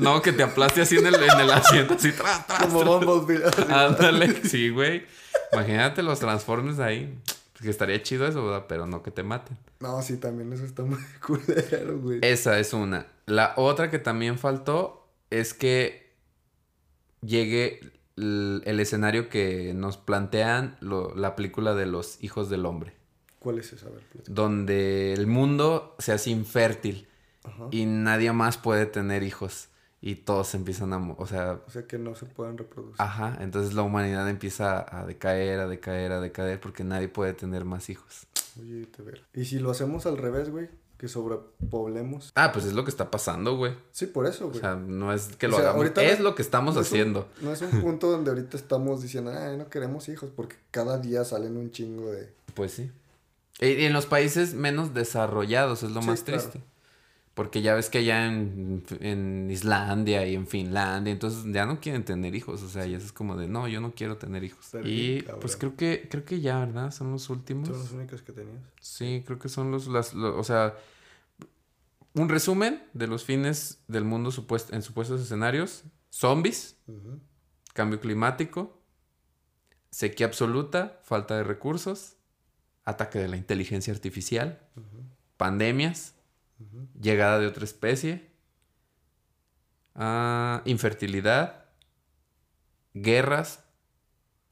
No, 0.00 0.20
que 0.20 0.32
te 0.32 0.42
aplaste 0.42 0.82
así 0.82 0.96
en 0.96 1.06
el, 1.06 1.14
en 1.14 1.38
el 1.40 1.50
asiento, 1.52 1.94
así, 1.94 2.10
tras, 2.10 2.44
tras, 2.44 2.66
Como 2.66 2.82
así. 3.22 3.34
Ándale, 3.72 4.42
sí, 4.48 4.68
güey. 4.70 5.06
Imagínate 5.52 6.02
los 6.02 6.18
transformes 6.18 6.80
ahí. 6.80 7.16
Que 7.62 7.70
estaría 7.70 8.02
chido 8.02 8.26
eso, 8.26 8.44
¿verdad? 8.44 8.64
Pero 8.68 8.86
no 8.86 9.04
que 9.04 9.12
te 9.12 9.22
maten. 9.22 9.56
No, 9.78 10.02
sí, 10.02 10.16
también 10.16 10.52
eso 10.52 10.64
está 10.64 10.82
muy 10.82 10.98
culero, 11.24 11.98
güey. 12.00 12.18
Esa 12.22 12.58
es 12.58 12.72
una. 12.72 13.06
La 13.26 13.52
otra 13.56 13.90
que 13.92 14.00
también 14.00 14.40
faltó 14.40 15.06
es 15.30 15.54
que 15.54 16.12
llegue 17.22 17.80
el, 18.16 18.62
el 18.66 18.80
escenario 18.80 19.28
que 19.28 19.72
nos 19.72 19.96
plantean 19.98 20.76
lo- 20.80 21.14
la 21.14 21.36
película 21.36 21.74
de 21.74 21.86
los 21.86 22.22
hijos 22.22 22.50
del 22.50 22.66
hombre. 22.66 22.92
¿Cuál 23.44 23.58
es 23.60 23.72
esa? 23.72 23.86
A 23.86 23.90
ver. 23.90 24.02
Donde 24.26 25.12
el 25.12 25.26
mundo 25.28 25.94
se 25.98 26.12
hace 26.12 26.30
infértil 26.30 27.06
Ajá. 27.44 27.68
y 27.70 27.84
nadie 27.86 28.32
más 28.32 28.56
puede 28.56 28.86
tener 28.86 29.22
hijos. 29.22 29.68
Y 30.00 30.16
todos 30.16 30.54
empiezan 30.54 30.92
a... 30.92 30.98
O 31.16 31.26
sea, 31.26 31.60
O 31.66 31.70
sea 31.70 31.86
que 31.86 31.98
no 31.98 32.14
se 32.14 32.26
pueden 32.26 32.58
reproducir. 32.58 32.96
ajá. 33.00 33.38
Entonces 33.40 33.72
la 33.74 33.82
humanidad 33.82 34.28
empieza 34.28 34.84
a 34.98 35.06
decaer, 35.06 35.60
a 35.60 35.66
decaer, 35.68 36.12
a 36.12 36.20
decaer 36.20 36.60
porque 36.60 36.84
nadie 36.84 37.08
puede 37.08 37.32
tener 37.32 37.64
más 37.64 37.88
hijos. 37.88 38.26
Oye, 38.60 38.86
te 38.86 39.02
ver. 39.02 39.24
Y 39.32 39.44
si 39.46 39.58
lo 39.60 39.70
hacemos 39.70 40.04
al 40.06 40.18
revés, 40.18 40.50
güey, 40.50 40.68
que 40.98 41.08
sobrepoblemos. 41.08 42.32
Ah, 42.34 42.52
pues 42.52 42.64
es 42.66 42.72
lo 42.74 42.84
que 42.84 42.90
está 42.90 43.10
pasando, 43.10 43.56
güey. 43.56 43.72
Sí, 43.92 44.06
por 44.06 44.26
eso, 44.26 44.46
O 44.46 44.48
güey. 44.48 44.60
sea, 44.60 44.74
no 44.74 45.12
es 45.12 45.28
que 45.36 45.48
lo 45.48 45.56
O 45.56 45.60
sea, 45.60 45.70
hagamos. 45.70 45.90
Es 45.96 46.20
lo 46.20 46.34
que 46.34 46.42
estamos 46.42 46.74
no 46.74 46.80
es 46.82 46.86
un- 46.90 46.92
haciendo. 46.94 47.28
no 47.40 47.52
es 47.52 47.62
un 47.62 47.70
punto 47.82 48.10
donde 48.10 48.30
ahorita 48.30 48.56
estamos 48.56 49.02
diciendo, 49.02 49.32
ay, 49.36 49.56
no 49.56 49.68
queremos 49.68 50.08
hijos, 50.08 50.30
porque 50.34 50.56
cada 50.70 50.98
día 50.98 51.24
salen 51.24 51.56
un 51.56 51.70
chingo 51.70 52.10
de. 52.12 52.32
Pues 52.54 52.72
sí. 52.72 52.90
Y 53.60 53.84
en 53.84 53.92
los 53.92 54.06
países 54.06 54.54
menos 54.54 54.94
desarrollados 54.94 55.82
es 55.82 55.90
lo 55.92 56.00
Sí, 56.02 56.08
más 56.08 56.22
claro. 56.22 56.40
triste. 56.42 56.62
Porque 57.34 57.62
ya 57.62 57.74
ves 57.74 57.90
que 57.90 57.98
allá 57.98 58.26
en, 58.26 58.84
en 59.00 59.50
Islandia 59.50 60.24
y 60.26 60.34
en 60.36 60.46
Finlandia, 60.46 61.12
entonces 61.12 61.44
ya 61.52 61.66
no 61.66 61.80
quieren 61.80 62.04
tener 62.04 62.34
hijos. 62.36 62.62
O 62.62 62.68
sea, 62.68 62.86
ya 62.86 62.96
es 62.96 63.10
como 63.12 63.36
de, 63.36 63.48
no, 63.48 63.66
yo 63.66 63.80
no 63.80 63.92
quiero 63.92 64.16
tener 64.18 64.44
hijos. 64.44 64.66
Y 64.84 65.22
cabrón. 65.22 65.40
pues 65.40 65.56
creo 65.56 65.74
que, 65.76 66.06
creo 66.08 66.24
que 66.24 66.40
ya, 66.40 66.60
¿verdad? 66.60 66.92
Son 66.92 67.10
los 67.10 67.28
últimos. 67.30 67.68
Son 67.68 67.78
las 67.80 67.90
únicas 67.90 68.22
que 68.22 68.32
tenías. 68.32 68.62
Sí, 68.80 69.24
creo 69.26 69.40
que 69.40 69.48
son 69.48 69.72
los, 69.72 69.88
las, 69.88 70.14
o 70.14 70.44
sea, 70.44 70.76
un 72.14 72.28
resumen 72.28 72.80
de 72.92 73.08
los 73.08 73.24
fines 73.24 73.80
del 73.88 74.04
mundo 74.04 74.30
supuest- 74.30 74.72
en 74.72 74.82
supuestos 74.82 75.20
escenarios. 75.20 75.82
Zombies, 76.10 76.76
cambio 77.72 77.98
climático, 77.98 78.80
sequía 79.90 80.26
absoluta, 80.26 81.00
falta 81.02 81.36
de 81.36 81.42
recursos, 81.42 82.14
ataque 82.84 83.18
de 83.18 83.28
la 83.28 83.36
inteligencia 83.36 83.92
artificial, 83.92 84.60
pandemias, 85.36 86.14
llegada 87.00 87.38
de 87.38 87.46
otra 87.46 87.64
especie, 87.64 88.30
ah, 89.94 90.62
infertilidad, 90.64 91.64
guerras, 92.94 93.60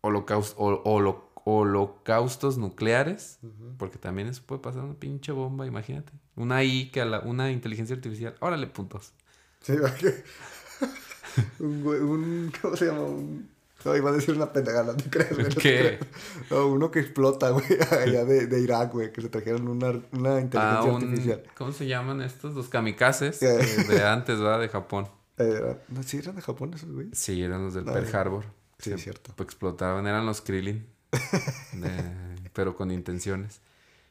holocaust- 0.03 0.55
hol- 0.57 0.80
holo- 0.85 1.30
holocaustos 1.45 2.59
nucleares, 2.59 3.39
porque 3.78 3.99
también 3.99 4.28
eso 4.28 4.43
puede 4.47 4.61
pasar 4.61 4.85
una 4.85 4.95
pinche 4.95 5.33
bomba, 5.33 5.66
imagínate. 5.66 6.12
Una 6.37 6.62
I 6.64 6.91
que 6.91 7.01
a 7.01 7.05
la, 7.05 7.20
una 7.20 7.51
inteligencia 7.51 7.95
artificial, 7.97 8.37
órale 8.41 8.66
puntos. 8.68 9.12
Sí, 9.61 9.76
va 9.76 9.93
que... 9.97 10.24
un, 11.61 11.87
un... 11.87 12.53
¿Cómo 12.61 12.76
se 12.76 12.87
llama? 12.87 13.03
Un... 13.03 13.49
No, 13.85 13.97
iba 13.97 14.11
a 14.11 14.12
decir 14.12 14.35
una 14.35 14.53
pendejada, 14.53 14.85
no 14.93 14.97
te 14.97 15.11
creas, 15.11 15.35
güey. 15.37 15.99
no 16.51 16.66
uno 16.68 16.91
que 16.91 17.01
explota, 17.01 17.51
güey, 17.51 17.64
allá 17.91 18.24
de, 18.24 18.47
de 18.47 18.61
Irak, 18.61 18.93
güey, 18.93 19.12
que 19.12 19.20
se 19.22 19.28
trajeron 19.28 19.66
una, 19.68 19.89
una 20.12 20.41
inteligencia 20.41 20.61
Ah, 20.80 20.83
un- 20.85 21.03
artificial. 21.03 21.43
¿Cómo 21.57 21.72
se 21.72 21.87
llaman 21.87 22.20
estos? 22.22 22.55
Los 22.55 22.68
kamikazes 22.68 23.43
eh, 23.43 23.85
de 23.89 24.05
antes, 24.05 24.39
¿verdad? 24.39 24.61
De 24.61 24.68
Japón. 24.68 25.09
Eh, 25.39 25.76
¿no, 25.89 26.03
¿Sí 26.03 26.18
eran 26.18 26.37
de 26.37 26.43
Japón 26.43 26.72
esos, 26.74 26.91
güey? 26.93 27.09
Sí, 27.12 27.43
eran 27.43 27.64
los 27.64 27.74
del 27.74 27.85
Pearl. 27.85 28.14
Harbor. 28.14 28.45
Sí, 28.78 28.91
Se 28.91 28.97
es 28.97 29.03
cierto. 29.03 29.33
Explotaban, 29.43 30.07
eran 30.07 30.26
los 30.26 30.41
Krillin. 30.41 30.87
De- 31.72 32.51
pero 32.53 32.76
con 32.76 32.91
intenciones. 32.91 33.61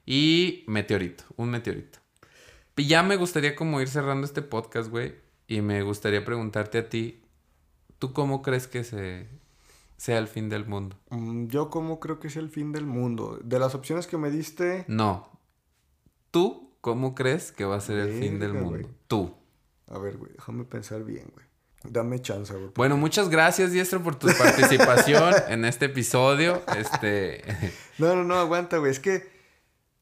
Y 0.06 0.64
meteorito, 0.68 1.24
un 1.38 1.50
meteorito. 1.52 2.00
Y 2.76 2.88
ya 2.88 3.04
me 3.04 3.16
gustaría 3.18 3.56
como 3.56 3.80
ir 3.82 3.88
cerrando 3.88 4.26
este 4.26 4.42
podcast, 4.42 4.90
güey. 4.90 5.14
Y 5.48 5.62
me 5.62 5.84
gustaría 5.84 6.26
preguntarte 6.26 6.80
a 6.80 6.90
ti, 6.90 7.22
¿tú 8.00 8.12
cómo 8.14 8.42
crees 8.42 8.66
que 8.68 8.84
se 8.84 9.28
sea 10.02 10.18
el 10.18 10.28
fin 10.28 10.50
del 10.50 10.66
mundo? 10.66 10.98
Mm, 11.12 11.46
Yo 11.46 11.70
como 11.70 12.00
creo 12.00 12.20
que 12.20 12.28
es 12.30 12.36
el 12.36 12.50
fin 12.50 12.72
del 12.72 12.88
mundo. 12.88 13.40
De 13.44 13.60
las 13.60 13.76
opciones 13.76 14.08
que 14.08 14.18
me 14.18 14.32
diste... 14.32 14.84
No. 14.88 15.30
¿Tú 16.32 16.74
cómo 16.82 17.14
crees 17.14 17.52
que 17.52 17.66
va 17.66 17.76
a 17.76 17.82
ser 17.82 18.00
el 18.00 18.20
fin 18.20 18.40
del 18.40 18.54
mundo? 18.54 18.70
güey. 18.80 18.88
Tú. 19.06 19.36
A 19.86 20.00
ver, 20.00 20.18
güey, 20.18 20.32
déjame 20.34 20.64
pensar 20.64 21.04
bien, 21.04 21.30
güey. 21.32 21.46
Dame 21.84 22.20
chance, 22.20 22.52
güey. 22.52 22.72
Bueno, 22.76 22.98
muchas 22.98 23.30
gracias, 23.30 23.74
Diestro, 23.74 24.02
por 24.02 24.16
tu 24.16 24.26
participación 24.26 25.36
en 25.50 25.66
este 25.66 25.86
episodio. 25.86 26.64
Este. 26.76 27.44
No, 28.00 28.16
no, 28.16 28.24
no, 28.24 28.40
aguanta, 28.40 28.80
güey. 28.80 28.90
Es 28.90 29.00
que... 29.00 29.30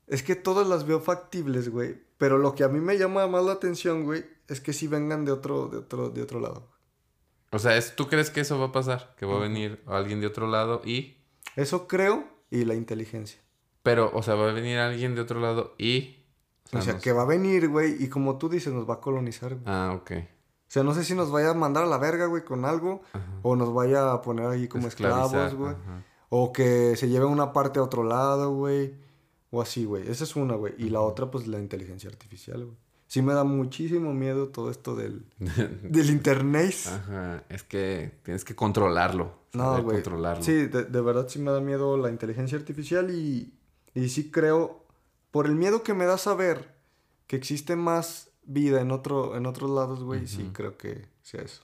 Es 0.07 0.23
que 0.23 0.37
todas 0.37 0.65
las 0.65 0.87
veo 0.87 1.01
factibles, 1.01 1.67
güey. 1.67 2.01
Pero 2.17 2.37
lo 2.37 2.55
que 2.55 2.63
a 2.63 2.69
mí 2.69 2.79
me 2.79 2.97
llama 2.97 3.27
más 3.27 3.43
la 3.43 3.51
atención, 3.51 4.05
güey, 4.05 4.25
es 4.47 4.61
que 4.61 4.71
sí 4.71 4.87
vengan 4.87 5.25
de 5.25 5.33
otro, 5.33 5.67
de 5.67 5.77
otro, 5.79 6.09
de 6.09 6.21
otro 6.21 6.39
lado. 6.39 6.78
O 7.51 7.59
sea, 7.59 7.75
es- 7.77 7.95
¿tú 7.95 8.07
crees 8.07 8.29
que 8.29 8.41
eso 8.41 8.59
va 8.59 8.67
a 8.67 8.71
pasar? 8.71 9.15
Que 9.17 9.25
va 9.25 9.35
a 9.37 9.39
venir 9.39 9.81
alguien 9.87 10.21
de 10.21 10.27
otro 10.27 10.47
lado 10.47 10.81
y. 10.85 11.17
Eso 11.55 11.87
creo 11.87 12.23
y 12.51 12.65
la 12.65 12.75
inteligencia. 12.75 13.39
Pero, 13.83 14.11
o 14.13 14.21
sea, 14.23 14.35
va 14.35 14.49
a 14.49 14.53
venir 14.53 14.77
alguien 14.77 15.15
de 15.15 15.21
otro 15.21 15.39
lado 15.39 15.73
y. 15.77 16.17
O 16.73 16.81
sea, 16.81 16.99
que 16.99 17.11
va 17.13 17.23
a 17.23 17.25
venir, 17.25 17.67
güey, 17.69 17.95
y 18.03 18.09
como 18.09 18.37
tú 18.37 18.47
dices, 18.49 18.71
nos 18.71 18.87
va 18.87 18.95
a 18.95 18.99
colonizar, 19.01 19.55
güey. 19.55 19.63
Ah, 19.65 19.93
ok. 19.99 20.11
O 20.11 20.71
sea, 20.71 20.83
no 20.83 20.93
sé 20.93 21.03
si 21.03 21.15
nos 21.15 21.31
vaya 21.31 21.49
a 21.49 21.53
mandar 21.55 21.83
a 21.85 21.87
la 21.87 21.97
verga, 21.97 22.27
güey, 22.27 22.43
con 22.43 22.63
algo, 22.63 23.01
Ajá. 23.11 23.25
o 23.41 23.55
nos 23.55 23.73
vaya 23.73 24.11
a 24.13 24.21
poner 24.21 24.45
ahí 24.45 24.67
como 24.67 24.87
Esclavizar, 24.87 25.25
esclavos, 25.47 25.53
güey. 25.55 25.71
ajá. 25.71 26.03
O 26.29 26.53
que 26.53 26.95
se 26.95 27.09
lleve 27.09 27.25
una 27.25 27.53
parte 27.53 27.79
a 27.79 27.81
otro 27.83 28.03
lado, 28.03 28.53
güey. 28.53 28.93
O 29.49 29.63
así, 29.63 29.85
güey. 29.85 30.07
Esa 30.07 30.25
es 30.25 30.35
una, 30.35 30.53
güey. 30.53 30.75
Y 30.77 30.91
la 30.91 31.01
otra, 31.01 31.31
pues, 31.31 31.47
la 31.47 31.57
inteligencia 31.57 32.07
artificial, 32.07 32.65
güey. 32.65 32.77
Sí 33.09 33.23
me 33.23 33.33
da 33.33 33.43
muchísimo 33.43 34.13
miedo 34.13 34.49
todo 34.49 34.69
esto 34.69 34.95
del, 34.95 35.25
del 35.81 36.09
internet. 36.11 36.75
Ajá. 36.87 37.43
Es 37.49 37.63
que 37.63 38.19
tienes 38.23 38.45
que 38.45 38.55
controlarlo. 38.55 39.33
No, 39.53 39.81
güey. 39.81 39.97
controlarlo. 39.97 40.43
Sí, 40.43 40.67
de, 40.67 40.83
de 40.83 41.01
verdad 41.01 41.27
sí 41.27 41.39
me 41.39 41.49
da 41.49 41.59
miedo 41.59 41.97
la 41.97 42.11
inteligencia 42.11 42.55
artificial 42.55 43.09
y, 43.09 43.51
y 43.95 44.09
sí 44.09 44.29
creo, 44.29 44.85
por 45.31 45.47
el 45.47 45.55
miedo 45.55 45.81
que 45.81 45.95
me 45.95 46.05
da 46.05 46.19
saber 46.19 46.75
que 47.25 47.35
existe 47.35 47.75
más 47.75 48.29
vida 48.43 48.79
en, 48.79 48.91
otro, 48.91 49.35
en 49.35 49.47
otros 49.47 49.71
lados, 49.71 50.03
güey, 50.03 50.27
sí 50.27 50.51
creo 50.53 50.77
que 50.77 51.07
sea 51.23 51.41
eso. 51.41 51.63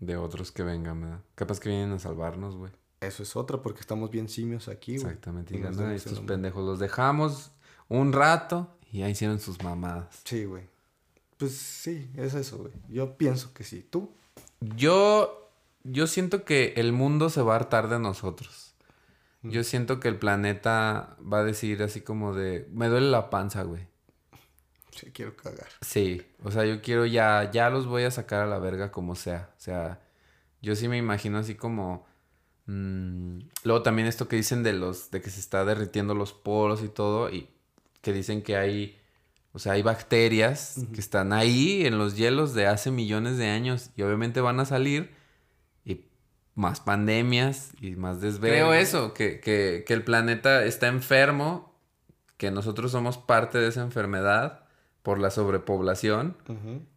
De 0.00 0.16
otros 0.16 0.50
que 0.50 0.64
vengan, 0.64 1.00
¿verdad? 1.00 1.20
Capaz 1.36 1.60
que 1.60 1.68
vienen 1.68 1.92
a 1.92 1.98
salvarnos, 2.00 2.56
güey. 2.56 2.72
Eso 3.00 3.22
es 3.22 3.36
otra, 3.36 3.62
porque 3.62 3.80
estamos 3.80 4.10
bien 4.10 4.28
simios 4.28 4.66
aquí, 4.66 4.96
güey. 4.96 5.06
Exactamente. 5.06 5.54
Y 5.56 5.60
"Ah, 5.62 5.70
damos 5.70 5.92
estos 5.92 6.12
el 6.14 6.18
amor". 6.18 6.26
pendejos 6.28 6.64
los 6.66 6.78
dejamos 6.80 7.52
un 7.88 8.12
rato 8.12 8.75
y 8.90 8.98
ya 9.00 9.08
hicieron 9.08 9.40
sus 9.40 9.62
mamadas. 9.62 10.22
Sí, 10.24 10.44
güey. 10.44 10.64
Pues 11.36 11.52
sí, 11.56 12.10
es 12.16 12.34
eso, 12.34 12.58
güey. 12.58 12.72
Yo 12.88 13.16
pienso 13.18 13.52
que 13.52 13.64
sí. 13.64 13.86
¿Tú? 13.88 14.14
Yo, 14.60 15.50
yo 15.84 16.06
siento 16.06 16.44
que 16.44 16.74
el 16.76 16.92
mundo 16.92 17.28
se 17.28 17.42
va 17.42 17.54
a 17.54 17.56
hartar 17.56 17.88
de 17.88 17.98
nosotros. 17.98 18.74
Mm. 19.42 19.50
Yo 19.50 19.64
siento 19.64 20.00
que 20.00 20.08
el 20.08 20.18
planeta 20.18 21.16
va 21.20 21.40
a 21.40 21.44
decir 21.44 21.82
así 21.82 22.00
como 22.00 22.34
de, 22.34 22.66
me 22.72 22.88
duele 22.88 23.10
la 23.10 23.28
panza, 23.28 23.64
güey. 23.64 23.86
Sí, 24.92 25.10
quiero 25.12 25.36
cagar. 25.36 25.68
Sí, 25.82 26.22
o 26.42 26.50
sea, 26.50 26.64
yo 26.64 26.80
quiero 26.80 27.04
ya, 27.04 27.50
ya 27.50 27.68
los 27.68 27.86
voy 27.86 28.04
a 28.04 28.10
sacar 28.10 28.40
a 28.40 28.46
la 28.46 28.58
verga 28.58 28.90
como 28.90 29.14
sea. 29.14 29.50
O 29.58 29.60
sea, 29.60 30.00
yo 30.62 30.74
sí 30.74 30.88
me 30.88 30.96
imagino 30.96 31.36
así 31.36 31.54
como... 31.54 32.06
mm, 32.64 33.40
luego 33.64 33.82
también 33.82 34.08
esto 34.08 34.26
que 34.26 34.36
dicen 34.36 34.62
de 34.62 34.72
los, 34.72 35.10
de 35.10 35.20
que 35.20 35.28
se 35.28 35.40
está 35.40 35.66
derritiendo 35.66 36.14
los 36.14 36.32
polos 36.32 36.82
y 36.82 36.88
todo, 36.88 37.28
y 37.30 37.50
que 38.02 38.12
dicen 38.12 38.42
que 38.42 38.56
hay, 38.56 38.98
o 39.52 39.58
sea, 39.58 39.72
hay 39.72 39.82
bacterias 39.82 40.76
que 40.92 41.00
están 41.00 41.32
ahí 41.32 41.86
en 41.86 41.98
los 41.98 42.16
hielos 42.16 42.54
de 42.54 42.66
hace 42.66 42.90
millones 42.90 43.36
de 43.38 43.48
años 43.48 43.90
y 43.96 44.02
obviamente 44.02 44.40
van 44.40 44.60
a 44.60 44.64
salir 44.64 45.10
y 45.84 46.06
más 46.54 46.80
pandemias 46.80 47.72
y 47.80 47.96
más 47.96 48.20
desvelo. 48.20 48.54
Creo 48.54 48.74
eso, 48.74 49.14
que, 49.14 49.40
que, 49.40 49.84
que 49.86 49.94
el 49.94 50.04
planeta 50.04 50.64
está 50.64 50.88
enfermo, 50.88 51.74
que 52.36 52.50
nosotros 52.50 52.92
somos 52.92 53.18
parte 53.18 53.58
de 53.58 53.68
esa 53.68 53.82
enfermedad 53.82 54.66
por 55.06 55.20
la 55.20 55.30
sobrepoblación 55.30 56.36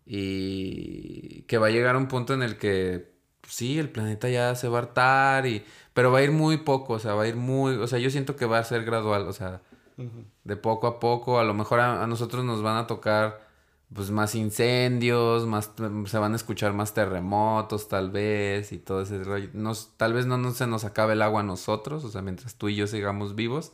y 0.03 1.43
que 1.43 1.59
va 1.59 1.67
a 1.67 1.69
llegar 1.69 1.95
un 1.95 2.07
punto 2.07 2.33
en 2.33 2.41
el 2.41 2.57
que 2.57 3.13
pues, 3.39 3.53
sí, 3.53 3.77
el 3.77 3.89
planeta 3.89 4.29
ya 4.29 4.55
se 4.55 4.67
va 4.67 4.79
a 4.79 4.81
hartar 4.81 5.45
y 5.45 5.63
pero 5.93 6.11
va 6.11 6.17
a 6.17 6.23
ir 6.23 6.31
muy 6.31 6.57
poco, 6.57 6.93
o 6.93 6.99
sea, 6.99 7.13
va 7.13 7.23
a 7.23 7.27
ir 7.27 7.35
muy, 7.35 7.75
o 7.75 7.85
sea, 7.85 7.99
yo 7.99 8.09
siento 8.09 8.35
que 8.35 8.45
va 8.45 8.57
a 8.57 8.63
ser 8.63 8.83
gradual, 8.83 9.27
o 9.27 9.33
sea, 9.33 9.61
De 10.43 10.55
poco 10.55 10.87
a 10.87 10.99
poco, 10.99 11.39
a 11.39 11.43
lo 11.43 11.53
mejor 11.53 11.79
a, 11.79 12.03
a 12.03 12.07
nosotros 12.07 12.43
nos 12.45 12.61
van 12.61 12.77
a 12.77 12.87
tocar 12.87 13.47
pues 13.93 14.11
más 14.11 14.35
incendios, 14.35 15.47
más 15.47 15.71
se 16.05 16.17
van 16.19 16.33
a 16.33 16.35
escuchar 16.35 16.73
más 16.73 16.93
terremotos 16.93 17.87
tal 17.87 18.11
vez 18.11 18.71
y 18.71 18.77
todo 18.77 19.01
ese 19.01 19.23
rollo. 19.23 19.49
Nos, 19.53 19.97
tal 19.97 20.13
vez 20.13 20.25
no, 20.27 20.37
no 20.37 20.51
se 20.51 20.67
nos 20.67 20.83
acabe 20.85 21.13
el 21.13 21.21
agua 21.23 21.41
a 21.41 21.43
nosotros, 21.43 22.03
o 22.05 22.09
sea, 22.09 22.21
mientras 22.21 22.53
tú 22.55 22.69
y 22.69 22.75
yo 22.75 22.85
sigamos 22.85 23.33
vivos, 23.35 23.71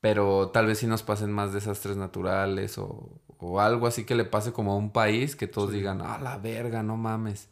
pero 0.00 0.50
tal 0.50 0.66
vez 0.66 0.78
sí 0.78 0.86
nos 0.86 1.02
pasen 1.02 1.32
más 1.32 1.54
desastres 1.54 1.96
naturales 1.96 2.76
o, 2.76 3.08
o 3.38 3.60
algo 3.60 3.86
así 3.86 4.04
que 4.04 4.14
le 4.14 4.26
pase 4.26 4.52
como 4.52 4.72
a 4.72 4.76
un 4.76 4.90
país 4.90 5.36
que 5.36 5.46
todos 5.46 5.70
Sí. 5.70 5.76
digan, 5.76 6.02
ah, 6.02 6.18
la 6.22 6.36
verga, 6.36 6.82
no 6.82 6.98
mames. 6.98 7.48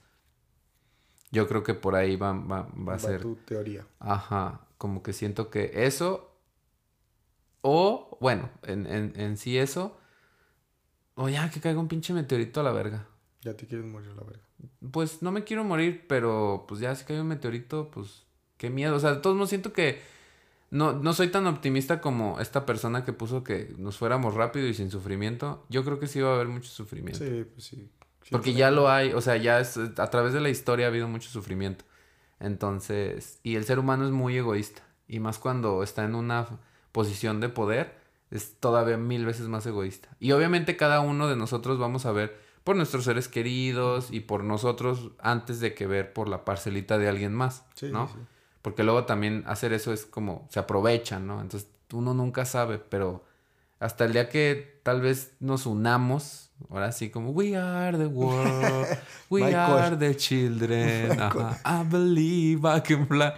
Yo 1.30 1.48
creo 1.48 1.62
que 1.62 1.72
por 1.72 1.94
ahí 1.94 2.16
va, 2.16 2.32
va, 2.34 2.68
va 2.86 2.94
a 2.94 2.98
ser. 2.98 3.22
tu 3.22 3.36
teoría. 3.36 3.86
Ajá, 3.98 4.60
como 4.76 5.02
que 5.02 5.14
siento 5.14 5.48
que 5.48 5.86
eso, 5.86 6.31
o 7.62 8.18
bueno, 8.20 8.50
en, 8.62 8.86
en, 8.86 9.12
en 9.16 9.36
sí 9.36 9.56
eso, 9.58 9.98
o 11.14 11.28
ya 11.28 11.50
que 11.50 11.60
caiga 11.60 11.80
un 11.80 11.88
pinche 11.88 12.12
meteorito 12.12 12.60
a 12.60 12.62
la 12.62 12.72
verga. 12.72 13.08
Ya 13.40 13.56
te 13.56 13.66
quieres 13.66 13.86
morir, 13.86 14.10
la 14.14 14.22
verga. 14.22 14.42
Pues 14.92 15.22
no 15.22 15.32
me 15.32 15.44
quiero 15.44 15.64
morir, 15.64 16.04
pero 16.08 16.64
pues 16.68 16.80
ya 16.80 16.94
si 16.94 17.04
cae 17.04 17.20
un 17.20 17.28
meteorito, 17.28 17.90
pues 17.90 18.24
qué 18.56 18.70
miedo. 18.70 18.94
O 18.94 19.00
sea, 19.00 19.14
de 19.14 19.20
todos 19.20 19.34
modos 19.34 19.48
siento 19.48 19.72
que 19.72 20.00
no, 20.70 20.92
no 20.92 21.12
soy 21.12 21.28
tan 21.28 21.46
optimista 21.46 22.00
como 22.00 22.40
esta 22.40 22.64
persona 22.64 23.04
que 23.04 23.12
puso 23.12 23.42
que 23.42 23.74
nos 23.76 23.98
fuéramos 23.98 24.34
rápido 24.34 24.68
y 24.68 24.74
sin 24.74 24.90
sufrimiento. 24.90 25.66
Yo 25.68 25.84
creo 25.84 25.98
que 25.98 26.06
sí 26.06 26.20
va 26.20 26.30
a 26.30 26.34
haber 26.34 26.48
mucho 26.48 26.70
sufrimiento. 26.70 27.24
Sí, 27.24 27.44
pues 27.52 27.66
sí. 27.66 27.90
Porque 28.30 28.54
ya 28.54 28.70
lo 28.70 28.88
hay, 28.88 29.12
o 29.12 29.20
sea, 29.20 29.36
ya 29.36 29.60
es, 29.60 29.76
a 29.76 30.10
través 30.10 30.32
de 30.32 30.40
la 30.40 30.48
historia 30.48 30.86
ha 30.86 30.88
habido 30.88 31.08
mucho 31.08 31.28
sufrimiento. 31.28 31.84
Entonces, 32.38 33.40
y 33.42 33.56
el 33.56 33.64
ser 33.64 33.78
humano 33.78 34.06
es 34.06 34.12
muy 34.12 34.36
egoísta. 34.36 34.82
Y 35.08 35.20
más 35.20 35.38
cuando 35.38 35.82
está 35.82 36.04
en 36.04 36.14
una 36.14 36.46
posición 36.92 37.40
de 37.40 37.48
poder, 37.48 37.94
es 38.30 38.54
todavía 38.60 38.96
mil 38.96 39.26
veces 39.26 39.48
más 39.48 39.66
egoísta. 39.66 40.08
Y 40.20 40.32
obviamente 40.32 40.76
cada 40.76 41.00
uno 41.00 41.28
de 41.28 41.36
nosotros 41.36 41.78
vamos 41.78 42.06
a 42.06 42.12
ver 42.12 42.38
por 42.64 42.76
nuestros 42.76 43.04
seres 43.04 43.28
queridos 43.28 44.08
y 44.10 44.20
por 44.20 44.44
nosotros 44.44 45.10
antes 45.18 45.58
de 45.60 45.74
que 45.74 45.86
ver 45.86 46.12
por 46.12 46.28
la 46.28 46.44
parcelita 46.44 46.96
de 46.98 47.08
alguien 47.08 47.34
más, 47.34 47.64
Sí, 47.74 47.90
¿no? 47.90 48.06
sí. 48.08 48.14
Porque 48.62 48.84
luego 48.84 49.04
también 49.04 49.42
hacer 49.48 49.72
eso 49.72 49.92
es 49.92 50.06
como, 50.06 50.46
se 50.50 50.60
aprovechan, 50.60 51.26
¿no? 51.26 51.40
Entonces 51.40 51.68
uno 51.92 52.14
nunca 52.14 52.44
sabe, 52.44 52.78
pero 52.78 53.24
hasta 53.80 54.04
el 54.04 54.12
día 54.12 54.28
que 54.28 54.80
tal 54.84 55.00
vez 55.00 55.32
nos 55.40 55.66
unamos, 55.66 56.50
ahora 56.70 56.92
sí 56.92 57.10
como 57.10 57.30
We 57.30 57.56
are 57.56 57.98
the 57.98 58.06
world, 58.06 58.86
we 59.30 59.52
are 59.54 59.96
the 59.96 60.14
children, 60.16 61.18
I 61.64 61.82
believe 61.90 62.60
I 62.64 62.80
can 62.80 63.08
fly. 63.08 63.32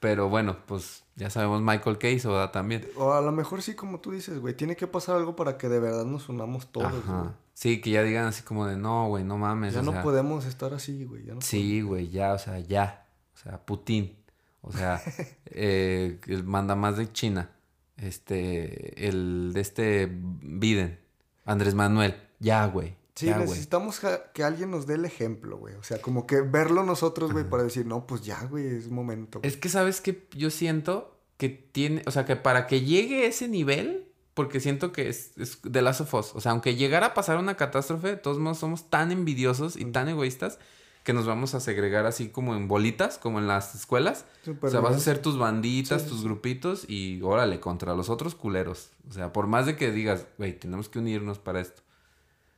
Pero 0.00 0.30
bueno, 0.30 0.56
pues 0.66 1.04
ya 1.14 1.28
sabemos 1.28 1.60
Michael 1.60 1.98
qué 1.98 2.10
hizo 2.10 2.48
también. 2.50 2.88
O 2.96 3.12
a 3.12 3.20
lo 3.20 3.32
mejor 3.32 3.60
sí, 3.60 3.74
como 3.74 4.00
tú 4.00 4.12
dices, 4.12 4.38
güey, 4.38 4.54
tiene 4.54 4.74
que 4.74 4.86
pasar 4.86 5.16
algo 5.16 5.36
para 5.36 5.58
que 5.58 5.68
de 5.68 5.78
verdad 5.78 6.06
nos 6.06 6.28
unamos 6.28 6.72
todos, 6.72 6.92
Ajá. 7.04 7.36
Sí, 7.52 7.82
que 7.82 7.90
ya 7.90 8.02
digan 8.02 8.24
así 8.24 8.42
como 8.42 8.66
de, 8.66 8.78
no, 8.78 9.08
güey, 9.08 9.22
no 9.22 9.36
mames. 9.36 9.74
Ya 9.74 9.82
no 9.82 10.02
podemos 10.02 10.46
estar 10.46 10.72
así, 10.72 11.04
güey. 11.04 11.24
sí, 11.40 11.82
güey, 11.82 12.08
ya, 12.08 12.32
o 12.32 12.38
sea, 12.38 12.58
ya. 12.58 13.06
O 13.34 13.36
sea, 13.36 13.64
Putin. 13.66 14.16
O 14.62 14.72
sea, 14.72 15.02
eh, 15.44 16.18
el 16.26 16.44
manda 16.44 16.74
más 16.74 16.96
de 16.96 17.12
China. 17.12 17.50
Este, 17.98 19.06
el 19.06 19.52
de 19.52 19.60
este 19.60 20.08
Biden. 20.10 20.98
Andrés 21.44 21.74
Manuel. 21.74 22.16
Ya, 22.38 22.64
güey. 22.66 22.96
Sí, 23.20 23.30
necesitamos 23.38 24.00
que 24.32 24.42
alguien 24.42 24.70
nos 24.70 24.86
dé 24.86 24.94
el 24.94 25.04
ejemplo, 25.04 25.58
güey. 25.58 25.74
O 25.74 25.82
sea, 25.82 26.00
como 26.00 26.26
que 26.26 26.40
verlo 26.40 26.84
nosotros, 26.84 27.32
güey, 27.32 27.48
para 27.48 27.62
decir, 27.62 27.84
no, 27.84 28.06
pues 28.06 28.22
ya, 28.22 28.42
güey, 28.44 28.66
es 28.66 28.88
momento. 28.88 29.40
Es 29.42 29.56
que, 29.56 29.68
¿sabes 29.68 30.00
qué? 30.00 30.26
Yo 30.32 30.48
siento 30.50 31.18
que 31.36 31.48
tiene, 31.50 32.02
o 32.06 32.10
sea, 32.10 32.24
que 32.24 32.36
para 32.36 32.66
que 32.66 32.80
llegue 32.80 33.24
a 33.24 33.26
ese 33.28 33.46
nivel, 33.46 34.06
porque 34.32 34.58
siento 34.58 34.90
que 34.90 35.08
es, 35.08 35.32
de 35.62 35.82
Last 35.82 36.00
of 36.00 36.14
Us. 36.14 36.34
O 36.34 36.40
sea, 36.40 36.52
aunque 36.52 36.76
llegara 36.76 37.08
a 37.08 37.14
pasar 37.14 37.36
una 37.36 37.56
catástrofe, 37.56 38.08
de 38.08 38.16
todos 38.16 38.38
modos 38.38 38.58
somos 38.58 38.88
tan 38.88 39.12
envidiosos 39.12 39.76
y 39.76 39.84
tan 39.86 40.08
egoístas 40.08 40.58
que 41.04 41.12
nos 41.12 41.26
vamos 41.26 41.54
a 41.54 41.60
segregar 41.60 42.06
así 42.06 42.28
como 42.28 42.54
en 42.54 42.68
bolitas, 42.68 43.18
como 43.18 43.38
en 43.38 43.46
las 43.46 43.74
escuelas. 43.74 44.24
o 44.60 44.70
sea, 44.70 44.80
vas 44.80 44.94
a 44.94 44.96
hacer 44.96 45.20
tus 45.20 45.38
banditas, 45.38 46.06
tus 46.06 46.24
grupitos 46.24 46.88
y 46.88 47.20
órale, 47.22 47.60
contra 47.60 47.94
los 47.94 48.08
otros 48.08 48.34
culeros. 48.34 48.90
O 49.08 49.12
sea, 49.12 49.32
por 49.32 49.46
más 49.46 49.66
de 49.66 49.76
que 49.76 49.90
digas, 49.92 50.26
güey, 50.38 50.58
tenemos 50.58 50.88
que 50.88 50.98
unirnos 50.98 51.38
para 51.38 51.60
esto. 51.60 51.82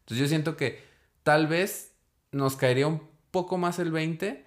Entonces 0.03 0.19
yo 0.19 0.29
siento 0.29 0.57
que 0.57 0.83
tal 1.23 1.47
vez 1.47 1.93
nos 2.31 2.57
caería 2.57 2.87
un 2.87 3.03
poco 3.31 3.59
más 3.59 3.79
el 3.79 3.91
20 3.91 4.45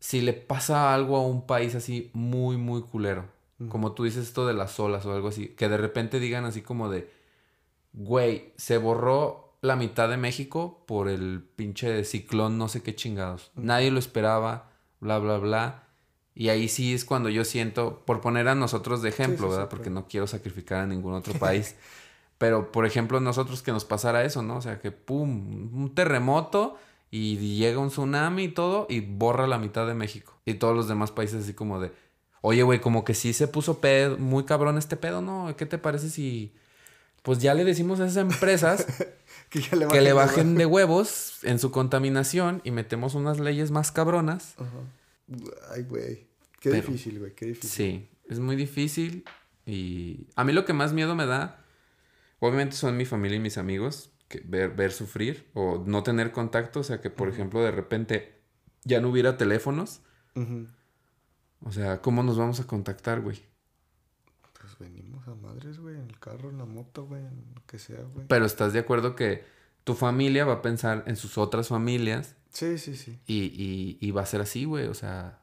si 0.00 0.20
le 0.20 0.32
pasa 0.32 0.94
algo 0.94 1.16
a 1.16 1.26
un 1.26 1.46
país 1.46 1.74
así 1.74 2.10
muy, 2.12 2.56
muy 2.56 2.82
culero. 2.82 3.26
Como 3.68 3.90
tú 3.92 4.04
dices 4.04 4.28
esto 4.28 4.46
de 4.46 4.54
las 4.54 4.78
olas 4.78 5.04
o 5.04 5.12
algo 5.12 5.28
así. 5.28 5.48
Que 5.48 5.68
de 5.68 5.76
repente 5.76 6.20
digan 6.20 6.44
así 6.44 6.62
como 6.62 6.88
de, 6.88 7.10
güey, 7.92 8.52
se 8.56 8.78
borró 8.78 9.58
la 9.62 9.74
mitad 9.74 10.08
de 10.08 10.16
México 10.16 10.84
por 10.86 11.08
el 11.08 11.42
pinche 11.56 12.04
ciclón, 12.04 12.56
no 12.56 12.68
sé 12.68 12.84
qué 12.84 12.94
chingados. 12.94 13.50
Nadie 13.56 13.90
lo 13.90 13.98
esperaba, 13.98 14.70
bla, 15.00 15.18
bla, 15.18 15.38
bla. 15.38 15.88
Y 16.36 16.50
ahí 16.50 16.68
sí 16.68 16.94
es 16.94 17.04
cuando 17.04 17.30
yo 17.30 17.44
siento, 17.44 18.04
por 18.04 18.20
poner 18.20 18.46
a 18.46 18.54
nosotros 18.54 19.02
de 19.02 19.08
ejemplo, 19.08 19.50
¿verdad? 19.50 19.68
Porque 19.68 19.90
no 19.90 20.06
quiero 20.06 20.28
sacrificar 20.28 20.82
a 20.82 20.86
ningún 20.86 21.14
otro 21.14 21.34
país. 21.40 21.74
Pero, 22.38 22.72
por 22.72 22.86
ejemplo, 22.86 23.20
nosotros 23.20 23.62
que 23.62 23.72
nos 23.72 23.84
pasara 23.84 24.24
eso, 24.24 24.42
¿no? 24.42 24.56
O 24.56 24.62
sea, 24.62 24.80
que 24.80 24.92
pum, 24.92 25.70
un 25.74 25.94
terremoto 25.94 26.76
y 27.10 27.36
llega 27.56 27.78
un 27.78 27.88
tsunami 27.88 28.44
y 28.44 28.48
todo 28.48 28.86
y 28.88 29.00
borra 29.00 29.46
la 29.46 29.58
mitad 29.58 29.86
de 29.86 29.94
México. 29.94 30.34
Y 30.44 30.54
todos 30.54 30.74
los 30.74 30.88
demás 30.88 31.10
países 31.10 31.42
así 31.42 31.54
como 31.54 31.80
de, 31.80 31.90
Oye, 32.40 32.62
güey, 32.62 32.80
como 32.80 33.04
que 33.04 33.14
sí 33.14 33.32
se 33.32 33.48
puso 33.48 33.80
pedo, 33.80 34.16
muy 34.16 34.44
cabrón 34.44 34.78
este 34.78 34.96
pedo, 34.96 35.20
¿no? 35.20 35.54
¿Qué 35.56 35.66
te 35.66 35.78
parece 35.78 36.08
si, 36.08 36.54
pues 37.22 37.40
ya 37.40 37.54
le 37.54 37.64
decimos 37.64 38.00
a 38.00 38.06
esas 38.06 38.18
empresas 38.18 38.86
que, 39.50 39.60
le 39.76 40.12
bajen, 40.12 40.54
de, 40.54 40.66
huevos 40.66 41.38
en 41.42 41.58
su 41.58 41.70
contaminación 41.70 42.60
y 42.64 42.70
metemos 42.70 43.14
unas 43.14 43.40
leyes 43.40 43.70
más 43.70 43.90
cabronas? 43.90 44.54
Ay, 45.70 45.82
güey. 45.82 46.28
Qué 46.60 46.70
difícil, 46.70 47.18
güey, 47.18 47.34
qué 47.34 47.46
difícil. 47.46 47.70
Sí, 47.70 48.08
es 48.28 48.38
muy 48.38 48.56
difícil 48.56 49.24
y 49.66 50.26
a 50.34 50.44
mí 50.44 50.52
lo 50.52 50.64
que 50.64 50.72
más 50.72 50.92
miedo 50.92 51.14
me 51.14 51.26
da, 51.26 51.64
obviamente 52.40 52.76
son 52.76 52.96
mi 52.96 53.04
familia 53.04 53.36
y 53.36 53.40
mis 53.40 53.58
amigos, 53.58 54.10
que 54.28 54.40
ver, 54.44 54.70
ver 54.70 54.92
sufrir 54.92 55.48
o 55.54 55.82
no 55.86 56.02
tener 56.02 56.32
contacto, 56.32 56.80
o 56.80 56.84
sea, 56.84 57.00
que 57.00 57.10
por 57.10 57.28
ejemplo 57.28 57.60
de 57.62 57.70
repente 57.70 58.40
ya 58.84 59.00
no 59.00 59.08
hubiera 59.08 59.36
teléfonos. 59.36 60.02
O 61.64 61.72
sea, 61.72 62.00
¿cómo 62.00 62.22
nos 62.22 62.38
vamos 62.38 62.60
a 62.60 62.66
contactar, 62.66 63.20
güey? 63.20 63.42
Pues 64.60 64.78
venimos 64.78 65.26
a 65.26 65.34
madres, 65.34 65.80
güey, 65.80 65.96
en 65.96 66.08
el 66.08 66.18
carro, 66.20 66.50
en 66.50 66.58
la 66.58 66.64
moto, 66.64 67.06
güey, 67.06 67.22
en 67.22 67.44
lo 67.54 67.66
que 67.66 67.78
sea, 67.78 68.02
güey. 68.02 68.26
Pero 68.28 68.46
estás 68.46 68.72
de 68.72 68.78
acuerdo 68.78 69.16
que 69.16 69.44
tu 69.82 69.94
familia 69.94 70.44
va 70.44 70.54
a 70.54 70.62
pensar 70.62 71.04
en 71.06 71.16
sus 71.16 71.38
otras 71.38 71.68
familias. 71.68 72.36
Sí, 72.50 72.78
sí, 72.78 72.96
sí. 72.96 73.18
Y, 73.26 73.44
y, 73.46 73.98
y 74.00 74.10
va 74.12 74.22
a 74.22 74.26
ser 74.26 74.40
así, 74.40 74.64
güey, 74.64 74.86
o 74.86 74.94
sea, 74.94 75.40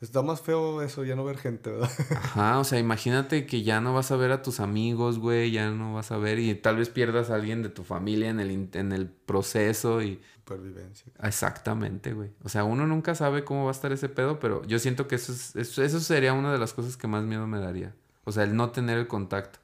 Está 0.00 0.20
más 0.20 0.42
feo 0.42 0.82
eso, 0.82 1.04
ya 1.04 1.16
no 1.16 1.24
ver 1.24 1.38
gente, 1.38 1.70
¿verdad? 1.70 1.90
Ajá, 2.10 2.58
o 2.58 2.64
sea, 2.64 2.78
imagínate 2.78 3.46
que 3.46 3.62
ya 3.62 3.80
no 3.80 3.94
vas 3.94 4.10
a 4.10 4.16
ver 4.16 4.30
a 4.30 4.42
tus 4.42 4.60
amigos, 4.60 5.18
güey, 5.18 5.50
ya 5.50 5.70
no 5.70 5.94
vas 5.94 6.12
a 6.12 6.18
ver 6.18 6.38
y 6.38 6.54
tal 6.54 6.76
vez 6.76 6.90
pierdas 6.90 7.30
a 7.30 7.36
alguien 7.36 7.62
de 7.62 7.70
tu 7.70 7.82
familia 7.82 8.28
en 8.28 8.38
el, 8.40 8.68
en 8.74 8.92
el 8.92 9.08
proceso 9.08 10.02
y... 10.02 10.20
Supervivencia. 10.34 11.10
Exactamente, 11.22 12.12
güey. 12.12 12.30
O 12.44 12.50
sea, 12.50 12.64
uno 12.64 12.86
nunca 12.86 13.14
sabe 13.14 13.42
cómo 13.42 13.64
va 13.64 13.70
a 13.70 13.72
estar 13.72 13.90
ese 13.90 14.10
pedo, 14.10 14.38
pero 14.38 14.64
yo 14.66 14.78
siento 14.78 15.08
que 15.08 15.14
eso, 15.14 15.32
es, 15.32 15.56
eso, 15.56 16.00
sería 16.00 16.34
una 16.34 16.52
de 16.52 16.58
las 16.58 16.74
cosas 16.74 16.98
que 16.98 17.06
más 17.06 17.24
miedo 17.24 17.46
me 17.46 17.58
daría. 17.58 17.94
O 18.24 18.32
sea, 18.32 18.44
el 18.44 18.54
no 18.54 18.70
tener 18.70 18.98
el 18.98 19.06
contacto. 19.06 19.60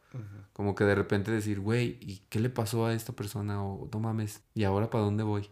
Como 0.52 0.74
que 0.74 0.84
de 0.84 0.94
repente 0.94 1.30
decir, 1.30 1.60
güey, 1.60 1.98
¿y 2.00 2.22
qué 2.28 2.38
le 2.38 2.50
pasó 2.50 2.86
a 2.86 2.94
esta 2.94 3.12
persona? 3.14 3.62
O 3.64 3.88
no 3.92 4.00
mames, 4.00 4.42
¿y 4.54 4.64
ahora 4.64 4.90
para 4.90 5.04
dónde 5.04 5.22
voy? 5.22 5.48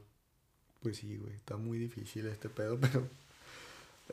Pues 0.81 0.98
sí, 0.98 1.16
güey, 1.16 1.35
está 1.35 1.57
muy 1.57 1.78
difícil 1.78 2.27
este 2.27 2.48
pedo, 2.48 2.78
pero 2.81 3.09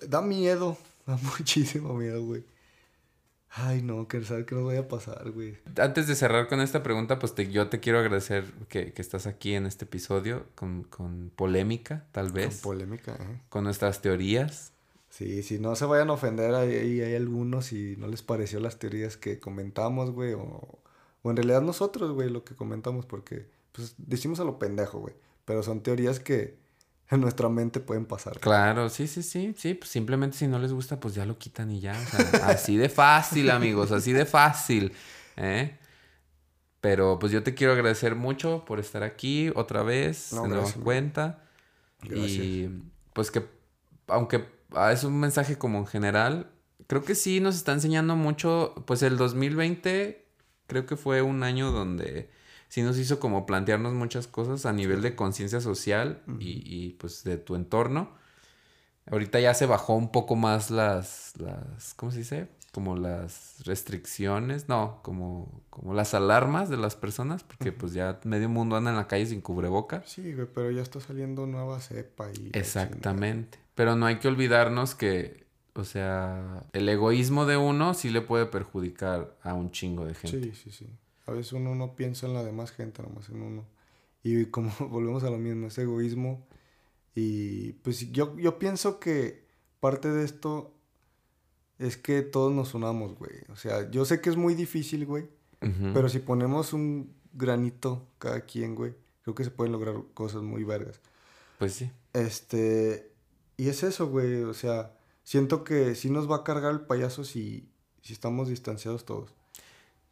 Da 0.08 0.22
miedo, 0.22 0.78
da 1.06 1.18
muchísimo 1.18 1.94
miedo, 1.94 2.24
güey. 2.24 2.44
Ay, 3.50 3.82
no, 3.82 4.08
que 4.08 4.24
saber 4.24 4.46
qué 4.46 4.56
nos 4.56 4.66
vaya 4.66 4.82
a 4.82 4.88
pasar, 4.88 5.32
güey. 5.32 5.58
Antes 5.78 6.08
de 6.08 6.16
cerrar 6.16 6.48
con 6.48 6.62
esta 6.62 6.84
pregunta, 6.84 7.18
pues 7.18 7.34
yo 7.50 7.70
te 7.70 7.80
quiero 7.80 7.98
agradecer 7.98 8.46
que, 8.68 8.94
estás 8.98 9.26
aquí 9.26 9.56
en 9.56 9.66
este 9.66 9.86
episodio 9.86 10.46
con, 10.54 11.32
polémica, 11.36 12.06
tal 12.12 12.32
vez. 12.32 12.62
Con 12.62 12.74
polémica, 12.74 13.14
¿eh? 13.16 13.42
Con 13.50 13.64
nuestras 13.64 14.02
teorías. 14.02 14.74
Sí, 15.10 15.42
si 15.42 15.58
no 15.58 15.76
se 15.76 15.86
vayan 15.86 16.10
a 16.10 16.14
ofender, 16.14 16.54
ahí 16.54 17.02
hay, 17.02 17.16
algunos 17.16 17.72
y 17.72 17.96
no 17.98 18.08
les 18.08 18.22
pareció 18.22 18.60
las 18.60 18.78
teorías 18.78 19.18
que 19.18 19.40
comentamos, 19.40 20.12
güey, 20.12 20.34
o, 20.34 20.80
o 21.24 21.30
en 21.32 21.38
realidad 21.38 21.62
nosotros, 21.62 22.12
güey, 22.12 22.30
lo 22.30 22.44
que 22.44 22.56
comentamos, 22.56 23.06
porque 23.06 23.48
pues 23.72 23.96
decimos 23.98 24.40
a 24.40 24.44
lo 24.44 24.60
pendejo, 24.60 25.00
güey, 25.00 25.16
pero 25.46 25.64
son 25.64 25.82
teorías 25.82 26.20
que 26.20 26.58
en 27.12 27.22
nuestra 27.22 27.50
mente 27.50 27.80
pueden 27.80 28.06
pasar. 28.06 28.40
Claro, 28.40 28.90
sí, 28.90 29.08
sí, 29.08 29.24
sí, 29.24 29.54
sí, 29.58 29.74
pues 29.74 29.90
simplemente 29.90 30.38
si 30.38 30.48
no 30.48 30.60
les 30.60 30.74
gusta, 30.74 31.00
pues 31.00 31.16
ya 31.16 31.26
lo 31.26 31.38
quitan 31.38 31.72
y 31.72 31.80
ya. 31.80 31.94
así 32.44 32.78
de 32.78 32.90
fácil, 32.90 33.50
amigos, 33.50 33.92
así 33.92 34.14
de 34.14 34.26
fácil. 34.26 34.94
¿eh? 35.38 35.78
Pero 36.82 37.20
pues 37.20 37.32
yo 37.32 37.44
te 37.44 37.54
quiero 37.54 37.74
agradecer 37.74 38.16
mucho 38.16 38.64
por 38.66 38.80
estar 38.80 39.04
aquí 39.04 39.52
otra 39.56 39.84
vez, 39.84 40.34
no, 40.34 40.46
en 40.46 40.82
cuenta. 40.82 41.44
Y 42.04 42.70
pues 43.14 43.32
que, 43.32 43.46
aunque 44.08 44.46
es 44.92 45.04
un 45.04 45.20
mensaje 45.20 45.58
como 45.58 45.80
en 45.80 45.88
general, 45.88 46.52
creo 46.88 47.04
que 47.04 47.16
sí 47.16 47.40
nos 47.40 47.56
está 47.56 47.74
enseñando 47.74 48.16
mucho, 48.16 48.76
pues 48.86 49.02
el 49.02 49.18
2020 49.18 50.26
creo 50.68 50.86
que 50.86 50.96
fue 50.96 51.22
un 51.22 51.44
año 51.44 51.72
donde 51.72 52.30
sí 52.70 52.82
nos 52.82 52.98
hizo 52.98 53.20
como 53.20 53.46
plantearnos 53.46 53.94
muchas 53.94 54.28
cosas 54.28 54.66
a 54.66 54.74
nivel 54.74 55.02
de 55.02 55.16
conciencia 55.16 55.62
social 55.62 56.22
y, 56.40 56.92
pues 57.00 57.24
de 57.24 57.38
tu 57.38 57.56
entorno. 57.56 58.12
Ahorita 59.10 59.40
ya 59.40 59.54
se 59.54 59.66
bajó 59.66 59.94
un 59.94 60.12
poco 60.12 60.36
más 60.36 60.70
las, 60.70 61.34
las, 61.38 61.94
¿cómo 61.94 62.12
se 62.12 62.20
dice? 62.20 62.50
Como 62.74 62.98
las 62.98 63.64
restricciones, 63.66 64.68
no, 64.68 65.00
como, 65.02 65.64
como 65.70 65.94
las 65.94 66.14
alarmas 66.14 66.70
de 66.70 66.76
las 66.76 66.96
personas, 66.96 67.44
porque 67.44 67.72
pues 67.72 67.94
ya 67.94 68.20
medio 68.26 68.50
mundo 68.50 68.76
anda 68.76 68.92
en 68.92 68.98
la 68.98 69.08
calle 69.08 69.26
sin 69.26 69.40
cubreboca. 69.40 70.04
Sí, 70.06 70.34
güey, 70.34 70.48
pero 70.54 70.72
ya 70.72 70.82
está 70.82 71.00
saliendo 71.00 71.48
nueva 71.48 71.80
cepa 71.80 72.30
y... 72.34 72.52
Exactamente. 72.54 73.60
Pero 73.76 73.96
no 73.96 74.06
hay 74.06 74.20
que 74.20 74.28
olvidarnos 74.28 74.94
que, 74.94 75.48
o 75.74 75.86
sea, 75.86 76.66
el 76.74 76.90
egoísmo 76.90 77.46
de 77.46 77.56
uno 77.56 77.94
sí 77.94 78.10
le 78.10 78.22
puede 78.22 78.46
perjudicar 78.46 79.38
a 79.42 79.54
un 79.54 79.72
chingo 79.72 80.06
de 80.06 80.16
gente. 80.16 80.54
Sí, 80.54 80.62
sí, 80.64 80.72
sí. 80.72 80.88
A 81.28 81.32
veces 81.32 81.54
uno 81.54 81.76
no 81.76 81.96
piensa 81.96 82.26
en 82.26 82.34
la 82.34 82.44
demás 82.44 82.72
gente, 82.72 83.04
nomás 83.04 83.30
en 83.30 83.42
uno. 83.42 83.66
Y 84.24 84.46
como 84.52 84.72
volvemos 84.80 85.24
a 85.24 85.30
lo 85.30 85.38
mismo, 85.38 85.68
es 85.68 85.78
egoísmo. 85.78 86.48
Y 87.14 87.74
pues 87.74 88.12
yo, 88.12 88.38
yo 88.38 88.60
pienso 88.60 89.00
que 89.00 89.46
parte 89.80 90.10
de 90.10 90.24
esto 90.24 90.74
es 91.80 91.98
que 91.98 92.22
todos 92.22 92.54
nos 92.54 92.74
unamos, 92.74 93.16
güey. 93.18 93.32
O 93.50 93.56
sea, 93.56 93.90
yo 93.92 94.06
sé 94.06 94.22
que 94.22 94.30
es 94.30 94.38
muy 94.38 94.56
difícil, 94.56 95.06
güey. 95.06 95.28
Pero 95.60 96.08
si 96.08 96.20
ponemos 96.20 96.72
un 96.72 97.16
granito 97.34 98.08
cada 98.20 98.42
quien, 98.42 98.76
güey, 98.76 98.94
creo 99.24 99.34
que 99.34 99.44
se 99.44 99.50
pueden 99.50 99.72
lograr 99.72 99.96
cosas 100.14 100.44
muy 100.44 100.64
vergas. 100.64 101.02
Pues 101.58 101.74
sí. 101.74 101.92
Este. 102.14 103.12
Y 103.58 103.70
es 103.70 103.82
eso, 103.82 104.08
güey. 104.08 104.44
O 104.44 104.54
sea, 104.54 104.96
siento 105.24 105.64
que 105.64 105.96
sí 105.96 106.12
nos 106.12 106.30
va 106.30 106.38
a 106.38 106.44
cargar 106.44 106.72
el 106.72 106.82
payaso 106.82 107.24
si, 107.24 107.68
si 108.04 108.14
estamos 108.14 108.50
distanciados 108.50 109.04
todos. 109.04 109.34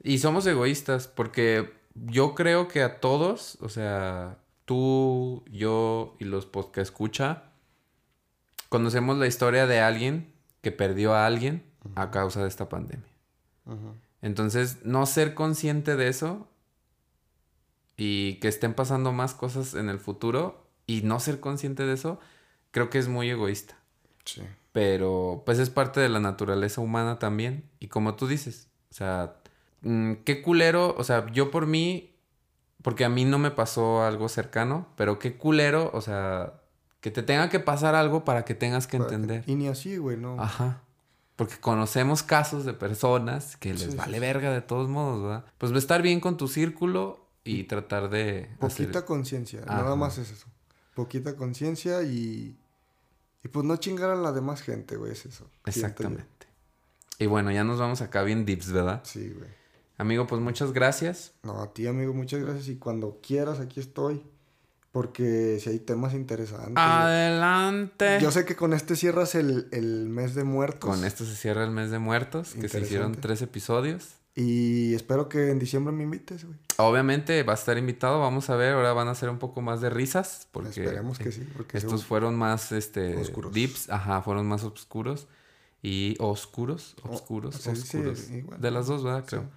Y 0.05 0.19
somos 0.19 0.45
egoístas 0.45 1.07
porque 1.07 1.73
yo 1.95 2.35
creo 2.35 2.67
que 2.67 2.83
a 2.83 2.99
todos, 2.99 3.57
o 3.59 3.69
sea, 3.69 4.37
tú, 4.65 5.43
yo 5.51 6.15
y 6.19 6.25
los 6.25 6.47
que 6.71 6.81
escucha, 6.81 7.45
conocemos 8.69 9.17
la 9.17 9.25
historia 9.25 9.65
de 9.65 9.79
alguien 9.79 10.31
que 10.61 10.71
perdió 10.71 11.15
a 11.15 11.25
alguien 11.25 11.63
a 11.95 12.11
causa 12.11 12.43
de 12.43 12.47
esta 12.47 12.69
pandemia. 12.69 13.09
Entonces, 14.21 14.85
no 14.85 15.07
ser 15.07 15.33
consciente 15.33 15.95
de 15.95 16.07
eso 16.07 16.47
y 17.97 18.35
que 18.35 18.47
estén 18.47 18.75
pasando 18.75 19.11
más 19.11 19.33
cosas 19.33 19.73
en 19.73 19.89
el 19.89 19.97
futuro 19.97 20.67
y 20.85 21.01
no 21.01 21.19
ser 21.19 21.39
consciente 21.39 21.83
de 21.83 21.93
eso, 21.93 22.19
creo 22.69 22.91
que 22.91 22.99
es 22.99 23.07
muy 23.07 23.27
egoísta. 23.31 23.75
Sí. 24.23 24.43
Pero 24.71 25.41
pues 25.47 25.57
es 25.57 25.71
parte 25.71 25.99
de 25.99 26.09
la 26.09 26.19
naturaleza 26.19 26.79
humana 26.81 27.17
también. 27.17 27.67
Y 27.79 27.87
como 27.87 28.13
tú 28.13 28.27
dices, 28.27 28.69
o 28.91 28.93
sea, 28.93 29.37
mm, 29.85 30.23
qué 30.25 30.41
culero, 30.41 30.93
o 30.97 31.03
sea, 31.03 31.31
yo 31.31 31.51
por 31.51 31.65
mí, 31.65 32.13
porque 32.81 33.05
a 33.05 33.09
mí 33.09 33.23
no 33.23 33.39
me 33.39 33.51
pasó 33.51 34.03
algo 34.03 34.27
cercano, 34.27 34.87
pero 34.97 35.17
qué 35.17 35.37
culero, 35.37 35.89
o 35.93 36.01
sea, 36.01 36.61
que 36.99 37.11
te 37.11 37.23
tenga 37.23 37.49
que 37.49 37.59
pasar 37.59 37.95
algo 37.95 38.25
para 38.25 38.43
que 38.45 38.55
tengas 38.55 38.87
que 38.87 38.97
entender. 38.97 39.43
Y 39.47 39.55
ni 39.55 39.67
así, 39.67 39.97
güey, 39.97 40.17
no. 40.17 40.41
Ajá. 40.41 40.81
Porque 41.35 41.57
conocemos 41.59 42.23
casos 42.23 42.65
de 42.65 42.73
personas 42.73 43.57
que 43.57 43.73
les 43.73 43.95
vale 43.95 44.19
verga 44.19 44.51
de 44.51 44.61
todos 44.61 44.89
modos, 44.89 45.21
¿verdad? 45.21 45.45
Pues 45.57 45.71
estar 45.73 46.01
bien 46.01 46.19
con 46.19 46.37
tu 46.37 46.47
círculo 46.47 47.27
y 47.43 47.65
tratar 47.65 48.09
de... 48.09 48.49
Poquita 48.59 49.05
conciencia, 49.05 49.61
nada 49.65 49.95
más 49.95 50.17
es 50.17 50.31
eso. 50.31 50.47
Poquita 50.93 51.35
conciencia 51.35 52.03
y... 52.03 52.57
Y 53.43 53.47
pues 53.49 53.63
no 53.63 53.77
chingar 53.77 54.09
a 54.09 54.15
la 54.15 54.31
demás 54.31 54.63
gente, 54.63 54.95
güey, 54.95 55.11
es 55.11 55.27
eso. 55.27 55.47
Exactamente. 55.65 56.47
Y 57.19 57.27
bueno, 57.27 57.51
ya 57.51 57.63
nos 57.63 57.79
vamos 57.79 58.01
acá 58.01 58.23
bien 58.23 58.45
dips, 58.45 58.71
¿verdad? 58.71 59.01
Sí, 59.03 59.29
güey. 59.29 59.49
Amigo, 59.97 60.27
pues 60.27 60.41
muchas 60.41 60.73
gracias. 60.73 61.33
No, 61.43 61.61
a 61.61 61.73
ti, 61.73 61.87
amigo, 61.87 62.13
muchas 62.13 62.41
gracias. 62.41 62.67
Y 62.67 62.77
cuando 62.77 63.19
quieras, 63.21 63.59
aquí 63.59 63.79
estoy. 63.79 64.23
Porque 64.91 65.59
si 65.61 65.69
hay 65.69 65.79
temas 65.79 66.13
interesantes. 66.13 66.75
Adelante. 66.77 68.17
Yo 68.21 68.31
sé 68.31 68.45
que 68.45 68.55
con 68.55 68.73
este 68.73 68.95
cierras 68.95 69.35
el, 69.35 69.67
mes 70.09 70.35
de 70.35 70.45
muertos. 70.45 70.89
Con 70.89 71.03
esto 71.03 71.25
se 71.25 71.35
cierra 71.35 71.65
el 71.65 71.71
mes 71.71 71.91
de 71.91 71.99
muertos, 71.99 72.53
que 72.53 72.69
se 72.69 72.79
hicieron 72.79 73.13
tres 73.15 73.41
episodios. 73.41 74.15
Y 74.35 74.93
espero 74.93 75.29
que 75.29 75.49
en 75.49 75.59
diciembre 75.59 75.93
me 75.93 76.03
invites, 76.03 76.45
güey. 76.45 76.57
Obviamente 76.77 77.43
va 77.43 77.53
a 77.53 77.55
estar 77.55 77.77
invitado, 77.77 78.19
vamos 78.19 78.49
a 78.49 78.55
ver, 78.57 78.73
ahora 78.73 78.91
van 78.91 79.07
a 79.07 79.15
ser 79.15 79.29
un 79.29 79.39
poco 79.39 79.61
más 79.61 79.79
de 79.79 79.89
risas. 79.89 80.47
Porque 80.51 80.69
Esperemos 80.69 81.19
que 81.19 81.31
sí. 81.31 81.47
Porque 81.55 81.77
estos 81.77 82.03
fueron 82.03 82.35
más, 82.35 82.73
este... 82.73 83.15
Oscuros. 83.15 83.53
Dips, 83.53 83.89
ajá, 83.89 84.21
fueron 84.21 84.45
más 84.45 84.63
oscuros. 84.63 85.27
Y 85.81 86.15
oscuros, 86.19 86.95
oscuros, 87.03 87.67
oscuros. 87.67 88.27
de 88.29 88.71
las 88.71 88.87
dos, 88.87 89.03
¿verdad? 89.03 89.23
Creo. 89.25 89.49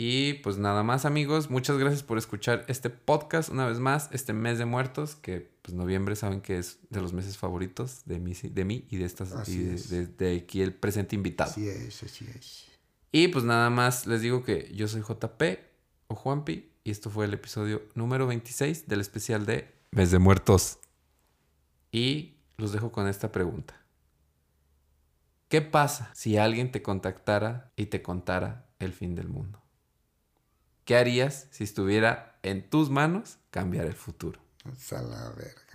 Y 0.00 0.34
pues 0.34 0.58
nada 0.58 0.84
más 0.84 1.04
amigos, 1.04 1.50
muchas 1.50 1.76
gracias 1.76 2.04
por 2.04 2.18
escuchar 2.18 2.64
este 2.68 2.88
podcast 2.88 3.48
una 3.48 3.66
vez 3.66 3.80
más, 3.80 4.08
este 4.12 4.32
mes 4.32 4.56
de 4.56 4.64
muertos, 4.64 5.16
que 5.16 5.50
pues 5.60 5.74
noviembre 5.74 6.14
saben 6.14 6.40
que 6.40 6.56
es 6.56 6.78
de 6.88 7.00
los 7.00 7.12
meses 7.12 7.36
favoritos 7.36 8.02
de 8.04 8.20
mí, 8.20 8.32
de 8.32 8.64
mí 8.64 8.86
y 8.90 8.98
de 8.98 9.04
estas 9.04 9.48
y 9.48 9.58
de, 9.58 10.36
aquí 10.36 10.62
el 10.62 10.72
presente 10.72 11.16
invitado. 11.16 11.50
Así 11.50 11.68
es, 11.68 12.00
así 12.04 12.28
es. 12.32 12.66
Y 13.10 13.26
pues 13.26 13.44
nada 13.44 13.70
más 13.70 14.06
les 14.06 14.22
digo 14.22 14.44
que 14.44 14.72
yo 14.72 14.86
soy 14.86 15.02
JP 15.02 15.42
o 16.06 16.14
Juanpi 16.14 16.70
y 16.84 16.92
esto 16.92 17.10
fue 17.10 17.24
el 17.24 17.34
episodio 17.34 17.82
número 17.96 18.28
26 18.28 18.86
del 18.86 19.00
especial 19.00 19.46
de 19.46 19.68
Mes 19.90 20.12
de 20.12 20.20
Muertos. 20.20 20.78
Y 21.90 22.36
los 22.56 22.70
dejo 22.70 22.92
con 22.92 23.08
esta 23.08 23.32
pregunta. 23.32 23.74
¿Qué 25.48 25.60
pasa 25.60 26.12
si 26.14 26.36
alguien 26.36 26.70
te 26.70 26.82
contactara 26.82 27.72
y 27.74 27.86
te 27.86 28.00
contara 28.00 28.70
el 28.78 28.92
fin 28.92 29.16
del 29.16 29.26
mundo? 29.26 29.60
¿Qué 30.88 30.96
harías 30.96 31.48
si 31.50 31.64
estuviera 31.64 32.38
en 32.42 32.66
tus 32.70 32.88
manos 32.88 33.36
cambiar 33.50 33.84
el 33.84 33.92
futuro? 33.92 34.40
A. 34.64 35.67